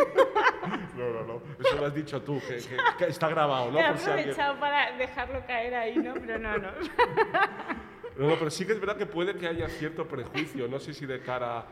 No, 0.98 1.10
no, 1.10 1.24
no. 1.24 1.42
Eso 1.60 1.76
lo 1.80 1.86
has 1.88 1.94
dicho 1.96 2.22
tú, 2.22 2.40
que, 2.48 2.58
que- 2.58 2.78
que 2.98 3.06
está 3.12 3.28
grabado, 3.28 3.72
¿no? 3.72 3.80
He 3.80 3.84
Por 3.90 3.98
si 3.98 4.10
aprovechado 4.10 4.60
para 4.60 4.92
dejarlo 4.98 5.46
caer 5.46 5.74
ahí, 5.76 5.98
¿no? 5.98 6.14
Pero 6.14 6.38
no, 6.40 6.58
no. 6.58 6.70
No, 8.18 8.28
no, 8.30 8.36
pero 8.36 8.52
sí 8.52 8.66
que 8.66 8.74
es 8.74 8.80
verdad 8.80 8.96
que 8.98 9.08
puede 9.08 9.36
que 9.36 9.48
haya 9.48 9.68
cierto 9.70 10.08
prejuicio, 10.08 10.68
no 10.68 10.80
sé 10.80 10.94
si 10.94 11.06
de 11.08 11.20
cara 11.22 11.66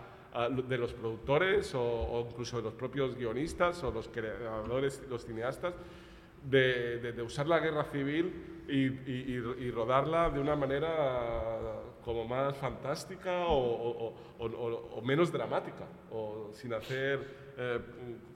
de 0.65 0.77
los 0.77 0.93
productores 0.93 1.73
o, 1.75 2.25
incluso 2.29 2.57
de 2.57 2.63
los 2.63 2.73
propios 2.73 3.15
guionistas 3.17 3.84
o 3.84 3.91
los 3.91 4.07
creadores, 4.07 5.03
los 5.09 5.25
cineastas, 5.25 5.73
de, 6.49 6.99
de- 7.11 7.21
usar 7.21 7.47
la 7.47 7.59
guerra 7.59 7.84
civil 7.86 8.34
y 8.67 9.69
rodarla 9.71 10.29
de 10.29 10.39
una 10.39 10.55
manera 10.55 11.82
como 12.04 12.26
más 12.26 12.56
fantástica 12.58 13.45
o, 13.45 13.58
o- 13.58 14.14
o- 14.39 14.45
o- 14.97 15.02
menos 15.02 15.32
dramática, 15.32 15.86
o 16.12 16.49
sin 16.54 16.74
hacer, 16.74 17.20
eh, 17.58 17.80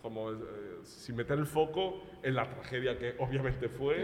como, 0.01 0.31
eh, 0.31 0.35
sin 0.83 1.15
meter 1.15 1.39
el 1.39 1.47
foco 1.47 2.01
en 2.21 2.35
la 2.35 2.47
tragedia 2.49 2.97
que 2.97 3.15
obviamente 3.19 3.69
fue, 3.69 3.95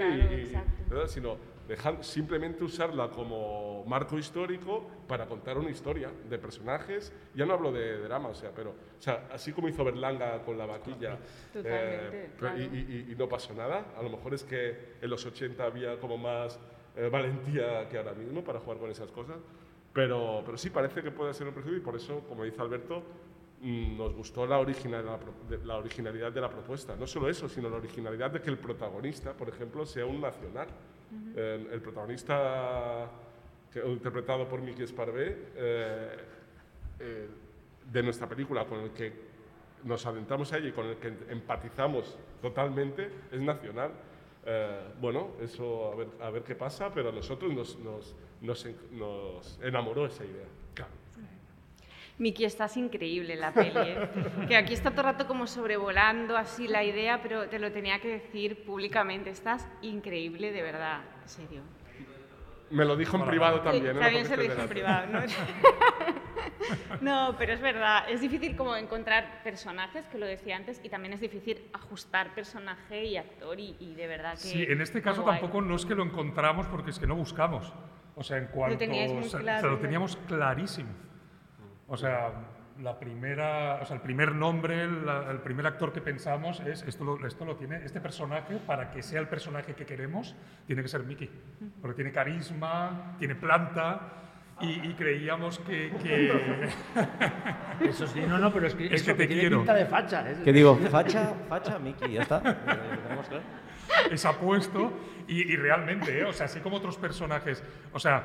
Claro, 0.87 1.03
y- 1.05 1.07
sino 1.07 1.37
dejar, 1.67 2.03
simplemente 2.03 2.63
usarla 2.63 3.09
como 3.09 3.85
marco 3.85 4.17
histórico 4.17 4.87
para 5.07 5.25
contar 5.25 5.57
una 5.57 5.69
historia 5.69 6.09
de 6.29 6.37
personajes. 6.37 7.13
Ya 7.35 7.45
no 7.45 7.53
hablo 7.53 7.71
de 7.71 7.99
drama, 7.99 8.29
o 8.29 8.35
sea, 8.35 8.51
pero 8.53 8.71
o 8.71 9.01
sea, 9.01 9.27
así 9.31 9.51
como 9.53 9.67
hizo 9.69 9.83
Berlanga 9.83 10.41
con 10.43 10.57
la 10.57 10.65
vaquilla, 10.65 11.17
Totalmente, 11.53 12.25
eh, 12.25 12.29
claro. 12.37 12.57
y- 12.59 12.63
y- 13.07 13.11
y 13.11 13.15
no 13.15 13.27
pasó 13.29 13.53
nada. 13.53 13.85
A 13.97 14.01
lo 14.03 14.09
mejor 14.09 14.33
es 14.33 14.43
que 14.43 14.95
en 15.01 15.09
los 15.09 15.25
80 15.25 15.63
había 15.65 15.97
como 15.99 16.17
más 16.17 16.59
eh, 16.95 17.09
valentía 17.11 17.87
que 17.89 17.97
ahora 17.97 18.13
mismo 18.13 18.43
para 18.43 18.59
jugar 18.59 18.77
con 18.79 18.89
esas 18.89 19.11
cosas. 19.11 19.37
Pero, 19.93 20.41
pero 20.45 20.57
sí 20.57 20.69
parece 20.69 21.01
que 21.03 21.11
puede 21.11 21.33
ser 21.33 21.47
un 21.47 21.53
prejuicio 21.53 21.77
y 21.77 21.81
por 21.83 21.95
eso, 21.95 22.21
como 22.29 22.43
dice 22.45 22.61
Alberto, 22.61 23.03
mm, 23.61 23.97
nos 23.97 24.13
gustó 24.13 24.45
la, 24.45 24.57
original- 24.59 25.05
la 25.05 25.17
pro- 25.19 25.33
de- 25.49 25.65
la 25.65 25.77
originalidad 25.77 26.31
de 26.31 26.39
la 26.41 26.49
propuesta. 26.49 26.95
No 26.95 27.05
solo 27.07 27.27
eso, 27.29 27.49
sino 27.49 27.69
la 27.69 27.75
originalidad 27.77 28.31
de 28.31 28.41
que 28.41 28.49
el 28.49 28.57
protagonista, 28.57 29.33
por 29.33 29.49
ejemplo, 29.49 29.85
sea 29.85 30.05
un 30.05 30.21
nacional. 30.21 30.67
el, 31.35 31.67
el 31.73 31.81
protagonista 31.81 33.09
que- 33.69 33.85
interpretado 33.85 34.47
por 34.47 34.61
Miki 34.61 34.83
Esparvé, 34.83 35.49
eh, 35.55 36.15
eh, 36.99 37.27
de 37.91 38.03
nuestra 38.03 38.29
película, 38.29 38.63
con 38.65 38.79
el 38.79 38.91
que 38.91 39.11
nos 39.83 40.05
adentramos 40.05 40.53
a 40.53 40.57
ella 40.57 40.69
y 40.69 40.71
con 40.71 40.85
el 40.85 40.95
que 40.95 41.13
empatizamos 41.29 42.17
totalmente, 42.41 43.09
es 43.29 43.41
nacional. 43.41 43.91
Eh, 44.45 44.93
bueno, 44.99 45.31
eso 45.41 45.91
a 45.91 45.95
ver, 45.95 46.07
a 46.19 46.29
ver 46.29 46.43
qué 46.43 46.55
pasa, 46.55 46.91
pero 46.93 47.09
a 47.09 47.11
nosotros 47.11 47.53
nos, 47.53 47.77
nos, 47.79 48.15
nos, 48.41 48.67
nos 48.91 49.59
enamoró 49.61 50.05
esa 50.05 50.25
idea. 50.25 50.45
Miki, 52.21 52.45
estás 52.45 52.77
increíble 52.77 53.33
en 53.33 53.39
la 53.39 53.51
peli. 53.51 53.79
¿eh? 53.79 54.09
que 54.47 54.55
aquí 54.55 54.73
está 54.73 54.91
todo 54.91 55.01
el 55.01 55.05
rato 55.13 55.25
como 55.25 55.47
sobrevolando 55.47 56.37
así 56.37 56.67
la 56.67 56.83
idea, 56.83 57.19
pero 57.23 57.49
te 57.49 57.57
lo 57.57 57.71
tenía 57.71 57.99
que 57.99 58.09
decir 58.09 58.63
públicamente. 58.63 59.31
Estás 59.31 59.67
increíble, 59.81 60.51
de 60.51 60.61
verdad, 60.61 61.01
en 61.23 61.29
serio. 61.29 61.61
Me 62.71 62.85
lo 62.85 62.95
dijo 62.95 63.17
en 63.17 63.25
privado 63.25 63.61
también. 63.61 63.83
Sí, 63.83 63.89
¿eh? 63.89 63.93
No 63.93 63.99
también 63.99 64.23
lo 64.23 64.29
se 64.29 64.37
lo 64.37 64.43
dije 64.43 64.61
en 64.61 64.67
privado. 64.67 65.07
¿no? 65.07 65.21
no, 67.01 67.35
pero 67.37 67.53
es 67.53 67.61
verdad. 67.61 68.09
Es 68.09 68.21
difícil 68.21 68.55
como 68.55 68.75
encontrar 68.75 69.43
personajes, 69.43 70.05
que 70.07 70.17
lo 70.17 70.25
decía 70.25 70.55
antes, 70.55 70.79
y 70.83 70.89
también 70.89 71.13
es 71.13 71.21
difícil 71.21 71.69
ajustar 71.73 72.33
personaje 72.33 73.05
y 73.05 73.17
actor, 73.17 73.59
y, 73.59 73.75
y 73.79 73.95
de 73.95 74.07
verdad 74.07 74.33
que... 74.33 74.47
Sí, 74.47 74.63
en 74.63 74.81
este 74.81 75.01
caso 75.01 75.21
guay. 75.21 75.39
tampoco 75.39 75.61
no 75.61 75.75
es 75.75 75.85
que 75.85 75.95
lo 75.95 76.03
encontramos 76.03 76.67
porque 76.67 76.91
es 76.91 76.99
que 76.99 77.07
no 77.07 77.15
buscamos. 77.15 77.73
O 78.15 78.23
sea, 78.23 78.37
en 78.37 78.47
cuanto 78.47 78.77
teníais 78.77 79.11
muy 79.11 79.23
o 79.23 79.29
sea, 79.29 79.39
claro, 79.39 79.71
lo 79.71 79.79
teníamos 79.79 80.17
clarísimo. 80.27 80.89
O 81.87 81.97
sea, 81.97 82.31
la 82.81 82.97
primera, 82.99 83.79
o 83.81 83.85
sea, 83.85 83.95
el 83.97 84.01
primer 84.01 84.33
nombre, 84.33 84.87
la- 84.87 85.29
el 85.31 85.39
primer 85.39 85.67
actor 85.67 85.93
que 85.93 86.01
pensamos 86.01 86.59
es 86.61 86.81
esto 86.83 87.03
lo, 87.03 87.25
esto 87.27 87.45
lo 87.45 87.55
tiene 87.55 87.83
este 87.85 88.01
personaje 88.01 88.57
para 88.65 88.89
que 88.91 89.03
sea 89.03 89.19
el 89.19 89.27
personaje 89.27 89.73
que 89.75 89.85
queremos 89.85 90.35
tiene 90.67 90.81
que 90.81 90.87
ser 90.87 91.03
Mickey, 91.03 91.29
porque 91.81 91.95
tiene 91.95 92.11
carisma, 92.11 93.15
tiene 93.19 93.35
planta 93.35 94.13
y, 94.61 94.89
y 94.89 94.93
creíamos 94.93 95.59
que, 95.59 95.91
que 96.01 96.69
Eso 97.87 98.05
sí, 98.07 98.21
no, 98.27 98.37
no, 98.37 98.51
pero 98.53 98.67
es 98.67 98.75
que, 98.75 98.85
Es 98.87 98.93
eso 99.01 99.05
que 99.05 99.13
te 99.13 99.27
tiene 99.27 99.41
quiero. 99.41 99.57
pinta 99.57 99.73
de 99.73 99.85
facha. 99.85 100.29
es- 100.29 100.37
¿Qué 100.39 100.53
digo? 100.53 100.75
Facha, 100.91 101.33
facha, 101.49 101.79
Miki, 101.79 102.11
ya 102.11 102.21
está. 102.21 102.41
Es 104.11 104.23
apuesto 104.25 104.93
y, 105.27 105.51
y 105.51 105.55
realmente, 105.55 106.19
¿eh? 106.19 106.25
o 106.25 106.33
sea, 106.33 106.45
así 106.45 106.59
como 106.59 106.77
otros 106.77 106.97
personajes, 106.97 107.63
o 107.91 107.99
sea, 107.99 108.23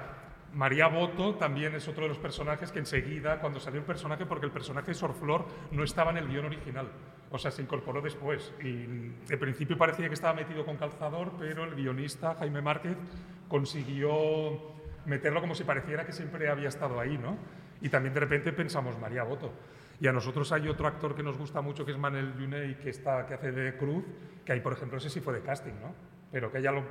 María 0.55 0.89
Boto 0.89 1.35
también 1.35 1.75
es 1.75 1.87
otro 1.87 2.05
de 2.05 2.09
los 2.09 2.19
personajes 2.19 2.73
que 2.73 2.79
enseguida, 2.79 3.41
cuando 3.41 3.61
salió 3.61 3.81
el 3.81 3.87
personaje, 3.87 4.25
porque 4.25 4.47
el 4.47 4.53
personaje 4.53 4.89
de 4.89 4.95
Sor 4.95 5.15
Flor 5.15 5.45
no 5.71 5.85
estaba 5.85 6.11
en 6.11 6.17
el 6.17 6.29
guion 6.29 6.47
original, 6.47 6.89
o 7.31 7.39
sea, 7.39 7.51
se 7.51 7.63
incorporó 7.63 8.01
después. 8.01 8.53
Y 8.63 8.87
de 9.29 9.37
principio 9.39 9.77
parecía 9.77 10.09
que 10.09 10.15
estaba 10.15 10.35
metido 10.35 10.65
con 10.65 10.77
calzador, 10.77 11.33
pero 11.39 11.65
el 11.65 11.75
guionista, 11.75 12.35
Jaime 12.37 12.63
Márquez, 12.63 12.97
consiguió 13.49 14.75
meterlo 15.05 15.41
como 15.41 15.55
si 15.55 15.65
pareciera 15.65 16.05
que 16.05 16.13
siempre 16.13 16.49
había 16.49 16.69
estado 16.69 16.99
ahí, 16.99 17.19
¿no? 17.19 17.37
Y 17.81 17.89
también 17.89 18.15
de 18.15 18.21
repente 18.21 18.53
pensamos, 18.53 18.99
María 18.99 19.23
Boto. 19.23 19.53
Y 20.01 20.09
a 20.09 20.13
nosotros 20.13 20.53
hay 20.53 20.69
otro 20.69 20.87
actor 20.87 21.15
que 21.15 21.23
nos 21.23 21.39
gusta 21.39 21.61
mucho, 21.61 21.85
que 21.85 21.93
es 21.93 21.99
Manel 21.99 22.35
Yuney, 22.39 22.75
que, 22.77 22.91
está, 22.91 23.27
que 23.27 23.35
hace 23.35 23.53
de 23.53 23.77
Cruz, 23.77 24.05
que 24.45 24.53
ahí, 24.53 24.61
por 24.61 24.73
ejemplo, 24.73 24.99
ese 24.99 25.09
sí 25.09 25.21
fue 25.21 25.35
de 25.35 25.41
casting, 25.41 25.73
¿no? 25.81 25.95
Pero 26.31 26.53
que 26.53 26.61
ya 26.61 26.73
lo... 26.73 26.85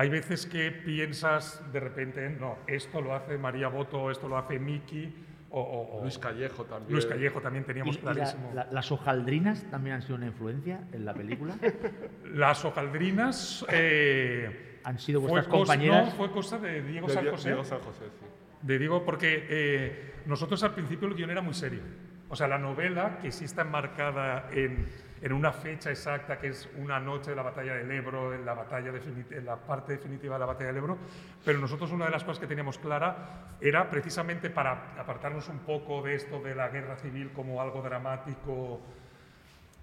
Hay 0.00 0.08
veces 0.10 0.46
que 0.46 0.70
piensas 0.70 1.60
de 1.72 1.80
repente, 1.80 2.24
en, 2.24 2.38
no, 2.40 2.58
esto 2.68 3.00
lo 3.00 3.14
hace 3.14 3.36
María 3.36 3.66
Boto, 3.68 4.10
esto 4.12 4.28
lo 4.28 4.38
hace 4.38 4.58
Miki, 4.60 5.12
o, 5.50 5.60
o- 5.60 5.98
o- 5.98 6.02
Luis 6.02 6.18
Callejo 6.18 6.64
también. 6.66 6.92
Luis 6.92 7.06
Callejo 7.06 7.40
también 7.40 7.64
Y- 7.64 7.66
teníamos 7.66 7.96
y 7.96 8.02
la- 8.02 8.12
clarísimo. 8.12 8.52
la- 8.54 8.68
las 8.70 8.92
hojaldrinas 8.92 9.64
también 9.70 9.96
han 9.96 10.02
sido 10.02 10.14
una 10.16 10.26
influencia 10.26 10.80
en 10.92 11.04
la 11.04 11.14
película. 11.14 11.56
Las 12.34 12.64
hojaldrinas... 12.64 13.64
eh, 13.70 14.78
Han 14.84 14.98
sido 15.00 15.20
fue 15.20 15.30
vuestras 15.30 15.52
cos- 15.52 15.58
compañeras. 15.58 16.04
No, 16.06 16.10
fue 16.12 16.30
cosa 16.30 16.58
de 16.58 16.82
Diego 16.82 17.08
De 17.08 17.14
San 17.14 17.26
José. 17.30 17.48
Diego 17.48 17.64
San 17.64 17.80
José, 17.80 18.04
sí. 18.20 18.26
De 18.62 18.78
Diego, 18.78 19.04
porque 19.04 19.46
eh, 19.48 20.14
nosotros 20.26 20.62
al 20.62 20.74
principio 20.74 21.08
el 21.08 21.14
guion 21.14 21.30
era 21.30 21.40
muy 21.42 21.54
serio. 21.54 21.80
O 22.28 22.36
sea, 22.36 22.46
la 22.46 22.58
novela, 22.58 23.18
que 23.22 23.32
sí 23.32 23.46
está 23.46 23.62
enmarcada 23.62 24.48
en, 24.52 24.86
en 25.20 25.32
una 25.32 25.52
fecha 25.52 25.90
exacta, 25.90 26.38
que 26.38 26.48
es 26.48 26.68
una 26.76 27.00
noche 27.00 27.30
de 27.30 27.36
la 27.36 27.42
batalla 27.42 27.74
del 27.74 27.90
Ebro, 27.90 28.34
en 28.34 28.44
la, 28.44 28.54
batalla 28.54 28.92
en 29.30 29.44
la 29.44 29.56
parte 29.56 29.92
definitiva 29.92 30.34
de 30.36 30.40
la 30.40 30.46
batalla 30.46 30.68
del 30.68 30.76
Ebro, 30.78 30.98
pero 31.44 31.58
nosotros 31.58 31.90
una 31.92 32.04
de 32.04 32.10
las 32.12 32.24
cosas 32.24 32.38
que 32.40 32.46
teníamos 32.46 32.78
clara 32.78 33.56
era 33.60 33.88
precisamente 33.90 34.50
para 34.50 34.94
apartarnos 34.98 35.48
un 35.48 35.58
poco 35.60 36.02
de 36.02 36.14
esto 36.14 36.40
de 36.40 36.54
la 36.54 36.68
guerra 36.68 36.96
civil 36.96 37.30
como 37.32 37.60
algo 37.60 37.82
dramático, 37.82 38.80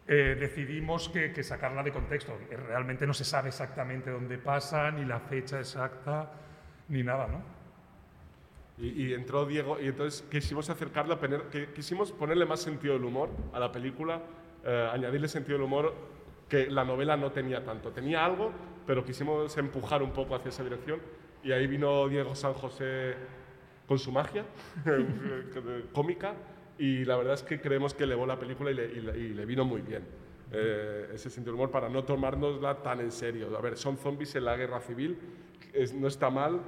eh, 0.08 0.38
decidimos 0.40 1.10
que, 1.10 1.34
que 1.34 1.44
sacarla 1.44 1.82
de 1.84 1.92
contexto. 1.92 2.38
Eh, 2.52 2.58
Realmente 2.58 3.08
no 3.08 3.14
se 3.14 3.26
sabe 3.26 3.50
exactamente 3.50 4.12
dónde 4.12 4.38
pasa, 4.38 4.92
ni 4.92 5.04
la 5.04 5.20
fecha 5.20 5.60
exacta, 5.60 6.32
ni 6.90 7.02
nada, 7.04 7.28
¿no? 7.28 7.42
Y, 8.78 9.08
y 9.08 9.14
entró 9.14 9.46
Diego, 9.46 9.80
y 9.80 9.88
entonces 9.88 10.22
quisimos 10.30 10.70
acercarla, 10.70 11.18
que- 11.50 11.72
quisimos 11.74 12.12
ponerle 12.12 12.46
más 12.46 12.60
sentido 12.62 12.94
del 12.94 13.06
humor 13.06 13.30
a 13.54 13.60
la 13.60 13.72
película, 13.72 14.22
eh, 14.66 14.90
añadirle 14.92 15.28
sentido 15.28 15.58
del 15.58 15.68
humor 15.68 15.94
que 16.50 16.70
la 16.70 16.84
novela 16.84 17.16
no 17.16 17.32
tenía 17.32 17.64
tanto. 17.64 17.92
Tenía 17.92 18.26
algo, 18.26 18.52
pero 18.86 19.06
quisimos 19.06 19.56
empujar 19.58 20.02
un 20.02 20.12
poco 20.12 20.36
hacia 20.36 20.50
esa 20.50 20.64
dirección. 20.64 21.00
Y 21.44 21.52
ahí 21.52 21.68
vino 21.68 22.08
Diego 22.08 22.34
San 22.36 22.54
José 22.54 23.16
con 23.88 24.00
su 24.00 24.12
magia 24.12 24.44
cómica, 25.94 26.34
y 26.78 27.06
la 27.06 27.18
verdad 27.18 27.36
es 27.36 27.44
que 27.44 27.62
creemos 27.62 27.94
que 27.94 28.04
elevó 28.04 28.26
la 28.26 28.40
película 28.40 28.72
y 28.72 28.74
le, 28.74 29.46
vino 29.46 29.64
muy 29.64 29.82
bien. 29.82 30.04
eh, 30.52 31.12
ese 31.14 31.30
sentido 31.30 31.54
del 31.54 31.62
humor 31.62 31.72
para 31.72 31.88
no 31.88 32.04
tomárnosla 32.04 32.82
tan 32.82 33.00
en 33.00 33.12
serio. 33.12 33.56
A 33.56 33.62
ver, 33.62 33.78
son 33.78 33.98
zombies 33.98 34.36
en 34.36 34.46
la 34.46 34.58
guerra 34.58 34.82
civil, 34.82 35.18
no 35.94 36.08
está 36.08 36.30
mal, 36.30 36.62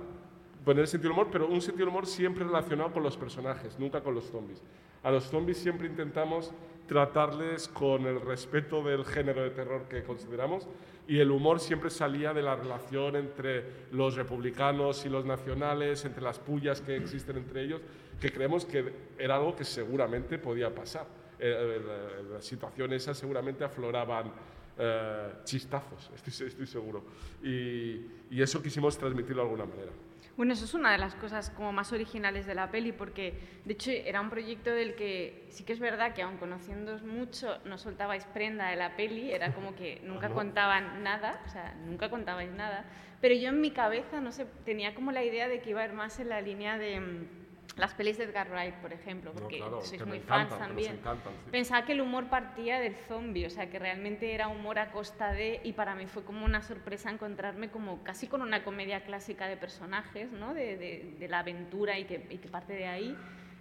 poner 0.64 0.88
sentido 0.88 1.10
del 1.10 1.20
humor, 1.20 1.30
pero 1.32 1.48
un 1.48 1.62
sentido 1.62 1.86
del 1.86 1.90
humor 1.90 2.06
siempre 2.06 2.44
relacionado 2.44 2.92
con 2.92 3.04
los 3.04 3.18
personajes, 3.18 3.80
nunca 3.80 4.02
con 4.02 4.14
los 4.14 4.26
zombies. 4.26 4.64
A 5.04 5.12
los 5.12 5.26
zombies 5.26 5.58
siempre 5.58 5.88
intentamos 5.88 6.54
tratarles 6.88 7.68
con 7.68 8.06
el 8.06 8.22
respeto 8.22 8.82
del 8.84 9.06
género 9.06 9.44
de 9.44 9.50
terror 9.52 9.88
que 9.90 10.04
consideramos 10.04 10.68
y 11.08 11.20
el 11.20 11.32
humor 11.32 11.60
siempre 11.60 11.90
salía 11.90 12.34
de 12.34 12.42
la 12.42 12.56
relación 12.56 13.16
entre 13.16 13.64
los 13.92 14.16
republicanos 14.16 15.06
y 15.06 15.10
los 15.10 15.26
nacionales, 15.26 16.04
entre 16.06 16.22
las 16.24 16.40
pullas 16.40 16.82
que 16.82 16.96
existen 16.98 17.38
entre 17.38 17.64
ellos, 17.64 17.82
que 18.20 18.32
creemos 18.32 18.66
que 18.66 18.92
era 19.18 19.36
algo 19.36 19.56
que 19.56 19.64
seguramente 19.64 20.38
podía 20.38 20.74
pasar. 20.74 21.06
Eh, 21.40 21.78
eh, 21.80 22.24
la- 22.34 22.42
situaciones 22.42 23.04
esas 23.04 23.18
seguramente 23.18 23.64
afloraban 23.64 24.34
eh, 24.78 25.30
chistazos, 25.44 26.10
estoy, 26.26 26.48
estoy 26.48 26.66
seguro. 26.68 27.04
Y, 27.44 28.02
y 28.32 28.42
eso 28.42 28.62
quisimos 28.62 28.98
transmitirlo 28.98 29.44
de 29.44 29.50
alguna 29.50 29.66
manera. 29.66 29.92
Bueno, 30.38 30.54
eso 30.54 30.66
es 30.66 30.76
una 30.76 30.92
de 30.92 31.00
las 31.00 31.16
cosas 31.16 31.50
como 31.50 31.74
más 31.74 31.92
originales 31.92 32.46
de 32.46 32.54
la 32.54 32.70
peli, 32.70 32.92
porque 32.92 33.34
de 33.66 33.74
hecho 33.74 33.90
era 33.90 34.22
un 34.22 34.30
proyecto 34.30 34.70
del 34.70 34.94
que 34.94 35.48
sí 35.50 35.64
que 35.64 35.74
es 35.74 35.80
verdad 35.80 36.14
que 36.14 36.22
aun 36.22 36.38
conociéndoos 36.38 37.02
mucho 37.02 37.58
no 37.66 37.80
soltabais 37.80 38.24
prenda 38.26 38.70
de 38.70 38.76
la 38.76 38.96
peli, 38.96 39.32
era 39.32 39.56
como 39.56 39.76
que 39.76 40.00
nunca 40.06 40.30
contaban 40.30 41.02
nada, 41.02 41.42
o 41.44 41.50
sea, 41.50 41.74
nunca 41.84 42.12
contabais 42.12 42.52
nada, 42.52 42.86
pero 43.20 43.34
yo 43.34 43.50
en 43.50 43.60
mi 43.60 43.72
cabeza, 43.72 44.22
no 44.22 44.32
sé, 44.32 44.46
tenía 44.64 44.94
como 44.94 45.12
la 45.12 45.24
idea 45.24 45.48
de 45.48 45.60
que 45.60 45.72
iba 45.72 45.82
a 45.82 45.86
ir 45.86 45.94
más 45.94 46.20
en 46.20 46.30
la 46.30 46.40
línea 46.40 46.78
de 46.78 47.00
mm, 47.00 47.47
las 47.78 47.94
pelis 47.94 48.18
de 48.18 48.24
Edgar 48.26 48.50
Wright, 48.50 48.74
por 48.76 48.92
ejemplo, 48.92 49.32
No, 49.34 49.40
porque 49.42 49.58
claro, 49.58 49.82
sois 49.82 50.06
muy 50.06 50.18
encantan, 50.18 50.50
fans 50.50 50.60
también. 50.68 50.94
encantan, 50.96 51.34
sí. 51.46 51.52
Pensaba 51.52 51.86
que 51.86 51.92
el 51.94 52.02
humor 52.02 52.30
partía 52.30 52.80
del 52.80 52.96
zombie, 53.08 53.46
o 53.46 53.50
sea, 53.50 53.70
que 53.70 53.80
realmente 53.80 54.34
era 54.34 54.48
humor 54.48 54.80
a 54.80 54.92
costa 54.92 55.32
de, 55.32 55.62
y 55.64 55.74
para 55.74 55.94
mí 55.96 56.08
fue 56.08 56.24
como 56.24 56.44
una 56.46 56.62
sorpresa 56.62 57.10
encontrarme 57.12 57.70
como 57.70 58.04
casi 58.04 58.28
con 58.28 58.42
una 58.42 58.64
comedia 58.64 59.02
clásica 59.04 59.48
de 59.48 59.58
personajes, 59.58 60.32
¿no? 60.32 60.54
De, 60.54 60.76
de- 60.78 61.16
de 61.20 61.28
la 61.28 61.40
aventura 61.40 61.98
y 62.00 62.06
que, 62.06 62.26
y 62.30 62.38
que 62.40 62.48
parte 62.50 62.74
de 62.74 62.88
ahí. 62.88 63.16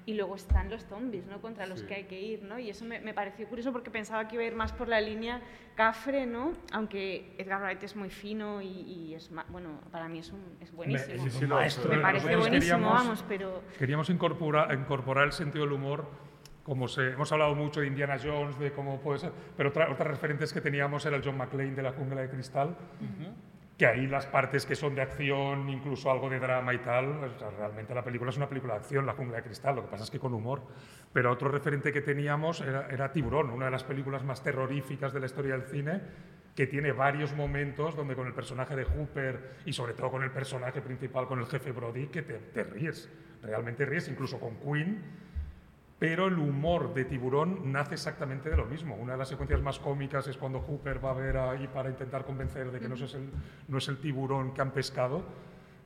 Y 0.07 0.14
luego 0.14 0.36
están 0.36 0.70
los 0.70 0.84
zombies, 0.84 1.26
¿no? 1.26 1.40
Contra 1.40 1.66
los 1.66 1.82
que 1.82 1.94
hay 1.96 2.04
que 2.04 2.20
ir, 2.20 2.42
¿no? 2.44 2.61
Y 2.61 2.70
eso 2.70 2.84
me, 2.84 3.00
me, 3.00 3.12
pareció 3.12 3.48
curioso 3.48 3.72
porque 3.72 3.90
pensaba 3.90 4.28
que 4.28 4.36
iba 4.36 4.44
a 4.44 4.46
ir 4.46 4.54
más 4.54 4.72
por 4.72 4.88
la 4.88 5.00
línea 5.00 5.40
Cafre, 5.74 6.26
¿no? 6.26 6.52
Aunque 6.72 7.34
Edgar 7.38 7.61
Wright 7.61 7.82
es 7.82 7.96
muy 7.96 8.09
fino 8.09 8.62
y, 8.62 8.68
y 8.68 9.14
es, 9.14 9.30
bueno, 9.48 9.80
para 9.90 10.09
mí 10.09 10.20
es, 10.20 10.30
un, 10.30 10.40
es 10.61 10.72
buenísimo. 10.72 11.24
Me, 11.24 11.30
sí, 11.30 11.38
sí, 11.40 11.46
maestro, 11.46 11.90
me 11.90 11.98
parece 11.98 12.36
buenísimo, 12.36 12.61
queríamos, 12.61 12.92
vamos, 12.92 13.24
pero... 13.28 13.62
Queríamos 13.76 14.09
incorporar, 14.09 14.72
incorporar 14.72 15.24
el 15.24 15.32
sentido 15.32 15.64
del 15.64 15.74
humor 15.74 16.07
como 16.62 16.88
se, 16.88 17.11
hemos 17.12 17.30
hablado 17.30 17.54
mucho 17.54 17.80
de 17.80 17.86
Indiana 17.86 18.16
Jones, 18.20 18.59
de 18.59 18.72
cómo 18.72 19.00
puede 19.00 19.20
ser, 19.20 19.32
pero 19.57 19.68
otra, 19.68 19.90
otras 19.90 20.09
referentes 20.09 20.52
que 20.52 20.61
teníamos 20.61 21.04
era 21.07 21.16
el 21.16 21.22
John 21.24 21.36
McClane 21.36 21.76
de 21.76 21.82
la 21.82 21.92
jungla 21.92 22.22
de 22.22 22.28
cristal, 22.28 22.70
uh 22.70 23.04
-huh. 23.04 23.32
Que 23.77 23.87
ahí 23.87 24.07
las 24.07 24.24
partes 24.27 24.64
que 24.64 24.74
son 24.74 24.95
de 24.95 25.03
acción, 25.03 25.68
incluso 25.68 26.11
algo 26.11 26.31
de 26.31 26.39
drama 26.39 26.72
y 26.72 26.79
tal, 26.79 27.31
realmente 27.59 27.95
la 27.95 28.03
película 28.03 28.31
es 28.31 28.37
una 28.39 28.49
película 28.49 28.74
de 28.74 28.81
acción, 28.81 29.05
la 29.05 29.12
jungla 29.12 29.37
de 29.37 29.43
cristal, 29.43 29.77
lo 29.77 29.83
que 29.83 29.89
pasa 29.89 30.05
es 30.05 30.11
que 30.11 30.18
con 30.18 30.33
humor. 30.33 30.62
Pero 31.12 31.31
otro 31.31 31.51
referente 31.51 31.93
que 31.93 32.01
teníamos 32.01 32.62
era, 32.62 33.12
Tiburón, 33.12 33.51
una 33.51 33.66
de 33.66 33.70
las 33.70 33.85
películas 33.85 34.24
más 34.24 34.43
terroríficas 34.43 35.12
de 35.12 35.20
la 35.20 35.27
historia 35.27 35.59
del 35.59 35.68
cine, 35.68 36.01
que 36.55 36.66
tiene 36.66 36.93
varios 36.93 37.35
momentos 37.35 37.95
donde 37.95 38.16
con 38.16 38.27
el 38.27 38.33
personaje 38.33 38.74
de 38.74 38.85
Hooper 38.85 39.57
y 39.66 39.74
sobre 39.74 39.93
todo 39.93 40.11
con 40.11 40.22
el 40.22 40.31
personaje 40.31 40.81
principal, 40.81 41.27
con 41.27 41.39
el 41.39 41.47
jefe 41.47 41.70
Brody, 41.72 42.07
que 42.07 42.22
te, 42.22 42.39
te 42.39 42.64
ríes, 42.64 43.11
realmente 43.43 43.85
ríes, 43.85 44.09
incluso 44.09 44.41
con 44.41 44.57
Queen 44.57 45.26
pero 45.99 46.26
el 46.26 46.38
humor 46.38 46.92
de 46.92 47.07
Tiburón 47.07 47.72
nace 47.72 47.94
exactamente 47.94 48.51
de 48.51 48.57
lo 48.57 48.66
mismo. 48.66 48.97
Una 48.97 49.12
de 49.12 49.18
las 49.18 49.28
secuencias 49.28 49.62
más 49.62 49.78
cómicas 49.78 50.26
es 50.28 50.36
cuando 50.36 50.61
Hooper 50.61 51.03
va 51.03 51.11
a 51.11 51.14
ver 51.14 51.36
ahí 51.38 51.68
para 51.68 51.88
intentar 51.88 52.24
convencer 52.24 52.70
de 52.70 52.78
que 52.78 52.88
no 52.88 52.97
es, 52.97 53.14
el, 53.14 53.30
no 53.68 53.78
es 53.78 53.88
el 53.88 53.99
tiburón 53.99 54.53
que 54.53 54.61
han 54.61 54.72
pescado, 54.72 55.24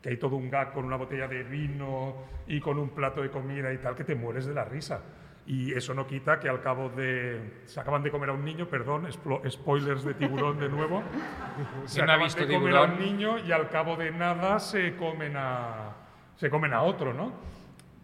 que 0.02 0.08
hay 0.08 0.16
todo 0.16 0.34
un 0.34 0.50
gag 0.50 0.72
con 0.72 0.84
una 0.84 0.96
botella 0.96 1.28
de 1.28 1.44
vino 1.44 2.16
y 2.48 2.58
con 2.58 2.78
un 2.78 2.88
plato 2.90 3.22
de 3.22 3.30
comida 3.30 3.72
y 3.72 3.78
tal, 3.78 3.94
que 3.94 4.02
te 4.02 4.16
mueres 4.16 4.46
de 4.46 4.54
la 4.54 4.64
risa. 4.64 5.00
Y 5.46 5.72
eso 5.72 5.94
no 5.94 6.06
quita 6.06 6.40
que 6.40 6.48
al 6.48 6.60
cabo 6.60 6.88
de... 6.90 7.62
Se 7.66 7.80
acaban 7.80 8.02
de 8.02 8.10
comer 8.10 8.30
a 8.30 8.32
un 8.32 8.44
niño, 8.44 8.68
perdón, 8.68 9.08
spoilers 9.48 10.04
de 10.04 10.14
tiburón 10.14 10.58
de 10.58 10.68
nuevo. 10.68 11.02
Se 11.86 12.02
acaban 12.02 12.28
de 12.28 12.34
comer 12.34 12.48
tiburón? 12.48 12.76
a 12.76 12.92
un 12.92 12.98
niño 12.98 13.38
y 13.38 13.52
al 13.52 13.68
cabo 13.68 13.96
de 13.96 14.10
nada 14.10 14.58
se 14.58 14.96
comen 14.96 15.36
a, 15.36 15.92
se 16.36 16.50
comen 16.50 16.72
a 16.72 16.82
otro, 16.82 17.14
¿no? 17.14 17.32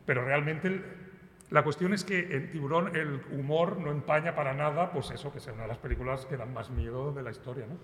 Pero 0.07 0.24
realmente 0.24 0.95
la 1.51 1.62
cuestión 1.62 1.94
es 1.94 2.05
que 2.05 2.36
en 2.36 2.51
Tiburón 2.51 2.97
el 2.97 3.20
humor 3.30 3.78
no 3.78 3.90
empaña 3.90 4.34
para 4.34 4.53
nada, 4.53 4.90
pues 4.90 5.11
eso, 5.11 5.32
que 5.32 5.38
sea 5.38 5.53
una 5.53 5.62
de 5.62 5.68
las 5.68 5.78
películas 5.78 6.26
que 6.26 6.36
dan 6.36 6.53
más 6.53 6.70
miedo 6.70 7.12
de 7.12 7.22
la 7.22 7.30
historia, 7.30 7.66
¿no? 7.66 7.78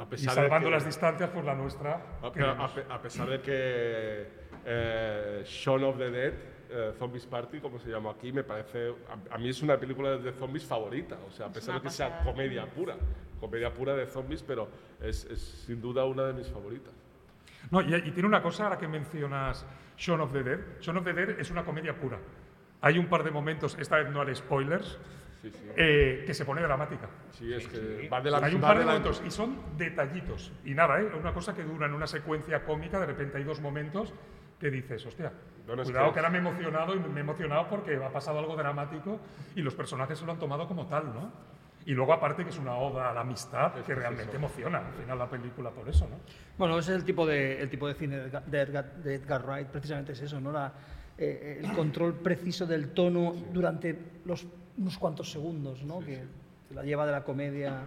A 0.00 0.06
pesar 0.08 0.32
y 0.32 0.34
salvando 0.34 0.68
de 0.68 0.72
que, 0.72 0.76
las 0.76 0.86
distancias, 0.86 1.30
pues 1.30 1.44
la 1.44 1.54
nuestra... 1.54 2.00
A, 2.22 2.26
a, 2.26 2.94
a, 2.94 3.02
pesar 3.02 3.28
de 3.28 3.40
que 3.40 4.26
eh, 4.64 5.42
Shaun 5.44 5.84
of 5.84 5.98
the 5.98 6.10
Dead, 6.10 6.34
eh, 6.70 6.92
Zombies 6.98 7.26
Party, 7.26 7.60
como 7.60 7.78
se 7.78 7.90
llama 7.90 8.10
aquí, 8.10 8.32
me 8.32 8.44
parece... 8.44 8.94
A, 9.08 9.34
a, 9.34 9.38
mí 9.38 9.48
es 9.48 9.62
una 9.62 9.76
película 9.76 10.16
de 10.16 10.32
zombies 10.32 10.64
favorita, 10.64 11.18
o 11.26 11.30
sea, 11.30 11.46
a 11.46 11.52
pesar 11.52 11.76
de 11.76 11.80
que 11.82 11.90
sea 11.90 12.22
comedia 12.22 12.64
pura, 12.66 12.96
comedia 13.40 13.72
pura 13.72 13.94
de 13.94 14.06
zombies, 14.06 14.42
pero 14.42 14.68
es, 15.02 15.24
es 15.24 15.40
sin 15.66 15.80
duda 15.80 16.04
una 16.04 16.24
de 16.24 16.32
mis 16.32 16.48
favoritas. 16.48 16.94
No, 17.70 17.82
y, 17.82 17.94
y 17.94 18.10
tiene 18.12 18.28
una 18.28 18.42
cosa, 18.42 18.64
ahora 18.64 18.78
que 18.78 18.88
mencionas 18.88 19.66
Shaun 19.98 20.20
of 20.20 20.32
the 20.32 20.42
Dead, 20.42 20.60
Shaun 20.80 20.98
of 20.98 21.04
the 21.04 21.12
Dead 21.12 21.40
es 21.40 21.50
una 21.50 21.64
comedia 21.64 21.94
pura. 21.94 22.18
Hay 22.80 22.98
un 22.98 23.06
par 23.06 23.24
de 23.24 23.30
momentos, 23.30 23.76
esta 23.78 23.96
vez 23.96 24.10
no 24.10 24.20
haré 24.20 24.34
spoilers, 24.34 24.98
sí, 25.42 25.50
sí. 25.50 25.68
Eh, 25.76 26.24
que 26.26 26.34
se 26.34 26.44
pone 26.44 26.62
dramática. 26.62 27.08
Sí, 27.30 27.52
es 27.52 27.66
que 27.66 28.08
va 28.08 28.20
de 28.20 28.30
la 28.30 28.38
Hay 28.38 28.54
un 28.54 28.60
par 28.60 28.78
de 28.78 28.84
momentos 28.84 29.22
y 29.26 29.30
son 29.30 29.76
detallitos. 29.76 30.52
Y 30.64 30.74
nada, 30.74 31.00
¿eh? 31.00 31.10
una 31.18 31.32
cosa 31.32 31.54
que 31.54 31.64
dura 31.64 31.86
en 31.86 31.94
una 31.94 32.06
secuencia 32.06 32.64
cómica, 32.64 33.00
de 33.00 33.06
repente 33.06 33.38
hay 33.38 33.44
dos 33.44 33.60
momentos 33.60 34.12
que 34.58 34.70
dices, 34.70 35.04
hostia, 35.06 35.32
no, 35.66 35.76
no 35.76 35.84
cuidado 35.84 36.08
que... 36.08 36.14
que 36.14 36.18
ahora 36.20 36.30
me 36.30 36.38
he 36.38 36.40
emocionado 36.40 36.94
y 36.94 36.98
me 36.98 37.20
he 37.20 37.22
emocionado 37.22 37.68
porque 37.68 37.96
ha 37.96 38.10
pasado 38.10 38.38
algo 38.38 38.56
dramático 38.56 39.20
y 39.54 39.62
los 39.62 39.74
personajes 39.74 40.18
se 40.18 40.26
lo 40.26 40.32
han 40.32 40.38
tomado 40.38 40.66
como 40.66 40.86
tal, 40.86 41.06
¿no? 41.14 41.32
Y 41.86 41.92
luego 41.92 42.12
aparte 42.12 42.44
que 42.44 42.50
es 42.50 42.58
una 42.58 42.74
oda 42.74 43.10
a 43.10 43.14
la 43.14 43.20
amistad 43.20 43.72
que 43.72 43.94
realmente 43.94 44.36
emociona 44.36 44.78
al 44.78 44.92
final 44.92 45.18
la 45.18 45.30
película 45.30 45.70
por 45.70 45.88
eso, 45.88 46.06
¿no? 46.06 46.16
Bueno, 46.58 46.78
ese 46.78 46.92
es 46.92 46.98
el 46.98 47.04
tipo 47.04 47.24
de, 47.24 47.62
el 47.62 47.70
tipo 47.70 47.88
de 47.88 47.94
cine 47.94 48.16
de 48.18 48.60
Edgar, 48.60 48.96
de 48.96 49.14
Edgar 49.14 49.46
Wright, 49.46 49.68
precisamente 49.68 50.12
es 50.12 50.20
eso, 50.20 50.40
¿no? 50.40 50.52
La, 50.52 50.72
eh, 51.18 51.60
el 51.62 51.72
control 51.72 52.14
preciso 52.14 52.66
del 52.66 52.90
tono 52.90 53.34
durante 53.52 53.98
los, 54.24 54.46
unos 54.76 54.98
cuantos 54.98 55.30
segundos, 55.30 55.82
¿no? 55.82 56.00
que 56.00 56.22
la 56.74 56.82
lleva 56.84 57.06
de 57.06 57.12
la 57.12 57.24
comedia 57.24 57.82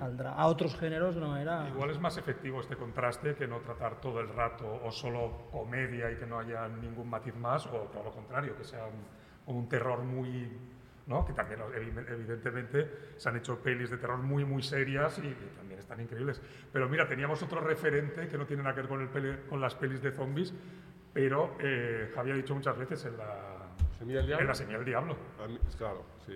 al. 0.00 0.16
A 0.26 0.46
otros 0.46 0.76
géneros 0.76 1.14
de 1.14 1.20
una 1.20 1.30
manera... 1.30 1.68
Igual 1.68 1.90
es 1.90 1.98
más 1.98 2.16
efectivo 2.16 2.60
este 2.60 2.76
contraste 2.76 3.34
que 3.34 3.46
no 3.46 3.58
tratar 3.58 4.00
todo 4.00 4.20
el 4.20 4.28
rato 4.28 4.80
o 4.84 4.92
solo 4.92 5.48
comedia 5.50 6.10
y 6.10 6.16
que 6.16 6.26
no 6.26 6.38
haya 6.38 6.68
ningún 6.68 7.08
matiz 7.08 7.34
más, 7.34 7.66
o 7.66 7.88
todo 7.92 8.04
lo 8.04 8.12
contrario, 8.12 8.56
que 8.56 8.64
sea 8.64 8.84
un, 8.86 9.56
un 9.56 9.68
terror 9.68 10.02
muy 10.02 10.48
¿no? 11.06 11.24
que 11.24 11.32
también 11.32 11.60
evidentemente 12.08 13.14
se 13.16 13.28
han 13.28 13.36
hecho 13.36 13.58
pelis 13.58 13.90
de 13.90 13.98
terror 13.98 14.18
muy 14.18 14.44
muy 14.44 14.62
serias 14.62 15.18
y, 15.18 15.26
y, 15.26 15.52
también 15.56 15.80
están 15.80 16.00
increíbles. 16.00 16.40
Pero 16.72 16.88
mira, 16.88 17.08
teníamos 17.08 17.42
otro 17.42 17.60
referente 17.60 18.28
que 18.28 18.38
no 18.38 18.46
tiene 18.46 18.62
nada 18.62 18.74
que 18.76 18.82
ver 18.82 18.88
con, 18.88 19.00
el 19.00 19.08
peli, 19.08 19.36
con 19.48 19.60
las 19.60 19.74
pelis 19.74 20.00
de 20.00 20.12
zombies, 20.12 20.54
pero 21.12 21.56
eh, 21.60 22.10
Javier 22.14 22.34
ha 22.34 22.38
dicho 22.38 22.54
muchas 22.54 22.78
veces 22.78 23.04
en 23.04 23.16
la 23.16 23.68
Semilla 23.98 24.22
Diablo. 24.22 24.40
En 24.40 24.46
la 24.46 24.54
Semilla 24.54 24.78
del 24.78 24.86
Diablo. 24.86 25.16
Mí, 25.48 25.58
claro, 25.76 26.04
sí, 26.24 26.32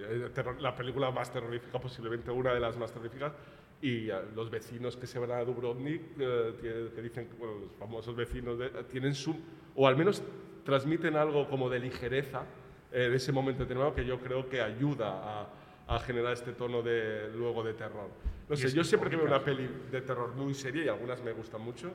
la 0.58 0.74
película 0.74 1.10
más 1.10 1.32
terrorífica, 1.32 1.80
posiblemente 1.80 2.30
una 2.30 2.52
de 2.52 2.60
las 2.60 2.76
más 2.76 2.92
terroríficas. 2.92 3.32
Y 3.80 4.08
los 4.34 4.50
vecinos 4.50 4.96
que 4.96 5.06
se 5.06 5.18
van 5.18 5.32
a 5.32 5.44
Dubrovnik, 5.44 6.02
uh, 6.16 6.56
que, 6.60 7.02
dicen, 7.02 7.28
bueno, 7.38 7.54
los 7.60 7.72
famosos 7.72 8.16
vecinos, 8.16 8.58
de, 8.58 8.70
tienen 8.84 9.14
su. 9.14 9.36
o 9.74 9.86
al 9.86 9.96
menos 9.96 10.22
transmiten 10.64 11.16
algo 11.16 11.46
como 11.48 11.68
de 11.68 11.80
ligereza 11.80 12.44
eh, 12.90 13.10
de 13.10 13.16
ese 13.16 13.30
momento 13.30 13.64
determinado 13.64 13.94
que 13.94 14.06
yo 14.06 14.18
creo 14.20 14.48
que 14.48 14.62
ayuda 14.62 15.42
a, 15.42 15.48
a 15.86 15.98
generar 16.00 16.32
este 16.32 16.52
tono 16.52 16.82
de, 16.82 17.30
luego 17.34 17.62
de 17.62 17.74
terror. 17.74 18.08
No 18.48 18.56
sé, 18.56 18.72
yo 18.72 18.84
siempre 18.84 19.10
que 19.10 19.16
veo 19.16 19.26
una 19.26 19.42
peli 19.42 19.68
de 19.90 20.00
terror 20.00 20.34
muy 20.34 20.54
seria, 20.54 20.84
y 20.84 20.88
algunas 20.88 21.22
me 21.22 21.32
gustan 21.32 21.60
mucho, 21.60 21.92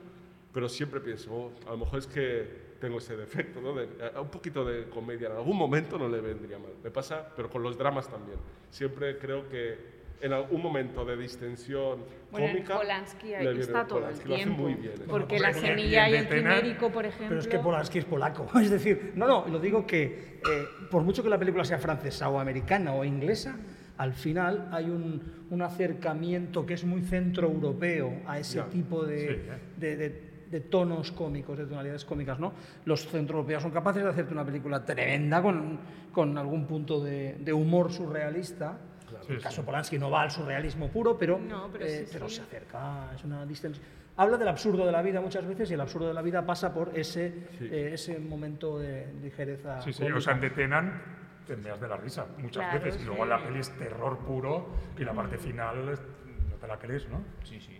pero 0.52 0.68
siempre 0.68 1.00
pienso, 1.00 1.32
oh, 1.32 1.52
a 1.66 1.70
lo 1.70 1.78
mejor 1.78 1.98
es 1.98 2.06
que 2.06 2.69
tengo 2.80 2.98
ese 2.98 3.16
defecto, 3.16 3.60
¿no? 3.60 3.74
De, 3.74 3.84
eh, 3.84 4.12
un 4.20 4.28
poquito 4.28 4.64
de 4.64 4.88
comedia 4.88 5.28
en 5.28 5.36
algún 5.36 5.56
momento 5.56 5.98
no 5.98 6.08
le 6.08 6.20
vendría 6.20 6.58
mal. 6.58 6.72
Me 6.82 6.90
pasa, 6.90 7.28
pero 7.36 7.50
con 7.50 7.62
los 7.62 7.76
dramas 7.76 8.08
también. 8.08 8.38
Siempre 8.70 9.18
creo 9.18 9.48
que 9.48 10.00
en 10.20 10.32
algún 10.32 10.62
momento 10.62 11.04
de 11.04 11.16
distensión 11.16 12.04
bueno, 12.30 12.48
cómica. 12.48 12.76
Polanski 12.76 13.34
ahí 13.34 13.58
está 13.58 13.86
todo 13.86 14.00
Polanski 14.00 14.32
el 14.32 14.36
tiempo. 14.36 14.62
Muy 14.62 14.74
bien, 14.74 14.94
porque 15.08 15.38
la 15.38 15.52
semilla 15.52 16.08
y 16.08 16.14
el 16.14 16.28
quimérico, 16.28 16.90
por 16.90 17.04
ejemplo. 17.04 17.28
Pero 17.28 17.40
es 17.40 17.48
que 17.48 17.58
Polanski 17.58 17.98
es 17.98 18.04
polaco. 18.04 18.46
Es 18.60 18.70
decir, 18.70 19.12
no, 19.14 19.26
no, 19.26 19.46
lo 19.46 19.58
digo 19.58 19.86
que 19.86 20.40
eh, 20.48 20.68
por 20.90 21.02
mucho 21.02 21.22
que 21.22 21.28
la 21.28 21.38
película 21.38 21.64
sea 21.64 21.78
francesa 21.78 22.28
o 22.28 22.38
americana 22.38 22.92
o 22.94 23.04
inglesa, 23.04 23.56
al 23.98 24.14
final 24.14 24.68
hay 24.72 24.86
un, 24.86 25.46
un 25.50 25.62
acercamiento 25.62 26.64
que 26.64 26.74
es 26.74 26.84
muy 26.84 27.02
centroeuropeo 27.02 28.22
a 28.26 28.38
ese 28.38 28.54
yeah. 28.54 28.68
tipo 28.68 29.04
de, 29.04 29.18
sí, 29.18 29.34
eh. 29.34 29.58
de, 29.76 29.96
de 29.96 30.29
de 30.50 30.60
tonos 30.60 31.12
cómicos, 31.12 31.56
de 31.56 31.66
tonalidades 31.66 32.04
cómicas, 32.04 32.38
¿no? 32.38 32.52
Los 32.84 33.06
centroeuropeos 33.06 33.62
son 33.62 33.70
capaces 33.70 34.02
de 34.02 34.10
hacerte 34.10 34.32
una 34.32 34.44
película 34.44 34.84
tremenda 34.84 35.40
con, 35.40 35.78
con 36.12 36.36
algún 36.36 36.66
punto 36.66 37.00
de, 37.00 37.36
de 37.38 37.52
humor 37.52 37.92
surrealista. 37.92 38.76
Claro, 39.08 39.24
sí, 39.24 39.32
el 39.32 39.40
caso 39.40 39.62
sí. 39.62 39.66
Polanski 39.66 39.98
no 39.98 40.10
va 40.10 40.22
al 40.22 40.30
surrealismo 40.30 40.88
puro, 40.88 41.16
pero, 41.16 41.38
no, 41.38 41.68
pero, 41.72 41.84
eh, 41.84 42.04
sí, 42.04 42.10
pero 42.12 42.28
se 42.28 42.42
acerca, 42.42 43.12
es 43.14 43.24
una 43.24 43.46
distancia. 43.46 43.82
Habla 44.16 44.36
del 44.36 44.48
absurdo 44.48 44.84
de 44.84 44.92
la 44.92 45.02
vida 45.02 45.20
muchas 45.20 45.46
veces 45.46 45.70
y 45.70 45.74
el 45.74 45.80
absurdo 45.80 46.08
de 46.08 46.14
la 46.14 46.22
vida 46.22 46.44
pasa 46.44 46.74
por 46.74 46.90
ese, 46.98 47.32
eh, 47.60 47.90
ese 47.94 48.18
momento 48.18 48.78
de 48.78 49.12
ligereza. 49.22 49.80
Sí, 49.80 49.92
sí, 49.92 50.00
cómica. 50.00 50.18
o 50.18 50.20
sea, 50.20 50.34
en 50.34 50.40
Detenan 50.40 51.02
te 51.46 51.56
meas 51.56 51.80
de 51.80 51.88
la 51.88 51.96
risa 51.96 52.26
muchas 52.38 52.64
claro, 52.64 52.84
veces 52.84 53.02
y 53.02 53.06
luego 53.06 53.24
la 53.24 53.42
peli 53.42 53.60
es 53.60 53.70
terror 53.70 54.18
puro 54.18 54.68
y 54.98 55.04
la 55.04 55.12
parte 55.12 55.38
final 55.38 55.86
no 55.86 56.56
te 56.56 56.66
la 56.66 56.78
crees, 56.78 57.08
¿no? 57.08 57.22
Sí, 57.44 57.60
sí. 57.60 57.78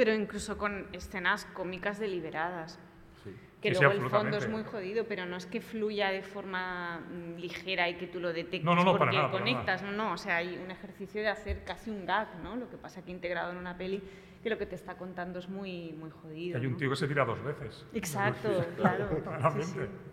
Pero 0.00 0.14
incluso 0.14 0.56
con 0.56 0.86
escenas 0.94 1.44
cómicas 1.52 1.98
deliberadas. 1.98 2.78
Sí. 3.22 3.34
Que 3.60 3.74
sí, 3.74 3.80
luego 3.82 3.98
sí, 3.98 4.04
el 4.04 4.10
fondo 4.10 4.38
es 4.38 4.48
muy 4.48 4.64
jodido, 4.64 5.04
pero 5.04 5.26
no 5.26 5.36
es 5.36 5.44
que 5.44 5.60
fluya 5.60 6.10
de 6.10 6.22
forma 6.22 7.00
mm, 7.00 7.38
ligera 7.38 7.86
y 7.90 7.96
que 7.96 8.06
tú 8.06 8.18
lo 8.18 8.32
detectes 8.32 8.64
no, 8.64 8.74
no, 8.74 8.82
no, 8.82 8.96
porque 8.96 9.16
nada, 9.16 9.30
conectas. 9.30 9.82
No, 9.82 9.92
no, 9.92 10.12
o 10.14 10.16
sea, 10.16 10.36
hay 10.36 10.58
un 10.64 10.70
ejercicio 10.70 11.20
de 11.20 11.28
hacer 11.28 11.64
casi 11.64 11.90
un 11.90 12.06
gag, 12.06 12.28
¿no? 12.42 12.56
Lo 12.56 12.70
que 12.70 12.78
pasa 12.78 13.04
que 13.04 13.10
integrado 13.10 13.52
en 13.52 13.58
una 13.58 13.76
peli 13.76 14.02
que 14.42 14.48
lo 14.48 14.56
que 14.56 14.64
te 14.64 14.74
está 14.74 14.96
contando 14.96 15.38
es 15.38 15.50
muy, 15.50 15.92
muy 15.92 16.08
jodido. 16.08 16.58
Hay 16.58 16.64
un 16.64 16.78
tío 16.78 16.88
que 16.88 16.96
se 16.96 17.06
tira 17.06 17.26
dos 17.26 17.44
veces. 17.44 17.84
Exacto, 17.92 18.64
claro. 18.78 19.06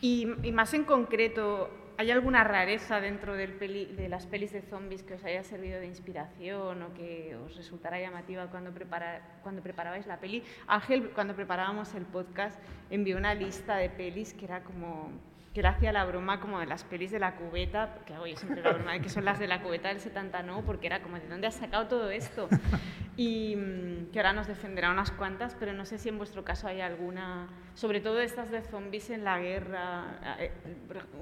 Y, 0.00 0.26
más 0.52 0.74
en 0.74 0.84
concreto, 0.84 1.70
¿hay 1.98 2.10
alguna 2.10 2.44
rareza 2.44 3.00
dentro 3.00 3.34
del 3.34 3.52
peli, 3.52 3.86
de 3.86 4.08
las 4.08 4.26
pelis 4.26 4.52
de 4.52 4.62
zombies 4.62 5.02
que 5.02 5.14
os 5.14 5.24
haya 5.24 5.42
servido 5.42 5.80
de 5.80 5.86
inspiración 5.86 6.82
o 6.82 6.94
que 6.94 7.36
os 7.36 7.56
resultara 7.56 7.98
llamativa 8.00 8.48
cuando, 8.50 8.72
prepara, 8.72 9.40
cuando 9.42 9.62
preparabais 9.62 10.06
la 10.06 10.18
peli? 10.18 10.42
Ángel, 10.66 11.10
cuando 11.10 11.34
preparábamos 11.34 11.94
el 11.94 12.04
podcast, 12.04 12.58
envió 12.90 13.16
una 13.16 13.34
lista 13.34 13.76
de 13.76 13.88
pelis 13.88 14.34
que 14.34 14.44
era 14.44 14.62
como 14.62 15.10
que 15.56 15.60
él 15.60 15.66
hacía 15.66 15.90
la 15.90 16.04
broma 16.04 16.38
como 16.38 16.60
de 16.60 16.66
las 16.66 16.84
pelis 16.84 17.10
de 17.10 17.18
la 17.18 17.34
cubeta, 17.34 18.00
que 18.04 18.12
hago 18.12 18.26
yo 18.26 18.36
siempre 18.36 18.60
la 18.60 18.72
broma 18.72 18.92
de 18.92 19.00
que 19.00 19.08
son 19.08 19.24
las 19.24 19.38
de 19.38 19.46
la 19.46 19.62
cubeta 19.62 19.88
del 19.88 20.00
70 20.00 20.42
no, 20.42 20.60
porque 20.60 20.86
era 20.86 21.00
como, 21.00 21.18
¿de 21.18 21.26
dónde 21.26 21.46
has 21.46 21.54
sacado 21.54 21.86
todo 21.86 22.10
esto? 22.10 22.46
y 23.16 23.56
mm, 23.56 24.10
que 24.12 24.18
ahora 24.18 24.34
nos 24.34 24.48
defenderá 24.48 24.90
unas 24.90 25.10
cuantas, 25.12 25.56
pero 25.58 25.72
no 25.72 25.86
sé 25.86 25.96
si 25.96 26.10
en 26.10 26.18
vuestro 26.18 26.44
caso 26.44 26.68
hay 26.68 26.82
alguna, 26.82 27.48
sobre 27.72 28.02
todo 28.02 28.20
estas 28.20 28.50
de 28.50 28.60
zombies 28.60 29.08
en 29.08 29.24
la 29.24 29.38
guerra, 29.38 30.36
eh, 30.40 30.52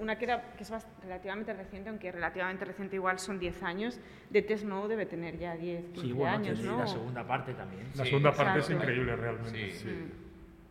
una 0.01 0.19
que, 0.19 0.25
era, 0.25 0.43
que 0.57 0.65
es 0.65 0.73
relativamente 1.05 1.53
reciente, 1.53 1.91
aunque 1.91 2.11
relativamente 2.11 2.65
reciente 2.65 2.97
igual 2.97 3.21
son 3.21 3.39
10 3.39 3.63
años, 3.63 4.01
de 4.31 4.43
Test 4.43 4.65
Mode 4.65 4.89
debe 4.89 5.07
tener 5.07 5.39
ya 5.39 5.55
10, 5.55 5.91
15 5.93 6.01
Sí, 6.01 6.13
bueno, 6.13 6.35
años, 6.35 6.59
¿no? 6.59 6.79
la 6.79 6.89
segunda 6.89 7.25
parte 7.25 7.55
también. 7.55 7.85
La 7.95 8.03
Sí, 8.03 8.11
segunda 8.11 8.33
parte 8.33 8.59
es 8.59 8.65
exacto. 8.69 8.83
increíble 8.83 9.15
realmente. 9.15 9.71
Sí. 9.71 10.24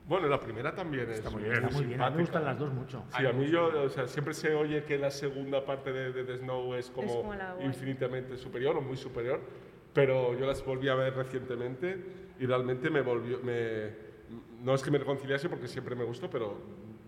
Bueno, 0.06 0.28
la 0.28 0.40
primera 0.40 0.76
también 0.76 1.10
está 1.10 1.30
muy 1.30 1.42
muy, 1.44 1.50
bien, 1.50 1.64
Está 1.64 1.78
muy 1.78 1.86
bien, 1.86 2.02
a 2.02 2.10
mí 2.10 2.16
me 2.18 2.22
gustan 2.24 2.44
las 2.44 2.60
dos 2.60 2.74
mucho. 2.74 3.04
Sí, 3.16 3.26
a 3.26 3.32
mí 3.32 3.48
yo, 3.50 3.84
o 3.86 3.90
sea, 3.90 4.06
siempre 4.08 4.34
se 4.34 4.54
oye 4.54 4.84
que 4.84 4.98
la 4.98 5.10
segunda 5.10 5.66
parte 5.66 5.94
de, 5.94 6.12
de 6.12 6.24
The 6.26 6.38
Snow 6.40 6.74
es 6.76 6.90
como, 6.90 7.22
como 7.22 7.34
la 7.36 7.54
guay. 7.54 7.66
infinitamente 7.68 8.36
superior 8.38 8.76
o 8.76 8.82
muy 8.82 8.98
superior, 8.98 9.40
pero 9.94 10.38
yo 10.38 10.46
las 10.46 10.64
volví 10.66 10.90
a 10.90 10.96
ver 10.96 11.16
recientemente 11.16 11.98
y 12.38 12.46
realmente 12.46 12.90
me 12.90 13.00
volvió, 13.02 13.40
me, 13.44 13.92
no 14.62 14.74
es 14.76 14.84
que 14.84 14.92
me 14.92 14.98
reconciliase 14.98 15.48
porque 15.48 15.70
siempre 15.70 15.96
me 15.96 16.04
gustó, 16.04 16.30
pero 16.30 16.58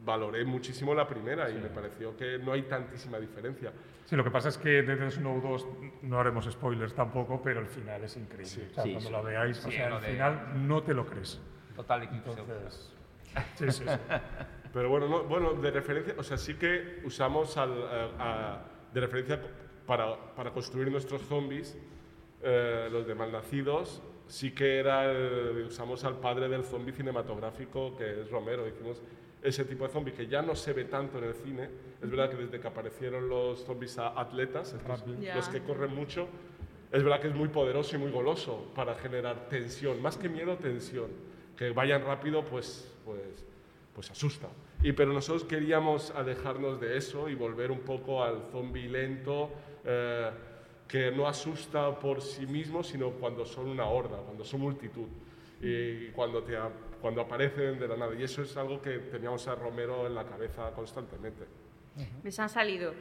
valoré 0.06 0.46
muchísimo 0.46 0.94
la 0.96 1.06
primera 1.08 1.50
y 1.50 1.56
me 1.56 1.68
pareció 1.70 2.16
que 2.16 2.38
no 2.38 2.54
hay 2.54 2.62
tantísima 2.62 3.20
diferencia. 3.20 3.74
Sí, 4.06 4.16
lo 4.16 4.24
que 4.24 4.32
pasa 4.32 4.48
es 4.50 4.58
que 4.58 4.84
de 4.84 4.96
The 4.96 5.12
Snow 5.12 5.42
2 5.42 5.68
no 6.04 6.20
haremos 6.20 6.46
spoilers 6.50 6.94
tampoco, 6.94 7.42
pero 7.44 7.60
el 7.60 7.68
final 7.68 8.04
es 8.06 8.16
increíble. 8.16 8.68
O 8.72 8.74
sea, 8.74 8.84
Sí, 8.84 8.92
cuando 8.92 9.10
sí. 9.10 9.14
la 9.14 9.22
veáis, 9.22 9.66
o 9.66 9.70
Sí, 9.70 9.76
sea, 9.76 9.90
lo 9.90 9.98
el 9.98 10.02
de- 10.04 10.08
final 10.12 10.68
no 10.68 10.82
te 10.84 10.94
lo 10.94 11.06
crees. 11.08 11.42
Total 11.76 12.04
eclipse. 12.04 12.30
Entonces, 12.32 12.94
sí, 13.56 13.66
sí, 13.72 13.84
sí. 13.84 13.84
Pero 14.74 14.90
bueno, 14.90 15.08
no, 15.08 15.24
bueno, 15.24 15.54
de 15.54 15.72
referencia, 15.72 16.16
o 16.18 16.24
sea, 16.24 16.38
sí 16.38 16.56
que 16.56 17.02
usamos 17.06 17.56
al, 17.58 17.72
a- 17.84 18.10
a- 18.20 18.66
de 18.94 19.00
referencia 19.02 19.42
para, 19.86 20.34
para 20.36 20.52
construir 20.52 20.92
nuestros 20.92 21.22
zombies, 21.24 21.78
eh, 22.44 22.90
los 22.92 23.08
de 23.08 23.16
malnacidos, 23.16 24.02
sí 24.28 24.52
que 24.52 24.80
era 24.80 25.10
el- 25.12 25.66
usamos 25.68 26.04
al 26.04 26.18
padre 26.18 26.50
del 26.50 26.64
zombie 26.64 26.92
cinematográfico, 26.94 27.96
que 27.96 28.22
es 28.22 28.30
Romero. 28.30 28.68
Hicimos 28.68 29.02
ese 29.42 29.64
tipo 29.64 29.86
de 29.86 29.94
zombie 29.94 30.12
que 30.14 30.28
ya 30.28 30.42
no 30.42 30.56
se 30.56 30.74
ve 30.74 30.86
tanto 30.86 31.20
en 31.20 31.26
el 31.26 31.36
cine. 31.36 31.70
Es 32.02 32.10
verdad 32.10 32.30
que 32.32 32.36
desde 32.38 32.60
que 32.60 32.68
aparecieron 32.68 33.30
los 33.30 33.64
zombies 33.64 33.98
a- 33.98 34.20
atletas, 34.20 34.74
estos- 34.74 35.04
Ya. 35.22 35.36
los 35.36 35.48
que 35.50 35.62
corren 35.62 35.94
mucho, 35.96 36.28
es 36.92 37.02
verdad 37.04 37.22
que 37.22 37.28
es 37.30 37.36
muy 37.36 37.48
poderoso 37.50 37.96
y 37.96 38.00
muy 38.00 38.12
goloso 38.12 38.72
para 38.76 38.96
generar 38.96 39.48
tensión, 39.48 40.02
más 40.02 40.18
que 40.18 40.28
miedo, 40.30 40.58
tensión. 40.58 41.08
Que 41.58 41.72
vayan 41.72 42.04
rápido, 42.04 42.44
pues, 42.44 42.92
pues, 43.06 43.46
pues 43.94 44.12
asusta. 44.12 44.48
Y, 44.84 44.92
pero 44.92 45.14
nosotros 45.14 45.44
queríamos 45.46 46.12
alejarnos 46.12 46.80
de 46.82 46.98
eso 46.98 47.30
y 47.30 47.36
volver 47.36 47.72
un 47.72 47.80
poco 47.80 48.24
al 48.24 48.44
zombie 48.52 48.88
lento, 48.90 49.52
eh, 49.84 50.30
que 50.88 51.12
no 51.12 51.28
asusta 51.28 51.98
por 52.00 52.22
sí 52.22 52.46
mismo, 52.46 52.84
sino 52.84 53.12
cuando 53.12 53.46
son 53.46 53.68
una 53.70 53.86
horda, 53.86 54.18
cuando 54.18 54.44
son 54.44 54.62
multitud. 54.62 55.08
Y 55.62 56.08
cuando, 56.10 56.44
te, 56.44 56.58
a- 56.58 56.70
cuando 57.02 57.22
aparecen 57.22 57.80
de 57.80 57.88
la 57.88 57.96
nada. 57.96 58.14
Y 58.14 58.24
eso 58.24 58.42
es 58.44 58.56
algo 58.58 58.82
que 58.82 59.00
teníamos 59.00 59.48
a 59.48 59.56
Romero 59.56 60.06
en 60.06 60.14
la 60.14 60.26
cabeza 60.26 60.72
constantemente. 60.72 61.46
Les 62.24 62.38
han 62.40 62.50
salido 62.50 62.94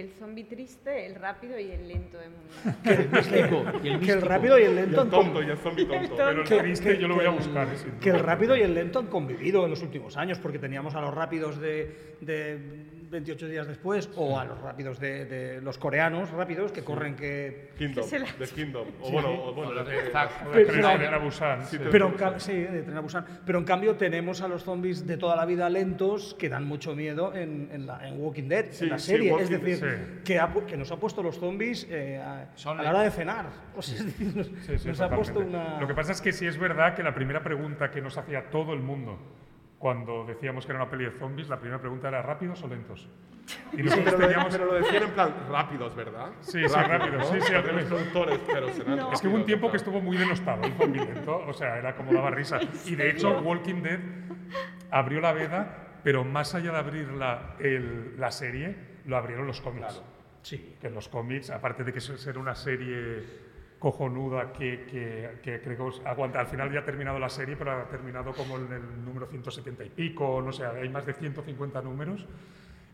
el 0.00 0.10
zombie 0.18 0.44
triste, 0.44 1.06
el 1.06 1.14
rápido 1.14 1.58
y 1.58 1.70
el 1.70 1.88
lento 1.88 2.18
de 2.18 2.28
mundo. 2.28 3.72
El 3.84 4.00
Que 4.00 4.12
el 4.12 4.22
rápido 4.22 4.58
y 4.58 4.62
el 4.64 4.72
Y 4.72 4.74
lento 4.76 5.00
han 5.02 5.10
tonto, 5.10 5.42
y 5.42 5.46
el 5.50 5.56
zombie 5.58 5.84
tonto. 5.86 6.14
Pero 6.16 6.42
el 6.42 6.48
Que- 6.48 6.58
triste 6.60 6.94
que- 6.94 7.00
yo 7.00 7.08
lo 7.08 7.14
voy 7.16 7.26
a 7.26 7.30
buscar. 7.30 7.68
Que 8.00 8.10
el 8.10 8.18
rápido 8.20 8.56
y 8.56 8.62
el 8.62 8.74
lento 8.74 8.98
han 8.98 9.06
convivido 9.06 9.64
en 9.64 9.70
los 9.70 9.82
últimos 9.82 10.16
años, 10.16 10.38
porque 10.38 10.58
teníamos 10.58 10.94
a 10.94 11.00
los 11.00 11.14
rápidos 11.14 11.60
de, 11.60 12.16
de 12.20 12.58
28 13.10 13.48
días 13.48 13.66
después 13.66 14.08
o 14.16 14.38
a 14.38 14.44
los 14.44 14.60
rápidos 14.60 14.98
de, 15.00 15.24
de 15.24 15.60
los 15.62 15.78
coreanos 15.78 16.30
rápidos 16.30 16.72
que 16.72 16.82
corren 16.84 17.14
que... 17.16 17.70
Kingdom, 17.78 18.04
se 18.04 18.18
la- 18.18 18.32
de 18.32 18.46
Kingdom. 18.46 18.88
O 19.02 19.10
bueno, 19.10 19.44
o 19.44 19.52
bueno, 19.54 19.84
de- 19.84 21.18
Busan. 21.18 21.64
sí. 21.66 21.78
Pero 21.90 22.12
sí, 22.38 22.52
de 22.52 22.82
Tren 22.82 22.96
a 22.96 23.00
Busan. 23.00 23.24
Pero 23.44 23.58
en 23.58 23.64
cambio 23.64 23.96
tenemos 23.96 24.40
a 24.42 24.48
los 24.48 24.62
zombies 24.64 25.06
de 25.06 25.16
toda 25.16 25.36
la 25.36 25.44
vida 25.44 25.68
lentos 25.68 26.34
que 26.38 26.48
dan 26.48 26.64
mucho 26.64 26.94
miedo 26.94 27.34
en, 27.34 27.68
en 27.72 27.86
la, 27.86 28.06
en 28.08 28.20
Walking 28.20 28.48
Dead, 28.48 28.66
Sí, 28.70 28.84
en 28.84 28.90
la 28.90 28.98
serie. 28.98 29.34
Es 29.40 29.48
decir, 29.50 29.76
sí. 29.76 30.22
que, 30.24 30.38
ha 30.38 30.52
pu- 30.52 30.64
que 30.66 30.76
nos 30.76 30.90
ha 30.92 30.96
puesto 30.96 31.22
los 31.22 31.38
zombies 31.38 31.86
eh, 31.90 32.18
a, 32.24 32.48
Son 32.54 32.78
a 32.78 32.82
la 32.82 32.90
hora 32.90 33.02
de 33.02 33.10
cenar. 33.10 33.46
O 33.78 33.82
sea, 33.82 33.96
es 33.96 34.06
decir, 34.06 34.34
nos, 34.36 34.46
Sí, 34.66 34.78
sí, 34.78 34.88
nos 34.88 35.00
ha 35.00 35.08
puesto 35.08 35.34
totalmente. 35.34 35.68
una... 35.68 35.80
Lo 35.80 35.86
que 35.86 35.94
pasa 35.94 36.12
es 36.12 36.20
que 36.20 36.32
sí 36.32 36.46
es 36.46 36.58
verdad 36.58 36.94
que 36.94 37.02
la 37.04 37.14
primera 37.14 37.42
pregunta 37.42 37.90
que 37.90 38.00
nos 38.02 38.18
hacía 38.18 38.50
todo 38.50 38.72
el 38.74 38.80
mundo 38.80 39.18
cuando 39.78 40.24
decíamos 40.24 40.66
que 40.66 40.72
era 40.72 40.82
una 40.82 40.90
peli 40.90 41.04
de 41.04 41.12
zombies, 41.12 41.48
la 41.48 41.58
primera 41.58 41.80
pregunta 41.80 42.08
era 42.08 42.20
¿rápidos 42.22 42.62
o 42.62 42.68
lentos? 42.68 43.08
Y 43.72 43.82
nosotros 43.82 44.04
pero, 44.06 44.18
lo, 44.18 44.26
teníamos... 44.26 44.52
pero 44.52 44.64
lo 44.66 44.74
decían 44.74 45.02
en 45.04 45.10
plan 45.10 45.34
rápidos, 45.48 45.94
¿verdad? 45.94 46.30
Sí, 46.40 46.60
sí, 46.68 46.74
rápidos, 46.74 47.28
sí, 47.28 47.40
sí, 47.40 47.54
al 47.54 47.62
revés. 47.62 47.84
productores, 47.86 48.38
pero 48.46 48.68
serán 48.74 48.98
Es 49.12 49.20
que 49.20 49.28
hubo 49.28 49.36
un 49.36 49.46
tiempo 49.46 49.70
que 49.70 49.76
estuvo 49.78 50.00
muy 50.00 50.16
denostado 50.16 50.64
el 50.64 50.72
zombie 50.74 51.04
lento, 51.04 51.38
o 51.46 51.52
sea, 51.52 51.78
era 51.78 51.94
como 51.96 52.12
daba 52.12 52.30
risa. 52.30 52.58
Y 52.86 52.94
de 52.96 53.08
hecho, 53.10 53.38
Walking 53.40 53.82
Dead 53.82 54.00
abrió 54.90 55.20
la 55.20 55.32
veda, 55.32 55.86
pero 56.02 56.24
más 56.24 56.54
allá 56.54 56.72
de 56.72 56.78
abrir 56.78 57.08
la, 57.12 57.54
el- 57.60 58.18
la 58.18 58.30
serie, 58.32 58.76
lo 59.06 59.16
abrieron 59.16 59.46
los 59.46 59.60
cómics. 59.60 60.02
Sí. 60.42 60.76
Que 60.80 60.88
en 60.88 60.94
los 60.94 61.08
cómics, 61.08 61.50
aparte 61.50 61.84
de 61.84 61.92
que 61.92 61.98
es- 62.00 62.04
ser 62.04 62.36
una 62.36 62.54
serie 62.54 63.47
cojonuda 63.78 64.52
que, 64.52 64.84
que, 64.86 65.38
que 65.42 65.60
creo 65.60 65.90
que 65.90 66.08
aguanta, 66.08 66.40
al 66.40 66.46
final 66.46 66.72
ya 66.72 66.80
ha 66.80 66.84
terminado 66.84 67.18
la 67.18 67.28
serie, 67.28 67.56
pero 67.56 67.72
ha 67.72 67.88
terminado 67.88 68.32
como 68.32 68.56
en 68.56 68.72
el 68.72 69.04
número 69.04 69.26
170 69.26 69.84
y 69.84 69.90
pico, 69.90 70.42
no 70.44 70.52
sé, 70.52 70.66
hay 70.66 70.88
más 70.88 71.06
de 71.06 71.14
150 71.14 71.80
números 71.82 72.26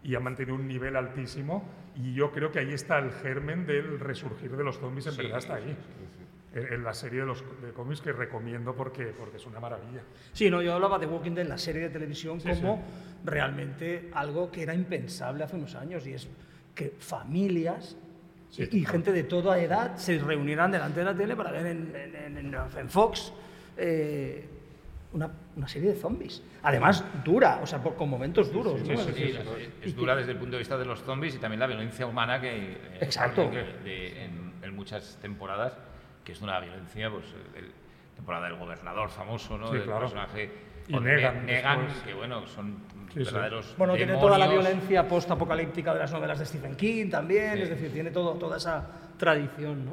y 0.02 0.14
ha 0.14 0.20
mantenido 0.20 0.54
un 0.56 0.68
nivel 0.68 0.96
altísimo 0.96 1.64
y 1.96 2.12
yo 2.12 2.30
creo 2.30 2.52
que 2.52 2.58
ahí 2.58 2.72
está 2.72 2.98
el 2.98 3.10
germen 3.12 3.66
del 3.66 3.98
resurgir 3.98 4.54
de 4.54 4.62
los 4.62 4.78
zombies, 4.78 5.06
en 5.06 5.16
verdad 5.16 5.38
está 5.38 5.54
ahí. 5.54 5.76
En, 6.52 6.72
en 6.72 6.84
la 6.84 6.92
serie 6.92 7.20
de 7.20 7.26
los 7.26 7.42
de 7.62 7.72
cómics 7.72 8.00
que 8.00 8.12
recomiendo 8.12 8.76
porque, 8.76 9.06
porque 9.06 9.38
es 9.38 9.46
una 9.46 9.58
maravilla. 9.60 10.02
Sí, 10.32 10.50
no, 10.50 10.60
yo 10.62 10.74
hablaba 10.74 10.98
de 10.98 11.06
Walking 11.06 11.32
Dead, 11.32 11.46
la 11.46 11.58
serie 11.58 11.82
de 11.82 11.90
televisión, 11.90 12.40
Sí, 12.40 12.48
como 12.50 12.82
realmente 13.24 14.10
algo 14.12 14.50
que 14.52 14.62
era 14.62 14.74
impensable 14.74 15.42
hace 15.42 15.56
unos 15.56 15.74
años 15.74 16.06
y 16.06 16.12
es 16.12 16.28
que 16.74 16.94
familias 16.98 17.96
Sí, 18.54 18.68
y, 18.70 18.84
gente 18.86 19.10
de 19.10 19.24
toda 19.24 19.58
edad 19.58 19.96
se 19.96 20.16
reunieran 20.18 20.70
delante 20.70 21.00
de 21.00 21.06
la 21.06 21.14
tele 21.14 21.34
para 21.34 21.50
ver 21.50 21.66
en, 21.66 21.92
en- 21.96 22.36
en- 22.38 22.54
en 22.78 22.88
Fox 22.88 23.32
eh, 23.76 24.48
una, 25.12 25.28
una 25.56 25.66
serie 25.66 25.90
de 25.92 25.96
zombies. 25.96 26.40
Además, 26.62 27.04
dura, 27.24 27.58
o 27.62 27.66
sea, 27.66 27.82
por- 27.82 27.96
con 27.96 28.08
momentos 28.08 28.52
duros. 28.52 28.80
¿no? 28.80 28.86
sí, 28.86 28.92
Es 28.92 29.00
sí, 29.16 29.22
es, 29.24 29.38
es 29.88 29.96
dura 29.96 30.14
desde 30.14 30.30
el 30.32 30.38
punto 30.38 30.52
de 30.52 30.58
vista 30.58 30.78
de 30.78 30.84
los 30.84 31.02
zombies 31.02 31.34
y 31.34 31.38
también 31.38 31.58
la 31.58 31.66
violencia 31.66 32.06
humana 32.06 32.40
que 32.40 32.56
eh, 32.72 32.98
Exacto. 33.00 33.50
que 33.50 33.58
de- 33.84 34.24
en, 34.24 34.54
muchas 34.74 35.18
temporadas, 35.22 35.72
que 36.24 36.32
es 36.32 36.40
una 36.42 36.58
violencia, 36.60 37.08
pues 37.10 37.24
el, 37.56 37.70
temporada 38.16 38.48
del 38.48 38.56
gobernador 38.58 39.08
famoso, 39.10 39.56
¿no? 39.58 39.70
Del 39.70 39.82
claro. 39.82 40.00
personaje 40.00 40.50
Y 40.88 40.96
Negan 40.98 41.46
Negan, 41.46 41.86
que 42.04 42.12
bueno, 42.14 42.46
son 42.46 42.76
Sí, 43.14 43.20
sí. 43.20 43.24
verdaderos 43.32 43.74
Bueno, 43.78 43.94
tiene 43.94 44.14
toda 44.16 44.36
la 44.36 44.48
violencia 44.48 45.06
post-apocalíptica 45.06 45.92
de 45.94 46.00
las 46.00 46.12
novelas 46.12 46.38
de 46.40 46.46
Stephen 46.46 46.74
King 46.74 47.08
también, 47.10 47.54
Sí. 47.56 47.62
es 47.62 47.70
decir, 47.70 47.92
tiene 47.92 48.10
todo, 48.10 48.32
toda 48.34 48.56
esa 48.56 48.84
tradición, 49.16 49.84
¿no? 49.84 49.92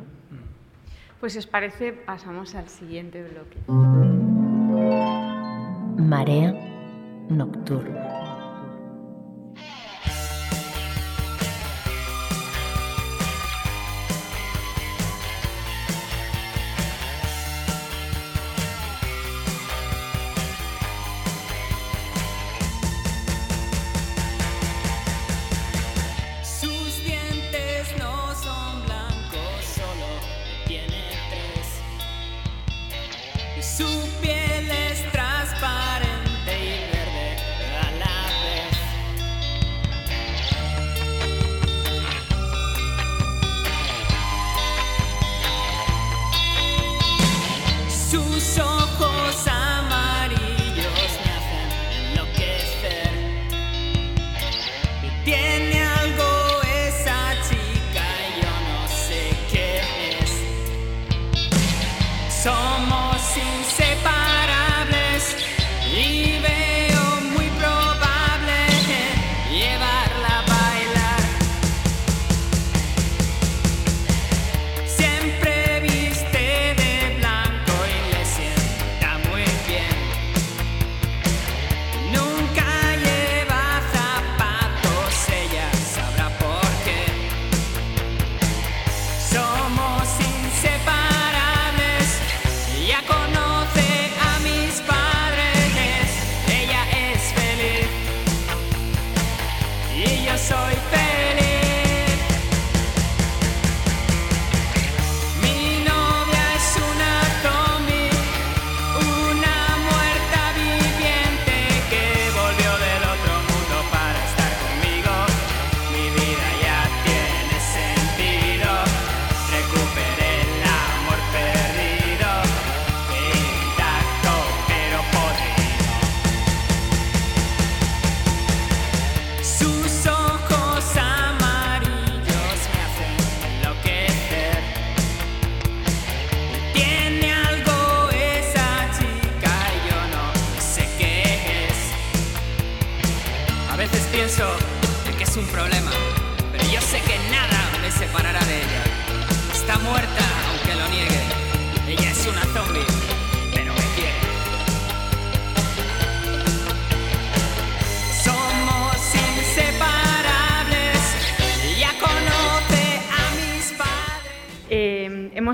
Pues 1.19 1.33
si 1.33 1.39
os 1.39 1.45
parece, 1.45 1.93
pasamos 1.93 2.55
al 2.55 2.67
siguiente 2.67 3.21
bloque. 3.21 3.57
Marea 5.97 6.51
nocturna. 7.29 8.10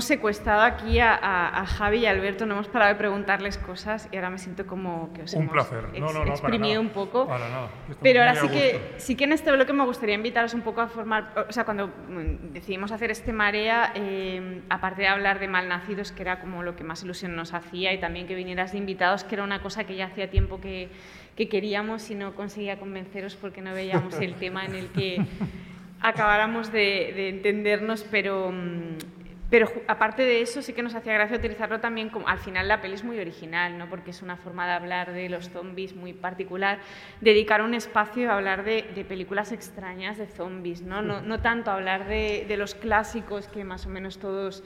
Secuestrado 0.08 0.62
aquí 0.62 0.98
a, 0.98 1.14
a- 1.14 1.60
a 1.60 1.66
Javi 1.66 1.98
y 1.98 2.06
Alberto, 2.06 2.44
no 2.46 2.54
hemos 2.54 2.66
parado 2.68 2.92
de 2.92 2.98
preguntarles 2.98 3.58
cosas 3.58 4.08
y 4.10 4.16
ahora 4.16 4.30
me 4.30 4.38
siento 4.38 4.66
como 4.66 5.12
que 5.12 5.22
os 5.22 5.34
Un 5.34 5.42
hemos 5.42 5.52
placer. 5.52 5.84
No, 5.84 5.88
ex- 5.90 6.00
no, 6.00 6.12
no, 6.12 6.18
para 6.20 6.30
exprimido 6.32 6.80
un 6.80 6.88
poco. 6.88 7.26
Para 7.28 7.48
nada. 7.48 7.66
Estamos 7.82 7.98
Pero 8.02 8.20
ahora 8.20 8.34
sí 8.34 8.48
que, 8.48 8.94
sí 8.96 9.14
que 9.14 9.24
en 9.24 9.32
este 9.32 9.52
bloque 9.52 9.72
me 9.72 9.84
gustaría 9.84 10.16
invitaros 10.16 10.52
un 10.54 10.62
poco 10.62 10.80
a 10.80 10.88
formar, 10.88 11.32
o 11.48 11.52
sea, 11.52 11.64
cuando 11.64 11.86
mm, 11.88 12.52
decidimos 12.52 12.90
hacer 12.90 13.10
este 13.12 13.32
Marea, 13.32 13.92
eh, 13.94 14.62
aparte 14.68 15.02
de 15.02 15.08
hablar 15.08 15.38
de 15.38 15.46
Malnacidos, 15.48 16.10
que 16.10 16.22
era 16.22 16.40
como 16.40 16.62
lo 16.62 16.74
que 16.74 16.82
más 16.82 17.02
ilusión 17.04 17.36
nos 17.36 17.54
hacía, 17.54 17.92
y 17.92 17.98
también 18.00 18.26
que 18.26 18.34
vinieras 18.34 18.72
de 18.72 18.78
invitados, 18.78 19.22
que 19.24 19.34
era 19.36 19.44
una 19.44 19.60
cosa 19.62 19.84
que 19.84 19.94
ya 19.94 20.06
hacía 20.06 20.30
tiempo 20.30 20.60
que, 20.60 20.88
que 21.36 21.48
queríamos 21.48 22.10
y 22.10 22.14
no 22.14 22.34
conseguía 22.34 22.78
convenceros 22.80 23.36
porque 23.36 23.60
no 23.60 23.72
veíamos 23.74 24.14
el 24.20 24.34
tema 24.34 24.64
en 24.64 24.74
el 24.74 24.88
que 24.88 25.18
acabáramos 26.00 26.72
de, 26.72 27.12
de 27.14 27.28
entendernos, 27.28 28.04
pero... 28.10 28.52
pero 29.50 29.70
aparte 29.86 30.22
de 30.22 30.42
eso, 30.42 30.60
sí 30.60 30.74
que 30.74 30.82
nos 30.82 30.94
hacía 30.94 31.14
gracia 31.14 31.36
utilizarlo 31.36 31.80
también 31.80 32.10
como. 32.10 32.28
Al 32.28 32.38
final, 32.38 32.68
la 32.68 32.82
peli 32.82 32.94
es 32.94 33.04
muy 33.04 33.18
original, 33.18 33.78
¿no? 33.78 33.88
Porque 33.88 34.10
es 34.10 34.20
una 34.20 34.36
forma 34.36 34.66
de 34.66 34.72
hablar 34.72 35.12
de 35.12 35.28
los 35.30 35.48
zombies 35.48 35.94
muy 35.94 36.12
particular. 36.12 36.80
Dedicar 37.22 37.62
un 37.62 37.72
espacio 37.72 38.30
a 38.30 38.34
hablar 38.34 38.64
de, 38.64 38.90
de 38.94 39.04
películas 39.04 39.52
extrañas 39.52 40.18
de 40.18 40.26
zombies, 40.26 40.82
¿no? 40.82 41.00
No, 41.00 41.22
no 41.22 41.40
tanto 41.40 41.70
hablar 41.70 42.06
de, 42.06 42.44
de 42.46 42.56
los 42.58 42.74
clásicos 42.74 43.48
que 43.48 43.64
más 43.64 43.86
o 43.86 43.88
menos 43.88 44.18
todos 44.18 44.62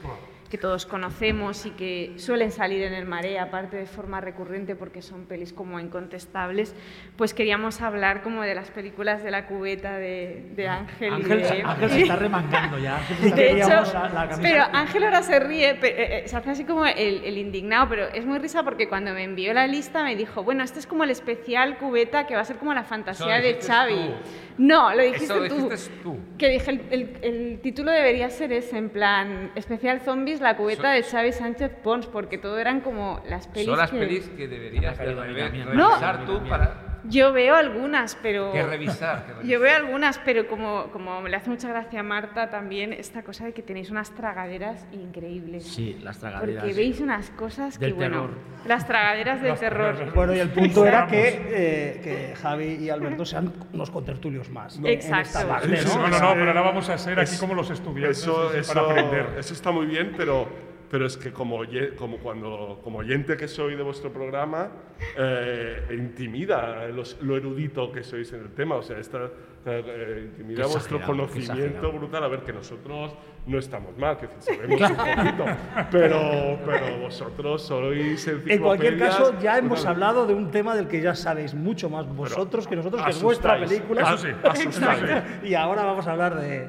que 0.53 0.59
todos 0.59 0.85
conocemos 0.85 1.65
y 1.65 1.70
que 1.70 2.12
suelen 2.19 2.53
salir 2.53 2.83
en 2.83 2.93
el 2.93 3.07
mare, 3.07 3.39
aparte 3.39 3.79
de 3.79 3.87
forma 3.87 4.20
recurrente 4.20 4.77
porque 4.77 5.01
son 5.01 5.24
pelis 5.24 5.51
como 5.51 5.81
incontestables, 5.81 6.74
pues 7.16 7.33
queríamos 7.33 7.81
hablar 7.81 8.20
como 8.23 8.43
de 8.43 8.55
las 8.55 8.70
películas 8.70 9.23
de 9.23 9.31
la 9.31 9.47
cubeta 9.47 9.97
de, 9.97 10.51
de 10.55 10.69
Ángel. 10.69 11.09
y 11.09 11.15
Ángel, 11.15 11.39
de- 11.39 11.45
se- 11.47 11.62
Ángel 11.62 11.89
se 11.91 12.03
está 12.03 12.16
remangando 12.16 12.79
ya. 12.79 12.99
Ángel 12.99 13.16
se 13.16 13.24
está 13.29 13.37
de 13.41 13.51
hecho, 13.53 13.69
la- 13.95 14.09
la 14.27 14.39
pero 14.43 14.65
Ángel 14.74 15.05
ahora 15.05 15.23
se 15.23 15.41
ríe, 15.41 15.74
pe- 15.77 15.89
eh, 15.89 16.19
eh, 16.24 16.29
se 16.29 16.37
hace 16.37 16.51
así 16.51 16.65
como 16.65 16.85
el, 16.85 17.24
el 17.24 17.39
indignado, 17.39 17.89
pero 17.89 18.09
es 18.09 18.27
muy 18.27 18.39
risa 18.39 18.62
porque 18.62 18.91
cuando 18.91 19.15
me 19.15 19.24
envió 19.24 19.55
la 19.55 19.66
lista 19.66 20.05
me 20.05 20.16
dijo, 20.16 20.43
bueno, 20.45 20.62
este 20.65 20.81
es 20.81 20.87
como 20.87 21.05
el 21.05 21.11
especial 21.11 21.79
cubeta 21.79 22.27
que 22.27 22.35
va 22.35 22.43
a 22.43 22.45
ser 22.45 22.57
como 22.57 22.74
la 22.74 22.85
fantasía 22.85 23.41
de 23.41 23.55
Xavi. 23.59 23.95
tú. 23.95 24.12
No, 24.59 24.95
lo 24.95 25.03
dijiste 25.03 25.24
Eso 25.24 25.37
lo 25.39 25.49
tú. 25.49 25.55
dijiste 25.70 25.95
tú. 26.03 26.19
Que 26.37 26.51
dije, 26.51 26.70
el, 26.73 26.83
el- 26.91 27.16
el 27.23 27.61
título 27.62 27.91
debería 27.91 28.29
ser 28.29 28.53
ese, 28.53 28.77
en 28.77 28.91
plan, 28.91 29.51
especial 29.55 30.01
zombies, 30.01 30.41
la 30.43 30.56
cubeta 30.56 30.82
Son- 30.82 30.93
de 30.94 31.02
Xavi 31.02 31.32
Sánchez 31.32 31.70
Pons, 31.82 32.06
porque 32.06 32.39
todo 32.39 32.59
eran 32.59 32.81
como 32.81 33.20
las 33.28 33.47
pelis 33.48 33.66
Son 33.69 33.78
las 33.78 33.90
que... 33.90 33.98
pelis 33.98 34.28
que 34.31 34.48
deberías 34.48 34.98
de 34.98 35.14
rever- 35.14 35.64
revisar 35.64 36.20
No. 36.20 36.24
tú 36.27 36.48
para... 36.48 36.91
Yo 37.05 37.33
veo 37.33 37.55
algunas, 37.57 38.16
pero... 38.23 38.53
Que 38.53 38.62
revisar, 38.62 39.24
que 39.27 39.33
revisar. 39.33 39.45
Yo 39.51 39.61
veo 39.61 39.74
algunas, 39.77 40.19
pero 40.19 40.47
como, 40.47 40.85
como 40.93 41.27
le 41.27 41.37
hace 41.37 41.51
mucha 41.51 41.69
gracia 41.69 42.01
a 42.01 42.03
Marta 42.03 42.49
también 42.51 42.93
esta 42.93 43.23
cosa 43.23 43.45
de 43.45 43.53
que 43.53 43.62
tenéis 43.62 43.91
unas 43.91 44.11
tragaderas 44.15 44.87
increíbles. 44.93 45.65
Sí, 45.66 45.99
las 46.03 46.19
tragaderas. 46.19 46.62
Porque 46.62 46.77
veis 46.77 47.01
unas 47.01 47.31
cosas 47.31 47.79
que, 47.79 47.87
Del 47.87 47.95
bueno, 47.95 48.20
terror. 48.23 48.39
las 48.66 48.87
tragaderas 48.87 49.41
del 49.41 49.51
Las 49.51 49.61
terror. 49.61 50.12
Bueno, 50.15 50.35
y 50.35 50.39
el 50.39 50.51
punto 50.51 50.87
era 50.87 51.07
que, 51.07 51.29
eh, 51.51 52.01
que 52.03 52.35
Javi 52.37 52.74
y 52.81 52.91
Alberto 52.91 53.24
sean 53.24 53.53
unos 53.73 53.91
contertulios 53.91 54.49
más. 54.51 54.79
¿no? 54.79 54.87
Exacto. 54.89 55.47
Parte, 55.49 55.69
¿no? 55.69 55.77
sí, 55.77 55.99
No, 55.99 56.09
no, 56.09 56.19
no, 56.20 56.33
pero 56.35 56.49
ahora 56.49 56.62
vamos 56.62 56.89
a 56.89 56.99
ser 56.99 57.19
aquí 57.19 57.33
Es- 57.35 57.41
como 57.41 57.55
los 57.55 57.69
estudiantes 57.70 58.19
Eso, 58.19 58.53
eso, 58.55 58.74
para 58.74 58.87
aprender. 58.91 59.27
eso 59.39 59.55
está 59.55 59.70
muy 59.73 59.87
bien, 59.87 60.15
pero, 60.16 60.49
pero 60.93 61.06
es 61.06 61.16
que 61.16 61.32
como, 61.32 61.60
como, 61.97 62.19
cuando, 62.19 62.78
como 62.85 62.98
oyente 62.98 63.35
que 63.39 63.48
soy 63.48 63.77
de 63.77 63.82
vuestro 63.82 64.12
programa, 64.12 64.69
eh, 65.16 65.86
intimida 65.98 66.86
los- 66.89 67.16
lo 67.23 67.35
erudito 67.39 67.90
que 67.90 68.02
sois 68.05 68.31
en 68.35 68.40
el 68.43 68.51
tema. 68.51 68.74
O 68.77 68.82
sea, 68.82 68.98
esta, 68.98 69.31
eh, 69.64 70.20
intimida 70.27 70.66
vuestro 70.66 71.01
conocimiento 71.01 71.90
brutal. 71.93 72.24
A 72.24 72.28
ver, 72.28 72.40
que 72.40 72.52
nosotros 72.52 73.14
no 73.47 73.59
estamos 73.59 73.97
mal, 73.97 74.19
que 74.19 74.28
sabemos 74.39 74.81
un 74.82 74.97
poquito, 74.97 75.44
pero, 75.90 76.59
pero 76.66 76.98
vosotros 76.98 77.62
sois 77.62 78.28
En 78.28 78.60
cualquier 78.60 78.98
caso, 78.98 79.32
ya 79.40 79.56
hemos 79.56 79.78
brutales. 79.81 79.86
hablado 79.86 80.27
de 80.27 80.35
un 80.35 80.51
tema 80.51 80.77
del 80.77 80.89
que 80.89 81.01
ya 81.01 81.14
sabéis 81.14 81.55
mucho 81.55 81.89
más 81.89 82.06
vosotros 82.14 82.69
que 82.69 82.77
nosotros, 82.77 83.02
que 83.02 83.12
es 83.12 83.23
vuestra 83.23 83.55
asustáis. 83.55 83.81
película. 83.81 84.16
Sí, 84.19 84.28
asustáis. 84.43 85.02
y 85.43 85.55
ahora 85.55 85.85
vamos 85.85 86.06
a 86.06 86.12
hablar 86.12 86.39
de... 86.39 86.69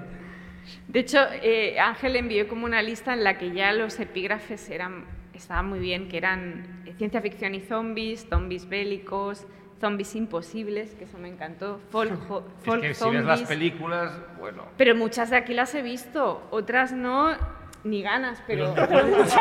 De 0.88 1.00
hecho, 1.00 1.20
eh, 1.42 1.80
Ángel 1.80 2.16
envió 2.16 2.48
como 2.48 2.66
una 2.66 2.82
lista 2.82 3.14
en 3.14 3.24
la 3.24 3.38
que 3.38 3.52
ya 3.52 3.74
los 3.74 4.00
epígrafes 4.00 4.70
eran, 4.70 5.06
estaban 5.34 5.68
muy 5.68 5.80
bien, 5.80 6.08
que 6.08 6.18
eran 6.18 6.84
eh, 6.86 6.94
ciencia 6.98 7.22
ficción 7.22 7.56
y 7.56 7.62
zombies, 7.62 8.28
zombies 8.30 8.68
bélicos, 8.70 9.46
zombies 9.82 10.16
imposibles, 10.16 10.96
que 10.96 11.04
eso 11.04 11.18
me 11.18 11.28
encantó, 11.28 11.80
folk, 11.90 12.18
jo- 12.28 12.48
Es 12.60 12.66
folk 12.66 12.82
que 12.82 12.94
si 12.94 13.10
ves 13.10 13.26
las 13.26 13.42
películas, 13.44 14.18
bueno... 14.40 14.64
Pero 14.78 14.96
muchas 14.96 15.30
de 15.30 15.36
aquí 15.38 15.54
las 15.54 15.76
he 15.76 15.82
visto, 15.82 16.48
otras 16.52 16.94
no, 16.94 17.32
ni 17.84 18.02
ganas, 18.02 18.42
pero, 18.48 18.74
pero 18.76 19.06
muchas, 19.18 19.40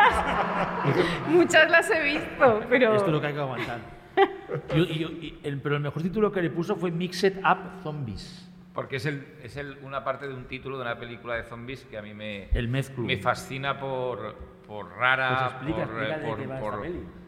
muchas 1.29 1.71
las 1.71 1.89
he 1.89 2.03
visto. 2.03 2.61
Pero 2.69 2.93
Esto 2.95 3.05
es 3.07 3.11
lo 3.13 3.21
que 3.21 3.27
hay 3.27 3.33
que 3.33 3.39
aguantar. 3.39 3.79
Yo- 4.75 4.83
y 4.83 4.99
yo- 4.99 5.09
y 5.09 5.39
el- 5.43 5.59
pero 5.61 5.77
el 5.77 5.81
mejor 5.81 6.03
título 6.03 6.31
que 6.31 6.41
le 6.41 6.49
puso 6.51 6.75
fue 6.75 6.91
Mixed 6.91 7.37
Up 7.39 7.81
Zombies. 7.81 8.47
Porque 8.73 8.95
es, 8.95 9.05
el, 9.05 9.37
es 9.43 9.55
el, 9.57 9.77
una 9.83 10.03
parte 10.03 10.27
de 10.27 10.33
un 10.33 10.45
título 10.45 10.77
de 10.77 10.83
una 10.83 10.97
película 10.97 11.35
de 11.35 11.43
zombies 11.43 11.83
que 11.85 11.97
a 11.97 12.01
mí 12.01 12.13
me, 12.13 12.49
El 12.49 12.67
mezclum. 12.69 13.05
me 13.05 13.17
fascina 13.17 13.79
por, 13.79 14.35
por 14.65 14.89
rara, 14.97 15.29
Pues 15.29 15.51
explica, 15.51 15.85
por, 15.85 16.03
explica 16.03 16.27
por- 16.27 16.39
qué 16.39 16.47
va 16.47 16.59
por- 16.59 17.23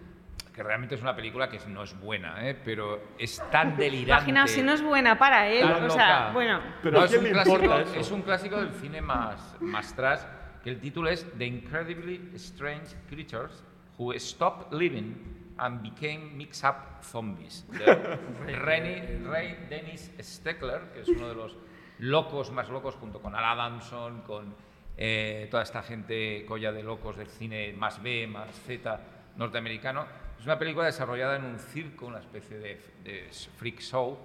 que 0.55 0.63
realmente 0.63 0.95
es 0.95 1.01
una 1.01 1.13
película 1.15 1.49
que 1.49 1.59
no 1.67 1.83
es 1.83 1.99
buena, 1.99 2.47
¿eh? 2.49 2.57
pero 2.63 3.09
es 3.19 3.43
tan 3.51 3.75
delirante. 3.77 4.29
Imagina 4.31 4.47
si 4.47 4.63
no 4.63 4.71
es 4.71 4.81
buena 4.81 5.17
para 5.19 5.49
él, 5.49 5.69
o 5.69 5.89
sea, 5.89 6.31
bueno. 6.31 6.61
Pero 6.81 6.97
No, 6.97 7.03
¿a 7.03 7.05
es, 7.05 7.13
un 7.17 7.25
clásico, 7.25 7.73
es 7.99 8.11
un 8.11 8.21
clásico 8.21 8.55
del 8.61 8.71
cine 8.71 9.01
más, 9.01 9.57
más 9.59 9.93
trash, 9.95 10.21
que 10.63 10.69
el 10.71 10.79
título 10.79 11.09
es 11.09 11.27
The 11.37 11.45
Incredibly 11.45 12.31
Strange 12.35 12.95
Creatures 13.09 13.63
Who 13.97 14.13
Stopped 14.17 14.73
Living 14.77 15.13
and 15.57 15.81
Became 15.81 16.35
Mixed 16.35 16.63
Up 16.69 17.03
Zombies. 17.03 17.65
De 17.71 18.55
Renny- 18.57 19.23
Ray 19.25 19.65
Dennis 19.69 20.11
Steckler, 20.19 20.81
que 20.93 21.01
es 21.01 21.07
uno 21.09 21.29
de 21.29 21.35
los 21.35 21.57
locos 21.99 22.51
más 22.51 22.69
locos, 22.69 22.95
junto 22.95 23.21
con 23.21 23.35
Al 23.35 23.43
Adamson, 23.45 24.21
con 24.21 24.53
eh, 24.97 25.47
toda 25.51 25.63
esta 25.63 25.81
gente 25.83 26.45
colla 26.47 26.71
de 26.71 26.83
locos 26.83 27.17
del 27.17 27.27
cine 27.27 27.73
más 27.73 28.01
B, 28.01 28.27
más 28.27 28.49
Z 28.65 28.99
norteamericano. 29.37 30.05
Es 30.39 30.45
una 30.45 30.59
película 30.59 30.85
desarrollada 30.85 31.37
en 31.37 31.45
un 31.45 31.59
circo, 31.59 32.05
una 32.07 32.19
especie 32.19 32.57
de, 32.57 32.81
de 33.03 33.29
freak 33.57 33.79
show, 33.79 34.17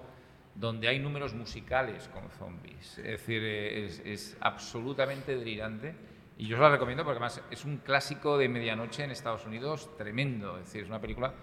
donde 0.55 0.87
hay 0.89 0.99
números 0.99 1.33
musicales 1.33 2.09
con 2.09 2.29
zombies. 2.31 2.97
Es 2.97 3.03
decir, 3.05 3.41
eh, 3.43 3.85
es, 3.85 3.99
es 4.05 4.37
absolutamente 4.41 5.35
delirante. 5.35 5.95
Y 6.37 6.47
yo 6.47 6.55
os 6.55 6.61
la 6.61 6.69
recomiendo 6.69 7.03
porque 7.03 7.17
además 7.17 7.41
es 7.51 7.65
un 7.65 7.77
clásico 7.77 8.37
de 8.37 8.49
medianoche 8.49 9.03
en 9.03 9.11
Estados 9.11 9.45
Unidos 9.45 9.89
tremendo. 9.97 10.57
Es 10.57 10.65
decir, 10.65 10.83
es 10.83 10.89
una 10.89 10.99
película 10.99 11.33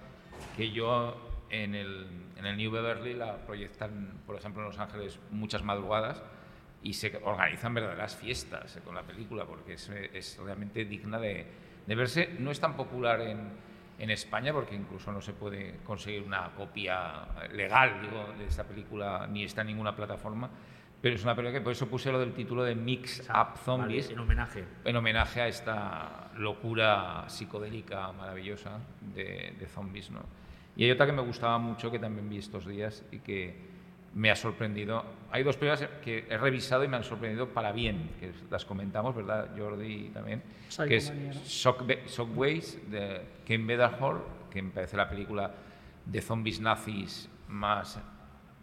que 0.57 0.71
yo 0.71 1.17
en 1.51 1.75
el, 1.75 2.07
en 2.37 2.47
el 2.47 2.57
New 2.57 2.71
Beverly 2.71 3.15
la 3.15 3.37
proyectan, 3.47 4.21
por 4.27 4.37
ejemplo, 4.37 4.63
en 4.63 4.69
Los 4.69 4.79
Ángeles 4.79 5.21
muchas 5.31 5.63
madrugadas 5.63 6.23
y 6.83 6.95
se 6.95 7.17
organizan 7.25 7.75
verdaderas 7.75 8.17
fiestas 8.17 8.79
con 8.85 8.95
la 8.95 9.03
película 9.03 9.45
porque 9.45 9.75
es, 9.75 9.89
es 9.89 10.39
realmente 10.39 10.85
digna 10.85 11.19
de, 11.19 11.47
de 11.87 11.95
verse. 11.95 12.37
No 12.39 12.51
es 12.51 12.61
tan 12.61 12.77
popular 12.77 13.21
en, 13.21 13.51
en 13.99 14.11
España 14.11 14.53
porque 14.53 14.75
incluso 14.75 15.13
no 15.13 15.21
se 15.21 15.33
puede 15.33 15.79
conseguir 15.85 16.23
una 16.23 16.51
copia 16.55 17.27
legal 17.53 18.01
digo, 18.01 18.33
de 18.39 18.47
esta 18.47 18.65
película 18.65 19.27
ni 19.27 19.45
está 19.45 19.63
en 19.63 19.69
ninguna 19.69 19.95
plataforma. 19.95 20.51
Pero 21.01 21.15
es 21.15 21.23
una 21.23 21.35
película 21.37 21.59
que 21.59 21.63
por 21.63 21.73
eso 21.73 21.87
puse 21.89 22.11
lo 22.11 22.19
del 22.19 22.33
título 22.33 22.65
de 22.65 22.75
Mix 22.75 23.21
Up 23.31 23.57
Zombies 23.65 24.07
Vale, 24.07 24.15
en 24.15 24.19
homenaje. 24.19 24.65
en 24.85 24.97
homenaje 24.97 25.41
a 25.41 25.47
esta 25.49 26.31
locura 26.39 27.25
psicodélica 27.29 28.11
maravillosa 28.13 28.79
de, 29.15 29.55
de 29.59 29.67
zombies. 29.69 30.11
¿no? 30.11 30.21
Y 30.77 30.85
hay 30.85 30.91
otra 30.91 31.07
que 31.07 31.13
me 31.13 31.23
gustaba 31.23 31.59
mucho 31.59 31.91
que 31.91 31.99
también 32.01 32.29
vi 32.29 32.39
estos 32.39 32.67
días 32.67 33.05
y 33.13 33.19
que 33.21 33.69
me 34.15 34.31
ha 34.31 34.37
sorprendido. 34.37 35.05
Hay 35.31 35.45
dos 35.45 35.57
películas 35.57 35.89
que 36.03 36.27
he 36.29 36.37
revisado 36.37 36.83
y 36.83 36.89
me 36.89 36.97
han 36.97 37.05
sorprendido 37.05 37.49
para 37.51 37.71
bien, 37.71 38.11
que 38.19 38.33
las 38.51 38.65
comentamos, 38.65 39.15
¿verdad, 39.15 39.51
Jordi? 39.57 40.09
También, 40.13 40.43
que 40.89 40.97
es. 40.97 41.13
Shockwa- 41.45 42.07
Shockwaves 42.07 42.91
de 42.91 43.21
Ken 43.45 43.67
Bedarhall, 43.67 44.21
que 44.51 44.63
me 44.63 44.71
parece 44.71 44.97
la 44.97 45.09
película 45.09 45.53
de 46.07 46.21
zombies 46.23 46.59
nazis 46.61 47.29
más, 47.49 48.01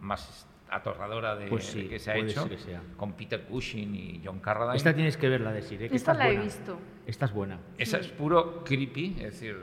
más 0.00 0.46
atorradora 0.70 1.36
de, 1.36 1.46
Pues 1.48 1.64
sí, 1.64 1.82
de 1.84 1.88
que 1.88 1.98
se 1.98 2.10
ha 2.10 2.16
hecho, 2.16 2.42
ser 2.42 2.50
que 2.50 2.58
sea. 2.58 2.82
con 2.96 3.12
Peter 3.12 3.42
Cushing 3.44 3.94
y 3.94 4.22
John 4.24 4.40
Carradine. 4.40 4.76
Esta 4.76 4.94
tienes 4.94 5.16
que 5.16 5.28
verla, 5.28 5.52
decir, 5.52 5.82
¿eh? 5.82 5.88
que 5.88 5.96
Esta 5.96 6.12
esta 6.12 6.12
es 6.12 6.18
la 6.18 6.24
he 6.24 6.28
buena. 6.32 6.44
visto. 6.44 6.78
Esta 7.06 7.24
es 7.26 7.32
buena. 7.32 7.58
Esa 7.78 7.98
es 7.98 8.08
puro 8.08 8.64
creepy, 8.64 9.16
es 9.18 9.24
decir, 9.32 9.56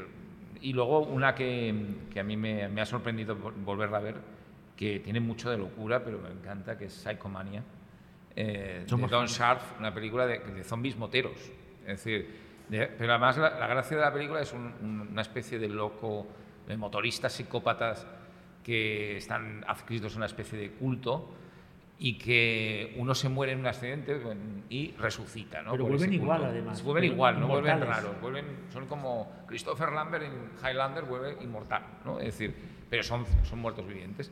y 0.61 0.71
luego 0.73 0.99
una 1.01 1.35
que, 1.35 1.75
que 2.11 2.19
a 2.19 2.23
mí 2.23 2.37
me, 2.37 2.69
me 2.69 2.81
ha 2.81 2.85
sorprendido 2.85 3.37
vol- 3.37 3.53
volverla 3.65 3.97
a 3.97 4.01
ver, 4.01 4.15
que 4.77 4.99
tiene 5.01 5.19
mucho 5.19 5.49
de 5.49 5.57
locura, 5.57 6.03
pero 6.03 6.19
me 6.19 6.29
encanta, 6.29 6.77
que 6.77 6.85
es 6.85 6.93
Psychomania, 6.93 7.63
eh, 8.35 8.85
de 8.87 9.07
Don 9.07 9.25
Sharp, 9.27 9.61
una 9.79 9.93
película 9.93 10.25
de, 10.25 10.39
de 10.39 10.63
zombies 10.63 10.95
moteros. 10.97 11.37
Es 11.81 12.03
decir, 12.03 12.39
de- 12.69 12.87
pero 12.87 13.11
además 13.11 13.37
la, 13.37 13.59
la 13.59 13.67
gracia 13.67 13.97
de 13.97 14.03
la 14.03 14.13
película 14.13 14.41
es 14.41 14.53
un- 14.53 14.73
un- 14.81 15.07
una 15.11 15.21
especie 15.21 15.59
de 15.59 15.67
loco, 15.67 16.27
de 16.65 16.77
motoristas 16.77 17.33
psicópatas 17.33 18.07
que 18.63 19.17
están 19.17 19.63
adscritos 19.67 20.13
a 20.13 20.17
una 20.17 20.25
especie 20.25 20.57
de 20.57 20.71
culto 20.71 21.29
y 21.99 22.17
que 22.17 22.93
uno 22.97 23.13
se 23.15 23.29
muere 23.29 23.53
en 23.53 23.59
un 23.59 23.67
accidente 23.67 24.19
y 24.69 24.91
resucita. 24.93 25.61
¿no? 25.61 25.71
Pero 25.71 25.83
Por 25.83 25.91
vuelven 25.93 26.13
igual, 26.13 26.43
además. 26.43 26.79
Se 26.79 26.83
vuelven 26.83 27.03
igual, 27.05 27.39
no 27.39 27.47
vuelven 27.47 27.81
raros. 27.81 28.19
Vuelven, 28.19 28.45
son 28.71 28.87
como 28.87 29.31
Christopher 29.47 29.91
Lambert 29.91 30.25
en 30.25 30.51
Highlander 30.61 31.05
vuelve 31.05 31.37
inmortal, 31.41 31.83
¿no? 32.03 32.19
Es 32.19 32.25
decir, 32.25 32.55
pero 32.89 33.03
son, 33.03 33.25
son 33.43 33.59
muertos 33.59 33.87
vivientes. 33.87 34.31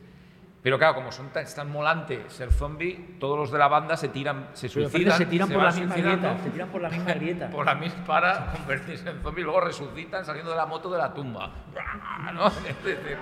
Pero 0.62 0.78
claro, 0.78 0.94
como 0.94 1.10
son 1.10 1.30
tan, 1.30 1.42
es 1.42 1.54
tan 1.54 1.70
molante 1.72 2.24
ser 2.28 2.52
zombie, 2.52 3.16
todos 3.18 3.36
los 3.36 3.50
de 3.50 3.58
la 3.58 3.66
banda 3.66 3.96
se 3.96 4.08
tiran, 4.08 4.50
se 4.52 4.68
suicidan. 4.68 5.18
se 5.18 5.26
tiran 5.26 5.48
por 5.48 5.56
van 5.56 5.74
la 5.74 5.80
misma 5.80 5.96
grieta. 5.96 6.38
Se 6.38 6.50
tiran 6.50 6.68
por 6.68 6.82
la 6.82 6.88
misma 6.88 7.14
grieta. 7.14 7.50
por 7.50 7.66
la 7.66 7.74
misma 7.74 8.04
para 8.04 8.52
convertirse 8.52 9.10
en 9.10 9.22
zombie 9.22 9.40
y 9.40 9.44
luego 9.44 9.60
resucitan 9.60 10.24
saliendo 10.24 10.52
de 10.52 10.56
la 10.56 10.66
moto 10.66 10.88
de 10.90 10.98
la 10.98 11.12
tumba. 11.12 11.52
¿no? 12.34 12.46
Es 12.46 12.84
decir, 12.84 13.16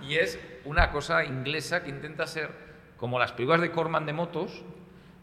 y 0.00 0.14
es 0.14 0.38
una 0.66 0.90
cosa 0.90 1.24
inglesa 1.24 1.82
que 1.82 1.90
intenta 1.90 2.26
ser 2.26 2.50
como 2.96 3.18
las 3.18 3.32
películas 3.32 3.60
de 3.60 3.70
Corman 3.70 4.06
de 4.06 4.12
motos, 4.12 4.64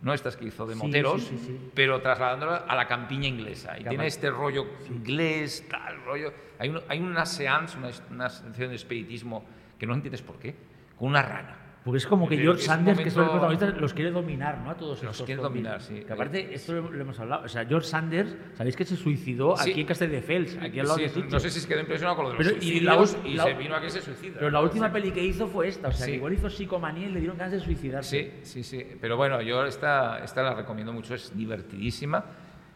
no 0.02 0.14
estas 0.14 0.36
que 0.36 0.46
hizo 0.46 0.66
de 0.66 0.76
Sí, 0.76 0.82
moteros, 0.82 1.22
sí, 1.24 1.38
sí, 1.38 1.46
sí. 1.48 1.72
pero 1.74 2.02
trasladándola 2.02 2.66
a 2.68 2.76
la 2.76 2.88
campiña 2.88 3.28
inglesa. 3.28 3.80
Y 3.80 3.84
tiene 3.86 4.06
este 4.08 4.30
rollo 4.30 4.66
inglés, 4.90 5.66
tal 5.70 6.04
rollo. 6.04 6.34
Hay, 6.60 6.70
un- 6.70 6.82
hay 6.90 7.00
una 7.00 7.26
seance, 7.26 7.78
una, 7.78 7.90
una 8.12 8.30
de 8.30 8.76
espiritismo 8.76 9.46
que 9.80 9.86
no 9.88 9.94
entiendes 9.94 10.22
por 10.22 10.38
qué, 10.40 10.56
con 10.98 11.08
una 11.10 11.22
rana. 11.22 11.58
Porque 11.84 11.98
es 11.98 12.08
como 12.08 12.30
que 12.30 12.36
Es 12.36 12.42
George 12.42 12.62
es 12.62 12.66
Sanders, 12.66 12.98
que 13.00 13.10
es 13.10 13.18
el 13.18 13.24
protagonista, 13.26 13.66
los 13.72 13.94
quiere 13.94 14.10
dominar, 14.12 14.60
¿no? 14.60 14.70
A 14.70 14.78
todos 14.78 15.04
Los 15.04 15.12
estos 15.12 15.26
quiere 15.26 15.42
zombies. 15.42 15.64
dominar, 15.66 15.82
sí. 15.82 16.06
Que 16.06 16.14
aparte, 16.14 16.54
esto 16.56 16.72
lo, 16.74 16.90
lo 16.90 17.02
hemos 17.02 17.20
hablado. 17.20 17.44
O 17.44 17.50
sea, 17.50 17.66
George 17.66 17.88
Sanders, 17.88 18.36
¿sabéis 18.54 18.78
que 18.78 18.86
se 18.86 18.96
suicidó 18.96 19.58
Sí. 19.58 19.72
aquí 19.72 19.82
en 19.82 19.88
Castelldefels, 19.88 20.58
aquí 20.62 20.80
al 20.80 20.88
lado 20.88 20.98
Sí, 21.00 21.20
de 21.22 21.28
no 21.30 21.40
sé 21.42 21.50
si 21.50 21.60
se 21.60 21.68
quedó 21.68 21.82
impresionado 21.82 22.16
con 22.16 22.26
lo 22.26 22.32
de 22.32 22.38
los 22.38 22.48
Pero, 22.48 22.58
y 22.58 22.62
suicidios 22.62 22.86
la 22.86 22.94
y, 23.30 23.34
ul- 23.34 23.36
la- 23.36 23.44
se 23.44 23.54
vino 23.56 23.76
aquí 23.76 23.88
y 23.88 23.90
se 23.90 24.02
suicida. 24.02 24.34
Pero 24.40 24.50
la 24.52 24.62
última 24.62 24.92
peli 24.94 25.12
que 25.12 25.24
hizo 25.26 25.48
fue 25.48 25.68
esta, 25.68 25.90
o 25.90 25.92
sea, 25.92 26.06
Sí. 26.06 26.12
que 26.14 26.18
igual 26.20 26.34
hizo 26.34 26.50
psicomanía 26.50 27.08
y 27.10 27.12
le 27.12 27.20
dieron 27.20 27.38
ganas 27.38 27.52
de 27.52 27.60
suicidarse. 27.60 28.32
Sí, 28.44 28.64
sí, 28.64 28.64
sí. 28.64 28.86
Pero 29.02 29.18
bueno, 29.18 29.42
yo 29.42 29.66
esta, 29.66 30.24
esta 30.24 30.42
la 30.42 30.54
recomiendo 30.54 30.94
mucho, 30.94 31.14
es 31.16 31.36
divertidísima 31.36 32.24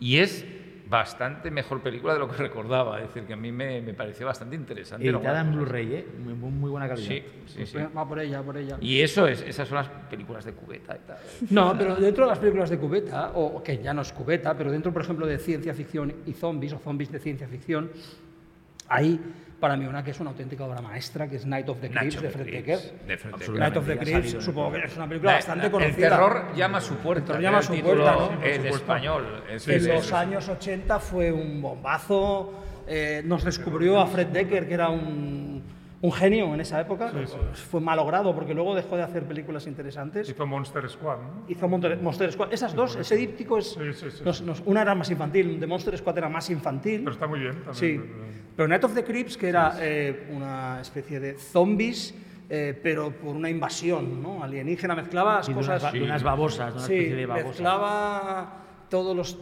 y 0.02 0.18
es 0.18 0.46
bastante 0.90 1.52
mejor 1.52 1.82
película 1.82 2.14
de 2.14 2.20
lo 2.20 2.30
que 2.30 2.38
recordaba. 2.44 3.00
Es 3.02 3.08
decir, 3.08 3.24
que 3.24 3.34
a 3.34 3.38
mí 3.38 3.52
me, 3.52 3.82
me 3.82 3.94
pareció 3.94 4.26
bastante 4.26 4.56
interesante. 4.56 5.08
Editada 5.08 5.42
en. 5.42 5.52
Blu-ray, 5.54 5.94
¿eh? 5.94 6.08
Muy, 6.24 6.34
muy- 6.34 6.52
muy 6.52 6.70
buena 6.70 6.88
calidad. 6.88 7.08
Sí, 7.08 7.24
sí, 7.46 7.66
sí. 7.66 7.78
Va 7.96 8.08
por 8.08 8.20
ella, 8.20 8.42
por 8.42 8.58
ella. 8.58 8.78
Y 8.82 9.02
eso 9.02 9.28
es, 9.28 9.42
esas 9.42 9.68
son 9.68 9.78
las 9.78 9.90
películas 10.10 10.46
de 10.46 10.54
cubeta 10.54 10.96
y 10.96 11.08
tal. 11.08 11.18
No, 11.50 11.76
pero 11.78 11.96
dentro 11.96 12.26
de 12.26 12.30
las 12.30 12.40
películas 12.40 12.70
de 12.70 12.78
cubeta, 12.78 13.32
o 13.36 13.62
que 13.64 13.78
ya 13.78 13.94
no 13.94 14.02
es 14.02 14.12
cubeta, 14.14 14.56
pero 14.58 14.72
dentro, 14.72 14.92
por 14.94 15.02
ejemplo, 15.02 15.26
de 15.28 15.38
ciencia 15.40 15.74
ficción 15.74 16.14
y 16.26 16.34
zombies, 16.34 16.74
o 16.74 16.80
zombies 16.80 17.12
de 17.12 17.20
ciencia 17.20 17.48
ficción, 17.48 17.90
hay 18.88 19.20
para 19.60 19.76
mí 19.76 19.86
una 19.86 20.04
que 20.04 20.12
es 20.12 20.20
una 20.20 20.30
auténtica 20.30 20.64
obra 20.66 20.82
maestra, 20.82 21.28
que 21.28 21.38
es 21.38 21.46
Night 21.46 21.68
of 21.70 21.80
the 21.82 21.90
Creeps 21.90 22.22
de 22.22 22.30
Fred 22.30 22.46
Decker. 22.46 22.80
de 23.08 23.18
Fred 23.18 23.34
Decker. 23.36 23.56
Night 23.60 23.78
of 23.78 23.88
the 23.88 23.98
Creeps, 23.98 24.44
supongo 24.44 24.72
que 24.74 24.86
es 24.86 24.96
una 24.96 25.08
película 25.08 25.32
La- 25.32 25.38
bastante 25.38 25.64
la- 25.66 25.72
conocida. 25.72 26.08
El 26.08 26.14
terror 26.14 26.56
llama 26.56 26.78
a 26.78 26.82
su 26.82 26.96
puerta. 26.98 27.22
El 27.22 27.26
terror 27.28 27.42
llama 27.42 27.58
a 27.58 27.64
su 27.64 27.82
puerta, 27.82 28.12
¿no? 28.14 28.44
En 28.44 28.66
español. 28.68 29.44
Es- 29.50 29.68
en 29.68 29.76
es- 29.76 29.88
los 29.88 30.06
es- 30.08 30.14
años 30.14 30.48
80 30.48 31.00
fue 31.00 31.32
un 31.32 31.62
bombazo, 31.62 32.54
eh, 32.88 33.22
nos 33.26 33.44
descubrió 33.44 34.00
a 34.00 34.06
Fred 34.08 34.28
Decker, 34.28 34.68
que 34.68 34.74
era 34.76 34.90
un, 34.90 35.64
un 36.02 36.12
genio 36.12 36.54
en 36.54 36.62
esa 36.62 36.80
época. 36.80 37.12
Fue 37.72 37.82
malogrado 37.82 38.34
porque 38.36 38.54
luego 38.54 38.76
dejó 38.76 38.98
de 38.98 39.04
hacer 39.04 39.24
películas 39.24 39.66
interesantes. 39.66 40.30
Hizo 40.30 40.46
Monster 40.46 40.88
Squad, 40.90 41.18
¿no? 41.18 41.44
Hizo 41.48 41.68
Monster, 41.68 41.98
Monster 42.02 42.32
Squad. 42.32 42.54
Esas 42.54 42.76
dos, 42.76 42.96
ese 42.98 43.16
díptico 43.16 43.58
es. 43.58 43.72
Sí, 43.72 43.94
sí, 43.94 44.12
sí, 44.12 44.24
nos- 44.24 44.38
sí. 44.38 44.44
nos- 44.44 44.62
una 44.66 44.84
era 44.84 44.94
más 44.94 45.10
infantil, 45.10 45.60
The 45.60 45.68
Monster 45.68 45.98
Squad 45.98 46.18
era 46.20 46.30
más 46.30 46.50
infantil. 46.50 47.00
Pero 47.02 47.12
está 47.14 47.28
muy 47.28 47.40
bien 47.40 47.54
también. 47.64 47.74
Sí. 47.76 48.00
Pero 48.56 48.68
Night 48.68 48.84
of 48.84 48.94
the 48.94 49.04
Creeps, 49.04 49.38
que 49.38 49.50
era 49.50 49.76
eh, 49.80 50.28
una 50.32 50.82
especie 50.82 51.20
de 51.20 51.34
zombies, 51.38 52.14
eh, 52.50 52.80
pero 52.82 53.12
por 53.12 53.36
una 53.36 53.50
invasión 53.50 54.22
¿no? 54.22 54.44
alienígena, 54.44 54.96
mezclaba 54.96 55.36
las 55.38 55.48
Y 55.50 55.52
de 55.52 55.56
cosas. 55.58 55.82
unas, 55.82 55.94
de 55.94 56.04
unas 56.04 56.24
babosas, 56.24 56.74
de 56.74 56.78
una 56.80 56.88
Sí, 56.88 56.94
especie 56.94 57.16
de 57.16 57.26
babosa. 57.26 57.48
mezclaba 57.48 58.54
todos 58.90 59.16
los 59.16 59.38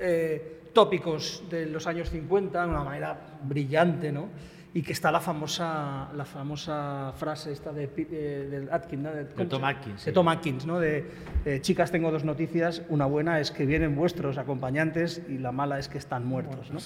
eh, 0.00 0.68
tópicos 0.72 1.44
de 1.48 1.66
los 1.66 1.86
años 1.86 2.10
50 2.10 2.62
de 2.64 2.68
una 2.68 2.84
manera 2.84 3.16
brillante, 3.44 4.12
¿no? 4.12 4.28
Y 4.76 4.82
que 4.82 4.92
está 4.92 5.10
la 5.10 5.20
famosa, 5.20 6.10
la 6.14 6.26
famosa 6.26 7.10
frase 7.16 7.50
esta 7.50 7.72
de, 7.72 7.84
eh, 7.96 8.46
del 8.50 8.68
Atkins, 8.70 9.02
¿no? 9.02 9.10
¿cómo 9.34 9.48
Tom 9.48 9.64
Atkins, 9.64 10.04
De. 10.04 10.12
Tom 10.12 10.28
Atkins, 10.28 10.66
¿no? 10.66 10.78
De, 10.78 11.02
eh, 11.46 11.60
chicas, 11.62 11.90
tengo 11.90 12.10
dos 12.10 12.24
noticias. 12.24 12.82
Una 12.90 13.06
buena 13.06 13.40
es 13.40 13.50
que 13.50 13.64
vienen 13.64 13.96
vuestros 13.96 14.36
acompañantes 14.36 15.22
y 15.30 15.38
la 15.38 15.50
mala 15.50 15.78
es 15.78 15.88
que 15.88 15.96
están 15.96 16.26
muertos, 16.26 16.70
¿no? 16.70 16.78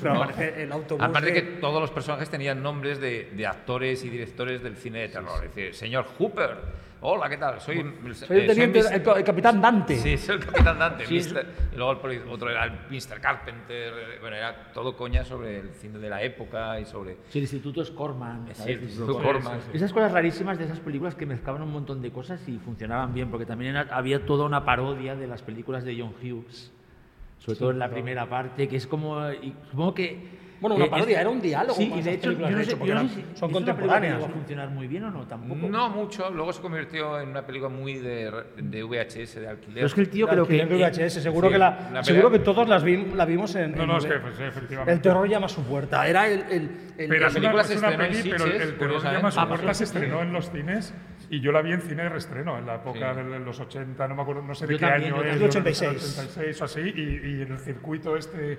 Pero 0.00 0.14
No. 0.14 0.22
aparece 0.22 0.62
el 0.62 0.72
autobús 0.72 1.04
Aparte 1.04 1.30
de- 1.30 1.34
que 1.34 1.42
todos 1.60 1.78
los 1.78 1.90
personajes 1.90 2.30
tenían 2.30 2.62
nombres 2.62 3.02
de, 3.02 3.30
de 3.36 3.46
actores 3.46 4.02
y 4.02 4.08
directores 4.08 4.62
del 4.62 4.78
cine 4.78 5.00
de 5.00 5.08
terror. 5.10 5.44
Es 5.44 5.54
decir, 5.54 5.74
señor 5.74 6.06
Hooper, 6.18 6.56
hola, 7.00 7.28
¿qué 7.28 7.36
tal? 7.36 7.60
Soy, 7.60 7.76
Soy 8.14 8.38
el 8.38 8.44
eh, 8.44 8.46
teniente, 8.46 8.82
Mr. 8.82 8.92
el, 8.94 9.18
el 9.18 9.24
capitán 9.24 9.60
Dante. 9.60 9.96
Sí, 9.96 10.16
soy 10.16 10.36
el 10.36 10.44
capitán 10.44 10.78
Dante. 10.78 11.06
Sí, 11.06 11.14
Mr. 11.20 11.46
Y 11.72 11.76
luego 11.76 12.08
el 12.08 12.28
otro 12.28 12.50
era 12.50 12.64
el 12.64 12.72
Mr. 12.90 13.20
Carpenter. 13.20 14.18
Bueno, 14.20 14.36
era 14.36 14.72
todo 14.72 14.96
coña 14.96 15.24
sobre 15.24 15.58
el 15.60 15.70
cine 15.74 15.98
de 15.98 16.08
la 16.08 16.22
época 16.22 16.80
y 16.80 16.84
sobre... 16.86 17.18
Sí, 17.28 17.38
el 17.38 17.44
instituto 17.44 17.82
es 17.82 17.90
Corman. 17.90 18.46
Sí, 18.52 18.62
el 18.64 18.78
El 18.78 18.82
Instituto 18.84 19.14
Corman. 19.14 19.32
Corman, 19.42 19.60
sí. 19.62 19.70
Esas 19.74 19.92
cosas 19.92 20.12
rarísimas 20.12 20.58
de 20.58 20.64
esas 20.64 20.80
películas 20.80 21.14
que 21.14 21.26
mezclaban 21.26 21.62
un 21.62 21.72
montón 21.72 22.00
de 22.02 22.10
cosas 22.10 22.46
y 22.48 22.58
funcionaban 22.58 23.12
bien, 23.14 23.30
porque 23.30 23.46
también 23.46 23.76
era- 23.76 23.94
había 23.94 24.24
toda 24.26 24.44
una 24.44 24.64
parodia 24.64 25.14
de 25.16 25.26
las 25.26 25.42
películas 25.42 25.84
de 25.84 25.98
John 26.00 26.14
Hughes, 26.22 26.72
sobre 27.46 27.58
todo 27.58 27.70
en 27.70 27.78
la 27.78 27.88
primera 27.88 28.28
parte, 28.28 28.66
que 28.68 28.76
es 28.76 28.86
como. 28.86 29.30
y 29.30 29.54
supongo 29.70 29.94
que. 29.94 30.36
Bueno, 30.58 30.76
una 30.76 30.86
eh, 30.86 30.88
parodia, 30.88 31.16
es- 31.16 31.20
era 31.20 31.28
un 31.28 31.40
diálogo 31.42 31.74
Sí, 31.76 31.92
y 31.94 32.00
de 32.00 32.14
hecho, 32.14 32.32
yo 32.32 32.48
no 32.48 32.56
sé, 32.64 32.72
hecho, 32.72 32.86
yo 32.86 32.94
no 32.94 33.02
sé 33.02 33.08
si- 33.16 33.20
son 33.20 33.26
¿es 33.26 33.26
una 33.26 33.36
película 33.36 33.50
que 33.50 33.52
contemporáneas, 33.52 34.14
llegó 34.14 34.24
a 34.24 34.28
¿no? 34.28 34.34
funcionar 34.34 34.70
muy 34.70 34.86
bien 34.86 35.04
o 35.04 35.10
no? 35.10 35.26
Tampoco. 35.26 35.68
No 35.68 35.88
mucho, 35.90 36.30
luego 36.30 36.50
se 36.54 36.62
convirtió 36.62 37.20
en 37.20 37.28
una 37.28 37.42
película 37.46 37.68
muy 37.68 37.94
de, 37.96 38.32
de 38.56 38.82
VHS, 38.82 39.34
de 39.40 39.48
alquiler. 39.48 39.74
Pero 39.74 39.86
es 39.86 39.92
que 39.94 40.00
el 40.00 40.08
tío 40.08 40.26
creo 40.26 40.46
que. 40.46 40.64
de 40.64 40.64
VHS, 40.64 41.20
seguro 41.22 41.48
sí, 41.48 41.52
que, 41.52 41.58
la, 41.58 41.90
la 41.92 42.02
seguro 42.02 42.30
que 42.30 42.38
todos 42.38 42.66
las 42.70 42.82
vim- 42.82 43.12
la 43.12 43.26
vimos 43.26 43.54
en. 43.54 43.72
No, 43.76 43.82
en- 43.82 43.88
no, 43.88 43.98
es 43.98 44.06
que 44.06 44.14
pues, 44.14 44.40
efectivamente. 44.40 44.92
El 44.94 45.00
terror 45.02 45.28
llama 45.28 45.44
a 45.44 45.50
su 45.50 45.62
puerta. 45.62 46.08
Era 46.08 46.26
el. 46.26 46.40
el- 46.50 46.70
el- 46.96 47.08
Pero 47.08 47.20
La 47.20 47.26
es 47.26 47.32
una, 47.32 47.40
película 47.40 47.60
es 47.60 47.66
se 47.68 47.74
estrenó 47.74 48.04
en 48.04 48.30
pero 48.30 48.44
el, 48.46 48.78
terror 48.78 49.02
llama 49.12 49.28
a 49.28 49.32
su 49.32 49.40
Ah, 49.40 49.48
puerta 49.48 49.74
se 49.74 49.84
estrenó 49.84 50.22
en 50.22 50.32
los 50.32 50.50
cines 50.50 50.94
y 51.30 51.40
yo 51.40 51.52
la 51.52 51.62
vi 51.62 51.72
en 51.72 51.80
cine 51.80 52.04
de 52.04 52.08
reestreno, 52.08 52.56
en 52.58 52.66
la 52.66 52.76
época 52.76 53.14
Sí. 53.14 53.20
de 53.22 53.38
los 53.40 53.58
80, 53.60 54.08
no 54.08 54.14
me 54.14 54.22
acuerdo, 54.22 54.42
no 54.42 54.54
sé 54.54 54.66
de 54.66 54.74
Yo 54.74 54.78
qué 54.78 54.86
también, 54.86 55.12
año 55.14 55.22
yo 55.22 55.28
es. 55.28 55.38
también. 55.38 55.40
yo 55.40 55.46
no 55.46 55.52
sé, 55.52 55.86
86. 55.88 56.18
86 56.18 56.60
o 56.60 56.64
así, 56.64 56.80
y, 56.80 57.00
y 57.38 57.42
en 57.42 57.52
el 57.52 57.58
circuito 57.58 58.16
este 58.16 58.58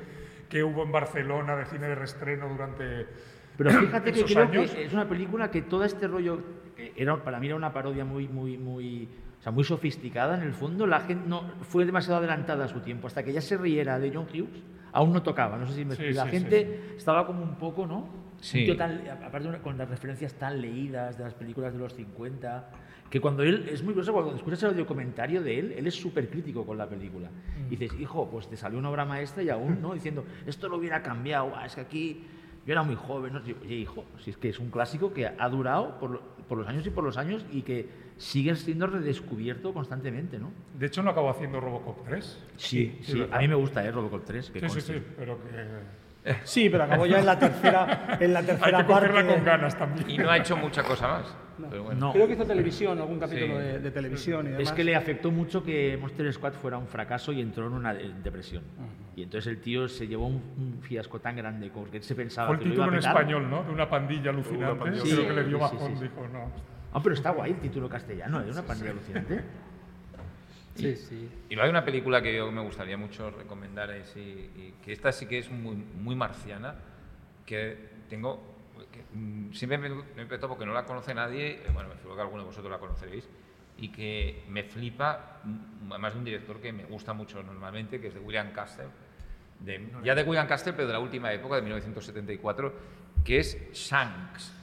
que 0.49 0.63
hubo 0.63 0.83
en 0.83 0.91
Barcelona 0.91 1.55
de 1.55 1.65
cine 1.65 1.87
de 1.87 1.95
reestreno 1.95 2.47
durante 2.49 3.05
Pero 3.57 3.71
fíjate 3.71 4.11
que 4.13 4.19
esos 4.19 4.31
creo 4.31 4.43
años. 4.45 4.71
que 4.71 4.85
es 4.85 4.93
una 4.93 5.07
película 5.07 5.49
que 5.51 5.61
todo 5.63 5.83
este 5.83 6.07
rollo 6.07 6.39
era 6.95 7.15
para 7.23 7.39
mí 7.39 7.47
era 7.47 7.55
una 7.55 7.73
parodia 7.73 8.05
muy 8.05 8.27
muy 8.27 8.57
muy 8.57 9.09
o 9.39 9.41
sea, 9.41 9.51
muy 9.51 9.63
sofisticada 9.63 10.35
en 10.35 10.41
el 10.43 10.53
fondo, 10.53 10.87
la 10.87 11.01
gente 11.01 11.27
no 11.27 11.41
fue 11.61 11.85
demasiado 11.85 12.17
adelantada 12.19 12.65
a 12.65 12.67
su 12.67 12.79
tiempo, 12.81 13.05
hasta 13.07 13.23
que 13.23 13.31
ya 13.33 13.39
se 13.41 13.55
riera 13.55 13.99
de 13.99 14.11
John 14.11 14.25
Hughes, 14.33 14.63
aún 14.91 15.13
no 15.13 15.21
tocaba, 15.21 15.57
no 15.57 15.67
sé 15.67 15.73
si 15.75 15.85
me 15.85 15.95
Sí, 15.95 16.01
explico. 16.03 16.25
la 16.25 16.31
sí, 16.31 16.37
gente 16.39 16.93
estaba 16.97 17.25
como 17.27 17.43
un 17.43 17.55
poco, 17.55 17.85
¿no? 17.85 18.26
Sí. 18.39 18.59
Un 18.59 18.65
tío 18.65 18.77
tan- 18.77 19.01
aparte 19.23 19.49
con 19.63 19.77
las 19.77 19.89
referencias 19.89 20.33
tan 20.35 20.61
leídas 20.61 21.17
de 21.17 21.23
las 21.23 21.33
películas 21.33 21.73
de 21.73 21.79
los 21.79 21.93
50, 21.93 22.69
que 23.09 23.19
cuando 23.21 23.41
él, 23.43 23.67
es 23.71 23.81
muy 23.83 23.93
curioso, 23.93 24.13
cuando 24.13 24.35
escuchas 24.35 24.63
el 24.63 24.69
audiocomentario 24.71 25.41
de 25.41 25.59
él, 25.59 25.73
él 25.77 25.87
es 25.87 25.95
súper 25.95 26.29
crítico 26.29 26.65
con 26.65 26.77
la 26.77 26.87
película. 26.87 27.29
Y 27.69 27.75
dices, 27.75 27.97
hijo, 27.99 28.29
pues 28.29 28.47
te 28.49 28.57
salió 28.57 28.77
una 28.79 28.89
obra 28.89 29.05
maestra 29.05 29.41
y 29.43 29.49
aún, 29.49 29.81
¿no? 29.81 29.93
Diciendo, 29.93 30.25
esto 30.45 30.67
lo 30.69 30.77
hubiera 30.77 31.01
cambiado, 31.01 31.53
ah, 31.55 31.65
es 31.65 31.75
que 31.75 31.81
aquí 31.81 32.23
yo 32.65 32.73
era 32.73 32.83
muy 32.83 32.95
joven, 32.95 33.33
¿no? 33.33 33.39
Oye, 33.39 33.75
hijo, 33.75 34.03
si 34.23 34.31
es 34.31 34.37
que 34.37 34.49
es 34.49 34.59
un 34.59 34.69
clásico 34.69 35.13
que 35.13 35.25
ha 35.25 35.49
durado 35.49 35.97
por, 35.99 36.19
por 36.49 36.57
los 36.57 36.67
años 36.67 36.85
y 36.85 36.89
por 36.89 37.03
los 37.05 37.17
años 37.17 37.45
y 37.51 37.61
que 37.61 37.87
sigue 38.17 38.53
siendo 38.57 38.87
redescubierto 38.87 39.73
constantemente, 39.73 40.37
¿no? 40.37 40.51
De 40.77 40.87
hecho, 40.87 41.01
no 41.01 41.11
acabó 41.11 41.29
haciendo 41.29 41.61
Robocop 41.61 42.03
3. 42.05 42.43
Sí, 42.57 42.97
sí. 43.01 43.19
¿verdad? 43.19 43.37
A 43.37 43.39
mí 43.41 43.47
me 43.47 43.55
gusta, 43.55 43.85
¿eh? 43.85 43.91
Robocop 43.91 44.25
3. 44.25 44.49
que 44.51 44.59
Sí, 44.59 44.65
sí, 44.67 44.73
conste. 44.75 44.93
sí, 44.99 45.05
pero 45.17 45.39
que 45.43 45.49
Sí, 46.43 46.69
pero 46.69 46.83
acabó 46.83 47.05
ya 47.05 47.19
en 47.19 47.25
la 47.25 47.37
tercera, 47.39 48.17
en 48.19 48.33
la 48.33 48.39
hay 48.39 48.45
tercera 48.45 48.85
que 48.85 48.93
parte. 48.93 49.25
con 49.25 49.43
ganas 49.45 49.77
también. 49.77 50.09
Y 50.09 50.17
no 50.17 50.29
ha 50.29 50.37
hecho 50.37 50.57
mucha 50.57 50.83
cosa 50.83 51.07
más. 51.07 51.35
Pero 51.69 51.83
bueno. 51.85 51.99
No. 52.07 52.13
Creo 52.13 52.27
que 52.27 52.33
hizo 52.33 52.45
televisión, 52.45 52.99
algún 52.99 53.19
capítulo 53.19 53.55
Sí. 53.59 53.63
de, 53.65 53.79
de 53.79 53.91
televisión 53.91 54.45
y 54.45 54.49
demás. 54.51 54.67
Es 54.67 54.71
que 54.73 54.83
le 54.83 54.95
afectó 54.95 55.31
mucho 55.31 55.63
que 55.63 55.97
Monster 55.99 56.31
Squad 56.31 56.53
fuera 56.53 56.77
un 56.77 56.87
fracaso 56.87 57.31
y 57.31 57.41
entró 57.41 57.65
en 57.67 57.73
una 57.73 57.93
de- 57.95 58.13
depresión. 58.21 58.63
Y 59.15 59.23
entonces 59.23 59.47
el 59.51 59.59
tío 59.59 59.87
se 59.87 60.07
llevó 60.07 60.27
un, 60.27 60.35
un 60.35 60.79
fiasco 60.83 61.19
tan 61.19 61.35
grande 61.35 61.71
porque 61.73 61.97
él 61.97 62.03
se 62.03 62.13
pensaba 62.13 62.49
Fue 62.49 62.57
el 62.57 62.61
que 62.61 62.67
lo 62.69 62.73
iba 62.75 62.83
a 62.83 62.87
título 62.87 62.97
en 62.97 63.01
petar. 63.01 63.17
español, 63.17 63.49
¿no? 63.49 63.63
De 63.63 63.71
una 63.71 63.89
pandilla 63.89 64.29
alucinante. 64.29 64.75
pandilla. 64.79 65.03
Creo 65.03 65.15
Sí, 65.15 65.25
que 65.27 65.33
le 65.33 65.43
dio 65.45 65.57
sí, 65.57 65.65
sí, 65.69 65.75
bajón, 65.75 65.91
sí, 65.93 65.97
sí. 65.97 66.03
dijo, 66.03 66.27
no. 66.31 66.51
Ah, 66.93 66.99
pero 67.01 67.15
está 67.15 67.31
guay 67.31 67.51
el 67.51 67.57
título 67.59 67.89
castellano, 67.89 68.39
¿eh? 68.41 68.51
Una 68.51 68.61
pandilla 68.61 68.91
alucinante. 68.91 69.41
Sí, 70.77 70.95
sí. 70.95 71.29
Y 71.49 71.55
luego 71.55 71.65
hay 71.65 71.69
una 71.69 71.83
película 71.85 72.21
que 72.21 72.35
yo 72.35 72.51
me 72.51 72.61
gustaría 72.61 72.97
mucho 72.97 73.31
recomendar, 73.31 73.91
es, 73.91 74.15
y, 74.15 74.19
y 74.19 74.73
que 74.83 74.93
esta 74.93 75.11
sí 75.11 75.25
que 75.25 75.39
es 75.39 75.49
muy, 75.51 75.75
muy 75.75 76.15
marciana, 76.15 76.75
que 77.45 77.77
tengo, 78.09 78.41
que, 78.91 79.03
mm, 79.17 79.53
siempre 79.53 79.77
me, 79.77 79.89
me 80.15 80.25
peto 80.25 80.47
porque 80.47 80.65
no 80.65 80.73
la 80.73 80.85
conoce 80.85 81.13
nadie, 81.13 81.61
eh, 81.65 81.69
bueno, 81.73 81.89
me 81.89 81.95
figuro 81.95 82.15
que 82.15 82.21
alguno 82.21 82.43
de 82.43 82.47
vosotros 82.47 82.71
la 82.71 82.79
conoceréis, 82.79 83.27
y 83.79 83.89
que 83.89 84.43
me 84.49 84.63
flipa, 84.63 85.39
mm, 85.43 85.91
además 85.91 86.13
de 86.13 86.19
un 86.19 86.25
director 86.25 86.59
que 86.61 86.73
me 86.73 86.83
gusta 86.85 87.13
mucho 87.13 87.41
normalmente, 87.43 87.99
que 88.01 88.07
es 88.07 88.13
de 88.13 88.19
William 88.19 88.51
Castle, 88.51 88.87
de- 89.59 89.89
ya 90.03 90.13
de 90.15 90.23
William 90.23 90.47
Castle, 90.47 90.73
pero 90.73 90.87
de 90.87 90.93
la 90.93 90.99
última 90.99 91.31
época, 91.33 91.55
de 91.55 91.61
1974, 91.61 92.73
que 93.23 93.39
es 93.39 93.57
Shanks. 93.73 94.53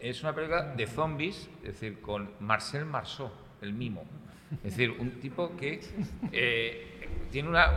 Es 0.00 0.22
una 0.22 0.34
película 0.34 0.74
de 0.74 0.86
zombies, 0.86 1.48
es 1.62 1.72
decir, 1.80 2.00
con 2.00 2.30
Marcel 2.40 2.84
Marceau, 2.84 3.30
el 3.62 3.72
mimo. 3.72 4.04
Es 4.64 4.76
decir, 4.76 4.90
un 4.98 5.10
tipo 5.20 5.54
que 5.56 5.80
eh, 6.32 7.08
tiene 7.30 7.48
una, 7.48 7.70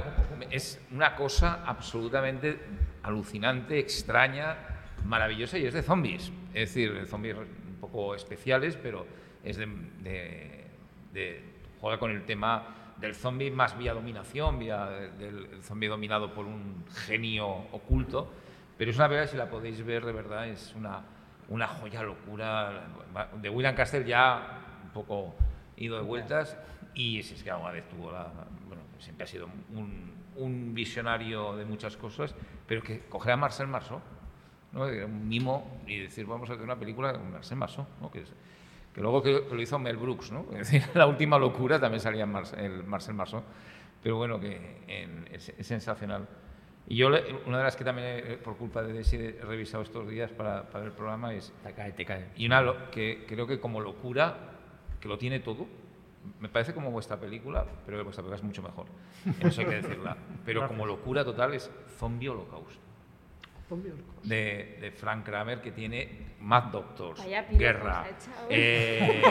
es 0.49 0.80
una 0.91 1.15
cosa 1.15 1.64
absolutamente 1.65 2.57
alucinante, 3.03 3.80
extraña, 3.80 4.57
maravillosa 5.06 5.57
y 5.57 5.65
es 5.65 5.73
de 5.73 5.81
zombies. 5.84 6.31
Es 6.53 6.69
decir, 6.69 6.93
de 6.93 7.06
zombies 7.06 7.35
un 7.38 7.77
poco 7.81 8.15
especiales, 8.15 8.77
pero 8.81 9.06
es 9.43 9.57
de, 9.57 9.65
de- 10.03 10.65
de- 11.14 11.43
juega 11.81 11.98
con 11.98 12.11
el 12.11 12.23
tema 12.23 12.93
del 12.99 13.15
zombie 13.15 13.49
más 13.49 13.77
vía 13.77 13.93
dominación, 13.93 14.60
vía 14.60 14.85
del 15.18 15.48
el 15.53 15.64
zombie 15.64 15.89
dominado 15.89 16.34
por 16.34 16.45
un 16.45 16.85
genio 17.07 17.48
oculto. 17.72 18.31
Pero 18.77 18.91
es 18.91 18.98
una 18.98 19.07
película, 19.10 19.27
si 19.31 19.38
la 19.38 19.49
podéis 19.49 19.84
ver, 19.84 20.06
de 20.06 20.11
verdad, 20.11 20.48
es 20.48 20.73
una, 20.76 21.02
una 21.49 21.68
joya 21.68 22.03
locura. 22.03 22.84
De 23.41 23.49
William 23.49 23.76
Castle 23.76 24.06
ya 24.06 24.60
un 24.84 24.89
poco 24.91 25.35
ido 25.84 25.98
de 25.98 26.03
vueltas 26.03 26.58
y 26.94 27.22
si 27.24 27.36
es 27.36 27.44
que 27.44 27.52
alguna 27.52 27.72
vez 27.72 27.88
tuvo 27.90 28.12
la... 28.12 28.28
Bueno, 28.68 28.84
siempre 28.99 29.24
ha 29.24 29.28
sido 29.28 29.48
un, 29.74 30.12
un 30.36 30.74
visionario 30.74 31.56
de 31.56 31.66
muchas 31.66 31.98
cosas, 31.98 32.36
pero 32.68 32.82
que 32.82 32.99
coger 33.10 33.34
a 33.34 33.38
Marcel 33.38 33.68
Marceau, 33.68 33.99
¿no? 34.72 34.84
Un 34.84 35.28
mimo 35.28 35.82
y 35.88 35.99
decir, 35.99 36.26
vamos 36.26 36.49
a 36.49 36.53
hacer 36.53 36.64
una 36.64 36.78
película 36.78 37.14
con 37.14 37.32
Marcel 37.32 37.58
Marceau, 37.58 37.86
¿no? 38.02 38.12
que, 38.12 38.22
es- 38.22 38.34
que 38.94 38.99
luego 39.02 39.24
que, 39.24 39.45
que 39.48 39.56
lo 39.56 39.62
hizo 39.62 39.80
Mel 39.80 39.95
Brooks, 39.98 40.32
¿no? 40.32 40.45
Es 40.52 40.70
decir, 40.72 40.84
la 40.94 41.08
última 41.08 41.38
locura 41.40 41.80
también 41.80 42.02
salía 42.02 42.26
Marce- 42.26 42.58
el 42.60 42.84
Marcel 42.84 43.14
Marceau, 43.16 43.41
pero 44.03 44.18
bueno, 44.18 44.40
que 44.40 44.82
en- 44.88 45.28
es, 45.32 45.49
es 45.49 45.66
sensacional. 45.68 46.28
Y 46.88 46.95
yo, 46.98 47.08
una 47.45 47.60
de 47.60 47.64
las 47.64 47.76
que 47.78 47.86
también, 47.86 48.08
eh, 48.10 48.40
por 48.44 48.58
culpa 48.58 48.82
de 48.82 48.91
Desi, 48.91 49.16
he 49.16 49.40
revisado 49.44 49.84
estos 49.84 50.10
días 50.10 50.32
para, 50.32 50.70
para 50.70 50.84
el 50.84 50.91
programa 50.91 51.34
es... 51.34 51.53
Te 51.64 51.72
cae, 51.74 51.91
te 51.94 52.03
cae. 52.06 52.30
Y 52.36 52.48
una 52.48 52.90
que 52.91 53.24
creo 53.28 53.48
que 53.48 53.60
como 53.62 53.80
locura, 53.80 54.36
que 55.02 55.07
lo 55.10 55.18
tiene 55.18 55.40
todo, 55.40 55.68
me 56.40 56.48
parece 56.49 56.73
como 56.73 56.91
vuestra 56.91 57.19
película, 57.19 57.65
pero 57.86 58.02
vuestra 58.03 58.22
película 58.23 58.38
es 58.38 58.44
mucho 58.44 58.61
mejor. 58.61 58.86
Eso 59.40 59.61
hay 59.61 59.68
que 59.68 59.76
decirla. 59.82 60.15
Pero 60.45 60.68
como 60.68 60.86
locura 60.86 61.26
total 61.26 61.53
es 61.56 61.69
Zombie 61.98 62.30
Holocaust. 62.30 62.80
De, 64.23 64.78
de 64.82 64.91
Frank 64.91 65.26
Kramer, 65.26 65.61
que 65.61 65.72
tiene 65.72 66.34
Mad 66.41 66.64
Doctors, 66.73 67.23
guerra, 67.52 68.06
eh, 68.49 69.22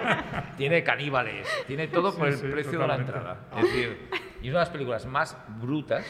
tiene 0.56 0.82
caníbales, 0.82 1.46
tiene 1.66 1.86
todo 1.86 2.16
por 2.16 2.28
el 2.28 2.34
Sí, 2.38 2.46
precio 2.46 2.78
de 2.78 2.86
la 2.86 2.96
totalmente. 2.96 3.12
entrada. 3.18 3.48
Es 3.58 3.62
decir, 3.64 3.98
y 4.40 4.46
es 4.46 4.50
una 4.50 4.60
de 4.60 4.64
las 4.64 4.68
películas 4.70 5.04
más 5.04 5.36
brutas 5.60 6.06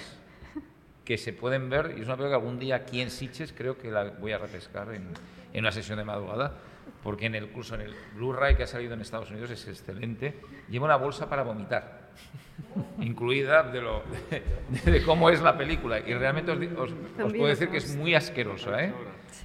que 1.05 1.19
se 1.19 1.33
pueden 1.33 1.69
ver, 1.69 1.95
y 1.99 2.03
es 2.03 2.07
una 2.07 2.17
película 2.17 2.29
que 2.29 2.35
algún 2.45 2.61
día 2.61 2.77
aquí 2.77 3.01
en 3.01 3.11
Sitges 3.11 3.53
creo 3.53 3.77
que 3.77 3.91
la 3.91 4.05
voy 4.05 4.31
a 4.31 4.39
repescar 4.39 4.95
en, 4.95 5.09
en 5.53 5.61
una 5.65 5.73
sesión 5.73 5.99
de 5.99 6.05
madrugada, 6.05 6.59
porque 7.03 7.27
en 7.27 7.35
el 7.35 7.49
curso, 7.49 7.75
en 7.75 7.83
el 7.83 7.95
Blu-ray 8.17 8.57
que 8.57 8.65
ha 8.65 8.67
salido 8.67 8.95
en 8.95 9.01
Estados 9.01 9.31
Unidos 9.31 9.51
es 9.51 9.67
excelente, 9.69 10.41
lleva 10.69 10.85
una 10.87 10.97
bolsa 10.97 11.29
para 11.29 11.43
vomitar, 11.43 12.11
incluida 13.01 13.63
de, 13.65 13.81
lo, 13.81 14.03
de, 14.31 14.91
de 14.91 15.03
cómo 15.05 15.31
es 15.31 15.41
la 15.41 15.57
película, 15.57 15.99
y 16.01 16.13
realmente 16.15 16.53
os, 16.53 16.59
os- 16.91 16.95
os 17.25 17.33
puedo 17.33 17.47
decir 17.47 17.69
que 17.71 17.79
es 17.79 17.97
muy 17.97 18.15
asquerosa, 18.15 18.83
¿eh? 18.85 18.93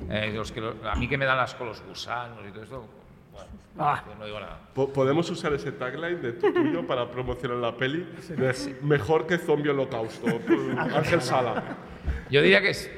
Eh, 0.09 0.31
los 0.35 0.51
que 0.51 0.61
lo- 0.61 0.75
a 0.89 0.95
mí 0.95 1.07
que 1.07 1.17
me 1.17 1.25
dan 1.25 1.39
asco 1.39 1.63
los 1.63 1.81
gusanos 1.83 2.39
y 2.47 2.51
todo 2.51 2.63
esto, 2.63 2.87
bueno, 3.31 3.49
Ah. 3.77 4.03
no 4.17 4.25
digo 4.25 4.39
nada. 4.39 4.57
Po- 4.73 4.91
¿Podemos 4.91 5.29
usar 5.29 5.53
ese 5.53 5.71
tagline 5.73 6.21
de 6.21 6.33
tu- 6.33 6.51
tuyo 6.53 6.85
para 6.87 7.09
promocionar 7.09 7.57
la 7.57 7.75
peli? 7.75 8.05
De 8.29 8.75
mejor 8.81 9.27
que 9.27 9.37
Zombie 9.37 9.69
Holocausto. 9.71 10.27
Ángel 10.77 11.21
Sala. 11.21 11.61
Yo 12.29 12.41
diría 12.41 12.61
que 12.61 12.69
es, 12.69 12.89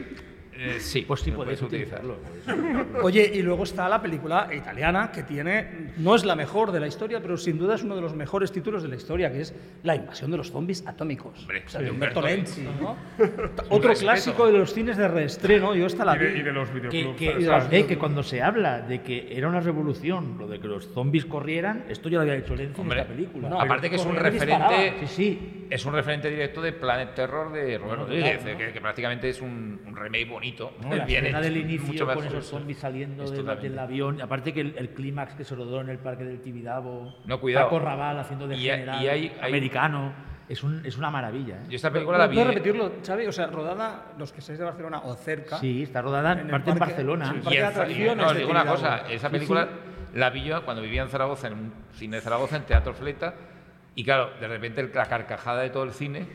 eh, 0.60 0.80
sí, 0.80 1.02
Pues 1.08 1.22
sí 1.22 1.32
podéis 1.32 1.60
puedes 1.60 1.62
utilizar. 1.62 2.02
utilizarlo. 2.06 3.04
Oye, 3.04 3.30
y 3.34 3.42
luego 3.42 3.64
está 3.64 3.88
la 3.90 4.02
película 4.02 4.48
italiana 4.54 5.12
que 5.12 5.24
tiene, 5.24 5.92
no 5.98 6.16
es 6.16 6.26
la 6.26 6.36
mejor 6.36 6.72
de 6.72 6.80
la 6.80 6.88
historia, 6.88 7.22
pero 7.22 7.38
sin 7.38 7.58
duda 7.58 7.76
es 7.76 7.84
uno 7.84 7.96
de 7.96 8.02
los 8.02 8.16
mejores 8.16 8.52
títulos 8.52 8.84
de 8.84 8.90
la 8.90 8.96
historia, 8.96 9.32
que 9.32 9.42
es 9.42 9.54
La 9.84 9.96
invasión 9.96 10.32
de 10.32 10.38
los 10.38 10.52
zombies 10.52 10.86
atómicos. 10.88 11.40
Hombre, 11.42 11.64
O 11.66 11.70
sea, 11.70 11.80
de 11.80 11.86
de 11.86 11.92
Umberto 11.92 12.20
Umberto 12.20 12.36
Lenzi. 12.38 12.62
¿no? 12.82 12.98
Otro 13.70 13.90
respeto. 13.90 14.00
clásico 14.12 14.48
de 14.48 14.54
los 14.58 14.74
cines 14.74 14.98
de 14.98 15.08
reestreno, 15.08 15.76
yo 15.76 15.86
esta 15.86 16.04
la 16.06 16.16
Y 16.16 16.20
de, 16.20 16.28
vi. 16.28 16.40
y 16.40 16.44
de 16.44 16.52
los 16.54 16.70
Que, 16.70 16.76
videoclubs. 16.80 17.18
que- 17.18 17.46
¿sabes? 17.46 17.68
eh, 17.72 17.86
que 17.86 17.98
cuando 17.98 18.24
se 18.24 18.42
habla 18.42 18.82
de 18.82 19.02
que 19.02 19.28
era 19.38 19.48
una 19.48 19.60
revolución 19.60 20.38
lo 20.40 20.48
de 20.48 20.60
que 20.60 20.68
los 20.68 20.88
zombies 20.94 21.26
corrieran, 21.26 21.86
esto 21.90 22.10
ya 22.10 22.16
lo 22.18 22.22
había 22.22 22.36
hecho 22.36 22.56
Lenzi 22.56 22.82
Hombre, 22.82 22.98
en 23.00 23.02
esta 23.04 23.14
película. 23.14 23.50
No, 23.50 23.62
aparte 23.62 23.90
que 23.90 23.96
es 23.98 24.06
un 24.06 24.16
referente. 24.16 24.94
Sí, 25.02 25.08
sí. 25.08 25.68
es 25.70 25.86
un 25.86 25.94
referente 25.94 26.30
directo 26.30 26.62
de 26.62 26.72
Planet 26.74 27.14
Terror 27.14 27.52
de 27.52 27.78
Robert 27.78 28.02
Rodríguez, 28.02 28.38
claro, 28.42 28.52
¿no? 28.54 28.58
que, 28.66 28.72
que 28.74 28.82
prácticamente 28.82 29.30
es 29.30 29.42
un, 29.42 29.80
un 29.86 29.96
remake 29.96 30.26
bonito, 30.30 30.47
¿no? 30.82 30.96
La 30.96 31.06
bien 31.06 31.26
escena 31.26 31.40
hecho, 31.40 31.50
del 31.54 31.64
mucho 31.64 31.74
inicio 31.74 32.14
con 32.14 32.26
esos 32.26 32.46
zombies 32.46 32.78
saliendo 32.78 33.24
Es 33.24 33.32
del, 33.32 33.80
avión, 33.80 34.22
aparte 34.22 34.54
que 34.54 34.62
el, 34.62 34.76
el 34.78 34.90
clímax 34.90 35.36
que 35.36 35.44
se 35.44 35.56
rodó 35.56 35.82
en 35.82 35.90
el 35.90 36.00
parque 36.00 36.24
del 36.24 36.40
Tibidabo, 36.42 37.16
No, 37.26 37.40
cuidado. 37.40 37.66
Paco 37.68 37.80
Raval 37.80 38.20
haciendo 38.20 38.48
de 38.48 38.56
Y 38.56 38.70
hay- 38.70 38.80
general 38.80 39.04
y 39.04 39.08
hay- 39.08 39.34
hay- 39.42 39.50
americano, 39.50 40.14
es, 40.50 40.64
un, 40.64 40.86
es 40.86 40.98
una 40.98 41.10
maravilla. 41.12 41.56
¿eh? 41.56 41.66
Yo 41.70 41.76
esta 41.76 41.92
película 41.92 42.18
la 42.18 42.28
vi. 42.28 42.36
¿Puedes 42.36 42.50
repetirlo, 42.50 42.92
Xavi? 43.06 43.26
O 43.28 43.32
sea, 43.32 43.48
rodada, 43.48 44.14
los 44.18 44.32
que 44.32 44.42
seáis 44.42 44.60
de 44.60 44.66
Barcelona 44.66 45.02
o 45.04 45.16
cerca. 45.16 45.58
Sí, 45.58 45.84
está 45.84 46.02
rodada 46.02 46.34
En 46.40 46.48
parte 46.48 46.72
en 46.72 46.80
Barcelona. 46.80 47.26
sí. 47.44 47.56
Y 47.94 48.16
no, 48.16 48.28
os 48.28 48.36
digo 48.38 48.50
una 48.52 48.66
cosa, 48.66 49.10
esa 49.10 49.30
película 49.30 49.66
sí. 49.66 50.18
la 50.18 50.30
vi 50.30 50.44
yo 50.46 50.64
cuando 50.64 50.82
vivía 50.82 51.02
en 51.02 51.10
Zaragoza, 51.10 51.48
en 51.48 51.54
un 51.54 51.74
cine 51.94 52.18
de 52.18 52.22
Zaragoza, 52.22 52.56
en 52.56 52.64
Teatro 52.64 52.94
Fleta, 52.94 53.34
y 53.96 54.04
claro, 54.04 54.32
de 54.40 54.48
repente 54.48 54.80
el- 54.82 54.92
la 54.94 55.06
carcajada 55.08 55.62
de 55.64 55.70
todo 55.70 55.84
el 55.84 55.92
cine, 55.92 56.26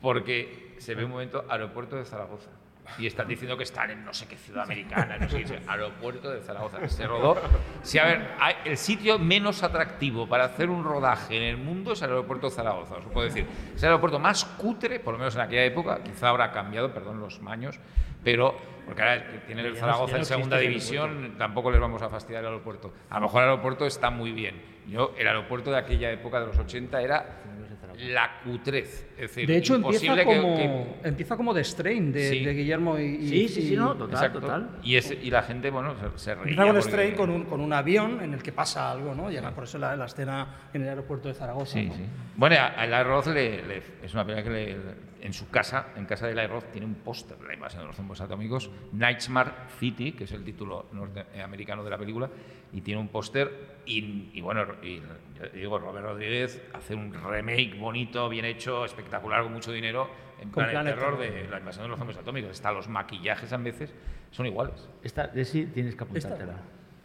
porque 0.00 0.74
se 0.78 0.94
ve 0.94 1.04
un 1.04 1.10
momento 1.12 1.44
aeropuerto 1.48 1.96
de 1.96 2.04
Zaragoza. 2.04 2.50
Y 2.98 3.06
están 3.06 3.28
diciendo 3.28 3.56
que 3.56 3.62
están 3.62 3.90
en 3.90 4.04
no 4.04 4.12
sé 4.12 4.26
qué 4.26 4.36
ciudad 4.36 4.62
americana, 4.64 5.16
no 5.18 5.28
sé 5.28 5.44
qué, 5.44 5.60
aeropuerto 5.66 6.30
de 6.30 6.40
Zaragoza. 6.40 6.86
Se 6.88 7.06
rodó. 7.06 7.36
Sí, 7.82 7.98
a 7.98 8.04
ver, 8.04 8.28
el 8.64 8.76
sitio 8.76 9.18
menos 9.18 9.62
atractivo 9.62 10.28
para 10.28 10.44
hacer 10.44 10.68
un 10.70 10.84
rodaje 10.84 11.36
en 11.36 11.42
el 11.42 11.56
mundo 11.56 11.92
es 11.92 12.02
el 12.02 12.10
aeropuerto 12.10 12.48
de 12.48 12.56
Zaragoza, 12.56 12.96
os 12.96 13.06
puedo 13.06 13.26
decir. 13.26 13.46
Es 13.74 13.82
el 13.82 13.88
aeropuerto 13.88 14.18
más 14.18 14.44
cutre, 14.44 15.00
por 15.00 15.14
lo 15.14 15.18
menos 15.18 15.34
en 15.34 15.42
aquella 15.42 15.64
época, 15.64 16.02
quizá 16.02 16.28
habrá 16.28 16.52
cambiado, 16.52 16.92
perdón 16.92 17.20
los 17.20 17.40
maños, 17.40 17.78
pero 18.22 18.56
porque 18.86 19.02
ahora 19.02 19.24
tienen 19.46 19.66
el 19.66 19.76
Zaragoza 19.76 20.16
en 20.16 20.24
segunda 20.24 20.58
división, 20.58 21.36
tampoco 21.38 21.70
les 21.70 21.80
vamos 21.80 22.02
a 22.02 22.08
fastidiar 22.08 22.42
el 22.42 22.50
aeropuerto. 22.50 22.92
A 23.10 23.16
lo 23.16 23.22
mejor 23.22 23.42
el 23.42 23.48
aeropuerto 23.50 23.86
está 23.86 24.10
muy 24.10 24.32
bien. 24.32 24.60
Yo, 24.88 25.14
el 25.16 25.26
aeropuerto 25.28 25.70
de 25.70 25.78
aquella 25.78 26.10
época 26.10 26.40
de 26.40 26.46
los 26.46 26.58
80 26.58 27.00
era 27.00 27.41
la 27.98 28.40
cutrez. 28.44 29.08
Es 29.14 29.20
decir, 29.34 29.46
De 29.46 29.56
hecho, 29.56 29.74
empieza 29.76 30.06
imposible 30.06 30.24
que- 30.34 30.40
como, 30.42 30.56
que 30.56 31.08
empieza 31.08 31.36
como 31.36 31.54
de 31.54 31.64
Strain 31.64 32.12
de, 32.12 32.28
Sí. 32.30 32.44
de 32.44 32.54
Guillermo 32.54 32.98
y, 32.98 33.02
y- 33.04 33.28
Sí, 33.28 33.48
sí, 33.48 33.62
sí, 33.62 33.74
y- 33.74 33.76
no, 33.76 33.94
total, 33.94 34.14
Exacto. 34.14 34.40
total. 34.40 34.70
Y, 34.82 34.96
es- 34.96 35.10
y 35.22 35.30
la 35.30 35.42
gente, 35.42 35.70
bueno, 35.70 35.94
se, 35.96 36.18
se 36.18 36.34
reía. 36.34 36.42
Empieza 36.42 36.62
con 36.64 36.74
porque- 36.74 36.88
Strain 36.88 37.14
con 37.14 37.30
un, 37.30 37.44
con 37.44 37.60
un 37.60 37.72
avión 37.72 38.20
en 38.22 38.34
el 38.34 38.42
que 38.42 38.52
pasa 38.52 38.90
algo, 38.90 39.14
¿no? 39.14 39.30
Llega 39.30 39.50
por 39.52 39.64
eso 39.64 39.78
la, 39.78 39.94
la 39.96 40.06
escena 40.06 40.68
en 40.72 40.82
el 40.82 40.88
aeropuerto 40.88 41.28
de 41.28 41.34
Zaragoza. 41.34 41.72
Sí, 41.78 41.86
¿no? 41.86 41.94
sí. 41.94 42.02
Bueno, 42.36 42.56
a 42.56 42.82
a 42.82 43.04
Roth 43.04 43.26
le- 43.28 43.62
le- 43.66 43.82
es 44.02 44.12
una 44.14 44.24
pena 44.26 44.42
que 44.42 44.50
le- 44.50 44.76
en 45.22 45.32
su 45.32 45.48
casa, 45.50 45.90
en 45.96 46.04
casa 46.04 46.26
de 46.26 46.32
Eli 46.32 46.46
Roth, 46.48 46.72
tiene 46.72 46.84
un 46.84 46.96
póster 46.96 47.38
de 47.38 47.46
la 47.46 47.54
invasión 47.54 47.82
de 47.82 47.86
los 47.86 47.96
zombies 47.96 48.20
atómicos, 48.20 48.68
Nightmare 48.92 49.50
City, 49.78 50.12
que 50.12 50.24
es 50.24 50.32
el 50.32 50.42
título 50.42 50.86
norteamericano 50.92 51.84
de 51.84 51.90
la 51.90 51.98
película, 51.98 52.28
y 52.72 52.80
tiene 52.80 53.00
un 53.00 53.06
póster. 53.06 53.80
Y, 53.86 54.30
y 54.34 54.40
bueno, 54.40 54.64
y, 54.82 55.00
digo, 55.50 55.78
Robert 55.78 56.04
Rodríguez 56.06 56.62
hace 56.72 56.94
un 56.94 57.12
remake 57.12 57.78
bonito, 57.78 58.28
bien 58.28 58.44
hecho, 58.44 58.84
espectacular, 58.84 59.42
con 59.42 59.52
mucho 59.52 59.72
dinero, 59.72 60.08
en 60.40 60.50
Con 60.50 60.64
plan 60.64 60.86
el 60.86 60.94
terror 60.94 61.18
Terror. 61.18 61.44
de 61.44 61.48
la 61.48 61.58
invasión 61.58 61.84
de 61.84 61.88
los 61.88 61.98
zombies 61.98 62.18
atómicos. 62.18 62.50
Hasta 62.50 62.72
los 62.72 62.88
maquillajes 62.88 63.52
a 63.52 63.56
veces 63.56 63.92
son 64.30 64.46
iguales. 64.46 64.88
Esta, 65.02 65.26
de 65.28 65.44
sí 65.44 65.66
tienes 65.66 65.94
que 65.94 66.04
apuntártela. 66.04 66.54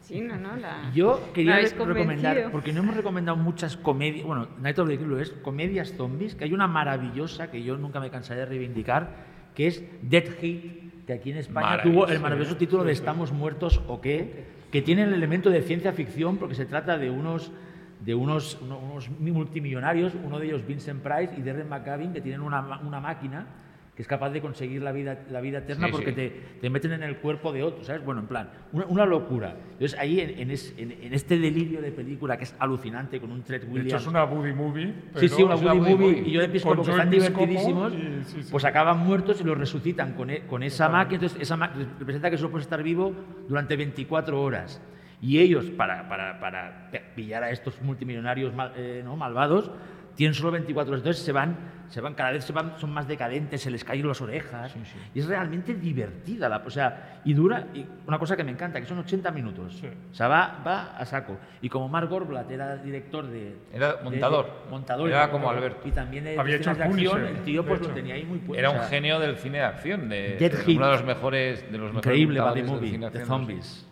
Sí, 0.02 0.22
no, 0.22 0.38
no, 0.38 0.56
la... 0.56 0.90
Yo 0.94 1.22
quería 1.34 1.58
recomendar, 1.58 2.50
porque 2.52 2.72
no 2.72 2.80
hemos 2.80 2.96
recomendado 2.96 3.38
muchas 3.38 3.76
comedias, 3.76 4.26
bueno, 4.26 4.48
Night 4.60 4.80
of 4.80 4.88
the 4.88 4.98
Crew 4.98 5.10
lo 5.10 5.20
es, 5.20 5.32
comedias 5.32 5.94
zombies, 5.98 6.34
que 6.34 6.46
hay 6.46 6.54
una 6.54 6.68
maravillosa 6.68 7.52
que 7.52 7.62
yo 7.62 7.76
nunca 7.76 8.00
me 8.00 8.10
cansaré 8.10 8.42
de 8.42 8.46
reivindicar, 8.46 9.10
que 9.54 9.68
es 9.68 9.84
Dead 10.02 10.24
Hit, 10.40 11.06
que 11.06 11.14
aquí 11.14 11.32
en 11.32 11.38
España 11.38 11.82
tuvo 11.82 12.08
el 12.08 12.20
maravilloso 12.20 12.56
título 12.56 12.86
de 12.86 12.94
Estamos 12.94 13.34
muertos 13.34 13.82
o 13.88 14.00
qué, 14.00 14.46
que 14.72 14.82
tiene 14.82 15.04
el 15.04 15.14
elemento 15.14 15.50
de 15.50 15.62
ciencia 15.62 15.92
ficción 15.92 16.38
porque 16.38 16.56
se 16.56 16.66
trata 16.66 16.98
de 16.98 17.10
unos 17.10 17.52
de 18.00 18.14
unos, 18.16 18.60
uno- 18.62 18.80
unos 18.80 19.10
multimillonarios, 19.20 20.14
uno 20.24 20.40
de 20.40 20.48
ellos 20.48 20.66
Vincent 20.66 21.02
Price 21.02 21.34
y 21.38 21.42
Darren 21.42 21.68
McGavin, 21.70 22.14
que 22.14 22.22
tienen 22.22 22.42
una, 22.42 22.62
una 22.80 23.00
máquina 23.00 23.48
que 23.96 24.04
es 24.04 24.08
capaz 24.08 24.30
de 24.30 24.42
conseguir 24.42 24.84
la 24.84 24.92
vida, 24.92 25.24
la 25.32 25.42
vida 25.42 25.58
eterna 25.58 25.88
Sí, 25.88 25.92
porque 25.92 26.10
sí. 26.12 26.16
Te, 26.16 26.30
te 26.62 26.70
meten 26.70 26.92
en 26.92 27.02
el 27.02 27.18
cuerpo 27.18 27.52
de 27.52 27.64
otro, 27.64 27.84
¿sabes? 27.84 28.06
Bueno, 28.06 28.22
en 28.22 28.28
plan, 28.28 28.52
una, 28.72 28.86
una 28.86 29.06
locura. 29.08 29.56
Entonces, 29.72 29.98
ahí 30.00 30.20
en, 30.20 30.38
en 30.40 30.52
es- 30.52 30.72
en- 30.78 30.92
en 30.92 31.14
este 31.16 31.40
delirio 31.40 31.82
de 31.82 31.92
película 31.92 32.38
que 32.38 32.44
es 32.44 32.56
alucinante 32.60 33.20
con 33.20 33.32
un 33.32 33.42
Tread 33.42 33.62
De 33.62 33.66
Williams. 33.66 33.88
hecho, 33.88 33.98
es 33.98 34.06
una 34.08 34.24
buddy 34.26 34.54
movie. 34.54 34.94
Sí, 35.16 35.28
sí, 35.28 35.42
una 35.42 35.56
Woody 35.56 35.80
movie. 35.80 35.96
movie. 35.96 36.24
Y 36.28 36.32
yo 36.32 36.42
de 36.42 36.50
Piscopo, 36.50 36.84
que 36.84 36.92
están 36.92 37.10
divertidísimos, 37.10 37.92
y- 37.94 38.24
sí, 38.26 38.48
pues 38.52 38.66
acaban 38.66 39.00
muertos 39.00 39.42
y 39.42 39.44
los 39.44 39.58
resucitan 39.58 40.14
con, 40.14 40.30
e- 40.30 40.42
con 40.46 40.62
esa 40.62 40.90
máquina. 40.90 41.16
Entonces, 41.16 41.42
esa 41.42 41.58
máquina 41.58 41.88
representa 41.98 42.30
que 42.30 42.38
solo 42.38 42.52
puedes 42.52 42.68
estar 42.68 42.84
vivo 42.84 43.16
durante 43.50 43.76
24 43.76 44.40
horas. 44.40 44.80
Y 45.22 45.40
ellos, 45.40 45.66
para, 45.72 46.08
para, 46.08 46.40
para 46.40 46.92
pillar 47.16 47.44
a 47.44 47.50
estos 47.52 47.82
multimillonarios 47.82 48.54
mal- 48.54 48.74
eh, 48.76 49.02
¿no? 49.04 49.16
malvados, 49.16 49.72
tienen 50.16 50.34
solo 50.34 50.52
24 50.52 50.92
horas. 50.92 51.02
Entonces 51.02 51.24
se 51.24 51.32
van, 51.32 51.56
se 51.90 52.02
van, 52.02 52.14
cada 52.14 52.32
vez 52.32 52.44
se 52.44 52.54
van, 52.54 52.74
son 52.80 52.92
más 52.92 53.08
decadentes, 53.08 53.62
se 53.62 53.72
les 53.72 53.84
caen 53.84 54.08
las 54.08 54.20
orejas. 54.22 54.76
Y 55.16 55.20
es 55.20 55.26
realmente 55.28 55.74
divertida. 55.76 56.48
La, 56.50 56.58
o 56.58 56.70
sea, 56.70 57.20
y 57.26 57.34
dura, 57.34 57.68
y 57.74 57.86
una 58.08 58.18
cosa 58.20 58.36
que 58.36 58.44
me 58.44 58.52
encanta, 58.52 58.80
que 58.80 58.86
son 58.86 59.00
80 59.00 59.32
minutos. 59.32 59.82
O 60.12 60.14
sea, 60.16 60.28
va, 60.28 60.62
va 60.66 60.98
a 60.98 61.06
saco. 61.06 61.38
Y 61.62 61.70
como 61.70 61.88
Mark 61.90 62.10
Gorblat 62.10 62.50
era 62.52 62.78
director 62.78 63.26
de... 63.28 63.56
Era 63.74 63.94
de- 63.94 64.04
montador. 64.04 64.46
de- 64.46 64.70
montador. 64.72 65.10
Era 65.10 65.32
como 65.32 65.50
Alberto. 65.50 65.88
Y 65.88 65.92
también 65.92 66.24
de 66.26 66.38
Había 66.40 66.58
hecho 66.58 66.70
de 66.72 66.76
el 66.76 66.82
acción, 66.84 67.12
Punisher, 67.12 67.36
el 67.38 67.44
tío 67.44 67.64
de 67.64 67.68
pues 67.70 67.82
lo 67.82 67.88
tenía 67.90 68.14
ahí 68.16 68.24
muy 68.24 68.38
puesto. 68.38 68.60
Era 68.60 68.70
o 68.70 68.74
un 68.74 68.80
sea, 68.80 68.90
genio 68.90 69.20
del 69.20 69.38
cine 69.38 69.58
de 69.60 69.64
acción, 69.64 70.10
de, 70.10 70.38
de 70.38 70.76
uno 70.76 70.86
de 70.86 70.92
los 70.94 71.04
mejores, 71.04 71.72
de 71.72 71.78
los 71.80 71.88
mejores 71.90 72.06
Increíble 72.06 72.40
Body 72.40 72.62
montadores 72.62 72.92
del 72.92 73.00
Movie, 73.00 73.20
de 73.20 73.26
zombies. 73.26 73.84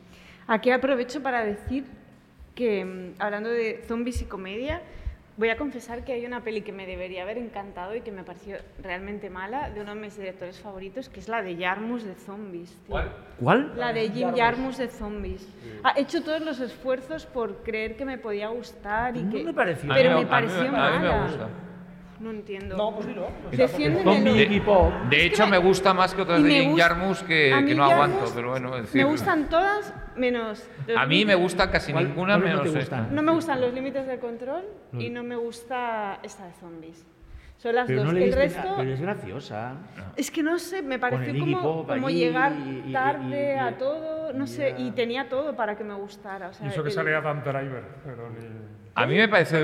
Aquí 0.47 0.69
aprovecho 0.71 1.21
para 1.23 1.43
decir 1.43 1.85
que, 2.53 2.85
mm, 2.85 3.13
hablando 3.21 3.49
de 3.49 3.83
zombies 3.87 4.21
y 4.21 4.25
comedia, 4.25 4.81
voy 5.37 5.49
a 5.49 5.57
confesar 5.57 6.05
que 6.05 6.13
hay 6.13 6.25
una 6.25 6.41
peli 6.41 6.61
que 6.61 6.71
me 6.71 6.85
debería 6.85 7.23
haber 7.23 7.37
encantado 7.37 7.95
y 7.95 8.01
que 8.01 8.11
me 8.11 8.23
pareció 8.23 8.57
realmente 8.81 9.29
mala, 9.29 9.69
de 9.71 9.81
uno 9.81 9.95
de 9.95 9.99
mis 10.01 10.15
directores 10.17 10.59
favoritos, 10.59 11.09
que 11.09 11.19
es 11.19 11.27
la 11.27 11.41
de 11.41 11.57
Jarmus 11.57 12.03
de 12.05 12.13
Zombies. 12.15 12.69
tío. 12.87 12.95
¿Cuál? 13.39 13.73
La 13.75 13.91
de 13.91 14.09
Jim 14.11 14.33
Jarmus 14.35 14.77
de 14.77 14.87
Zombies. 14.87 15.45
Ha 15.83 15.99
hecho 15.99 16.23
todos 16.23 16.41
los 16.41 16.59
esfuerzos 16.61 17.25
por 17.25 17.63
creer 17.63 17.97
que 17.97 18.05
me 18.05 18.17
podía 18.17 18.47
gustar 18.49 19.17
y 19.17 19.23
No 19.23 19.31
que... 19.31 19.43
me 19.43 19.53
pareció. 19.53 19.91
Pero 19.93 20.11
A 20.11 20.15
mí 20.15 20.21
me 20.23 20.27
pareció 20.29 20.59
a 20.61 20.63
mí 20.63 20.69
mala. 20.69 20.95
a 20.95 20.99
mí 20.99 21.07
me 21.07 21.23
gusta. 21.27 21.49
No 22.19 22.29
entiendo. 22.31 22.77
No, 22.77 22.95
pues 22.95 23.07
dilo. 23.07 23.27
Iggy 23.51 24.59
Pop. 24.61 24.93
De 25.09 25.15
Es 25.17 25.21
que 25.21 25.25
hecho, 25.27 25.45
me- 25.45 25.51
me 25.51 25.57
gusta 25.57 25.93
más 25.93 26.13
que 26.13 26.21
otras 26.21 26.41
de 26.43 26.49
Jim 26.49 26.71
gusta- 26.71 26.87
Jarmus 26.87 27.23
que, 27.23 27.73
no 27.75 27.83
aguanto, 27.83 28.31
pero 28.33 28.49
bueno, 28.51 28.75
es 28.77 28.83
decir, 28.83 29.03
Me 29.03 29.09
gustan 29.09 29.49
todas 29.49 29.93
menos... 30.15 30.65
A 30.97 31.05
mí 31.05 31.25
me 31.25 31.35
gusta 31.35 31.69
casi 31.69 31.91
¿Cuál- 31.91 32.07
ninguna 32.09 32.37
no 32.37 32.45
menos 32.45 32.71
te 32.73 32.79
esta. 32.79 33.01
No 33.01 33.21
me 33.21 33.31
gustan 33.33 33.59
los 33.61 33.73
límites 33.73 34.07
de 34.07 34.17
control 34.19 34.63
y 34.97 35.09
no 35.09 35.23
me 35.23 35.35
gusta 35.35 36.19
esta 36.23 36.45
de 36.45 36.53
zombies. 36.53 37.05
Son 37.57 37.73
las 37.73 37.87
Pero 37.87 38.03
dos. 38.03 38.11
no 38.13 38.17
el 38.17 38.25
diste- 38.25 38.35
resto... 38.35 38.73
pero 38.77 38.91
es 38.91 39.01
graciosa. 39.01 39.73
Es 40.17 40.29
que 40.29 40.43
no 40.43 40.59
sé, 40.59 40.81
me 40.81 40.99
pareció 40.99 41.37
como, 41.39 41.61
Pop 41.61 41.87
como 41.87 42.07
allí 42.07 42.17
llegar 42.19 42.51
y- 42.53 42.91
tarde 42.91 43.51
y- 43.53 43.55
y- 43.55 43.59
a 43.59 43.77
todo, 43.77 44.33
no 44.33 44.45
sé, 44.45 44.71
ya. 44.77 44.79
y 44.83 44.91
tenía 44.91 45.29
todo 45.29 45.55
para 45.55 45.75
que 45.77 45.83
me 45.85 45.93
gustara. 45.95 46.49
O 46.49 46.53
sea, 46.53 46.65
Y 46.67 46.69
eso 46.69 46.83
que 46.83 46.89
el- 46.89 46.95
sale 46.95 47.15
Adam 47.15 47.41
Driver, 47.43 47.83
pero 48.03 48.29
ni... 48.29 48.74
A 48.97 49.05
mí 49.05 49.15
me 49.15 49.27
parece 49.27 49.57
un- 49.57 49.63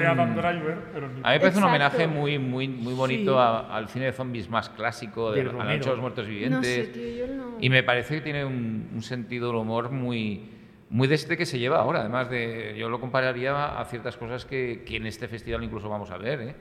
pero. 0.93 1.05
A 1.05 1.09
mí 1.09 1.15
me 1.23 1.39
parece 1.39 1.57
un 1.57 1.63
homenaje 1.63 2.05
muy, 2.07 2.37
muy, 2.37 2.67
muy 2.67 2.93
bonito 2.93 3.33
Sí. 3.33 3.37
a- 3.39 3.75
al 3.77 3.87
cine 3.87 4.05
de 4.05 4.11
zombies 4.11 4.49
más 4.49 4.69
clásico, 4.69 5.31
de, 5.31 5.43
De 5.43 5.49
a 5.49 5.53
la 5.53 5.63
noche 5.63 5.79
de 5.79 5.85
los 5.91 5.99
muertos 5.99 6.25
No 6.25 6.31
vivientes. 6.33 6.87
sé, 6.87 6.91
tío, 6.91 7.27
yo 7.27 7.33
no... 7.33 7.57
Y 7.61 7.69
me 7.69 7.81
parece 7.83 8.15
que 8.15 8.21
tiene 8.21 8.43
un, 8.43 8.89
un 8.93 9.01
sentido 9.01 9.47
del 9.47 9.57
humor 9.57 9.89
muy, 9.89 10.49
muy 10.89 11.07
de 11.07 11.15
este 11.15 11.37
que 11.37 11.45
se 11.45 11.59
lleva 11.59 11.79
ahora. 11.79 12.01
Además, 12.01 12.29
de, 12.29 12.75
yo 12.77 12.89
lo 12.89 12.99
compararía 12.99 13.79
a 13.79 13.85
ciertas 13.85 14.17
cosas 14.17 14.45
que, 14.45 14.83
que 14.85 14.97
en 14.97 15.05
este 15.05 15.27
festival 15.29 15.63
incluso 15.63 15.87
vamos 15.87 16.11
a 16.11 16.17
ver, 16.17 16.41
¿eh? 16.41 16.55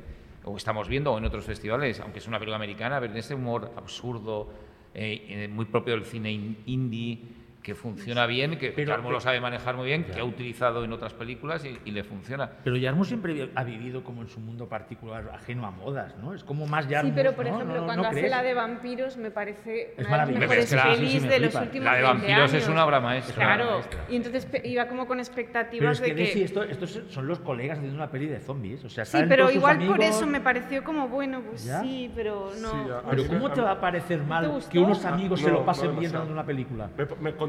o 0.45 0.57
estamos 0.57 0.89
viendo, 0.89 1.13
o 1.13 1.19
en 1.19 1.25
otros 1.25 1.45
festivales, 1.45 1.99
aunque 2.01 2.21
es 2.21 2.27
una 2.29 2.39
película 2.39 2.57
americana, 2.57 2.99
ver 3.01 3.15
este 3.17 3.35
humor 3.35 3.73
absurdo, 3.77 4.49
eh, 4.95 5.27
eh, 5.29 5.49
muy 5.49 5.65
propio 5.67 5.95
del 5.95 6.05
cine 6.05 6.31
in- 6.33 6.57
indie, 6.67 7.19
que 7.62 7.74
funciona 7.74 8.27
bien, 8.27 8.59
que 8.59 8.70
Pero- 8.73 8.91
Jarmo 8.93 9.11
lo 9.11 9.19
pero- 9.19 9.20
sabe 9.20 9.41
manejar 9.41 9.77
muy 9.77 9.87
bien, 9.87 10.05
que 10.05 10.19
ha 10.20 10.24
utilizado 10.24 10.82
en 10.85 10.93
otras 10.93 11.12
películas 11.12 11.65
y, 11.65 11.78
y 11.85 11.91
le 11.91 12.05
funciona. 12.05 12.51
Pero 12.65 12.77
Yarmo 12.77 13.05
siempre 13.05 13.51
ha 13.55 13.65
vivido 13.65 14.03
como 14.03 14.23
en 14.23 14.28
su 14.28 14.41
mundo 14.41 14.69
particular, 14.69 15.31
ajeno 15.35 15.66
a 15.66 15.70
modas, 15.70 16.16
¿no? 16.19 16.32
Es 16.35 16.43
como 16.43 16.66
más 16.66 16.89
Yarmo. 16.89 17.11
Sí, 17.11 17.12
pero 17.15 17.32
por 17.35 17.47
¿no? 17.47 17.55
ejemplo, 17.55 17.74
¿No- 17.74 17.81
no 17.82 17.87
cuando 17.87 18.09
hace 18.09 18.19
crees? 18.20 18.31
la 18.31 18.43
de 18.43 18.55
vampiros 18.55 19.16
me 19.19 19.31
parece 19.31 19.95
Es 19.97 20.07
una 20.07 20.11
de 20.11 20.16
las 20.16 20.31
mejores 20.41 20.65
Es 20.65 20.73
la- 20.73 20.82
pelis 20.85 20.99
sí, 20.99 21.19
sí, 21.19 21.20
me 21.20 21.28
de 21.28 21.41
los 21.41 21.55
últimos 21.55 21.85
La 21.85 21.95
de 21.95 22.03
20 22.03 22.19
vampiros 22.19 22.49
es 22.49 22.55
años. 22.55 22.69
una 22.69 22.85
obra 22.87 23.01
maestra. 23.01 23.35
Claro, 23.35 23.70
maestra. 23.73 24.01
y 24.09 24.16
entonces 24.16 24.49
iba 24.65 24.87
como 24.89 25.07
con 25.07 25.19
Pero 25.19 25.28
expectativas 25.28 25.93
es 25.97 26.01
que, 26.01 26.11
de 26.11 26.15
que... 26.15 26.23
Desi, 26.23 26.43
esto- 26.43 26.62
estos 26.65 27.03
son 27.11 27.27
los 27.27 27.41
colegas 27.41 27.77
haciendo 27.78 27.97
una 27.97 28.11
peli 28.11 28.27
de 28.27 28.41
zombies. 28.41 28.85
O 28.85 28.89
sea, 28.89 29.05
Sí, 29.05 29.19
pero 29.28 29.43
todos 29.45 29.51
sus 29.51 29.57
igual 29.57 29.77
por 29.87 29.97
amigos. 29.97 30.16
eso 30.16 30.27
me 30.27 30.41
pareció 30.41 30.82
como, 30.82 31.09
bueno, 31.09 31.41
pues 31.43 31.65
¿Ya? 31.65 31.81
sí, 31.82 32.11
pero 32.15 32.51
no... 32.61 32.70
Sí, 32.70 32.78
Pero 33.11 33.27
¿cómo 33.28 33.51
te 33.53 33.61
va 33.61 33.73
a 33.73 33.81
parecer 33.81 34.23
mal 34.23 34.51
que 34.70 34.78
unos 34.78 35.05
amigos 35.05 35.41
se 35.41 35.51
lo 35.51 35.65
pasen 35.65 35.99
bien 35.99 36.11
dando 36.12 36.32
una 36.32 36.45
película? 36.47 36.89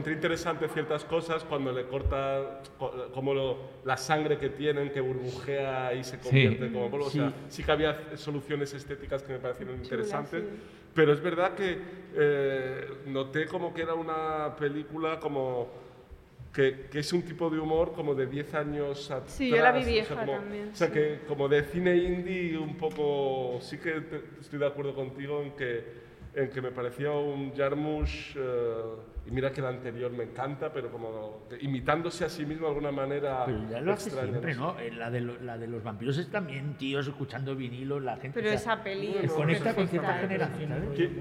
Encontré 0.02 0.14
interesante 0.16 0.68
ciertas 0.68 1.06
cosas 1.06 1.44
cuando 1.44 1.72
le 1.72 1.84
corta 1.86 2.64
co- 2.80 3.10
como 3.14 3.36
lo- 3.36 3.58
la 3.86 3.96
sangre 3.98 4.40
que 4.40 4.50
tienen, 4.50 4.90
que 4.90 5.00
burbujea 5.00 5.94
y 5.94 6.04
se 6.04 6.18
convierte 6.18 6.72
como 6.72 6.90
polvo. 6.90 7.06
O 7.06 7.10
sea, 7.12 7.30
Sí. 7.30 7.36
sí 7.50 7.64
que 7.64 7.72
había 7.72 8.18
soluciones 8.18 8.74
estéticas 8.74 9.22
que 9.22 9.34
me 9.34 9.38
parecieron 9.40 9.76
interesantes. 9.76 10.42
sí. 10.44 10.50
Pero 10.96 11.14
es 11.14 11.22
verdad 11.22 11.54
que 11.54 11.78
eh, 12.16 12.88
noté 13.06 13.46
como 13.46 13.72
que 13.76 13.84
era 13.84 13.94
una 13.94 14.56
película 14.58 15.20
como 15.20 15.70
que, 16.52 16.88
que 16.92 17.00
es 17.00 17.14
un 17.14 17.22
tipo 17.22 17.48
de 17.52 17.60
humor 17.60 17.94
como 17.94 18.16
de 18.16 18.26
10 18.26 18.56
años 18.56 19.10
atrás. 19.12 19.32
Sí, 19.32 19.50
yo 19.52 19.58
la 19.58 19.72
vi 19.72 19.82
o 19.82 19.84
sea, 19.84 19.92
vieja 19.94 20.16
como- 20.16 20.32
también, 20.34 20.70
O 20.70 20.76
sea, 20.76 20.88
sí. 20.88 20.94
que 20.94 21.20
como 21.28 21.48
de 21.48 21.64
cine 21.64 21.96
indie 21.96 22.58
un 22.58 22.76
poco... 22.76 23.60
Sí 23.62 23.78
que 23.78 24.02
te- 24.02 24.24
estoy 24.42 24.58
de 24.58 24.66
acuerdo 24.66 24.96
contigo 24.96 25.44
en 25.44 25.52
que, 25.52 26.01
en 26.34 26.50
que 26.50 26.62
me 26.62 26.72
parecía 26.72 27.12
un 27.12 27.54
Jarmusch... 27.56 28.36
eh, 28.38 28.82
y 29.28 29.30
mira 29.30 29.52
que 29.52 29.60
el 29.62 29.68
anterior 29.68 30.12
me 30.12 30.24
encanta, 30.24 30.74
pero 30.74 30.90
como 30.92 31.44
imitándose 31.62 32.26
a 32.26 32.30
sí 32.30 32.44
mismo 32.44 32.64
de 32.66 32.70
alguna 32.70 32.92
manera 32.92 33.44
Pero 33.46 33.70
ya 33.70 33.80
lo 33.80 33.94
hace 33.94 34.10
extraña, 34.10 34.32
siempre. 34.32 34.56
¿no? 34.56 34.80
Eh, 34.80 34.92
La 34.92 35.12
de, 35.12 35.22
lo- 35.22 35.40
la 35.42 35.60
de 35.60 35.68
los 35.68 35.84
vampiros 35.84 36.18
es 36.18 36.32
también 36.32 36.74
tíos 36.76 37.08
escuchando 37.08 37.56
vinilos, 37.56 38.02
la 38.02 38.18
gente. 38.18 38.42
Pero 38.42 38.48
o 38.48 38.58
sea, 38.58 38.74
esa 38.74 38.84
peli 38.84 39.16
es 39.22 39.32
conecta 39.32 39.76
con 39.76 39.88
cierta 39.88 40.18
¿eh? 40.18 40.22
generación. 40.22 40.74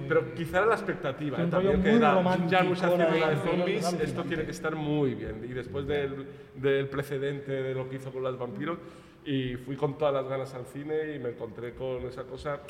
pero 0.09 0.35
quizá 0.35 0.59
era 0.59 0.67
la 0.69 0.75
expectativa, 0.77 1.39
¿eh? 1.41 1.45
un 1.45 1.51
también 1.51 1.83
que 1.83 1.95
era 1.97 2.15
romántico, 2.15 2.51
Jarmusch 2.51 2.83
haciendo 2.83 3.05
la 3.05 3.17
la 3.19 3.31
de 3.31 3.37
zombies, 3.37 3.93
esto 4.01 4.25
tiene 4.25 4.45
que 4.45 4.51
estar 4.51 4.75
muy 4.75 5.15
bien. 5.15 5.45
Y 5.45 5.53
después 5.53 5.87
del, 5.87 6.27
del 6.55 6.89
precedente 6.89 7.53
de 7.53 7.75
lo 7.75 7.87
que 7.91 7.97
hizo 7.97 8.11
con 8.11 8.23
los 8.23 8.39
vampiros, 8.39 8.79
y 9.27 9.57
fui 9.57 9.77
con 9.77 9.99
todas 9.99 10.15
las 10.15 10.27
ganas 10.27 10.55
al 10.55 10.65
cine 10.65 11.15
y 11.15 11.19
me 11.19 11.29
encontré 11.31 11.75
con 11.75 12.07
esa 12.07 12.23
cosa 12.25 12.61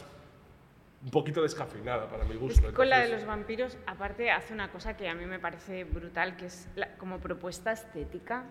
un 1.02 1.10
poquito 1.10 1.42
descafeinada 1.42 2.08
para 2.10 2.24
mi 2.24 2.34
gusto. 2.36 2.52
Es 2.52 2.60
que 2.60 2.72
con 2.74 2.88
la 2.90 2.98
de 3.00 3.08
los 3.08 3.24
vampiros, 3.24 3.78
aparte, 3.86 4.30
hace 4.30 4.52
una 4.52 4.70
cosa 4.70 4.96
que 4.96 5.08
a 5.08 5.14
mí 5.14 5.24
me 5.24 5.38
parece 5.38 5.84
brutal, 5.84 6.36
que 6.36 6.46
es 6.46 6.68
la- 6.76 6.96
como 6.98 7.18
propuesta 7.20 7.72
estética, 7.72 8.44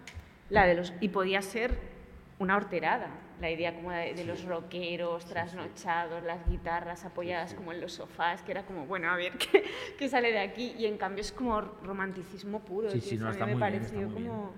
la 0.49 0.65
de 0.65 0.73
los 0.73 0.93
y 0.99 1.09
podía 1.09 1.41
ser 1.41 1.77
una 2.39 2.55
horterada, 2.55 3.09
la 3.39 3.51
idea 3.51 3.75
como 3.75 3.91
de, 3.91 4.13
de 4.15 4.23
los 4.23 4.45
rockeros 4.45 5.25
trasnochados, 5.25 6.23
las 6.23 6.47
guitarras 6.49 7.05
apoyadas 7.05 7.53
como 7.53 7.71
en 7.71 7.81
los 7.81 7.93
sofás, 7.93 8.41
que 8.41 8.51
era 8.51 8.63
como, 8.65 8.85
bueno, 8.85 9.11
a 9.11 9.15
ver 9.15 9.33
qué, 9.37 9.63
qué 9.97 10.09
sale 10.09 10.31
de 10.31 10.39
aquí, 10.39 10.73
y 10.77 10.85
en 10.87 10.97
cambio 10.97 11.21
es 11.21 11.31
como 11.31 11.61
romanticismo 11.61 12.61
puro. 12.61 12.89
Sí, 12.89 13.01
sí, 13.01 13.17
no, 13.17 13.25
a 13.27 13.29
mí 13.29 13.33
está 13.33 13.45
me 13.45 13.51
muy 13.55 13.59
bien, 13.61 13.73
pareció 13.73 13.99
está 14.07 14.13
bien. 14.15 14.27
como, 14.27 14.53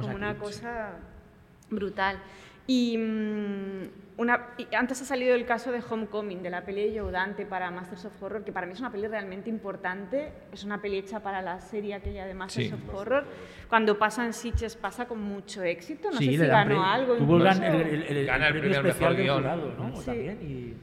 como 0.00 0.08
aquí, 0.08 0.16
una 0.16 0.36
cosa 0.38 0.98
brutal. 1.70 2.18
Y, 2.70 2.98
mm, 2.98 3.82
una, 4.18 4.48
y 4.58 4.74
antes 4.74 5.00
ha 5.00 5.04
salido 5.06 5.34
el 5.34 5.46
caso 5.46 5.72
de 5.72 5.80
Homecoming, 5.88 6.42
de 6.42 6.50
la 6.50 6.66
peli 6.66 6.90
de 6.90 7.00
Joe 7.00 7.10
Dante 7.10 7.46
para 7.46 7.70
Masters 7.70 8.04
of 8.04 8.22
Horror, 8.22 8.44
que 8.44 8.52
para 8.52 8.66
mí 8.66 8.74
es 8.74 8.80
una 8.80 8.92
peli 8.92 9.06
realmente 9.06 9.48
importante. 9.48 10.32
Es 10.52 10.64
una 10.64 10.82
peli 10.82 10.98
hecha 10.98 11.20
para 11.22 11.40
la 11.40 11.60
serie 11.60 11.94
aquella 11.94 12.26
de 12.26 12.34
Masters 12.34 12.68
Sí. 12.68 12.74
of 12.74 12.94
Horror. 12.94 13.24
Cuando 13.70 13.98
pasa 13.98 14.26
en 14.26 14.34
Sitges 14.34 14.76
pasa 14.76 15.06
con 15.08 15.22
mucho 15.22 15.62
éxito. 15.62 16.10
No 16.10 16.18
Sí, 16.18 16.36
sé 16.36 16.44
si 16.44 16.46
ganó 16.46 16.84
algo. 16.84 17.14
Tuvo 17.16 17.36
el, 17.38 17.46
el, 17.46 17.62
el- 17.80 18.16
el- 18.18 18.26
Gana 18.26 18.48
el 18.48 18.56
el 18.56 18.60
premio 18.60 18.60
premio 18.60 18.78
al 18.80 18.86
especial 18.86 19.16
del 19.16 19.30
jurado, 19.30 19.74
¿no? 19.78 19.96
Sí. 19.96 20.04
También, 20.06 20.38
y- 20.42 20.74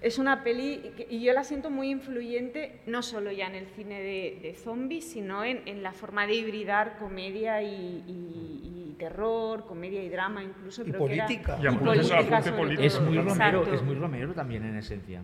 Es 0.00 0.18
una 0.18 0.42
peli 0.44 0.92
que- 0.96 1.06
y 1.10 1.22
yo 1.22 1.32
la 1.32 1.44
siento 1.44 1.70
muy 1.70 1.88
influyente, 1.90 2.80
no 2.86 3.02
solo 3.02 3.30
ya 3.32 3.46
en 3.46 3.54
el 3.54 3.66
cine 3.68 4.00
de, 4.00 4.38
de 4.42 4.54
zombies, 4.54 5.10
sino 5.10 5.44
en, 5.44 5.62
en 5.66 5.82
la 5.82 5.92
forma 5.92 6.26
de 6.26 6.34
hibridar 6.34 6.98
comedia 6.98 7.62
y, 7.62 8.04
y- 8.06 8.81
y 8.92 8.94
terror, 8.98 9.64
comedia 9.66 10.02
y 10.02 10.08
drama 10.08 10.42
incluso. 10.42 10.82
Y 10.82 10.90
creo 10.90 11.06
que 11.06 11.14
era- 11.14 11.26
política. 11.26 11.58
Y 11.60 11.76
política 11.76 12.42
sobre. 12.42 12.86
Es 12.86 13.00
muy 13.00 13.18
romero, 13.18 13.66
es 13.72 13.82
muy 13.82 13.94
romero 13.94 14.32
también 14.34 14.64
en 14.64 14.76
esencia. 14.76 15.20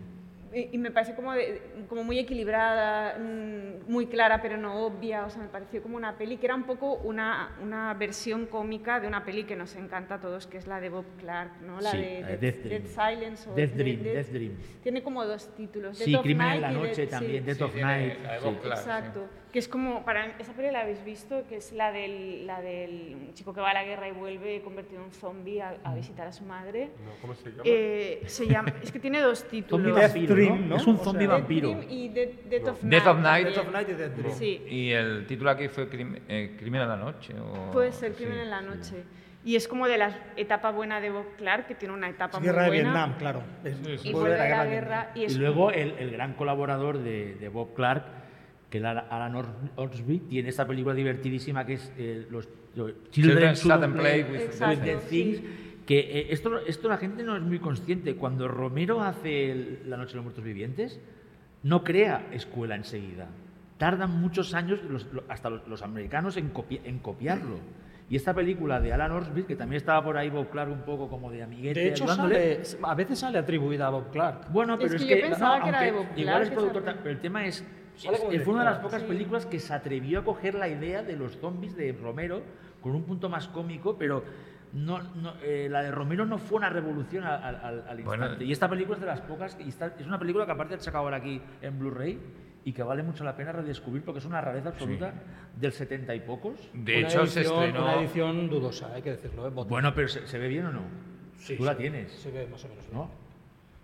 Y, 0.51 0.69
y 0.71 0.77
me 0.79 0.89
parece 0.89 1.13
como, 1.13 1.31
de- 1.33 1.61
como 1.87 2.03
muy 2.03 2.17
equilibrada, 2.17 3.19
mm, 3.19 3.91
muy 3.91 4.07
clara 4.07 4.41
pero 4.41 4.57
no 4.57 4.83
obvia, 4.87 5.25
o 5.25 5.29
sea, 5.29 5.43
me 5.43 5.47
pareció 5.47 5.83
como 5.83 5.95
una 5.95 6.17
peli 6.17 6.37
que 6.37 6.47
era 6.47 6.55
un 6.55 6.63
poco 6.63 6.95
una, 6.95 7.55
una 7.61 7.93
versión 7.93 8.47
cómica 8.47 8.99
de 8.99 9.07
una 9.07 9.23
peli 9.23 9.43
que 9.43 9.55
nos 9.55 9.75
encanta 9.75 10.15
a 10.15 10.19
todos, 10.19 10.47
que 10.47 10.57
es 10.57 10.65
la 10.65 10.81
de 10.81 10.89
Bob 10.89 11.05
Clark, 11.19 11.61
¿no? 11.61 11.79
La 11.79 11.91
Sí, 11.91 11.97
de 11.97 12.23
de 12.23 12.37
Death 12.39 12.87
Silence 12.87 13.47
o 13.47 13.53
Death 13.53 13.69
Dead- 13.73 13.77
Dream, 13.77 13.99
Death- 14.01 14.13
Death 14.15 14.29
Dream. 14.31 14.53
Tiene 14.81 15.03
como 15.03 15.23
dos 15.23 15.53
títulos. 15.55 15.95
Sí, 15.99 16.15
Crimen 16.23 16.47
en 16.47 16.47
Night 16.47 16.61
la 16.61 16.71
noche 16.71 17.05
sí. 17.05 17.11
también, 17.11 17.45
Death 17.45 17.57
Sí, 17.57 17.63
of 17.63 17.75
Night. 17.75 18.17
la 18.23 18.31
de 18.33 18.39
sí. 18.39 18.45
Bob 18.45 18.59
Clark, 18.61 18.77
sí. 18.77 18.89
Exacto. 18.89 19.27
Que 19.51 19.57
es 19.57 19.67
como, 19.67 20.05
para 20.05 20.27
esa 20.37 20.53
peli 20.53 20.69
la 20.71 20.81
habéis 20.81 21.03
visto, 21.03 21.43
que 21.49 21.55
es 21.57 21.71
la 21.73 21.91
del, 21.91 22.45
la 22.45 22.61
del 22.61 23.31
chico 23.33 23.51
que 23.51 23.59
va 23.61 23.71
a 23.71 23.73
la 23.73 23.83
guerra 23.83 24.07
y 24.07 24.11
vuelve 24.11 24.61
convertido 24.61 25.03
en 25.03 25.11
zombie 25.11 25.59
a, 25.59 25.71
Mm. 25.71 25.87
a 25.87 25.95
visitar 25.95 26.27
a 26.27 26.31
su 26.31 26.43
madre. 26.45 26.91
no, 27.03 27.11
¿Cómo 27.19 27.33
se 27.33 27.49
llama? 27.49 27.63
Eh, 27.65 28.21
se 28.27 28.45
llama, 28.47 28.71
es 28.83 28.91
que 28.91 28.99
tiene 28.99 29.21
dos 29.21 29.39
Zombie 29.39 29.61
títulos. 29.61 29.95
Death 29.95 30.11
vampiro, 30.13 30.35
Dream, 30.35 30.61
¿no? 30.61 30.67
¿no? 30.67 30.75
Es 30.75 30.85
un 30.87 30.95
O 30.95 30.99
zombie 30.99 31.25
sea, 31.25 31.29
Death 31.29 31.39
vampiro. 31.41 31.69
Dream 31.69 31.85
y 31.89 32.09
Death, 32.09 32.29
Death 32.45 32.67
of 32.67 32.81
Death 32.83 32.83
Night. 32.83 33.07
of 33.07 33.19
Night. 33.21 33.47
Death 33.47 33.57
of 33.57 33.71
Night 33.73 33.89
y 33.89 33.93
Death 33.93 34.11
Dream. 34.17 34.35
Sí, 34.37 34.63
Y 34.69 34.91
el 34.91 35.25
título 35.25 35.49
aquí 35.49 35.67
fue 35.67 35.89
Crim- 35.89 36.19
eh, 36.27 36.55
Crimen 36.59 36.81
a 36.81 36.85
la 36.85 36.97
noche. 36.97 37.33
O, 37.39 37.71
puede 37.71 37.91
ser 37.91 38.11
sí. 38.13 38.23
Crimen 38.23 38.39
en 38.41 38.49
la 38.51 38.61
noche. 38.61 39.03
Y 39.43 39.55
es 39.55 39.67
como 39.67 39.87
de 39.87 39.97
la 39.97 40.15
etapa 40.35 40.69
buena 40.69 41.01
de 41.01 41.09
Bob 41.09 41.25
Clark, 41.37 41.65
que 41.65 41.73
tiene 41.73 41.93
una 41.95 42.09
etapa 42.09 42.37
Es 42.37 42.41
muy 42.43 42.49
guerra 42.49 42.63
de 42.63 42.67
buena. 42.69 42.83
Vietnam, 42.83 43.15
claro. 43.17 43.41
Es- 43.63 44.05
Y 44.05 44.13
a 44.13 44.27
la 44.27 44.65
guerra 44.65 45.11
y 45.15 45.21
Y 45.21 45.25
es 45.25 45.37
luego 45.37 45.71
el, 45.71 45.93
el 45.97 46.11
gran 46.11 46.33
colaborador 46.33 46.99
de, 46.99 47.33
de 47.35 47.47
Bob 47.49 47.73
Clark, 47.73 48.03
que 48.69 48.77
Alan 48.79 49.05
Alan 49.09 49.33
Ors- 49.35 49.71
Orsby 49.75 50.19
tiene 50.19 50.49
esta 50.49 50.67
película 50.67 50.93
divertidísima 50.95 51.65
que 51.65 51.73
es 51.73 51.91
eh, 51.97 52.27
los, 52.29 52.47
los 52.75 52.93
Children 53.11 53.53
Shouldn't 53.55 53.57
Shouldn't 53.57 53.95
Play 53.97 54.23
with 54.23 54.79
Dead 54.83 54.99
sí. 55.01 55.09
Things, 55.09 55.41
que 55.85 55.99
eh, 55.99 56.27
esto, 56.29 56.59
esto 56.59 56.87
la 56.87 56.97
gente 56.97 57.23
no 57.23 57.35
es 57.35 57.41
muy 57.41 57.59
consciente. 57.59 58.15
Cuando 58.15 58.47
Romero 58.47 59.01
hace 59.01 59.51
el- 59.51 59.79
La 59.89 59.97
Noche 59.97 60.11
de 60.11 60.15
los 60.17 60.25
Muertos 60.25 60.43
Vivientes, 60.43 60.99
no 61.63 61.83
crea 61.83 62.27
escuela 62.31 62.75
enseguida. 62.75 63.27
Tardan 63.79 64.11
muchos 64.21 64.53
años, 64.53 64.81
los- 64.83 65.07
hasta 65.29 65.49
los, 65.49 65.67
los 65.67 65.81
americanos, 65.81 66.37
en, 66.37 66.53
copi- 66.53 66.81
en 66.83 66.99
copiarlo. 66.99 67.57
Y 68.11 68.15
esta 68.15 68.33
película 68.33 68.79
de 68.81 68.91
Alan 68.93 69.11
Orsby, 69.11 69.43
que 69.43 69.55
también 69.55 69.77
estaba 69.77 70.03
por 70.03 70.17
ahí 70.17 70.29
Bob 70.29 70.49
Clark 70.49 70.71
un 70.71 70.81
poco 70.81 71.07
como 71.09 71.29
de 71.31 71.43
amiguete, 71.43 71.79
De 71.79 71.87
hecho, 71.89 72.07
sale, 72.07 72.61
a 72.83 72.95
veces 72.95 73.19
sale 73.19 73.37
atribuida 73.37 73.87
a 73.87 73.89
Bob 73.91 74.11
Clark. 74.11 74.51
bueno, 74.51 74.73
Es 74.73 74.79
pero 74.81 74.95
es, 74.95 75.03
que 75.03 75.09
yo 75.09 75.15
que, 75.15 75.21
pensaba 75.21 75.61
que 75.63 75.69
era 75.69 75.81
de 75.81 75.91
Bob 75.91 76.05
igual 76.15 76.23
Clark 76.25 76.41
es 76.41 76.47
esa 76.47 76.55
productor, 76.55 76.83
película. 76.83 77.03
pero 77.03 77.15
el 77.15 77.21
tema 77.21 77.45
es, 77.45 77.63
es- 78.07 78.43
fue 78.43 78.53
una 78.53 78.63
de 78.63 78.69
las 78.71 78.79
pocas 78.79 79.01
sí. 79.01 79.07
películas 79.07 79.45
que 79.45 79.59
se 79.59 79.73
atrevió 79.73 80.19
a 80.19 80.23
coger 80.23 80.55
la 80.55 80.67
idea 80.67 81.03
de 81.03 81.15
los 81.15 81.37
zombies 81.37 81.75
de 81.75 81.91
Romero 81.93 82.41
con 82.81 82.95
un 82.95 83.03
punto 83.03 83.29
más 83.29 83.47
cómico, 83.47 83.97
pero 83.97 84.23
no, 84.71 85.01
no, 85.15 85.33
eh, 85.43 85.67
la 85.69 85.81
de 85.81 85.91
Romero 85.91 86.25
no 86.25 86.37
fue 86.37 86.57
una 86.57 86.69
revolución 86.69 87.23
al, 87.23 87.43
al- 87.43 87.55
al- 87.55 87.87
al 87.87 88.03
Bueno, 88.03 88.23
instante. 88.25 88.45
y 88.45 88.51
esta 88.51 88.69
película 88.69 88.95
es 88.95 89.01
de 89.01 89.07
las 89.07 89.21
pocas, 89.21 89.57
y 89.59 89.69
está- 89.69 89.93
es 89.99 90.05
una 90.07 90.19
película 90.19 90.45
que 90.45 90.51
aparte 90.51 90.75
han 90.75 90.79
sacado 90.81 91.03
ahora 91.05 91.17
aquí 91.17 91.41
en 91.61 91.79
Blu-ray 91.79 92.19
y 92.65 92.71
que 92.73 92.83
vale 92.83 93.01
mucho 93.03 93.23
la 93.23 93.35
pena 93.35 93.51
redescubrir 93.51 94.03
porque 94.03 94.19
es 94.19 94.25
una 94.25 94.41
rareza 94.41 94.69
absoluta 94.69 95.13
del 95.55 95.71
setenta 95.71 96.13
y 96.13 96.19
pocos. 96.19 96.69
De 96.73 96.99
Una 96.99 97.07
hecho, 97.07 97.25
se 97.25 97.39
edición- 97.41 97.63
estrenó. 97.63 97.83
Una 97.85 97.99
edición 98.01 98.49
dudosa, 98.49 98.93
hay 98.93 99.01
que 99.01 99.11
decirlo. 99.11 99.47
¿eh? 99.47 99.51
Bueno, 99.51 99.93
pero 99.95 100.07
¿se, 100.07 100.27
se 100.27 100.37
ve 100.37 100.47
bien 100.47 100.65
o 100.67 100.71
no? 100.71 100.81
Sí, 101.37 101.55
Tú 101.57 101.63
se 101.63 101.69
la 101.69 101.75
tienes. 101.77 102.11
Se 102.11 102.29
ve 102.31 102.47
más 102.47 102.63
o 102.63 102.67
menos. 102.69 102.85
bien. 102.85 102.97
¿no? 102.97 103.09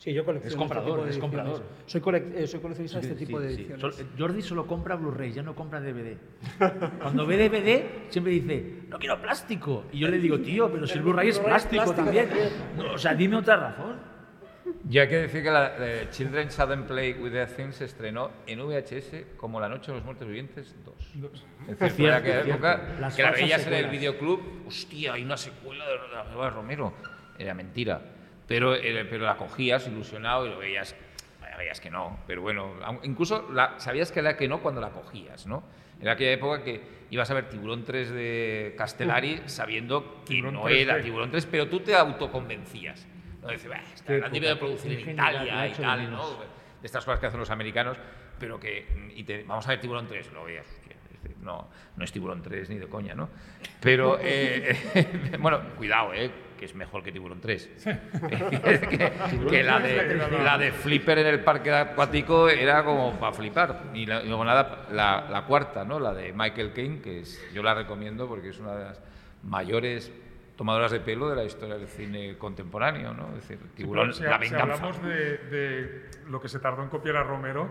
Sí, 0.05 0.13
yo 0.13 0.23
colecciono. 0.23 0.51
Es 0.53 0.55
comprador, 0.55 0.87
este 0.87 0.93
tipo 0.99 1.05
de 1.05 1.09
es 1.09 1.17
comprador. 1.19 1.63
Soy, 1.87 1.99
colec- 2.01 2.33
eh, 2.35 2.45
soy 2.47 2.59
coleccionista 2.59 2.99
de 2.99 3.03
Sí, 3.07 3.11
este 3.13 3.25
tipo 3.25 3.39
sí, 3.39 3.43
de 3.43 3.49
sí. 3.49 3.55
ediciones. 3.63 3.81
Sol- 3.95 4.07
Jordi 4.19 4.41
solo 4.43 4.67
compra 4.67 4.95
Blu-ray, 4.95 5.31
ya 5.33 5.41
no 5.41 5.55
compra 5.55 5.81
DVD. 5.81 6.15
Cuando 7.01 7.25
ve 7.25 7.37
DVD, 7.37 7.83
siempre 8.09 8.31
dice, 8.33 8.83
no 8.87 8.99
quiero 8.99 9.19
plástico. 9.19 9.85
Y 9.91 9.99
yo 9.99 10.07
le 10.07 10.19
digo, 10.19 10.39
tío, 10.39 10.71
pero 10.71 10.85
si 10.85 10.93
el 10.99 11.03
Blu-ray 11.03 11.29
es 11.29 11.39
plástico 11.39 11.83
plástico 11.85 12.05
también. 12.05 12.29
No, 12.77 12.93
o 12.93 12.97
sea, 12.99 13.15
dime 13.15 13.35
otra 13.37 13.55
razón. 13.57 13.95
Y 14.89 14.97
hay 14.99 15.07
que 15.07 15.17
decir 15.17 15.41
que 15.43 15.49
la 15.51 15.73
eh, 15.79 16.07
Children 16.11 16.49
Shouldn't 16.49 16.87
Play 16.87 17.13
with 17.13 17.31
Dead 17.31 17.49
Things 17.55 17.75
se 17.75 17.85
estrenó 17.85 18.31
en 18.47 18.59
VHS 18.59 19.37
como 19.37 19.59
La 19.59 19.69
Noche 19.69 19.91
de 19.91 19.97
los 19.97 20.05
Muertos 20.05 20.27
Vivientes 20.27 20.75
2. 20.85 20.95
Es 20.99 21.13
decir, 21.13 21.77
fue 21.77 21.89
Cierto, 21.89 22.17
aquella 22.17 22.39
época 22.41 22.95
que 23.15 23.23
la 23.23 23.31
veías 23.31 23.65
en 23.67 23.73
el 23.73 23.89
videoclub, 23.89 24.39
hostia, 24.67 25.13
hay 25.13 25.23
una 25.23 25.37
secuela 25.37 25.83
de 25.87 25.95
la 26.13 26.23
nueva 26.25 26.49
Romero. 26.51 26.93
Era 27.37 27.53
mentira. 27.53 28.01
Pero, 28.47 28.75
eh, 28.75 29.05
pero 29.09 29.25
la 29.25 29.35
cogías 29.37 29.87
ilusionado 29.87 30.45
y 30.45 30.49
lo 30.49 30.57
veías, 30.59 30.95
veías 31.57 31.79
que 31.79 31.89
no. 31.89 32.19
Pero 32.27 32.41
bueno, 32.41 32.73
incluso 33.03 33.49
la- 33.51 33.79
sabías 33.79 34.11
que 34.11 34.19
era 34.19 34.35
que 34.37 34.47
no 34.47 34.59
cuando 34.61 34.81
la 34.81 34.89
cogías, 34.89 35.47
¿no? 35.47 35.63
Era 36.01 36.11
aquella 36.13 36.33
época 36.33 36.61
que 36.63 36.81
ibas 37.09 37.31
a 37.31 37.33
ver 37.33 37.47
Tiburón 37.47 37.85
3 37.85 38.09
de 38.11 38.75
Castellari 38.77 39.41
sabiendo 39.45 40.21
que 40.25 40.33
Tiburón 40.35 40.53
no 40.55 40.63
3D. 40.65 40.81
era 40.81 41.01
Tiburón 41.01 41.31
3, 41.31 41.45
pero 41.45 41.67
tú 41.69 41.79
te 41.79 41.95
autoconvencías. 41.95 43.07
¿no? 43.41 43.49
Dices, 43.49 43.69
"Bah, 43.69 43.79
esta 43.93 44.17
la 44.17 44.29
de 44.29 44.55
producir 44.57 44.91
en 44.99 45.09
Italia 45.11 45.67
y 45.67 45.71
tal. 45.73 46.11
¿no? 46.11 46.29
De 46.81 46.85
estas 46.87 47.05
cosas 47.05 47.19
que 47.19 47.27
hacen 47.27 47.39
los 47.39 47.49
americanos, 47.51 47.97
pero 48.39 48.59
que. 48.59 48.85
Y 49.15 49.23
te, 49.23 49.43
vamos 49.43 49.65
a 49.67 49.69
ver 49.69 49.79
Tiburón 49.79 50.07
3, 50.07 50.31
lo 50.33 50.43
veías. 50.43 50.65
No, 51.41 51.69
no 51.95 52.03
es 52.03 52.11
Tiburón 52.11 52.41
3 52.41 52.69
ni 52.71 52.77
de 52.79 52.87
coña, 52.87 53.13
¿no? 53.15 53.29
Pero, 53.79 54.17
eh, 54.21 54.75
bueno, 55.39 55.61
cuidado, 55.77 56.13
¿eh? 56.13 56.29
Que 56.57 56.65
es 56.65 56.75
mejor 56.75 57.03
que 57.03 57.11
Tiburón 57.11 57.41
3. 57.41 57.69
que, 58.29 59.45
que 59.49 59.63
la, 59.63 59.79
de, 59.79 60.17
la 60.43 60.57
de 60.57 60.71
Flipper 60.71 61.19
en 61.19 61.27
el 61.27 61.39
parque 61.41 61.71
acuático 61.73 62.49
era 62.49 62.83
como 62.83 63.19
para 63.19 63.33
flipar. 63.33 63.83
Y, 63.93 64.05
la- 64.05 64.23
y 64.23 64.27
luego 64.27 64.45
nada, 64.45 64.87
la, 64.91 65.27
la 65.29 65.43
cuarta, 65.45 65.83
¿no? 65.83 65.99
La 65.99 66.13
de 66.13 66.31
Michael 66.33 66.71
Caine, 66.73 67.01
que 67.01 67.19
es, 67.21 67.43
yo 67.53 67.61
la 67.63 67.73
recomiendo 67.73 68.27
porque 68.27 68.49
es 68.49 68.59
una 68.59 68.75
de 68.75 68.85
las 68.85 69.01
mayores 69.43 70.11
tomadoras 70.55 70.91
de 70.91 71.01
pelo 71.01 71.29
de 71.29 71.35
la 71.35 71.43
historia 71.43 71.75
del 71.75 71.87
cine 71.87 72.37
contemporáneo, 72.37 73.13
¿no? 73.13 73.27
Es 73.29 73.41
decir, 73.47 73.57
Sí, 73.61 73.69
Tiburón, 73.75 74.05
pero 74.05 74.13
si, 74.13 74.23
la 74.23 74.35
si 74.35 74.39
venganza. 74.51 74.73
hablamos 74.75 75.03
de, 75.03 75.37
de 75.37 76.05
lo 76.29 76.39
que 76.41 76.47
se 76.47 76.59
tardó 76.59 76.81
en 76.83 76.89
copiar 76.89 77.17
a 77.17 77.23
Romero, 77.23 77.69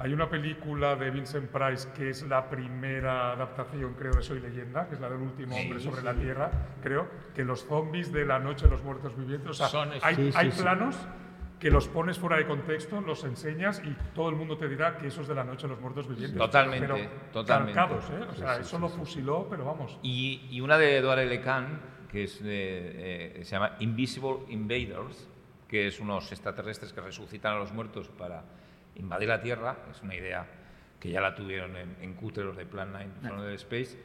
hay 0.00 0.14
una 0.14 0.28
película 0.30 0.96
de 0.96 1.10
Vincent 1.10 1.50
Price 1.50 1.88
que 1.94 2.08
es 2.08 2.22
la 2.26 2.48
primera 2.48 3.32
adaptación, 3.32 3.94
creo, 3.94 4.14
de 4.14 4.22
Soy 4.22 4.40
Leyenda, 4.40 4.88
que 4.88 4.94
es 4.94 5.00
la 5.00 5.10
del 5.10 5.20
último 5.20 5.54
hombre 5.54 5.78
sobre 5.78 6.02
la 6.02 6.14
Tierra, 6.14 6.50
creo, 6.82 7.06
que 7.34 7.44
los 7.44 7.66
zombies 7.66 8.10
de 8.10 8.24
la 8.24 8.38
Noche 8.38 8.64
de 8.64 8.70
los 8.70 8.82
Muertos 8.82 9.14
Vivientes, 9.16 9.50
o 9.50 9.54
sea, 9.54 9.68
Son- 9.68 9.90
hay, 10.02 10.14
sí, 10.16 10.30
hay 10.34 10.50
planos 10.50 10.96
que 11.58 11.70
los 11.70 11.86
pones 11.88 12.18
fuera 12.18 12.38
de 12.38 12.46
contexto, 12.46 13.02
los 13.02 13.22
enseñas 13.24 13.82
y 13.84 13.94
todo 14.14 14.30
el 14.30 14.36
mundo 14.36 14.56
te 14.56 14.66
dirá 14.68 14.96
que 14.96 15.08
eso 15.08 15.20
es 15.20 15.28
de 15.28 15.34
la 15.34 15.44
Noche 15.44 15.64
de 15.66 15.74
los 15.74 15.80
Muertos 15.82 16.08
Vivientes. 16.08 16.38
Totalmente, 16.38 16.86
pero 16.86 17.10
totalmente. 17.30 17.74
calcados, 17.74 18.10
¿eh? 18.10 18.26
O 18.30 18.34
sea, 18.34 18.56
eso 18.56 18.78
lo 18.78 18.88
fusiló, 18.88 19.46
pero 19.50 19.66
vamos. 19.66 19.98
Y, 20.02 20.48
y 20.50 20.62
una 20.62 20.78
de 20.78 20.96
Edouard 20.96 21.26
Lecan, 21.26 21.78
que 22.10 22.24
es 22.24 22.42
de, 22.42 23.36
eh, 23.40 23.44
se 23.44 23.50
llama 23.50 23.76
Invisible 23.80 24.38
Invaders, 24.48 25.28
que 25.68 25.86
es 25.86 26.00
unos 26.00 26.32
extraterrestres 26.32 26.94
que 26.94 27.02
resucitan 27.02 27.52
a 27.54 27.58
los 27.58 27.70
muertos 27.74 28.08
para 28.08 28.42
invadir 29.00 29.28
la 29.28 29.40
Tierra. 29.42 29.76
Es 29.90 30.00
una 30.02 30.14
idea 30.14 30.46
que 31.00 31.10
ya 31.10 31.20
la 31.20 31.34
tuvieron 31.34 31.76
en, 31.76 31.96
en 32.00 32.14
Cutre 32.14 32.44
los 32.44 32.56
de 32.56 32.66
Plan 32.66 32.90
9 32.92 33.08
From 33.22 33.40
the 33.42 33.54
Space. 33.54 33.98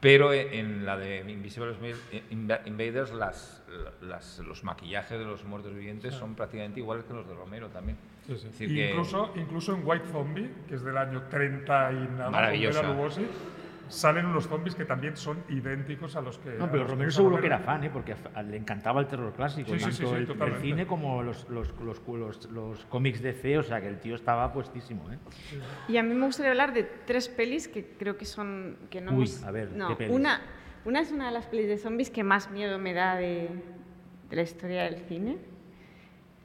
Pero 0.00 0.32
en 0.32 0.52
en 0.52 0.84
la 0.84 0.96
de 0.98 1.18
Invisible 1.30 1.76
Inva- 2.32 2.60
Invaders, 2.66 3.12
las, 3.12 3.62
las- 4.00 4.40
los 4.40 4.64
maquillajes 4.64 5.16
de 5.16 5.24
los 5.24 5.44
muertos 5.44 5.72
vivientes 5.72 6.12
son 6.14 6.34
prácticamente 6.34 6.80
iguales 6.80 7.04
que 7.04 7.14
los 7.14 7.26
de 7.28 7.34
Romero 7.34 7.68
también. 7.68 7.96
Sí, 8.26 8.32
sí. 8.32 8.34
Es 8.34 8.42
decir, 8.44 8.70
Y 8.70 8.74
que- 8.74 8.90
incluso, 8.90 9.32
incluso 9.36 9.74
en 9.74 9.82
White 9.86 10.06
Zombie, 10.10 10.50
que 10.68 10.74
es 10.74 10.82
del 10.82 10.96
año 10.96 11.22
30 11.30 11.92
y 11.92 11.94
nada, 12.16 12.30
Maravillosa. 12.30 12.82
Lugosi, 12.82 13.26
salen 13.92 14.24
unos 14.26 14.48
zombies 14.48 14.74
que 14.74 14.84
también 14.86 15.16
son 15.16 15.42
idénticos 15.50 16.16
a 16.16 16.22
los 16.22 16.38
que... 16.38 16.50
No, 16.54 16.70
pero 16.70 16.86
Romero 16.86 17.10
seguro 17.10 17.38
que 17.40 17.46
era 17.46 17.58
fan, 17.58 17.84
¿eh? 17.84 17.90
porque 17.92 18.14
le 18.48 18.56
encantaba 18.56 19.00
el 19.00 19.06
terror 19.06 19.32
clásico, 19.34 19.70
Sí, 19.74 19.78
tanto 19.78 19.96
sí, 19.96 20.06
sí, 20.06 20.12
el- 20.14 20.42
el, 20.54 20.60
cine 20.60 20.86
como 20.86 21.22
los, 21.22 21.48
los, 21.50 21.72
los, 21.80 22.00
los, 22.08 22.50
los 22.50 22.84
cómics 22.86 23.20
de 23.20 23.34
C, 23.34 23.58
o 23.58 23.62
sea 23.62 23.80
que 23.80 23.88
el 23.88 24.00
tío 24.00 24.14
estaba 24.14 24.50
puestísimo. 24.52 25.10
¿eh? 25.12 25.18
Y 25.88 25.98
a 25.98 26.02
mí 26.02 26.14
me 26.14 26.24
gustaría 26.26 26.50
hablar 26.52 26.72
de 26.72 26.84
tres 26.84 27.28
pelis 27.28 27.68
que 27.68 27.84
creo 27.98 28.16
que 28.16 28.24
son... 28.24 28.78
Que 28.88 29.00
no 29.02 29.12
Uy, 29.12 29.26
hemos- 29.26 29.44
a 29.44 29.50
ver, 29.50 29.70
no, 29.72 29.88
¿qué 29.88 29.96
pelis? 29.96 30.14
Una, 30.16 30.40
una 30.86 31.00
es 31.00 31.12
una 31.12 31.26
de 31.26 31.32
las 31.32 31.46
pelis 31.46 31.68
de 31.68 31.76
zombies 31.78 32.08
que 32.10 32.24
más 32.24 32.50
miedo 32.50 32.78
me 32.78 32.94
da 32.94 33.16
de, 33.16 33.50
de 34.30 34.36
la 34.36 34.42
historia 34.42 34.84
del 34.84 34.96
cine, 35.06 35.36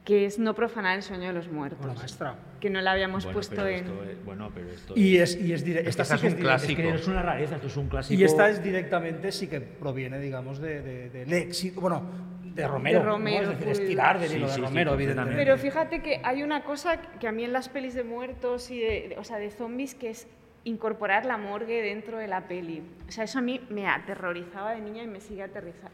que 0.04 0.26
es 0.26 0.38
No 0.40 0.54
profanar 0.54 0.98
el 0.98 1.04
sueño 1.04 1.28
de 1.28 1.34
los 1.34 1.50
muertos. 1.50 1.80
Hola, 1.86 1.94
maestra. 1.96 2.36
Que 2.60 2.70
no 2.70 2.82
la 2.82 2.92
habíamos 2.94 3.24
Bueno, 3.24 3.36
puesto 3.36 3.56
pero 3.56 3.68
en... 3.68 3.76
esto 3.76 4.04
es- 4.04 4.26
bueno, 4.26 4.52
pero 4.54 4.70
esto 4.72 4.94
Y 4.96 5.18
es, 5.18 5.36
y 5.40 5.54
es 5.54 5.64
dire- 5.66 5.84
que 5.84 5.90
esta 5.90 6.04
esta 6.04 6.18
sí 6.18 6.26
es 6.28 6.34
es 6.34 6.38
un 6.38 6.40
dire- 6.40 6.56
es 6.56 6.62
clásico. 6.62 6.82
que 6.82 6.90
es 6.96 7.08
una 7.08 7.22
rareza, 7.22 7.56
esto 7.56 7.68
es 7.68 7.78
un 7.78 7.88
clásico. 7.88 8.20
Y 8.20 8.24
esta 8.24 8.50
es 8.50 8.64
directamente, 8.64 9.32
sí 9.32 9.48
que 9.48 9.62
proviene, 9.62 10.20
digamos, 10.20 10.60
de, 10.60 10.82
de- 10.82 11.10
del 11.10 11.32
éxito, 11.34 11.80
bueno, 11.82 12.04
de 12.44 12.68
Romero. 12.68 13.00
De 13.00 13.06
¿no? 13.06 13.12
Romero, 13.12 13.42
Es 13.44 13.50
decir, 13.50 13.66
pues. 13.66 13.80
estirar 13.80 14.20
del 14.20 14.30
Sí, 14.30 14.36
hilo 14.38 14.48
sí, 14.48 14.52
de 14.54 14.56
sí, 14.56 14.62
Romero, 14.62 14.92
completamente. 14.92 15.34
evidentemente. 15.34 15.46
Pero 15.46 15.58
fíjate 15.60 16.02
que 16.02 16.22
hay 16.24 16.42
una 16.42 16.64
cosa 16.64 17.00
que 17.20 17.28
a 17.28 17.32
mí 17.32 17.44
en 17.44 17.54
las 17.54 17.70
pelis 17.70 17.94
de 17.94 18.04
muertos 18.04 18.72
y 18.72 18.80
de, 18.80 19.10
de- 19.10 19.18
o 19.20 19.24
sea, 19.24 19.38
de 19.38 19.52
zombies 19.52 19.94
que 19.94 20.10
es 20.10 20.28
incorporar 20.68 21.26
la 21.26 21.38
morgue 21.38 21.82
dentro 21.82 22.18
de 22.18 22.28
la 22.28 22.48
peli. 22.48 22.84
O 23.08 23.12
sea, 23.12 23.24
eso 23.24 23.40
a 23.40 23.42
mí 23.42 23.62
me 23.70 23.88
aterrorizaba 23.88 24.72
de 24.72 24.82
niña 24.82 25.02
y 25.04 25.08
me 25.08 25.22
sigue 25.22 25.42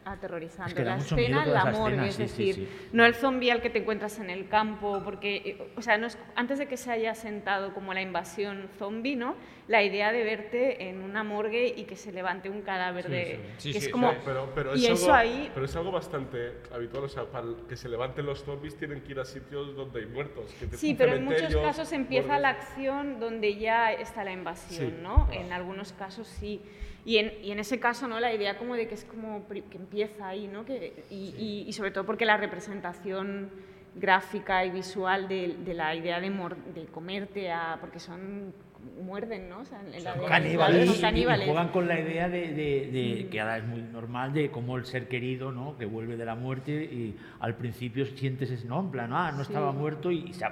aterrorizando. 0.04 0.66
Es 0.68 0.74
que 0.74 0.82
da 0.84 0.96
la 0.96 1.02
escena 1.02 1.46
la 1.46 1.64
morgue, 1.66 2.08
es 2.08 2.16
sí, 2.16 2.22
decir, 2.22 2.54
sí. 2.56 2.68
no 2.92 3.04
el 3.04 3.14
zombie 3.14 3.52
al 3.52 3.62
que 3.62 3.70
te 3.70 3.78
encuentras 3.78 4.18
en 4.18 4.30
el 4.30 4.48
campo, 4.48 5.00
porque, 5.04 5.36
eh, 5.36 5.72
o 5.76 5.82
sea, 5.82 5.96
no 5.96 6.08
es- 6.08 6.18
antes 6.34 6.58
de 6.58 6.66
que 6.66 6.76
se 6.76 6.90
haya 6.90 7.14
sentado 7.14 7.72
como 7.72 7.94
la 7.94 8.02
invasión 8.02 8.68
zombie, 8.78 9.14
¿no? 9.16 9.36
La 9.66 9.82
idea 9.82 10.12
de 10.12 10.24
verte 10.24 10.90
en 10.90 11.00
una 11.00 11.24
morgue 11.24 11.72
y 11.74 11.84
que 11.84 11.96
se 11.96 12.12
levante 12.12 12.50
un 12.50 12.60
cadáver 12.60 13.08
de... 13.08 13.40
Sí, 13.56 13.72
que 13.72 13.80
sí, 13.80 13.86
es 13.86 13.92
como... 13.92 14.10
Sí, 14.10 14.16
pero, 14.22 14.52
pero 14.54 14.76
y 14.76 14.84
es 14.84 14.92
eso 15.00 15.14
algo, 15.14 15.14
ahí... 15.32 15.50
pero 15.54 15.64
es 15.64 15.74
algo 15.74 15.90
bastante 15.90 16.52
habitual. 16.70 17.04
O 17.04 17.08
sea, 17.08 17.24
para 17.24 17.46
que 17.66 17.74
se 17.74 17.88
levanten 17.88 18.26
los 18.26 18.44
zombies 18.44 18.76
tienen 18.76 19.00
que 19.00 19.12
ir 19.12 19.20
a 19.20 19.24
sitios 19.24 19.74
donde 19.74 20.00
hay 20.00 20.06
muertos. 20.06 20.52
que 20.60 20.66
te- 20.66 20.76
Sí, 20.76 20.94
pero 20.94 21.14
en 21.14 21.24
muchos 21.24 21.54
casos 21.56 21.90
empieza 21.92 22.26
bordes. 22.26 22.42
la 22.42 22.48
acción 22.50 23.18
donde 23.20 23.56
ya 23.56 23.90
está 23.92 24.22
la 24.22 24.32
invasión, 24.32 24.90
Sí, 24.90 24.96
¿no? 25.02 25.28
En 25.32 25.50
algunos 25.52 25.94
casos 25.94 26.28
sí. 26.28 26.60
Y 27.06 27.16
en, 27.16 27.32
y 27.42 27.50
en 27.50 27.58
ese 27.58 27.80
caso, 27.80 28.06
¿no? 28.06 28.20
La 28.20 28.34
idea 28.34 28.58
como 28.58 28.74
de 28.74 28.86
que 28.86 28.94
es 28.94 29.04
como 29.06 29.46
que 29.48 29.62
empieza 29.78 30.28
ahí, 30.28 30.46
¿no? 30.46 30.66
Que, 30.66 31.04
y, 31.10 31.34
y- 31.38 31.64
y 31.66 31.72
sobre 31.72 31.90
todo 31.90 32.04
porque 32.04 32.26
la 32.26 32.36
representación 32.36 33.50
gráfica 33.94 34.64
y 34.64 34.70
visual 34.70 35.26
de, 35.28 35.54
de 35.64 35.72
la 35.74 35.94
idea 35.94 36.20
de, 36.20 36.28
mor- 36.30 36.56
de 36.74 36.84
comerte 36.86 37.50
a... 37.50 37.78
porque 37.80 37.98
son... 37.98 38.52
muerden, 39.02 39.48
¿no? 39.48 39.60
O 39.60 39.64
sea, 39.64 39.80
en 39.80 40.04
la 40.04 40.14
de- 40.14 40.24
caníbales. 40.26 40.90
son 40.90 41.00
caníbales. 41.00 41.46
Y 41.46 41.50
juegan 41.50 41.68
con 41.68 41.88
la 41.88 41.98
idea 42.00 42.28
de, 42.28 42.40
de- 42.52 42.88
de- 42.92 43.28
que 43.30 43.40
ahora 43.40 43.58
es 43.58 43.64
muy 43.64 43.82
normal 43.82 44.32
de 44.32 44.50
cómo 44.50 44.76
el 44.76 44.84
ser 44.86 45.08
querido, 45.08 45.52
¿no? 45.52 45.76
Que 45.78 45.86
vuelve 45.86 46.16
de 46.16 46.24
la 46.24 46.34
muerte 46.34 46.72
y 46.72 47.16
al 47.40 47.56
principio 47.56 48.06
sientes 48.06 48.50
ese 48.50 48.66
no, 48.66 48.80
en 48.80 48.90
plan, 48.90 49.12
ah, 49.12 49.32
no 49.32 49.42
estaba 49.42 49.72
muerto 49.72 50.10
y, 50.10 50.28
y 50.28 50.32
se, 50.34 50.44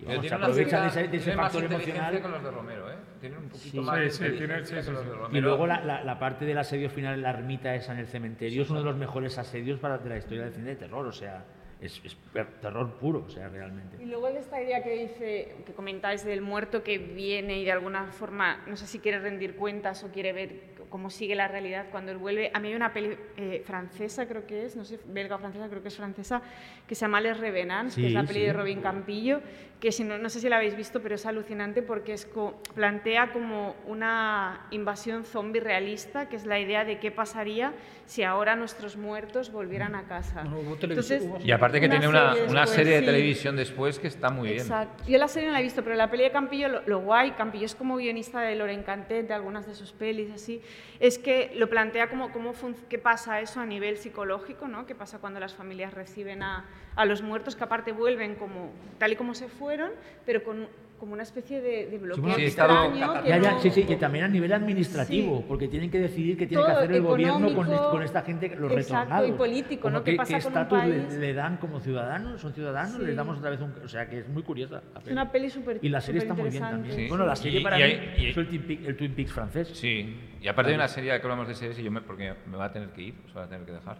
y 0.00 0.04
vamos, 0.04 0.26
se 0.26 0.34
aprovechan 0.34 0.82
de 0.82 0.88
ese, 0.88 1.08
de 1.08 1.16
ese 1.16 1.32
factor 1.32 1.64
emocional. 1.64 2.20
que 2.22 2.28
los 2.28 2.42
de 2.42 2.50
Romero, 2.50 2.90
¿eh? 2.90 2.94
Tienen 3.20 3.38
un 3.38 3.48
poquito 3.48 3.70
Sí, 3.70 3.80
más 3.80 3.98
de 3.98 4.10
sí, 4.10 4.24
sí, 4.24 4.30
tiene- 4.36 4.62
que 4.62 4.74
los 4.74 4.86
de. 4.86 4.92
Romero. 5.14 5.28
Y 5.38 5.40
luego 5.40 5.66
la, 5.66 5.80
la- 5.82 6.04
la 6.04 6.18
parte 6.18 6.44
del 6.44 6.58
asedio 6.58 6.90
final 6.90 7.14
en 7.14 7.22
la 7.22 7.30
ermita 7.30 7.74
esa 7.74 7.92
en 7.92 8.00
el 8.00 8.06
cementerio 8.06 8.62
es 8.62 8.68
uno 8.70 8.80
de 8.80 8.84
los 8.84 8.96
mejores 8.96 9.38
asedios 9.38 9.80
para, 9.80 9.96
de 9.98 10.08
la 10.10 10.18
historia 10.18 10.44
del 10.44 10.52
cine 10.52 10.66
de 10.70 10.76
terror. 10.76 11.06
O 11.06 11.12
sea, 11.12 11.44
es, 11.80 12.00
es 12.04 12.16
terror 12.60 12.94
puro, 12.94 13.24
o 13.26 13.30
sea, 13.30 13.48
realmente. 13.48 14.02
Y 14.02 14.06
luego 14.06 14.28
de 14.28 14.38
esta 14.38 14.62
idea 14.62 14.82
que 14.82 14.90
dice, 14.90 15.56
que 15.66 15.72
comentáis 15.72 16.24
del 16.24 16.40
muerto 16.40 16.82
que 16.82 16.98
viene 16.98 17.58
y 17.58 17.64
de 17.64 17.72
alguna 17.72 18.06
forma, 18.12 18.64
no 18.66 18.76
sé 18.76 18.86
si 18.86 18.98
quiere 18.98 19.18
rendir 19.18 19.56
cuentas 19.56 20.02
o 20.04 20.08
quiere 20.08 20.32
ver 20.32 20.76
cómo 20.88 21.10
sigue 21.10 21.34
la 21.34 21.48
realidad 21.48 21.86
cuando 21.90 22.12
él 22.12 22.18
vuelve. 22.18 22.50
A 22.54 22.60
mí 22.60 22.68
hay 22.68 22.74
una 22.74 22.92
peli 22.92 23.16
eh, 23.36 23.62
francesa, 23.66 24.26
creo 24.26 24.46
que 24.46 24.64
es, 24.66 24.76
no 24.76 24.84
sé, 24.84 24.98
belga 25.06 25.36
o 25.36 25.38
francesa, 25.38 25.68
creo 25.68 25.82
que 25.82 25.88
es 25.88 25.96
francesa, 25.96 26.42
que 26.86 26.94
se 26.94 27.02
llama 27.02 27.20
Les 27.20 27.38
Revenants, 27.38 27.94
que 27.96 28.06
es 28.08 28.12
la 28.12 28.22
Sí, 28.22 28.26
peli 28.28 28.40
sí. 28.40 28.46
de 28.46 28.52
Robin 28.52 28.80
Campillo, 28.80 29.40
que 29.80 29.92
si 29.92 30.04
no, 30.04 30.16
no 30.18 30.28
sé 30.30 30.40
si 30.40 30.48
la 30.48 30.56
habéis 30.56 30.76
visto, 30.76 31.02
pero 31.02 31.14
es 31.16 31.26
alucinante 31.26 31.82
porque 31.82 32.12
es 32.14 32.24
co- 32.26 32.60
plantea 32.74 33.32
como 33.32 33.76
una 33.86 34.66
invasión 34.70 35.24
zombie 35.24 35.60
realista, 35.60 36.28
que 36.28 36.36
es 36.36 36.46
la 36.46 36.58
idea 36.58 36.84
de 36.84 36.98
qué 36.98 37.10
pasaría 37.10 37.72
si 38.06 38.22
ahora 38.22 38.56
nuestros 38.56 38.96
muertos 38.96 39.50
volvieran 39.52 39.94
a 39.94 40.04
casa. 40.04 40.44
Hubo 40.46 40.76
Entonces, 40.80 41.24
Y 41.44 41.50
aparte 41.50 41.80
que 41.80 41.86
una 41.86 41.94
tiene 41.98 42.08
una, 42.08 42.32
serie 42.34 42.48
una 42.50 42.66
serie 42.66 42.92
de 42.94 43.00
sí. 43.00 43.04
televisión 43.06 43.56
después 43.56 43.98
que 43.98 44.06
está 44.08 44.30
muy 44.30 44.48
bien. 44.48 44.60
Exacto. 44.60 45.04
Yo 45.06 45.18
la 45.18 45.28
serie 45.28 45.48
no 45.48 45.52
la 45.52 45.60
he 45.60 45.62
visto, 45.64 45.82
pero 45.82 45.96
la 45.96 46.10
peli 46.10 46.22
de 46.24 46.30
Campillo, 46.30 46.68
lo, 46.68 46.82
lo 46.86 47.00
guay, 47.00 47.32
Campillo 47.32 47.66
es 47.66 47.74
como 47.74 47.96
guionista 47.96 48.40
de 48.40 48.54
Loren 48.54 48.82
Cantet, 48.82 49.26
de 49.28 49.34
algunas 49.34 49.66
de 49.66 49.74
sus 49.74 49.92
pelis, 49.92 50.30
así, 50.32 50.62
es 51.00 51.18
que 51.18 51.52
lo 51.54 51.68
plantea 51.68 52.08
como 52.10 52.32
fun- 52.52 52.76
qué 52.88 52.98
pasa 52.98 53.40
eso 53.40 53.60
a 53.60 53.66
nivel 53.66 53.96
psicológico, 53.98 54.68
¿no? 54.68 54.86
¿Qué 54.86 54.94
pasa 54.94 55.18
cuando 55.18 55.40
las 55.40 55.54
familias 55.54 55.92
reciben 55.94 56.42
a, 56.42 56.64
a 56.94 57.04
los 57.04 57.22
muertos, 57.22 57.54
que 57.56 57.64
aparte 57.64 57.92
vuelven 57.92 58.34
como 58.36 58.70
tal 58.98 59.12
y 59.12 59.16
como 59.16 59.34
se 59.34 59.48
fueron, 59.48 59.90
pero 60.24 60.42
con 60.44 60.68
como 60.98 61.12
una 61.12 61.22
especie 61.22 61.60
de, 61.60 61.86
de 61.86 61.98
bloqueo 61.98 62.34
Sí, 62.34 62.44
extraño 62.46 63.22
que 63.22 63.28
Ya, 63.28 63.38
ya, 63.38 63.52
no- 63.52 63.60
sí, 63.60 63.70
sí, 63.70 63.84
y 63.88 63.96
también 63.96 64.24
a 64.24 64.28
nivel 64.28 64.52
administrativo, 64.52 65.38
Sí. 65.38 65.44
porque 65.46 65.68
tienen 65.68 65.90
que 65.90 65.98
decidir 65.98 66.36
qué 66.36 66.46
tiene 66.46 66.62
que 66.64 66.68
Todo 66.70 66.78
hacer 66.78 66.92
el 66.92 67.02
gobierno 67.02 67.54
con, 67.54 67.66
con 67.76 68.02
esta 68.02 68.22
gente, 68.22 68.48
los 68.56 68.72
exacto, 68.72 68.94
retornados. 69.04 69.28
y 69.28 69.32
político, 69.32 69.90
¿no? 69.90 69.94
Como 69.98 70.04
¿Qué 70.04 70.10
¿Qué, 70.12 70.16
pasa 70.16 70.36
qué 70.38 70.42
con 70.44 70.52
estatus 70.52 70.84
le, 70.84 70.98
país? 71.00 71.14
le 71.14 71.34
dan 71.34 71.56
como 71.58 71.80
ciudadanos? 71.80 72.40
¿Son 72.40 72.52
ciudadanos? 72.52 72.96
Sí. 72.96 73.06
Les 73.06 73.16
damos 73.16 73.38
otra 73.38 73.50
vez 73.50 73.60
un... 73.60 73.72
O 73.84 73.88
sea, 73.88 74.08
que 74.08 74.18
es 74.20 74.28
muy 74.28 74.42
curiosa. 74.42 74.82
la 74.92 74.98
Es 74.98 75.04
peli. 75.04 75.12
una 75.12 75.30
peli 75.32 75.50
súper 75.50 75.78
Y 75.82 75.88
la 75.88 76.00
serie 76.00 76.20
está 76.22 76.34
muy 76.34 76.50
bien 76.50 76.62
también. 76.62 76.94
Sí. 76.96 77.06
Bueno, 77.08 77.26
la 77.26 77.36
serie 77.36 77.60
Y- 77.60 77.62
para 77.62 77.78
y 77.78 77.82
mí 77.82 77.88
y 77.88 77.92
hay- 78.24 78.30
es 78.30 78.36
el 78.36 78.48
Twin, 78.48 78.62
Peaks, 78.62 78.86
el 78.86 78.96
Twin 78.96 79.14
Peaks 79.14 79.32
francés. 79.32 79.68
Sí, 79.74 80.16
y 80.40 80.48
aparte 80.48 80.70
hay 80.70 80.76
una 80.76 80.88
serie, 80.88 81.10
que 81.10 81.22
hablamos 81.22 81.48
de 81.48 81.54
series, 81.54 81.78
y 81.78 81.82
yo 81.82 81.90
me, 81.90 82.00
porque 82.00 82.34
me 82.50 82.56
va 82.56 82.66
a 82.66 82.72
tener 82.72 82.90
que 82.90 83.02
ir, 83.02 83.14
os 83.26 83.36
va 83.36 83.44
a 83.44 83.48
tener 83.48 83.64
que 83.66 83.72
dejar. 83.72 83.98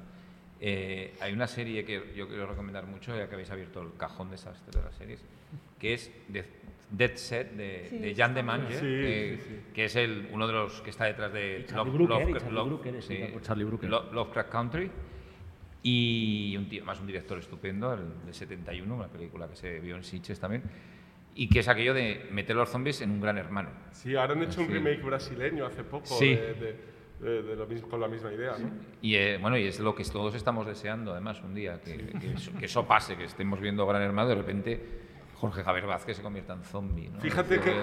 Eh, 0.59 1.15
hay 1.21 1.35
una 1.35 1.47
serie 1.47 1.85
que 1.85 2.15
yo 2.17 2.29
quiero 2.29 2.47
recomendar 2.47 2.87
mucho, 2.87 3.15
ya 3.17 3.29
que 3.29 3.35
habéis 3.35 3.51
abierto 3.51 3.83
el 3.83 3.95
cajón 3.99 4.31
desastre 4.31 4.79
de 4.81 4.87
las 4.87 4.95
series, 4.95 5.23
que 5.79 5.93
es 5.93 6.11
de- 6.29 6.45
Dead 6.91 7.17
Set 7.17 7.53
de, 7.53 7.87
Sí, 7.91 7.99
de 7.99 8.15
Jan 8.15 8.33
de 8.35 8.43
Mange, 8.43 8.69
bien. 8.69 8.81
que, 8.81 9.37
Sí, 9.39 9.43
sí, 9.43 9.55
sí. 9.57 9.73
que 9.75 9.85
es 9.87 9.97
el, 9.97 10.29
uno 10.33 10.47
de 10.47 10.53
los 10.53 10.81
que 10.83 10.91
está 10.91 11.05
detrás 11.07 11.33
de 11.33 11.67
Love- 11.75 11.93
Brooker, 11.93 12.27
Lovecraft- 12.29 12.51
Love- 12.51 12.67
Brooker, 12.69 13.03
sí, 13.03 13.19
Country. 14.49 14.91
Y 15.83 16.57
un 16.57 16.69
tío, 16.69 16.85
más 16.85 17.01
un 17.01 17.07
director 17.07 17.39
estupendo, 17.39 17.93
el 17.95 18.27
de 18.27 18.33
71, 18.33 18.93
una 18.95 19.07
película 19.09 19.47
que 19.49 19.55
se 19.57 19.79
vio 19.81 19.95
en 19.97 20.03
Sitges 20.03 20.41
también, 20.41 20.63
y 21.35 21.49
que 21.49 21.61
es 21.61 21.69
aquello 21.69 21.95
de 21.95 22.27
meter 22.33 22.57
a 22.57 22.61
los 22.61 22.71
zombies 22.71 23.01
en 23.03 23.11
un 23.11 23.21
gran 23.21 23.39
hermano. 23.39 23.69
Sí, 23.93 24.17
ahora 24.17 24.33
han 24.33 24.43
hecho 24.43 24.63
un 24.63 24.67
Sí. 24.69 24.73
remake 24.73 25.03
brasileño 25.03 25.65
hace 25.67 25.85
poco 25.85 26.07
Sí. 26.07 26.35
de, 26.35 26.55
de- 26.55 26.97
de- 27.21 27.43
de 27.43 27.57
lo 27.57 27.67
mismo, 27.67 27.89
con 27.89 28.01
la 28.01 28.09
misma 28.09 28.33
idea, 28.33 28.53
¿no? 28.59 28.69
Y 29.01 29.15
eh, 29.15 29.39
bueno, 29.41 29.57
y 29.57 29.65
es 29.65 29.79
lo 29.81 29.95
que 29.95 30.05
todos 30.05 30.35
estamos 30.35 30.67
deseando, 30.67 31.13
además, 31.13 31.41
un 31.43 31.55
día, 31.55 31.81
que, 31.81 31.97
que 32.21 32.33
eso, 32.35 32.51
que 32.59 32.67
eso 32.67 32.87
pase, 32.87 33.17
que 33.17 33.25
estemos 33.25 33.61
viendo 33.61 33.87
Gran 33.87 34.03
Hermano, 34.03 34.29
de 34.29 34.35
repente 34.35 34.81
Jorge 35.39 35.63
Javier 35.63 35.85
Vázquez 35.87 36.17
se 36.17 36.23
convierta 36.23 36.55
en 36.55 36.63
zombie. 36.65 37.11
¿no? 37.11 37.21
Fíjate 37.21 37.61
que, 37.61 37.71
es- 37.71 37.77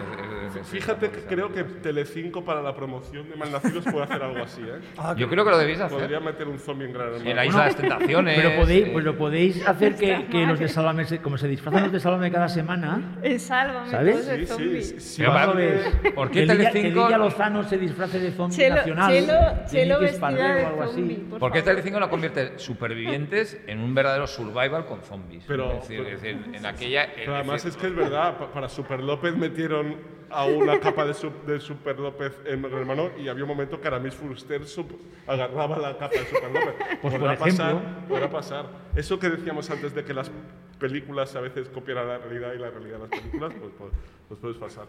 es- 0.49 0.55
es- 0.61 0.67
fíjate 0.67 1.11
que 1.11 1.19
creo 1.21 1.53
que 1.53 1.63
Telecinco 1.63 2.43
para 2.43 2.63
la 2.63 2.75
promoción 2.75 3.29
de 3.29 3.35
Malnacidos 3.35 3.83
puede 3.85 4.03
hacer 4.05 4.23
algo 4.23 4.43
así, 4.43 4.61
¿eh? 4.63 4.79
Ah, 4.97 5.13
Yo 5.15 5.29
creo 5.29 5.45
que 5.45 5.51
lo 5.51 5.57
debéis 5.59 5.79
hacer. 5.79 5.99
Podría 5.99 6.19
meter 6.19 6.47
un 6.47 6.57
zombie 6.57 6.87
en 6.87 6.93
Gran 6.93 7.07
Hermano. 7.09 7.29
En 7.29 7.35
la 7.35 7.45
Isla 7.45 7.59
de 7.59 7.65
las 7.67 7.75
Tentaciones. 7.77 8.39
Pero 8.41 8.59
podéis, 8.59 8.87
eh, 8.87 8.89
pues 8.91 9.05
lo 9.05 9.17
podéis 9.17 9.67
hacer 9.67 9.95
que, 9.95 10.25
que 10.31 10.45
los 10.47 10.57
de 10.59 10.67
Sálvame, 10.67 11.05
se- 11.05 11.19
como 11.19 11.37
se 11.37 11.47
disfrazan 11.47 11.83
los 11.83 11.91
de 11.91 11.99
Sálvame 11.99 12.31
cada 12.31 12.49
semana, 12.49 13.17
En 13.21 13.39
Sálvame, 13.39 13.89
¿Sabes? 13.91 14.25
Sí, 14.25 14.45
sí, 14.47 14.81
sí, 14.83 14.99
sí. 14.99 15.15
Pero 15.21 15.31
¿cuándo 15.33 15.53
para-? 15.53 16.13
¿Por 16.15 16.31
qué 16.31 16.47
que 16.47 16.47
que 16.47 16.53
Telecinco- 16.71 17.03
Lidia 17.03 17.17
Lozano 17.19 17.63
se 17.63 17.77
disfrace 17.77 18.19
de 18.19 18.31
zombie 18.31 18.55
Chelo, 18.57 18.75
nacional? 18.77 19.11
Chelo, 19.13 19.33
Chelo 19.69 19.99
vestida 19.99 20.55
de 20.55 20.63
o 20.63 20.67
algo 20.69 20.83
así. 20.83 20.93
zombie, 20.95 21.15
por 21.29 21.39
¿Por 21.39 21.51
qué. 21.51 21.61
Telecinco 21.61 21.99
no 21.99 22.09
convierte 22.09 22.57
supervivientes 22.57 23.59
en 23.67 23.79
un 23.79 23.93
verdadero 23.93 24.25
survival 24.25 24.85
con 24.85 25.03
zombies? 25.03 25.43
Pero- 25.47 25.71
es 25.73 25.81
decir, 25.87 25.99
es 26.01 26.21
decir, 26.21 26.45
en 26.53 26.65
aquella. 26.65 27.07
Además 27.43 27.65
es 27.65 27.77
que 27.77 27.87
es 27.87 27.95
verdad, 27.95 28.37
pa- 28.37 28.51
para 28.51 28.69
Super 28.69 28.99
López 29.01 29.35
metieron 29.35 29.95
a 30.29 30.45
una 30.45 30.79
capa 30.79 31.05
de, 31.05 31.13
su- 31.13 31.31
de 31.45 31.59
Super 31.59 31.99
López 31.99 32.33
en 32.45 32.61
Gran 32.63 32.79
Hermano 32.79 33.09
y 33.17 33.27
había 33.27 33.43
un 33.43 33.49
momento 33.49 33.79
que 33.79 33.87
Aramis 33.87 34.15
Fuster 34.15 34.61
sup- 34.63 34.95
agarraba 35.27 35.77
la 35.77 35.97
capa 35.97 36.15
de 36.17 36.25
Super 36.25 36.51
López. 36.51 36.73
Pues, 37.01 37.13
podrá 37.13 37.35
por 37.37 37.47
ejemplo. 37.47 37.65
pasar, 37.65 38.07
podrá 38.07 38.29
pasar. 38.29 38.65
Eso 38.95 39.19
que 39.19 39.29
decíamos 39.29 39.69
antes 39.69 39.93
de 39.93 40.03
que 40.03 40.13
las 40.13 40.31
películas 40.79 41.35
a 41.35 41.41
veces 41.41 41.69
copian 41.69 41.97
a 41.99 42.03
la 42.03 42.17
realidad 42.17 42.53
y 42.53 42.57
la 42.57 42.69
realidad 42.71 42.95
a 42.95 42.99
las 43.07 43.09
películas, 43.09 43.53
pues, 43.59 43.71
pues, 43.77 43.91
pues 44.27 44.39
puedes 44.39 44.57
pasar. 44.57 44.85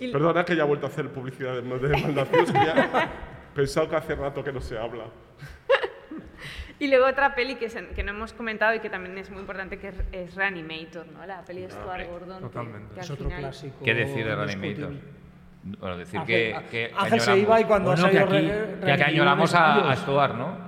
Y- 0.00 0.10
Perdona 0.12 0.44
que 0.44 0.56
ya 0.56 0.62
he 0.62 0.66
vuelto 0.66 0.86
a 0.86 0.88
hacer 0.88 1.08
publicidad 1.10 1.54
de, 1.54 1.62
de 1.62 1.88
Malnacidos, 2.02 2.50
que 2.52 2.58
ya 2.58 3.10
he 3.52 3.56
pensado 3.56 3.88
que 3.88 3.96
hace 3.96 4.14
rato 4.14 4.42
que 4.42 4.52
no 4.52 4.60
se 4.60 4.78
habla. 4.78 5.04
Y 6.84 6.88
luego 6.88 7.06
otra 7.06 7.34
peli 7.34 7.54
que, 7.54 7.70
se- 7.70 7.88
que 7.88 8.02
no 8.02 8.10
hemos 8.10 8.34
comentado 8.34 8.74
y 8.74 8.80
que 8.80 8.90
también 8.90 9.16
es 9.16 9.30
muy 9.30 9.40
importante, 9.40 9.78
que 9.78 9.88
es, 9.88 9.94
es 10.12 10.34
Reanimator, 10.34 11.06
¿no? 11.06 11.24
La 11.24 11.42
peli 11.42 11.62
de 11.62 11.70
Stuart 11.70 12.06
Gordon. 12.10 12.36
que- 12.36 12.42
totalmente. 12.42 12.94
que 12.94 13.00
Es 13.00 13.06
al 13.08 13.14
otro 13.14 13.24
final- 13.26 13.40
clásico. 13.40 13.76
¿Qué 13.82 13.94
decir 13.94 14.26
de. 14.26 14.34
Reanimator? 14.36 14.92
Bueno, 15.80 15.96
decir 15.96 16.20
Ángel- 16.20 16.26
que, 16.26 16.66
que 16.70 16.92
Ángel 16.94 17.20
se 17.20 17.38
iba 17.38 17.58
y 17.58 17.64
cuando 17.64 17.90
Bueno, 17.92 18.04
ha 18.06 18.10
que 18.10 18.18
salido 18.18 18.36
aquí- 18.36 18.48
re- 18.48 18.80
que 18.80 18.86
Ya 18.86 18.96
que 18.98 19.04
añoramos 19.04 19.54
a, 19.54 19.90
a. 19.90 19.96
Stuart, 19.96 20.34
¿no? 20.34 20.58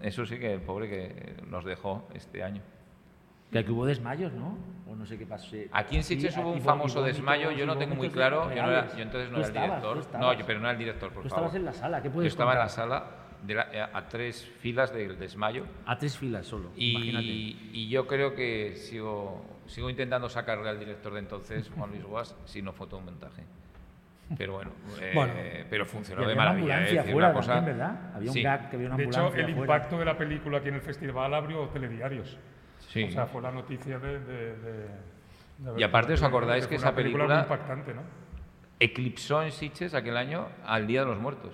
Eso 0.00 0.24
sí 0.24 0.38
que 0.38 0.54
el 0.54 0.62
pobre 0.62 0.88
que 0.88 1.34
nos 1.50 1.66
dejó 1.66 2.08
este 2.14 2.42
año. 2.42 2.62
Que 3.52 3.58
aquí 3.58 3.70
hubo 3.72 3.84
desmayos, 3.84 4.32
¿no? 4.32 4.56
O 4.90 4.96
no 4.96 5.04
sé 5.04 5.18
qué 5.18 5.26
pasó. 5.26 5.54
Aquí 5.72 5.96
en 5.96 6.02
Sitges 6.02 6.34
hubo 6.38 6.50
un 6.50 6.62
famoso 6.62 7.02
desmayo, 7.02 7.50
yo 7.50 7.66
no 7.66 7.76
tengo 7.76 7.94
muy 7.94 8.08
claro, 8.08 8.48
yo, 8.54 8.62
no 8.62 8.70
era- 8.70 8.88
yo 8.96 9.02
entonces 9.02 9.30
no 9.30 9.36
Tú 9.42 9.44
era 9.44 9.48
el 9.48 9.52
director. 9.70 10.06
No, 10.18 10.32
yo, 10.32 10.46
pero 10.46 10.60
no 10.60 10.64
era 10.64 10.72
el 10.72 10.78
director, 10.78 11.12
por 11.12 11.24
Tú 11.24 11.28
favor. 11.28 11.44
estabas 11.48 11.54
en 11.56 11.64
la 11.66 11.72
sala, 11.74 12.00
¿qué 12.00 12.08
Yo 12.08 12.14
puedes 12.14 12.32
estaba 12.32 12.52
en 12.52 12.58
la 12.60 12.64
contar? 12.68 12.84
sala 12.88 13.04
de 13.42 13.54
la- 13.54 13.68
a, 13.92 13.98
a 13.98 14.08
tres 14.08 14.44
filas 14.60 14.92
del 14.92 15.18
desmayo 15.18 15.64
A 15.86 15.98
tres 15.98 16.16
filas 16.16 16.46
solo, 16.46 16.70
imagínate. 16.76 17.24
y, 17.26 17.70
y 17.72 17.88
yo 17.88 18.06
creo 18.06 18.34
que 18.34 18.74
sigo, 18.76 19.44
sigo 19.66 19.90
intentando 19.90 20.28
sacarle 20.28 20.68
al 20.68 20.78
director 20.78 21.12
de 21.14 21.18
entonces, 21.20 21.70
Juan 21.76 21.90
Luis 21.90 22.04
Guas, 22.04 22.36
si 22.44 22.62
no 22.62 22.72
fue 22.72 22.86
todo 22.86 22.98
un 22.98 23.06
montaje. 23.06 23.42
Pero 24.38 24.54
bueno, 24.54 24.70
eh, 25.00 25.10
Bueno. 25.14 25.32
pero 25.68 25.84
funcionó 25.84 26.20
de 26.22 26.32
había 26.32 26.36
una 26.36 26.44
maravilla. 26.44 26.74
ambulancia 26.74 27.00
decir, 27.02 27.12
fuera 27.12 27.28
una 27.28 27.36
cosa- 27.36 27.54
también, 27.56 27.76
¿verdad? 27.78 28.14
Había 28.14 28.30
un 28.30 28.34
Sí. 28.34 28.42
gag 28.42 28.70
que 28.70 28.76
había 28.76 28.88
una 28.88 28.96
De 28.96 29.02
hecho, 29.04 29.18
ambulancia 29.18 29.40
el 29.46 29.54
fuera. 29.56 29.60
impacto 29.74 29.98
de 29.98 30.04
la 30.06 30.16
película 30.18 30.58
aquí 30.58 30.68
en 30.68 30.74
el 30.76 30.80
festival 30.80 31.34
abrió 31.34 31.68
telediarios. 31.68 32.38
Sí. 32.88 33.02
O 33.04 33.10
sea, 33.10 33.26
fue 33.26 33.42
la 33.42 33.50
noticia 33.50 33.98
de... 33.98 34.20
de- 34.20 34.56
de- 34.56 34.88
de 35.58 35.80
Y 35.80 35.82
aparte, 35.82 36.14
¿os 36.14 36.22
acordáis 36.22 36.66
que 36.66 36.76
esa 36.76 36.94
película- 36.94 37.40
impactante, 37.42 37.92
¿no? 37.92 38.02
eclipsó 38.80 39.42
en 39.42 39.52
Sitges 39.52 39.94
aquel 39.94 40.16
año 40.16 40.48
al 40.64 40.86
Día 40.86 41.00
de 41.00 41.06
los 41.06 41.18
Muertos. 41.18 41.52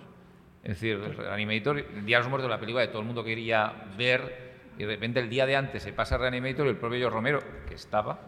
Es 0.69 0.75
decir, 0.81 0.99
Reanimator, 1.17 1.79
el 1.79 2.05
Día 2.05 2.19
de 2.19 2.23
los 2.25 2.29
Muertos, 2.31 2.51
la 2.51 2.61
película 2.61 2.85
que 2.85 2.89
todo 2.93 3.01
el 3.01 3.07
mundo 3.07 3.25
quería 3.25 3.73
ver, 3.97 4.53
y 4.77 4.83
de 4.85 4.87
repente 4.87 5.19
el 5.19 5.31
día 5.31 5.47
de 5.47 5.57
antes 5.57 5.83
se 5.83 5.95
pasa 5.95 6.19
Reanimator 6.19 6.67
y 6.67 6.69
el 6.69 6.77
propio 6.77 6.99
George 6.99 7.15
Romero, 7.15 7.41
que 7.67 7.75
estaba, 7.75 8.19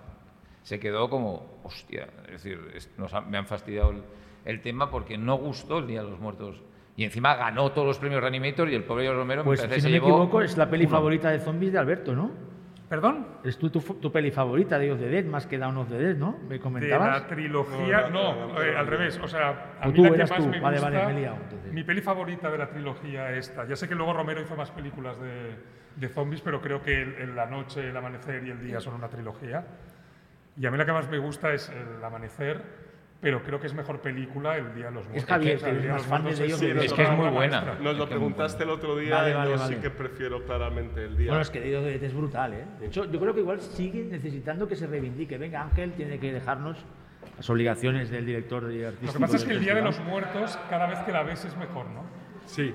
se 0.62 0.80
quedó 0.80 1.10
como, 1.10 1.60
hostia, 1.64 2.08
es 2.24 2.42
decir, 2.42 2.58
es- 2.74 2.90
nos 2.96 3.12
han- 3.12 3.30
me 3.30 3.36
han 3.36 3.46
fastidiado 3.46 3.90
el, 3.90 4.02
el 4.46 4.62
tema 4.62 4.90
porque 4.90 5.18
no 5.18 5.36
gustó 5.36 5.78
el 5.80 5.86
Día 5.86 6.02
de 6.02 6.08
los 6.10 6.18
Muertos. 6.18 6.62
Y 6.96 7.04
encima 7.04 7.34
ganó 7.34 7.72
todos 7.72 7.86
los 7.86 7.98
premios 7.98 8.22
Reanimator 8.22 8.70
y 8.70 8.74
el 8.74 8.84
pobre 8.84 9.04
George 9.04 9.18
Romero 9.20 9.44
Pues 9.44 9.60
me 9.60 9.68
parece 9.68 9.80
si 9.82 9.86
no 9.86 9.90
me 9.92 10.06
llevó 10.06 10.08
equivoco, 10.22 10.40
es 10.42 10.56
la 10.56 10.70
peli 10.70 10.84
uno. 10.86 10.90
favorita 10.96 11.30
de 11.30 11.40
zombies 11.40 11.72
de 11.74 11.78
Alberto, 11.78 12.14
¿no? 12.14 12.30
¿Perdón? 12.90 13.24
Es 13.44 13.56
tu, 13.56 13.70
tu, 13.70 13.78
tu 13.80 14.10
peli 14.10 14.32
favorita 14.32 14.76
de 14.76 14.86
Dios 14.86 14.98
de 14.98 15.08
Dead, 15.08 15.24
más 15.24 15.46
que 15.46 15.56
Dawn 15.58 15.76
of 15.76 15.88
the 15.88 15.96
Dead, 15.96 16.16
¿no? 16.16 16.36
¿Me 16.42 16.54
De 16.56 16.60
comentabas? 16.60 17.22
la 17.22 17.26
trilogía, 17.28 18.08
No, 18.10 18.34
no, 18.34 18.48
no, 18.48 18.52
no, 18.54 18.62
eh, 18.62 18.72
no, 18.72 18.78
al 18.80 18.86
revés. 18.88 19.18
O 19.22 19.28
sea, 19.28 19.76
a 19.80 19.84
O 19.86 19.92
mí 19.92 19.94
tú, 19.94 20.02
la 20.02 20.10
que 20.10 20.18
más 20.18 20.30
tú. 20.30 20.42
me 20.48 20.60
gusta, 20.60 20.80
vale, 20.80 21.06
me 21.06 21.12
he 21.12 21.20
liado, 21.20 21.36
entonces. 21.44 21.72
mi 21.72 21.84
peli 21.84 22.00
favorita 22.00 22.50
de 22.50 22.58
la 22.58 22.68
trilogía 22.68 23.30
es 23.30 23.48
esta. 23.48 23.64
Ya 23.64 23.76
sé 23.76 23.88
que 23.88 23.94
luego 23.94 24.12
Romero 24.12 24.42
hizo 24.42 24.56
más 24.56 24.72
películas 24.72 25.20
de, 25.20 25.54
de 25.94 26.08
zombies, 26.08 26.40
pero 26.42 26.60
creo 26.60 26.82
que 26.82 27.00
el, 27.00 27.14
el- 27.14 27.36
la 27.36 27.46
noche, 27.46 27.88
el 27.88 27.96
amanecer 27.96 28.44
y 28.44 28.50
el 28.50 28.60
día 28.60 28.80
son 28.80 28.94
una 28.94 29.08
trilogía. 29.08 29.64
Y 30.56 30.66
a 30.66 30.70
mí 30.72 30.76
la 30.76 30.84
que 30.84 30.92
más 30.92 31.08
me 31.08 31.18
gusta 31.18 31.52
es 31.54 31.68
el 31.70 32.04
amanecer, 32.04 32.60
pero 33.20 33.42
creo 33.42 33.60
que 33.60 33.66
es 33.66 33.74
mejor 33.74 34.00
película 34.00 34.56
el 34.56 34.74
día 34.74 34.86
de 34.86 34.92
los 34.92 35.04
muertos. 35.04 35.28
Javier, 35.28 35.56
O 35.56 35.58
sea, 35.58 35.68
que 35.68 35.72
el 35.72 35.76
es 35.76 35.82
Día 35.82 35.92
de 35.92 35.98
los 35.98 36.38
de 36.38 36.44
ellos 36.46 36.58
Sí, 36.58 36.66
de 36.66 36.84
Es 36.86 36.92
que 36.92 37.02
es 37.02 37.10
muy 37.10 37.28
buena. 37.28 37.60
maestra. 37.60 37.74
Nos 37.74 37.96
lo 37.96 38.04
Es 38.04 38.04
es 38.04 38.06
preguntaste 38.10 38.62
el 38.64 38.70
otro 38.70 38.96
día 38.96 39.16
Vale, 39.16 39.30
y 39.30 39.34
vale, 39.34 39.50
yo 39.52 39.58
vale. 39.58 39.74
sí 39.76 39.80
que 39.82 39.90
prefiero 39.90 40.44
claramente 40.44 41.04
el 41.04 41.16
día. 41.16 41.28
Bueno, 41.28 41.42
es 41.42 41.50
que 41.50 41.60
de 41.60 41.66
es 42.06 42.14
brutal, 42.14 42.54
¿eh? 42.54 42.64
De 42.80 42.86
hecho, 42.86 43.04
yo 43.10 43.20
creo 43.20 43.34
que 43.34 43.40
igual 43.40 43.60
sigue 43.60 44.04
necesitando 44.04 44.66
que 44.66 44.76
se 44.76 44.86
reivindique. 44.86 45.36
Venga, 45.38 45.62
Ángel 45.62 45.92
tiene 45.92 46.18
que 46.18 46.32
dejarnos 46.32 46.78
las 47.36 47.50
obligaciones 47.50 48.08
del 48.10 48.24
director 48.24 48.72
y 48.72 48.84
artístico. 48.84 49.06
Lo 49.06 49.12
que 49.12 49.18
pasa 49.20 49.36
es 49.36 49.44
que 49.44 49.52
el 49.52 49.60
Día 49.60 49.74
de 49.74 49.82
los. 49.82 50.00
Muertos, 50.00 50.58
cada 50.70 50.86
vez 50.86 50.98
que 51.00 51.12
la 51.12 51.22
ves 51.22 51.44
es 51.44 51.56
mejor, 51.56 51.86
¿no? 51.90 52.04
Sí, 52.46 52.74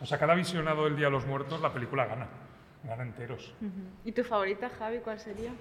O 0.00 0.06
sea, 0.06 0.18
cada 0.18 0.34
visionado 0.34 0.84
del 0.84 0.96
Día 0.96 1.06
de 1.06 1.12
los 1.12 1.24
Muertos, 1.26 1.60
la 1.62 1.72
película 1.72 2.04
gana. 2.06 2.26
Gana 2.82 3.02
enteros. 3.04 3.54
¿Y 4.04 4.12
tu 4.12 4.22
favorita, 4.24 4.68
Javi, 4.68 4.98
cuál 4.98 5.18
sería? 5.18 5.52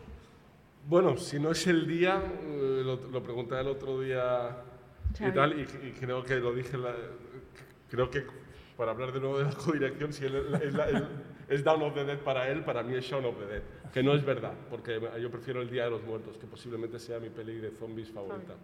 Bueno, 0.86 1.18
si 1.18 1.40
no 1.40 1.52
es 1.52 1.66
el 1.68 1.88
día, 1.88 2.22
eh, 2.44 2.82
lo, 2.84 2.96
lo 3.10 3.24
pregunté 3.24 3.60
el 3.60 3.68
otro 3.68 4.02
día 4.02 4.58
y 5.30 5.32
tal, 5.32 5.60
y, 5.60 5.62
y 5.88 5.92
creo 5.92 6.24
que 6.24 6.36
lo 6.38 6.54
dije, 6.54 6.78
la- 6.78 6.96
creo 7.90 8.10
que 8.10 8.26
para 8.76 8.92
hablar 8.92 9.12
de 9.14 9.20
nuevo 9.20 9.38
de 9.40 9.46
la 9.46 9.52
codirección, 9.56 10.12
si 10.12 10.26
el- 10.26 11.08
es 11.48 11.64
Dawn 11.64 11.84
of 11.84 11.94
the 11.94 12.04
Dead 12.04 12.20
para 12.20 12.50
él, 12.50 12.64
para 12.64 12.84
mí 12.84 12.96
es 12.96 13.06
Shaun 13.06 13.26
of 13.26 13.38
the 13.40 13.46
Dead. 13.46 13.62
Que 13.94 14.02
no 14.04 14.14
es 14.14 14.26
verdad, 14.26 14.54
porque 14.70 15.00
yo 15.22 15.30
prefiero 15.30 15.62
El 15.62 15.70
Día 15.70 15.86
de 15.86 15.92
los 15.92 16.04
Muertos, 16.04 16.38
que 16.38 16.48
posiblemente 16.48 17.00
sea 17.00 17.20
mi 17.20 17.30
peli 17.30 17.60
de 17.60 17.72
zombies 17.72 18.10
favorita. 18.10 18.56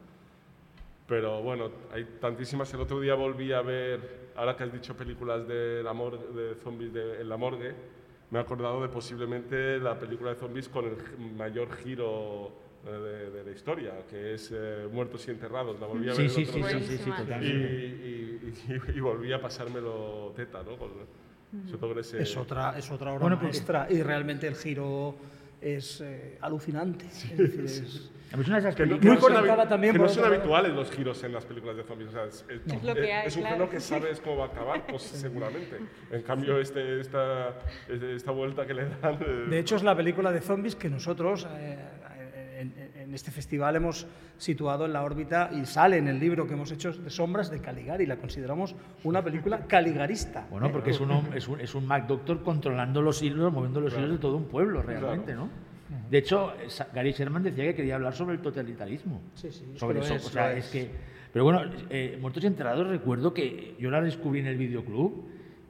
Pero 1.07 1.41
bueno, 1.41 1.71
hay 1.91 2.05
tantísimas. 2.19 2.73
El 2.73 2.81
otro 2.81 2.99
día 2.99 3.15
volví 3.15 3.51
a 3.53 3.61
ver, 3.61 4.31
ahora 4.35 4.55
que 4.55 4.63
has 4.63 4.71
dicho 4.73 4.95
películas 4.95 5.47
de, 5.47 5.81
la 5.83 5.93
mor- 5.93 6.33
de 6.33 6.55
zombies 6.55 6.93
de, 6.93 7.21
en 7.21 7.29
la 7.29 7.37
morgue, 7.37 7.73
me 8.31 8.39
he 8.39 8.41
acordado 8.41 8.81
de 8.81 8.89
posiblemente 8.89 9.79
la 9.79 9.97
película 9.97 10.31
de 10.31 10.35
zombies 10.35 10.69
con 10.69 10.85
el 10.85 10.95
mayor 11.35 11.75
giro 11.77 12.51
eh, 12.85 12.89
de, 12.91 13.29
de 13.31 13.43
la 13.43 13.51
historia, 13.51 13.93
que 14.09 14.35
es 14.35 14.51
eh, 14.53 14.87
Muertos 14.91 15.27
y 15.27 15.31
Enterrados. 15.31 15.79
La 15.79 15.87
volví 15.87 16.09
a 16.09 16.13
Sí, 16.13 16.21
ver 16.23 16.29
sí, 16.31 16.41
el 16.43 16.49
otro 16.49 16.69
sí, 16.69 16.79
sí, 16.79 16.85
sí, 16.85 16.97
sí, 17.03 17.09
y, 17.09 17.13
totalmente. 17.13 17.75
y- 17.75 18.53
y- 18.93 18.97
y 18.97 18.99
volví 18.99 19.33
a 19.33 19.41
pasármelo 19.41 20.31
teta, 20.35 20.61
¿no? 20.63 20.77
Con- 20.77 21.19
sobre 21.65 21.77
todo 21.79 21.99
ese- 21.99 22.21
Es 22.21 22.37
otra, 22.37 22.77
es 22.77 22.91
otra 22.91 23.09
obra 23.11 23.21
Bueno, 23.21 23.35
porque- 23.37 23.47
maestra 23.53 23.87
y 23.89 24.03
realmente 24.03 24.47
el 24.47 24.55
giro 24.55 25.15
es 25.61 26.01
eh, 26.01 26.37
alucinante. 26.41 27.05
es 27.05 27.37
decir, 27.37 27.65
es- 27.65 28.09
es 28.31 28.47
una 28.47 28.57
de 28.57 28.59
esas 28.59 28.75
Que 28.75 28.85
no, 28.85 28.99
películas- 28.99 29.43
no 29.43 29.55
son, 29.57 29.67
también, 29.69 29.93
que 29.93 29.99
no 29.99 30.07
son 30.07 30.23
habituales 30.25 30.71
los 30.73 30.91
giros 30.91 31.23
en 31.23 31.33
las 31.33 31.45
películas 31.45 31.75
de 31.77 31.83
zombies. 31.83 32.09
O 32.09 32.11
sea, 32.11 32.25
es, 32.25 32.45
es- 32.47 32.73
Es 32.73 32.83
lo 32.83 32.93
que 32.93 33.11
hay, 33.11 33.27
es 33.27 33.35
un 33.35 33.41
claro. 33.41 33.55
género 33.55 33.71
que 33.71 33.79
sabes 33.79 34.19
cómo 34.21 34.37
va 34.37 34.45
a 34.45 34.47
acabar, 34.49 34.85
pues 34.85 35.01
seguramente. 35.01 35.77
En 36.11 36.21
cambio, 36.21 36.59
este, 36.59 36.99
esta, 36.99 37.57
este- 37.87 38.15
esta 38.15 38.31
vuelta 38.31 38.67
que 38.67 38.73
le 38.75 38.85
dan. 39.01 39.15
eh, 39.21 39.45
De 39.49 39.59
hecho, 39.59 39.75
es 39.77 39.83
la 39.83 39.95
película 39.95 40.31
de 40.31 40.41
zombies 40.41 40.75
que 40.75 40.89
nosotros 40.91 41.47
eh, 41.57 41.77
en, 43.09 43.15
este 43.15 43.31
festival 43.31 43.75
hemos 43.75 44.07
situado 44.37 44.85
en 44.85 44.93
la 44.93 45.03
órbita 45.03 45.49
y 45.53 45.65
sale 45.65 45.97
en 45.97 46.07
el 46.07 46.19
libro 46.19 46.47
que 46.47 46.53
hemos 46.53 46.71
hecho 46.71 46.91
de 46.93 47.09
Sombras 47.09 47.49
de 47.49 47.59
Caligari. 47.59 48.05
La 48.05 48.17
consideramos 48.17 48.75
una 49.03 49.23
película 49.23 49.65
caligarista. 49.67 50.47
Bueno, 50.49 50.71
porque 50.71 50.91
es 50.91 50.99
un, 50.99 51.11
es 51.33 51.47
un, 51.47 51.59
es 51.59 51.75
un 51.75 51.85
Mac 51.85 52.07
Doctor 52.07 52.43
controlando 52.43 53.01
los 53.01 53.21
hilos, 53.21 53.51
moviendo 53.51 53.81
los 53.81 53.93
hilos 53.93 54.11
de 54.11 54.17
todo 54.17 54.37
un 54.37 54.45
pueblo, 54.45 54.81
realmente, 54.81 55.33
¿no? 55.33 55.49
De 56.09 56.19
hecho, 56.19 56.53
Gary 56.93 57.13
Sherman 57.13 57.41
decía 57.41 57.63
que 57.65 57.75
quería 57.75 57.95
hablar 57.95 58.13
sobre 58.13 58.35
el 58.35 58.41
totalitarismo. 58.41 59.21
Sí, 59.33 59.51
sí, 59.51 59.65
sobre 59.75 59.99
eso. 60.01 60.13
es- 60.15 60.25
o 60.25 60.29
sea, 60.29 60.53
es 60.53 60.65
es. 60.65 60.71
que. 60.71 60.91
Pero 61.33 61.45
bueno, 61.45 61.61
eh, 61.89 62.17
Muertos 62.21 62.43
y 62.43 62.47
Enterrados 62.47 62.87
recuerdo 62.87 63.33
que 63.33 63.75
yo 63.79 63.89
la 63.89 64.01
descubrí 64.01 64.39
en 64.39 64.47
el 64.47 64.57
videoclub 64.57 65.25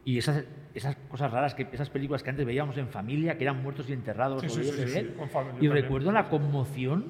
y 0.05 0.17
esas, 0.17 0.43
esas 0.73 0.95
cosas 1.09 1.31
raras, 1.31 1.53
que 1.55 1.67
esas 1.71 1.89
películas 1.89 2.23
que 2.23 2.29
antes 2.29 2.45
veíamos 2.45 2.77
en 2.77 2.87
familia, 2.89 3.37
que 3.37 3.43
eran 3.43 3.61
muertos 3.61 3.89
y 3.89 3.93
enterrados, 3.93 4.41
Sí, 4.41 4.49
sí, 4.49 4.63
sí, 4.63 4.71
de 4.71 4.87
sí, 4.87 4.93
ver, 4.93 5.05
sí, 5.07 5.13
con 5.17 5.29
familia 5.29 5.57
y 5.59 5.67
también. 5.67 5.83
recuerdo 5.83 6.11
la 6.11 6.29
conmoción 6.29 7.05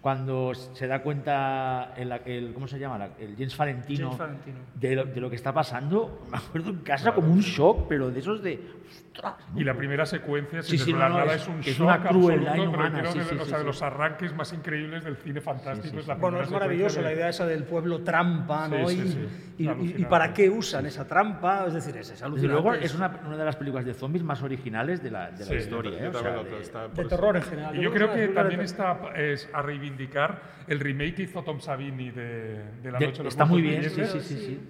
cuando 0.00 0.54
se 0.54 0.86
da 0.86 1.02
cuenta 1.02 1.92
el, 1.96 2.10
el- 2.24 2.52
¿cómo 2.54 2.66
se 2.66 2.78
llama? 2.78 2.96
La- 2.98 3.10
El 3.18 3.34
James 3.36 3.56
Valentino, 3.56 4.06
James 4.12 4.18
Valentino. 4.18 4.58
De, 4.74 4.96
lo, 4.96 5.04
de 5.04 5.20
lo 5.20 5.28
que 5.28 5.36
está 5.36 5.52
pasando. 5.52 6.22
Me 6.30 6.38
acuerdo 6.38 6.70
en 6.70 6.78
casa 6.78 7.12
como 7.12 7.30
un 7.32 7.40
shock, 7.40 7.86
pero 7.88 8.10
de 8.10 8.20
esos 8.20 8.42
de. 8.42 8.60
¡Ostras! 8.90 9.34
Y 9.54 9.62
la 9.64 9.74
primera 9.74 10.06
secuencia, 10.06 10.62
sin 10.62 10.78
Sí, 10.78 10.84
sí, 10.86 10.92
no, 10.92 11.00
no, 11.00 11.08
nada, 11.18 11.34
es- 11.34 11.42
es, 11.42 11.48
un 11.48 11.60
es 11.60 11.66
shock 11.66 11.80
una 11.86 12.02
crueldad 12.02 12.48
absoluto, 12.54 12.62
inhumana, 12.62 13.12
sí, 13.12 13.18
de, 13.18 13.24
o 13.40 13.44
sí, 13.44 13.50
sea, 13.50 13.58
de 13.58 13.64
los 13.64 13.82
arranques 13.82 14.34
más 14.34 14.52
increíbles 14.52 15.04
del 15.04 15.16
cine 15.16 15.40
fantástico 15.40 15.98
es 15.98 16.06
la 16.06 16.14
Bueno, 16.14 16.40
es 16.40 16.50
maravilloso 16.50 16.88
secuencia 16.94 17.02
la 17.02 17.08
de- 17.08 17.14
idea 17.16 17.28
esa 17.28 17.46
del 17.46 17.64
pueblo 17.64 18.00
trampa, 18.00 18.68
¿no? 18.68 18.88
Sí, 18.88 18.94
y, 18.94 19.02
sí, 19.02 19.08
sí. 19.12 19.28
Y- 19.64 19.68
y- 19.68 19.94
y 19.98 20.04
para 20.04 20.32
qué 20.32 20.48
usan 20.48 20.86
esa 20.86 21.06
trampa, 21.06 21.66
es 21.66 21.74
decir, 21.74 21.96
es, 21.96 22.10
es 22.10 22.22
alucinante. 22.22 22.52
luego 22.62 22.74
es 22.74 22.94
una, 22.94 23.20
una 23.26 23.36
de 23.36 23.44
las 23.44 23.56
películas 23.56 23.84
de 23.84 23.94
zombies 23.94 24.24
más 24.24 24.42
originales 24.42 25.02
de 25.02 25.10
la, 25.10 25.30
de 25.30 25.38
la 25.40 25.44
Sí, 25.44 25.54
historia. 25.54 25.90
yo 25.98 26.04
¿eh? 26.04 26.08
O 26.08 26.12
sea, 26.14 26.42
de- 26.42 26.60
está 26.60 26.82
de 26.84 26.88
por 26.90 27.00
eso. 27.00 27.08
terror 27.08 27.36
en 27.36 27.42
general. 27.42 27.76
Y 27.76 27.82
yo 27.82 27.92
creo 27.92 28.12
que 28.12 28.28
también 28.28 28.60
está 28.60 28.98
es 29.16 29.48
a 29.52 29.62
reivindicar 29.62 30.40
el 30.66 30.80
remake 30.80 31.14
que 31.14 31.22
hizo 31.24 31.42
Tom 31.42 31.60
Savini 31.60 32.10
de, 32.10 32.64
de 32.82 32.92
La 32.92 32.98
Noche 32.98 33.18
de 33.18 33.24
los 33.24 33.34
está 33.34 33.44
muy 33.44 33.62
bien, 33.62 33.82
sí, 33.84 34.04
sí, 34.04 34.20
sí, 34.20 34.36
sí. 34.36 34.60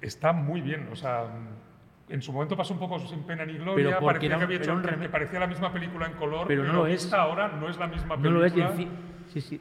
Está 0.00 0.32
muy 0.32 0.60
bien, 0.60 0.88
o 0.92 0.96
sea, 0.96 1.24
en 2.08 2.22
su 2.22 2.32
momento 2.32 2.56
pasó 2.56 2.72
un 2.74 2.80
poco 2.80 2.98
sin 3.00 3.22
pena 3.24 3.44
ni 3.44 3.54
gloria, 3.54 3.86
Pero 3.96 4.00
parecía 4.06 4.28
era 4.30 4.38
que, 4.38 4.44
había 4.44 4.56
hecho- 4.58 4.72
un 4.74 4.82
que- 4.82 5.08
parecía 5.08 5.38
la 5.40 5.46
misma 5.46 5.72
película 5.72 6.06
en 6.06 6.12
color, 6.14 6.46
Pero 6.48 6.64
no 6.64 6.72
lo 6.72 6.86
es. 6.86 7.12
ahora 7.12 7.48
no 7.48 7.68
es 7.68 7.78
la 7.78 7.86
misma 7.86 8.16
No 8.16 8.22
película. 8.22 8.38
lo 8.40 8.44
es. 8.46 8.56
y 8.56 8.60
en 8.60 8.72
fin- 8.74 8.90
sí, 9.28 9.40
sí. 9.40 9.60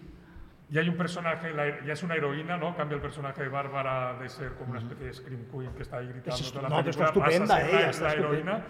Y 0.71 0.77
hay 0.77 0.87
un 0.87 0.95
personaje, 0.97 1.51
la- 1.51 1.83
ya 1.83 1.93
es 1.93 2.03
una 2.03 2.13
heroína, 2.15 2.55
¿no? 2.57 2.75
Cambia 2.77 2.95
el 2.95 3.01
personaje 3.01 3.41
de 3.41 3.49
Bárbara 3.49 4.19
de 4.19 4.29
ser 4.29 4.53
como 4.53 4.71
una 4.71 4.79
especie 4.79 5.07
de 5.07 5.13
Scream 5.13 5.45
Queen 5.51 5.71
que 5.75 5.81
está 5.81 5.97
ahí 5.97 6.07
gritando 6.07 6.35
es- 6.35 6.51
toda 6.51 6.63
la 6.63 6.69
no, 6.69 6.75
pero 6.77 6.89
está 6.91 7.05
película, 7.05 7.25
pasa 7.25 7.37
a 7.55 7.59
estupenda 7.59 7.69
ella, 7.69 7.81
la, 7.85 7.89
está 7.89 8.03
la 8.03 8.09
estupenda. 8.13 8.61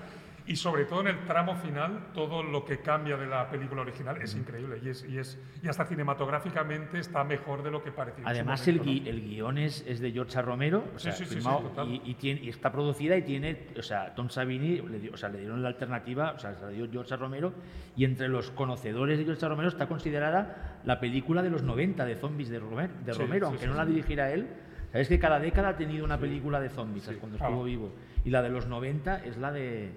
Y 0.49 0.55
sobre 0.55 0.85
todo 0.85 1.01
en 1.01 1.07
el 1.09 1.19
tramo 1.25 1.55
final, 1.55 2.07
todo 2.13 2.41
lo 2.41 2.65
que 2.65 2.79
cambia 2.79 3.15
de 3.17 3.27
la 3.27 3.49
película 3.51 3.81
original 3.83 4.19
es 4.21 4.33
increíble. 4.35 4.79
Y, 4.83 4.89
es, 4.89 5.05
y, 5.07 5.19
es, 5.19 5.39
y 5.61 5.67
hasta 5.67 5.85
cinematográficamente 5.85 6.99
está 6.99 7.23
mejor 7.23 7.61
de 7.63 7.69
lo 7.71 7.83
que 7.83 7.91
parecía. 7.91 8.23
Además, 8.27 8.67
el, 8.67 8.81
gui- 8.81 9.05
el 9.07 9.21
guion 9.21 9.57
es, 9.59 9.85
es 9.87 9.99
de 9.99 10.11
George. 10.11 10.41
Romero, 10.41 10.83
o 10.95 10.99
Sí, 10.99 11.03
sea, 11.03 11.11
sí, 11.13 11.23
sí, 11.25 11.29
sí, 11.29 11.35
firmado, 11.35 11.59
total. 11.59 11.87
y, 11.89 12.01
y 12.03 12.15
tiene, 12.15 12.41
y 12.41 12.49
está 12.49 12.71
producida 12.71 13.15
y 13.15 13.21
tiene, 13.21 13.67
o 13.77 13.83
sea, 13.83 14.15
Tom 14.15 14.29
Savini, 14.29 14.81
le, 14.81 14.99
dio- 14.99 15.13
o 15.13 15.17
sea, 15.17 15.29
le 15.29 15.37
dieron 15.39 15.61
la 15.61 15.67
alternativa, 15.69 16.31
o 16.31 16.39
sea, 16.39 16.55
se 16.55 16.61
la 16.63 16.69
dio 16.69 16.89
George. 16.91 17.15
Romero, 17.15 17.53
y 17.95 18.03
entre 18.05 18.27
los 18.27 18.49
conocedores 18.51 19.17
de 19.19 19.25
George. 19.25 19.47
Romero 19.47 19.69
está 19.69 19.87
considerada 19.87 20.79
la 20.83 20.99
película 20.99 21.43
de 21.43 21.51
los 21.51 21.61
90 21.63 22.05
de 22.05 22.15
zombies 22.15 22.49
de 22.49 22.57
Romero, 22.59 22.91
de 23.05 23.13
Sí, 23.13 23.19
Romero 23.19 23.45
sí, 23.45 23.49
aunque 23.51 23.65
sí, 23.65 23.69
no 23.69 23.75
la 23.75 23.85
sí. 23.85 23.91
dirigiera 23.91 24.31
él. 24.31 24.47
Sabes 24.91 25.07
que 25.07 25.19
cada 25.19 25.39
década 25.39 25.69
ha 25.69 25.77
tenido 25.77 26.03
una 26.03 26.17
película 26.17 26.59
de 26.59 26.69
zombies 26.69 27.07
cuando 27.19 27.37
estuvo 27.37 27.63
vivo. 27.63 27.93
Y 28.25 28.31
la 28.31 28.41
de 28.41 28.49
los 28.49 28.65
90 28.65 29.23
es 29.25 29.37
la 29.37 29.51
de 29.51 29.91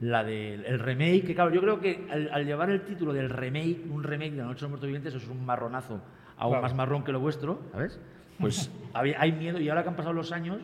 la 0.00 0.22
del 0.24 0.64
el 0.66 0.78
remake, 0.78 1.24
que 1.24 1.34
claro, 1.34 1.50
yo 1.52 1.60
creo 1.62 1.80
que 1.80 2.06
al, 2.10 2.28
al 2.32 2.44
llevar 2.44 2.68
el 2.70 2.82
título 2.82 3.12
del 3.12 3.30
remake, 3.30 3.78
un 3.90 4.02
remake 4.02 4.32
de 4.32 4.36
La 4.38 4.44
Noche 4.44 4.56
de 4.60 4.62
los 4.64 4.70
Muertos 4.70 4.86
Vivientes, 4.86 5.14
eso 5.14 5.24
es 5.24 5.30
un 5.30 5.44
marronazo 5.46 6.02
aún 6.38 6.50
Claro. 6.52 6.62
más 6.62 6.74
marrón 6.74 7.02
que 7.02 7.12
lo 7.12 7.20
vuestro, 7.20 7.60
¿sabes? 7.72 7.98
Pues 8.38 8.70
hay 8.94 9.32
miedo 9.32 9.58
y 9.58 9.68
ahora 9.70 9.82
que 9.82 9.88
han 9.88 9.96
pasado 9.96 10.12
los 10.12 10.32
años, 10.32 10.58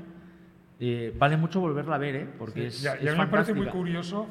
eh, 0.81 1.15
vale 1.19 1.37
mucho 1.39 1.61
volverla 1.61 1.95
a 1.95 1.99
ver, 1.99 2.17
¿eh? 2.17 2.27
Porque 2.39 2.67
es, 2.67 2.83
y 2.85 2.89
a, 2.89 2.97
y 3.03 3.07
a 3.09 3.11
es 3.13 3.17
mí 3.17 3.21
me 3.25 3.29
parece 3.29 3.55
muy 3.55 3.67
curioso 3.69 4.27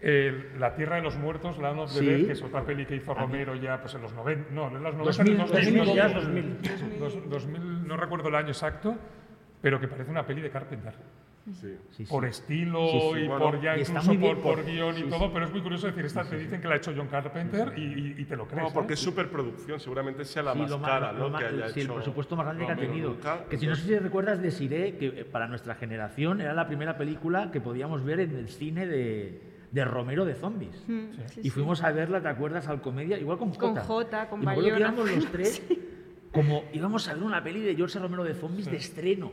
el- 0.00 0.58
La 0.58 0.74
Tierra 0.74 0.96
de 0.96 1.02
los 1.02 1.16
Muertos, 1.18 1.58
Land 1.58 1.78
of 1.80 1.92
the 1.92 1.98
Sí. 1.98 2.06
Dead, 2.06 2.26
que 2.26 2.32
es 2.32 2.42
otra 2.42 2.64
peli 2.64 2.86
que 2.86 2.96
hizo 2.96 3.12
Romero 3.12 3.54
ya 3.54 3.80
pues 3.80 3.94
en 3.94 4.02
los 4.02 4.12
90, 4.14 4.50
no, 4.52 4.68
en 4.68 4.82
los 4.82 4.94
90, 4.94 5.04
2000, 5.04 5.32
en 5.32 5.38
los 5.38 5.50
2000, 5.50 5.76
2000, 5.78 5.94
ya 5.94 6.06
es 6.06 6.14
2000, 6.14 6.58
dos- 7.00 7.18
2000, 7.28 7.86
no 7.88 7.96
recuerdo 7.98 8.28
el 8.28 8.34
año 8.36 8.48
exacto, 8.48 8.96
pero 9.60 9.78
que 9.80 9.88
parece 9.88 10.10
una 10.10 10.24
peli 10.26 10.40
de 10.40 10.50
Carpenter. 10.50 10.94
Sí. 11.52 11.68
Sí, 11.92 12.04
sí. 12.04 12.04
Por 12.10 12.24
estilo 12.24 12.86
Sí, 12.88 13.00
sí. 13.14 13.20
y 13.20 13.26
Bueno, 13.28 13.44
por 13.44 13.60
ya 13.60 13.78
incluso 13.78 14.14
por, 14.20 14.38
por 14.40 14.54
por- 14.56 14.64
guion 14.64 14.98
y 14.98 15.02
todo, 15.04 15.26
sí. 15.26 15.30
pero 15.32 15.44
es 15.46 15.52
muy 15.52 15.60
curioso 15.62 15.86
decir, 15.86 16.04
esta 16.04 16.24
te 16.24 16.36
dicen 16.38 16.60
que 16.60 16.66
la 16.68 16.74
ha 16.74 16.76
hecho 16.78 16.92
John 16.96 17.06
Carpenter 17.08 17.72
y, 17.76 17.82
y- 17.82 18.14
y 18.18 18.24
te 18.24 18.36
lo 18.36 18.46
crees. 18.48 18.64
No, 18.64 18.72
porque 18.72 18.92
¿eh? 18.92 18.94
es 18.94 19.00
superproducción, 19.00 19.78
seguramente 19.78 20.24
sea 20.24 20.42
la 20.42 20.52
Sí, 20.54 20.58
más 20.58 20.70
lo 20.70 20.82
cara, 20.82 21.12
lo 21.12 21.30
que 21.36 21.44
haya 21.44 21.68
sí, 21.68 21.80
el 21.80 21.86
hecho 21.86 21.94
presupuesto 21.94 22.34
más 22.36 22.46
grande 22.46 22.66
que 22.66 22.72
ha 22.72 22.74
Romero 22.74 22.92
tenido. 22.92 23.10
nunca. 23.10 23.44
Que 23.48 23.58
si 23.58 23.66
no 23.66 23.76
sé 23.76 23.82
si 23.82 23.98
recuerdas 23.98 24.42
de 24.42 24.50
Siré, 24.50 24.96
que 24.96 25.06
eh, 25.06 25.24
para 25.24 25.46
nuestra 25.46 25.74
generación 25.76 26.40
era 26.40 26.52
la 26.52 26.66
primera 26.66 26.98
película 26.98 27.50
que 27.52 27.60
podíamos 27.60 28.04
ver 28.04 28.20
en 28.20 28.34
el 28.36 28.48
cine 28.48 28.86
de, 28.86 29.40
de 29.70 29.84
Romero 29.84 30.24
de 30.24 30.34
zombies. 30.34 30.82
Mm, 30.88 31.04
sí, 31.26 31.40
y 31.40 31.42
sí. 31.44 31.50
fuimos 31.50 31.82
a 31.84 31.92
verla, 31.92 32.20
¿te 32.20 32.28
acuerdas? 32.28 32.66
Al 32.68 32.80
comedia, 32.80 33.18
igual 33.18 33.38
con 33.38 33.50
Jota. 33.52 33.60
Con 33.60 33.76
Jota, 33.76 34.28
con 34.28 34.40
y 34.42 34.46
que 34.46 34.46
Bayona. 34.56 34.78
íbamos 34.80 35.10
los 35.14 35.26
tres, 35.32 35.62
como 36.32 36.64
íbamos 36.72 37.06
a 37.08 37.14
ver 37.14 37.22
una 37.22 37.42
peli 37.44 37.60
de 37.60 37.74
George 37.76 37.98
Romero 38.00 38.24
de 38.24 38.34
zombies 38.34 38.66
de 38.70 38.76
estreno. 38.78 39.30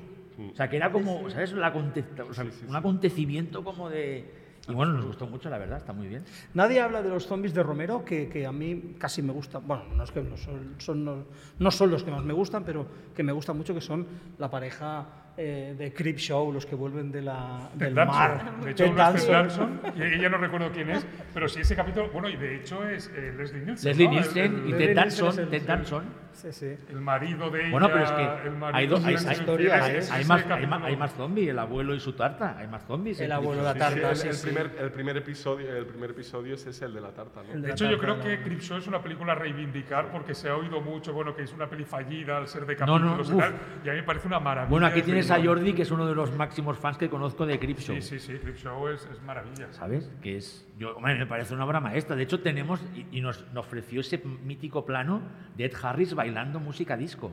O 0.52 0.56
sea, 0.56 0.70
que 0.70 0.78
era 0.78 0.92
como, 0.92 1.30
¿sabes? 1.30 1.54
La 1.54 1.74
aconte- 1.74 2.04
o 2.30 2.34
sea, 2.34 2.46
un 2.68 2.76
acontecimiento 2.76 3.64
como 3.64 3.90
de... 3.90 4.42
Y 4.68 4.72
bueno, 4.72 4.94
nos 4.94 5.06
gustó 5.06 5.28
mucho, 5.28 5.50
la 5.50 5.58
verdad, 5.58 5.78
está 5.78 5.92
muy 5.92 6.08
bien. 6.08 6.24
Nadie 6.54 6.80
habla 6.80 7.04
de 7.04 7.10
los 7.10 7.28
zombies 7.28 7.54
de 7.54 7.62
Romero, 7.64 8.06
que, 8.06 8.30
que 8.30 8.46
a 8.46 8.52
mí 8.54 8.96
casi 8.98 9.22
me 9.22 9.34
gustan. 9.34 9.68
Bueno, 9.68 9.84
no, 9.96 10.04
es 10.06 10.12
que 10.12 10.22
no, 10.24 10.38
son, 10.38 10.76
son- 10.78 11.04
no, 11.04 11.26
no 11.60 11.72
son 11.72 11.92
los 11.92 12.04
que 12.04 12.12
más 12.12 12.24
me 12.24 12.32
gustan, 12.34 12.64
pero 12.64 12.86
que 13.14 13.24
me 13.24 13.34
gustan 13.34 13.58
mucho, 13.58 13.74
que 13.74 13.82
son 13.82 14.08
la 14.38 14.50
pareja 14.50 15.06
eh, 15.36 15.74
de 15.78 15.94
Creep 15.94 16.18
Show, 16.18 16.52
los 16.54 16.66
que 16.66 16.76
vuelven 16.76 17.12
de 17.12 17.22
la, 17.22 17.70
del 17.74 17.96
Danson. 17.96 18.16
mar. 18.18 18.60
De 18.64 18.72
hecho, 18.72 18.94
Danson. 18.94 19.32
Danson, 19.32 19.82
y 19.96 20.04
ella 20.04 20.30
no 20.30 20.38
recuerdo 20.38 20.72
quién 20.72 20.90
es, 20.92 21.06
pero 21.34 21.48
sí 21.50 21.62
ese 21.62 21.76
capítulo, 21.76 22.10
bueno, 22.10 22.30
y 22.30 22.36
de 22.38 22.58
hecho 22.58 22.88
es 22.88 23.12
eh, 23.16 23.34
Leslie 23.36 23.62
Nielsen. 23.66 23.90
Leslie 23.90 24.06
¿no? 24.06 24.12
El- 24.12 24.16
Nielsen 24.20 24.56
el- 24.66 24.70
y 24.70 24.74
Ted 24.74 24.96
Danson, 24.96 25.40
el- 25.40 25.50
Ted 25.50 25.64
Danson. 25.64 26.24
Sí, 26.34 26.52
sí. 26.52 26.76
el 26.90 27.00
marido 27.00 27.52
de 27.52 27.62
ella. 27.62 27.72
Bueno, 27.72 27.90
pero 27.94 28.06
es 28.06 28.12
que 28.12 28.48
el 28.48 28.56
marido 28.56 28.76
hay, 28.78 28.88
dos- 28.88 29.06
hay, 29.06 29.16
hay- 29.16 29.34
historia, 29.38 29.84
hay- 29.84 30.26
más, 30.26 30.46
hay, 30.50 30.66
más, 30.66 30.84
hay 30.84 30.98
más 30.98 31.14
zombies, 31.14 31.50
el 31.50 31.60
abuelo 31.60 31.94
y 31.94 32.00
su 32.00 32.14
tarta, 32.14 32.58
hay 32.58 32.68
más 32.68 32.84
zombies. 32.88 33.20
El 33.20 33.28
en 33.28 33.32
abuelo 33.34 33.62
de 33.62 33.68
la 33.68 33.76
tarta. 33.76 34.00
Sí, 34.00 34.10
el, 34.10 34.16
sí, 34.16 34.28
el 34.30 34.34
sí. 34.34 34.48
primer, 34.48 34.72
el, 34.80 34.92
primer 34.92 35.18
episodio, 35.18 35.76
el 35.78 35.86
primer 35.86 36.10
episodio 36.10 36.56
es 36.56 36.66
ese, 36.66 36.86
el 36.86 36.94
de 36.96 37.02
la 37.02 37.12
tarta, 37.12 37.44
¿no? 37.44 37.54
El 37.54 37.62
de 37.62 37.68
De 37.68 37.74
hecho, 37.74 37.86
yo 37.86 37.98
tarta, 38.00 38.04
creo 38.04 38.22
que 38.24 38.38
la- 38.38 38.44
Creepshow 38.46 38.78
es 38.78 38.88
una 38.88 39.02
película 39.04 39.34
a 39.34 39.36
reivindicar 39.36 40.12
porque 40.12 40.34
se 40.34 40.50
ha 40.50 40.56
oído 40.56 40.82
mucho, 40.82 41.14
bueno, 41.14 41.36
que 41.36 41.44
es 41.44 41.54
una 41.54 41.68
peli 41.70 41.86
fallida 41.86 42.38
al 42.38 42.48
ser 42.48 42.66
de 42.66 42.76
No, 42.78 42.98
no, 42.98 43.12
capítulos 43.18 43.32
y 43.32 43.38
tal, 43.38 43.54
y 43.86 43.90
a 43.90 43.92
mí 43.92 43.98
me 44.00 44.04
parece 44.04 44.28
una 44.28 44.40
maravilla. 44.40 44.70
Bueno, 44.72 44.88
aquí 44.88 45.02
de 45.04 45.23
tienes 45.28 45.44
a. 45.46 45.48
Jordi, 45.48 45.74
que 45.74 45.82
es 45.84 45.92
uno 45.92 46.06
de 46.08 46.16
los 46.16 46.36
máximos 46.36 46.78
fans 46.78 46.98
que 46.98 47.10
conozco 47.10 47.46
de 47.46 47.60
Creepshow. 47.60 47.96
Sí, 47.96 48.02
sí, 48.02 48.20
sí, 48.20 48.34
Creepshow 48.40 48.88
es, 48.90 49.08
es 49.12 49.22
maravilla. 49.24 49.68
¿Sabes? 49.72 50.12
Que 50.22 50.38
es. 50.38 50.68
Yo, 50.78 50.96
hombre, 50.96 51.16
me 51.16 51.26
parece 51.26 51.54
una 51.54 51.66
obra 51.66 51.80
maestra. 51.80 52.16
De 52.16 52.24
hecho, 52.24 52.40
tenemos. 52.42 52.82
Y, 52.96 53.18
y 53.18 53.22
nos, 53.22 53.46
nos 53.54 53.66
ofreció 53.66 54.02
ese 54.02 54.22
mítico 54.44 54.86
plano 54.86 55.22
de 55.58 55.66
Ed 55.66 55.74
Harris 55.82 56.14
bailando 56.14 56.60
música 56.60 56.96
disco. 56.98 57.32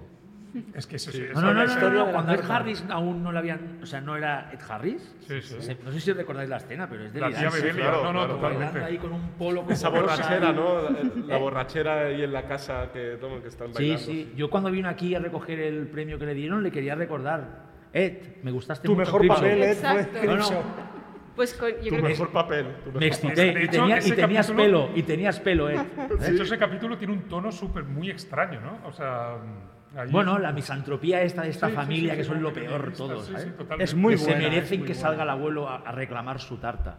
Es 0.74 0.84
que 0.88 0.96
eso 0.96 1.12
sí, 1.12 1.22
No, 1.32 1.40
no, 1.42 1.54
no, 1.54 1.64
no, 1.64 2.04
la 2.06 2.12
Cuando 2.12 2.32
Ed. 2.32 2.40
Harris 2.50 2.84
aún 2.90 3.22
no 3.22 3.30
le 3.30 3.38
habían. 3.38 3.78
O 3.84 3.86
sea, 3.86 4.00
no 4.00 4.16
era 4.16 4.50
Ed 4.52 4.58
Harris. 4.68 5.14
Sí, 5.20 5.40
sí. 5.42 5.54
Se- 5.60 5.76
No 5.84 5.92
sé 5.92 6.00
si 6.00 6.12
recordáis 6.12 6.48
la 6.50 6.56
escena, 6.56 6.88
pero 6.90 7.04
es 7.04 7.12
de 7.12 7.20
La 7.20 7.28
tía 7.28 7.48
claro, 7.72 8.02
no, 8.02 8.12
no, 8.12 8.26
claro, 8.26 8.40
Bailando 8.40 8.84
ahí 8.84 8.98
con 8.98 9.12
un 9.12 9.28
polo 9.38 9.62
con 9.62 9.72
Esa 9.72 9.90
borrachera, 9.90 10.50
¿no? 10.52 10.82
La, 10.90 10.98
la 11.24 11.36
borrachera 11.38 12.06
ahí 12.06 12.24
en 12.24 12.32
la 12.32 12.48
casa 12.48 12.90
que, 12.92 13.16
toman, 13.20 13.42
que 13.42 13.46
están 13.46 13.68
Sí, 13.68 13.74
bailando. 13.74 14.04
sí. 14.04 14.32
Yo 14.36 14.50
cuando 14.50 14.72
vino 14.72 14.88
aquí 14.88 15.14
a 15.14 15.20
recoger 15.20 15.60
el 15.60 15.86
premio 15.86 16.18
que 16.18 16.26
le 16.26 16.34
dieron, 16.34 16.64
le 16.64 16.72
quería 16.72 16.96
recordar. 16.96 17.69
Ed, 17.92 18.42
me 18.42 18.50
gustaste 18.50 18.86
Tu 18.86 18.92
mucho 18.92 19.04
mejor 19.04 19.20
Creepshow". 19.20 19.42
papel, 19.42 19.62
Ed, 19.62 19.70
Exacto. 19.72 20.18
fue 20.18 20.26
No, 20.26 20.36
no. 20.36 20.90
Pues 21.36 21.54
con- 21.54 21.70
yo 21.70 21.74
Tu 21.76 21.88
creo 21.88 22.02
que 22.02 22.08
mejor 22.08 22.32
papel. 22.32 22.66
tu 22.84 22.92
Me 22.92 23.00
mejor 23.00 23.02
excité 23.04 23.54
De 23.54 23.64
y, 23.64 23.68
tenía- 23.68 23.98
y 23.98 24.10
tenías 24.12 24.46
capítulo- 24.46 24.56
pelo, 24.62 24.88
y 24.94 25.02
tenías 25.04 25.40
pelo, 25.40 25.70
¿eh? 25.70 25.76
De 26.20 26.30
hecho, 26.32 26.42
ese 26.42 26.58
capítulo 26.58 26.98
tiene 26.98 27.12
un 27.14 27.22
tono 27.22 27.50
súper 27.50 27.84
muy 27.84 28.10
extraño, 28.10 28.60
¿no? 28.60 28.78
O 28.86 28.92
sea, 28.92 29.36
ahí- 29.96 30.10
Bueno, 30.10 30.38
la 30.38 30.52
misantropía 30.52 31.22
esta 31.22 31.42
de 31.42 31.50
esta 31.50 31.68
Sí, 31.68 31.74
familia, 31.74 32.12
sí, 32.12 32.16
que 32.18 32.24
sí, 32.24 32.28
son 32.28 32.42
lo 32.42 32.52
peor 32.52 32.92
todos, 32.92 33.26
sí, 33.26 33.32
¿sabes? 33.32 33.46
sí, 33.46 33.50
totalmente. 33.52 33.84
Es 33.84 33.94
muy 33.94 34.14
que 34.14 34.18
se 34.18 34.24
buena, 34.32 34.40
es 34.46 34.50
merecen 34.50 34.78
muy 34.80 34.86
que 34.88 34.92
buena. 34.92 35.08
salga 35.08 35.22
el 35.22 35.30
abuelo 35.30 35.68
a, 35.68 35.76
a 35.76 35.92
reclamar 35.92 36.40
su 36.40 36.58
tarta. 36.58 36.98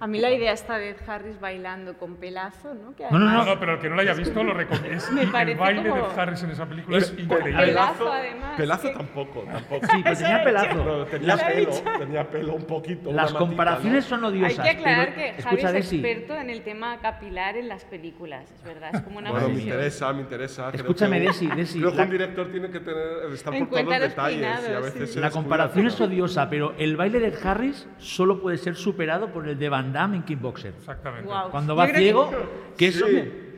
A 0.00 0.06
mí 0.06 0.20
la 0.20 0.30
idea 0.30 0.52
está 0.52 0.78
de 0.78 0.90
Ed 0.90 0.96
Harris 1.06 1.38
bailando 1.40 1.94
con 1.98 2.16
pelazo, 2.16 2.74
¿no? 2.74 2.94
Que 2.96 3.04
No, 3.10 3.18
no, 3.18 3.30
No, 3.30 3.44
no, 3.44 3.60
pero 3.60 3.74
el 3.74 3.78
que 3.80 3.88
no 3.88 3.94
lo 3.96 4.00
haya 4.02 4.14
visto 4.14 4.42
lo 4.42 4.54
recomiendo. 4.54 5.04
El 5.20 5.30
baile 5.56 5.88
como- 5.88 6.08
de 6.08 6.20
Harris 6.20 6.42
en 6.42 6.50
esa 6.50 6.66
película 6.66 6.98
es, 6.98 7.04
Es 7.10 7.18
increíble. 7.18 7.66
Pelazo, 7.66 8.12
además. 8.12 8.54
Pelazo 8.56 8.88
que- 8.88 8.94
tampoco, 8.94 9.40
tampoco. 9.50 9.86
Sí, 9.86 10.00
pero 10.02 10.16
tenía 10.16 10.44
pelazo. 10.44 10.68
Pero 10.70 11.06
tenía 11.06 11.36
pelo, 11.36 11.70
tenía 11.98 12.30
pelo 12.30 12.54
un 12.54 12.64
poquito. 12.64 13.12
Las 13.12 13.32
matita, 13.32 13.38
comparaciones 13.38 14.04
¿no? 14.04 14.16
son 14.16 14.24
Hay 14.24 14.30
odiosas. 14.30 14.64
que 14.64 14.70
aclarar 14.70 15.12
pero, 15.14 15.36
que 15.36 15.42
Javi 15.42 15.56
escucha, 15.56 15.78
es 15.78 15.92
experto 15.92 16.34
en 16.36 16.50
el 16.50 16.62
tema 16.62 16.98
capilar 17.00 17.56
en 17.56 17.68
las 17.68 17.84
películas, 17.84 18.50
es 18.52 18.62
verdad, 18.64 18.90
es 18.94 19.00
como 19.02 19.18
una 19.18 19.30
Bueno, 19.30 19.48
me 19.50 19.60
interesa, 19.62 20.12
me 20.12 20.20
interesa. 20.22 20.70
Escúchame, 20.72 21.20
Desi, 21.20 21.46
Desi, 21.48 21.78
Creo 21.80 21.94
que 21.94 22.02
un 22.02 22.10
director 22.10 22.50
tiene 22.50 22.70
que 22.70 22.80
tener, 22.80 23.32
estar 23.32 23.56
por 23.58 23.68
todos 23.68 23.84
los 23.84 24.00
detalles 24.00 24.40
y 24.68 24.72
a 24.72 24.80
veces 24.80 25.16
La 25.16 25.30
comparación 25.30 25.86
es 25.86 26.00
odiosa, 26.00 26.48
pero 26.48 26.74
el 26.78 26.96
baile 26.96 27.20
de 27.20 27.36
Harris 27.42 27.86
solo 27.98 28.40
puede 28.40 28.56
ser 28.58 28.76
superado 28.76 29.28
por 29.32 29.48
el 29.48 29.49
de 29.54 29.68
Van 29.68 29.92
Damme 29.92 30.16
en 30.18 30.22
Kickboxer. 30.24 30.74
Exactamente. 30.78 31.30
Cuando 31.50 31.74
va 31.76 31.86
que- 31.86 31.94
ciego, 31.98 32.30
que 32.76 32.86
eso 32.88 33.06
Sí. 33.06 33.12
me- 33.12 33.50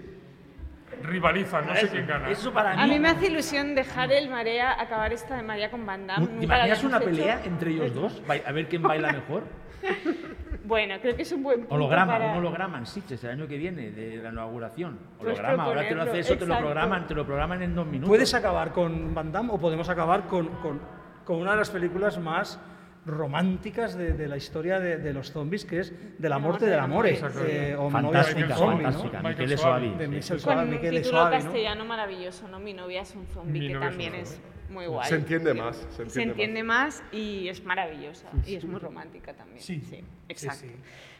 Rivalizan, 1.02 1.66
no 1.66 1.74
sé 1.74 1.88
quién 1.88 2.06
gana. 2.06 2.30
Eso 2.30 2.52
para 2.52 2.76
mí. 2.76 2.82
A 2.82 2.86
mí 2.86 2.98
me 3.00 3.08
hace 3.08 3.26
ilusión 3.26 3.74
dejar 3.74 4.12
el 4.12 4.28
Marea, 4.30 4.80
acabar 4.80 5.12
esta 5.12 5.36
de 5.36 5.42
Marea 5.42 5.68
con 5.70 5.84
Van 5.84 6.06
Damme. 6.06 6.26
¿Te 6.26 6.44
imaginas 6.44 6.84
una 6.84 7.00
pelea 7.00 7.40
hecho. 7.40 7.48
entre 7.48 7.70
ellos 7.72 7.92
dos? 7.94 8.22
A 8.46 8.52
ver 8.52 8.68
quién 8.68 8.82
baila 8.82 9.12
mejor. 9.12 9.42
Bueno, 10.64 10.94
creo 11.02 11.16
que 11.16 11.22
es 11.22 11.32
un 11.32 11.42
buen 11.42 11.58
punto 11.60 11.74
Holograma, 11.74 12.12
para- 12.12 12.30
un 12.30 12.38
holograma 12.38 12.78
en 12.78 12.86
Sitges 12.86 13.22
el 13.24 13.30
año 13.30 13.48
que 13.48 13.56
viene 13.58 13.90
de 13.90 14.18
la 14.22 14.28
inauguración. 14.30 14.96
Pues 15.18 15.30
Holograma, 15.36 15.64
ahora 15.64 15.80
te 15.80 15.86
lo 15.86 16.02
proponerlo, 16.02 16.12
hace 16.12 16.20
eso, 16.20 16.38
te 16.38 16.46
lo 16.46 16.56
programan, 16.58 17.06
te 17.08 17.14
lo 17.16 17.26
programan 17.26 17.62
en 17.64 17.74
dos 17.74 17.86
minutos. 17.86 18.08
Puedes 18.08 18.32
acabar 18.32 18.70
con 18.72 19.12
Van 19.12 19.32
Damme 19.32 19.50
o 19.52 19.58
podemos 19.58 19.88
acabar 19.88 20.28
con, 20.28 20.46
con- 20.62 20.80
con 21.24 21.38
una 21.40 21.50
de 21.50 21.56
las 21.56 21.68
películas 21.70 22.16
más 22.20 22.60
románticas 23.04 23.96
de, 23.96 24.12
de 24.12 24.28
la 24.28 24.36
historia 24.36 24.78
de, 24.78 24.96
de 24.98 25.12
los 25.12 25.32
zombies, 25.32 25.64
que 25.64 25.80
es 25.80 25.92
De 26.18 26.28
la 26.28 26.38
muerte 26.38 26.66
del 26.66 26.78
amor. 26.78 27.06
Exactamente. 27.06 27.70
eh, 27.70 27.76
o 27.76 27.86
es 27.88 27.92
Fantástica, 27.92 28.54
zombie, 28.56 28.76
¿no? 28.84 28.92
fantástica. 28.92 29.18
Michael 29.18 29.36
Michele 29.38 29.56
Soavi. 29.56 29.86
Soavi. 29.88 29.98
De 29.98 30.04
sí. 30.04 30.10
Michel 30.10 30.40
Soavi, 30.40 30.62
un 30.64 30.70
Michele 30.70 31.00
título 31.00 31.18
Soavi, 31.18 31.36
¿no? 31.36 31.42
castellano 31.42 31.84
maravilloso, 31.84 32.48
¿no? 32.48 32.58
Mi 32.60 32.74
novia 32.74 33.02
es 33.02 33.14
un 33.14 33.26
zombie, 33.26 33.60
que 33.68 33.72
es 33.74 33.80
también 33.80 34.14
es 34.14 34.28
zombie. 34.30 34.46
muy 34.70 34.86
guay. 34.86 35.08
Se 35.08 35.14
entiende 35.16 35.54
más. 35.54 35.76
Se 35.76 35.82
entiende, 36.02 36.10
Se 36.12 36.22
entiende 36.22 36.62
más 36.62 37.02
y 37.12 37.48
es 37.48 37.64
maravillosa 37.64 38.28
y 38.46 38.54
es 38.54 38.64
muy 38.64 38.78
romántica 38.78 39.34
también. 39.34 39.60
Sí, 39.60 39.82
exacto. 40.28 40.66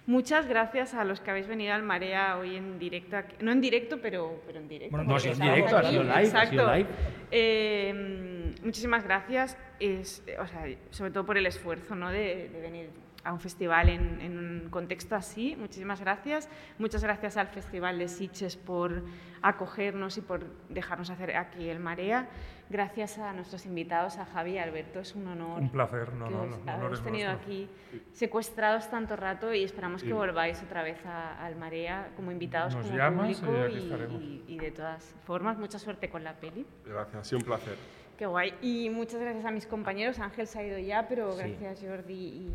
Muchas 0.06 0.48
gracias 0.48 0.94
a 0.94 1.04
los 1.04 1.20
que 1.20 1.30
habéis 1.30 1.46
venido 1.46 1.72
al 1.74 1.82
Marea 1.84 2.36
hoy 2.36 2.56
en 2.56 2.78
directo, 2.78 3.16
aquí- 3.16 3.36
no 3.40 3.52
en 3.52 3.60
directo, 3.60 4.00
pero, 4.02 4.42
pero 4.46 4.58
en 4.58 4.66
directo. 4.66 4.96
Bueno, 4.96 5.12
no, 5.12 5.18
sí, 5.20 5.28
en 5.28 5.38
directo, 5.38 5.76
ha 5.76 5.80
aquí, 5.80 5.90
sido 5.90 6.02
live, 6.02 6.14
ha 6.14 6.22
exacto. 6.22 6.50
sido 6.50 6.74
live. 6.74 6.88
Eh, 7.30 8.54
muchísimas 8.64 9.04
gracias, 9.04 9.56
es, 9.78 10.24
o 10.40 10.46
sea, 10.46 10.64
sobre 10.90 11.10
todo 11.12 11.24
por 11.24 11.38
el 11.38 11.46
esfuerzo 11.46 11.94
¿no? 11.94 12.10
de, 12.10 12.48
de 12.48 12.60
venir 12.60 12.90
a 13.24 13.32
un 13.32 13.38
festival 13.38 13.88
en, 13.88 14.20
en 14.20 14.36
un 14.36 14.68
contexto 14.70 15.14
así. 15.14 15.54
Muchísimas 15.56 16.00
gracias. 16.00 16.48
Muchas 16.78 17.04
gracias 17.04 17.36
al 17.36 17.46
Festival 17.46 17.96
de 17.96 18.08
Sitges 18.08 18.56
por 18.56 19.04
acogernos 19.42 20.18
y 20.18 20.22
por 20.22 20.44
dejarnos 20.68 21.08
hacer 21.10 21.36
aquí 21.36 21.68
el 21.68 21.78
Marea. 21.78 22.28
Gracias 22.73 23.19
a 23.19 23.35
nuestros 23.35 23.66
invitados, 23.66 24.16
a 24.16 24.24
Javi 24.24 24.53
y 24.53 24.59
Alberto. 24.59 25.01
Es 25.01 25.15
un 25.15 25.27
honor. 25.28 25.61
Un 25.61 25.69
placer, 25.69 26.15
no, 26.15 26.24
que 26.24 26.31
no, 26.35 26.43
os 26.44 26.65
no, 26.65 26.73
habéis 26.73 26.99
es 27.01 27.05
tenido 27.05 27.28
nuestro. 27.28 27.53
aquí 27.53 27.69
secuestrados 28.15 28.89
tanto 28.90 29.15
rato 29.15 29.53
y 29.53 29.62
esperamos 29.62 30.03
que 30.03 30.09
Y- 30.09 30.12
volváis 30.12 30.62
otra 30.62 30.82
vez 30.82 31.05
a- 31.05 31.44
al 31.44 31.55
Marea 31.57 32.09
como 32.16 32.32
invitados, 32.32 32.74
Nos 32.74 32.86
como 32.86 32.97
llamas 32.99 33.31
y 33.31 33.35
público 33.44 33.65
aquí 33.66 33.77
estaremos. 33.78 34.23
y- 34.23 34.44
y 34.49 34.59
de 34.59 34.70
todas 34.70 35.15
formas. 35.27 35.59
Mucha 35.59 35.78
suerte 35.78 36.09
con 36.09 36.24
la 36.24 36.32
peli. 36.32 36.65
Gracias, 36.86 37.15
ha 37.16 37.24
sido 37.24 37.39
un 37.40 37.44
placer. 37.44 37.77
Qué 38.16 38.24
guay. 38.24 38.55
Y 38.62 38.89
muchas 38.89 39.20
gracias 39.20 39.44
a 39.44 39.51
mis 39.51 39.66
compañeros. 39.66 40.19
Ángel 40.19 40.47
se 40.47 40.59
ha 40.59 40.66
ido 40.66 40.78
ya, 40.78 41.07
pero 41.07 41.32
Sí. 41.32 41.40
gracias 41.43 41.81
Jordi 41.86 42.15
y... 42.15 42.53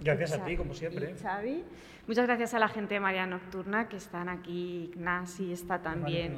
Gracias 0.00 0.32
a 0.32 0.44
ti, 0.44 0.56
como 0.56 0.74
siempre. 0.74 1.12
y 1.12 1.22
Xavi. 1.22 1.62
Muchas 2.08 2.26
gracias 2.26 2.52
a 2.54 2.58
la 2.58 2.66
gente 2.66 2.94
de 2.94 3.00
María 3.00 3.26
Nocturna 3.26 3.88
que 3.88 3.96
están 3.98 4.28
aquí. 4.28 4.90
Ignasi 4.92 5.52
está 5.52 5.80
también. 5.80 6.36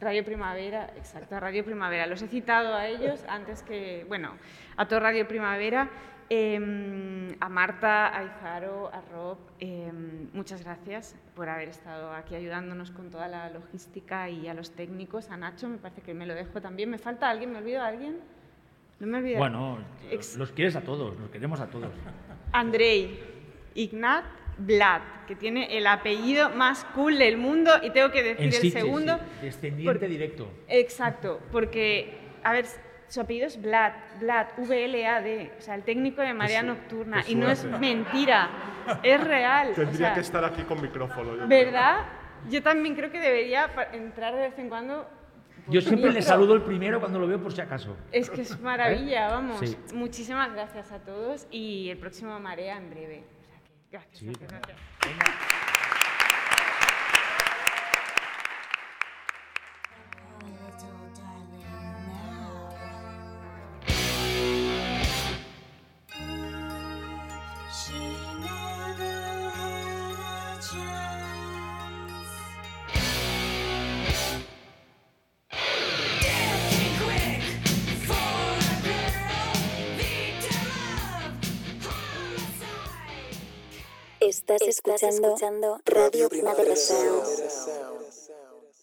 Radio 0.00 0.24
Primavera, 0.24 0.90
exacto, 0.96 1.36
a 1.36 1.40
Radio 1.40 1.64
Primavera. 1.64 2.06
Los 2.06 2.22
he 2.22 2.28
citado 2.28 2.74
a 2.74 2.86
ellos 2.86 3.24
antes 3.28 3.62
que, 3.62 4.04
bueno, 4.08 4.34
a 4.76 4.86
todo 4.86 5.00
Radio 5.00 5.26
Primavera. 5.28 5.88
eh, 6.34 7.36
a 7.40 7.48
Marta, 7.50 8.16
a 8.16 8.24
Izaro, 8.24 8.88
a 8.92 9.02
Rob, 9.12 9.36
eh, 9.60 9.92
muchas 10.32 10.62
gracias 10.64 11.14
por 11.34 11.48
haber 11.50 11.68
estado 11.68 12.10
aquí 12.12 12.34
ayudándonos 12.34 12.90
con 12.90 13.10
toda 13.10 13.28
la 13.28 13.50
logística 13.50 14.30
y 14.30 14.48
a 14.48 14.54
los 14.54 14.70
técnicos. 14.70 15.28
A 15.30 15.36
Nacho, 15.36 15.68
me 15.68 15.76
parece 15.76 16.00
que 16.00 16.14
me 16.14 16.24
lo 16.24 16.34
dejo 16.34 16.60
también. 16.62 16.88
¿Me 16.88 16.96
falta 16.98 17.28
alguien? 17.28 17.52
¿Me 17.52 17.58
olvido 17.58 17.82
de 17.82 17.86
alguien? 17.88 18.20
No 19.00 19.06
me 19.08 19.18
olvido. 19.18 19.38
Bueno, 19.38 19.78
Ex- 20.10 20.36
los 20.38 20.52
quieres 20.52 20.74
a 20.76 20.80
todos, 20.80 21.18
los 21.18 21.28
queremos 21.30 21.60
a 21.60 21.66
todos. 21.66 21.90
Andrei 22.52 23.20
Ignat 23.74 24.24
Vlad, 24.66 25.02
que 25.26 25.34
tiene 25.36 25.76
el 25.76 25.86
apellido 25.86 26.50
más 26.50 26.84
cool 26.94 27.18
del 27.18 27.36
mundo 27.36 27.70
y 27.82 27.90
tengo 27.90 28.10
que 28.10 28.22
decir 28.22 28.46
el 28.46 28.52
Sitges, 28.52 28.72
segundo. 28.82 29.18
sí, 29.40 29.46
descendiente 29.46 30.06
directo. 30.08 30.48
Exacto, 30.68 31.40
porque, 31.50 32.18
a 32.44 32.52
ver, 32.52 32.66
su 33.08 33.20
apellido 33.20 33.46
es 33.46 33.60
Vlad, 33.60 33.92
Vlad, 34.20 34.46
V-L-A-D, 34.58 35.52
o 35.58 35.60
sea, 35.60 35.74
el 35.74 35.82
técnico 35.82 36.22
de 36.22 36.32
Marea 36.34 36.60
su- 36.60 36.66
Nocturna. 36.66 37.22
qué 37.22 37.32
Y 37.32 37.34
no 37.34 37.50
es 37.50 37.64
mentira, 37.64 38.50
es 39.02 39.22
real. 39.22 39.70
o 39.72 39.74
Tendría 39.74 39.96
sea, 39.98 40.14
que 40.14 40.20
estar 40.20 40.44
aquí 40.44 40.62
con 40.62 40.80
micrófono. 40.80 41.32
yo 41.36 41.36
creo. 41.36 41.48
¿Verdad? 41.48 42.06
Yo 42.50 42.62
también 42.62 42.94
creo 42.96 43.10
que 43.10 43.20
debería 43.20 43.70
entrar 43.92 44.34
de 44.34 44.40
vez 44.42 44.58
en 44.58 44.68
cuando. 44.68 45.08
Yo 45.68 45.80
siempre 45.80 46.10
le 46.10 46.22
saludo 46.22 46.54
el 46.54 46.62
primero 46.62 46.98
cuando 46.98 47.20
lo 47.20 47.26
veo 47.28 47.40
por 47.40 47.52
si 47.52 47.60
acaso. 47.60 47.96
Es 48.10 48.28
que 48.30 48.40
es 48.42 48.58
maravilla, 48.60 49.28
vamos. 49.28 49.60
Sí. 49.60 49.76
Muchísimas 49.94 50.52
gracias 50.52 50.90
a 50.90 50.98
todos 50.98 51.46
y 51.52 51.88
el 51.90 51.98
próximo 51.98 52.38
Marea 52.40 52.76
en 52.78 52.90
breve. 52.90 53.24
Gracias, 53.92 54.18
Sí, 54.20 54.24
gracias, 54.24 54.50
bueno. 54.50 54.62
gracias. 54.66 55.71
Estás 84.60 85.02
escuchando 85.02 85.80
Radio 85.86 86.28
Primavera 86.28 86.76
Sound. 86.76 87.24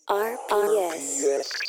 RPS. 0.08 1.69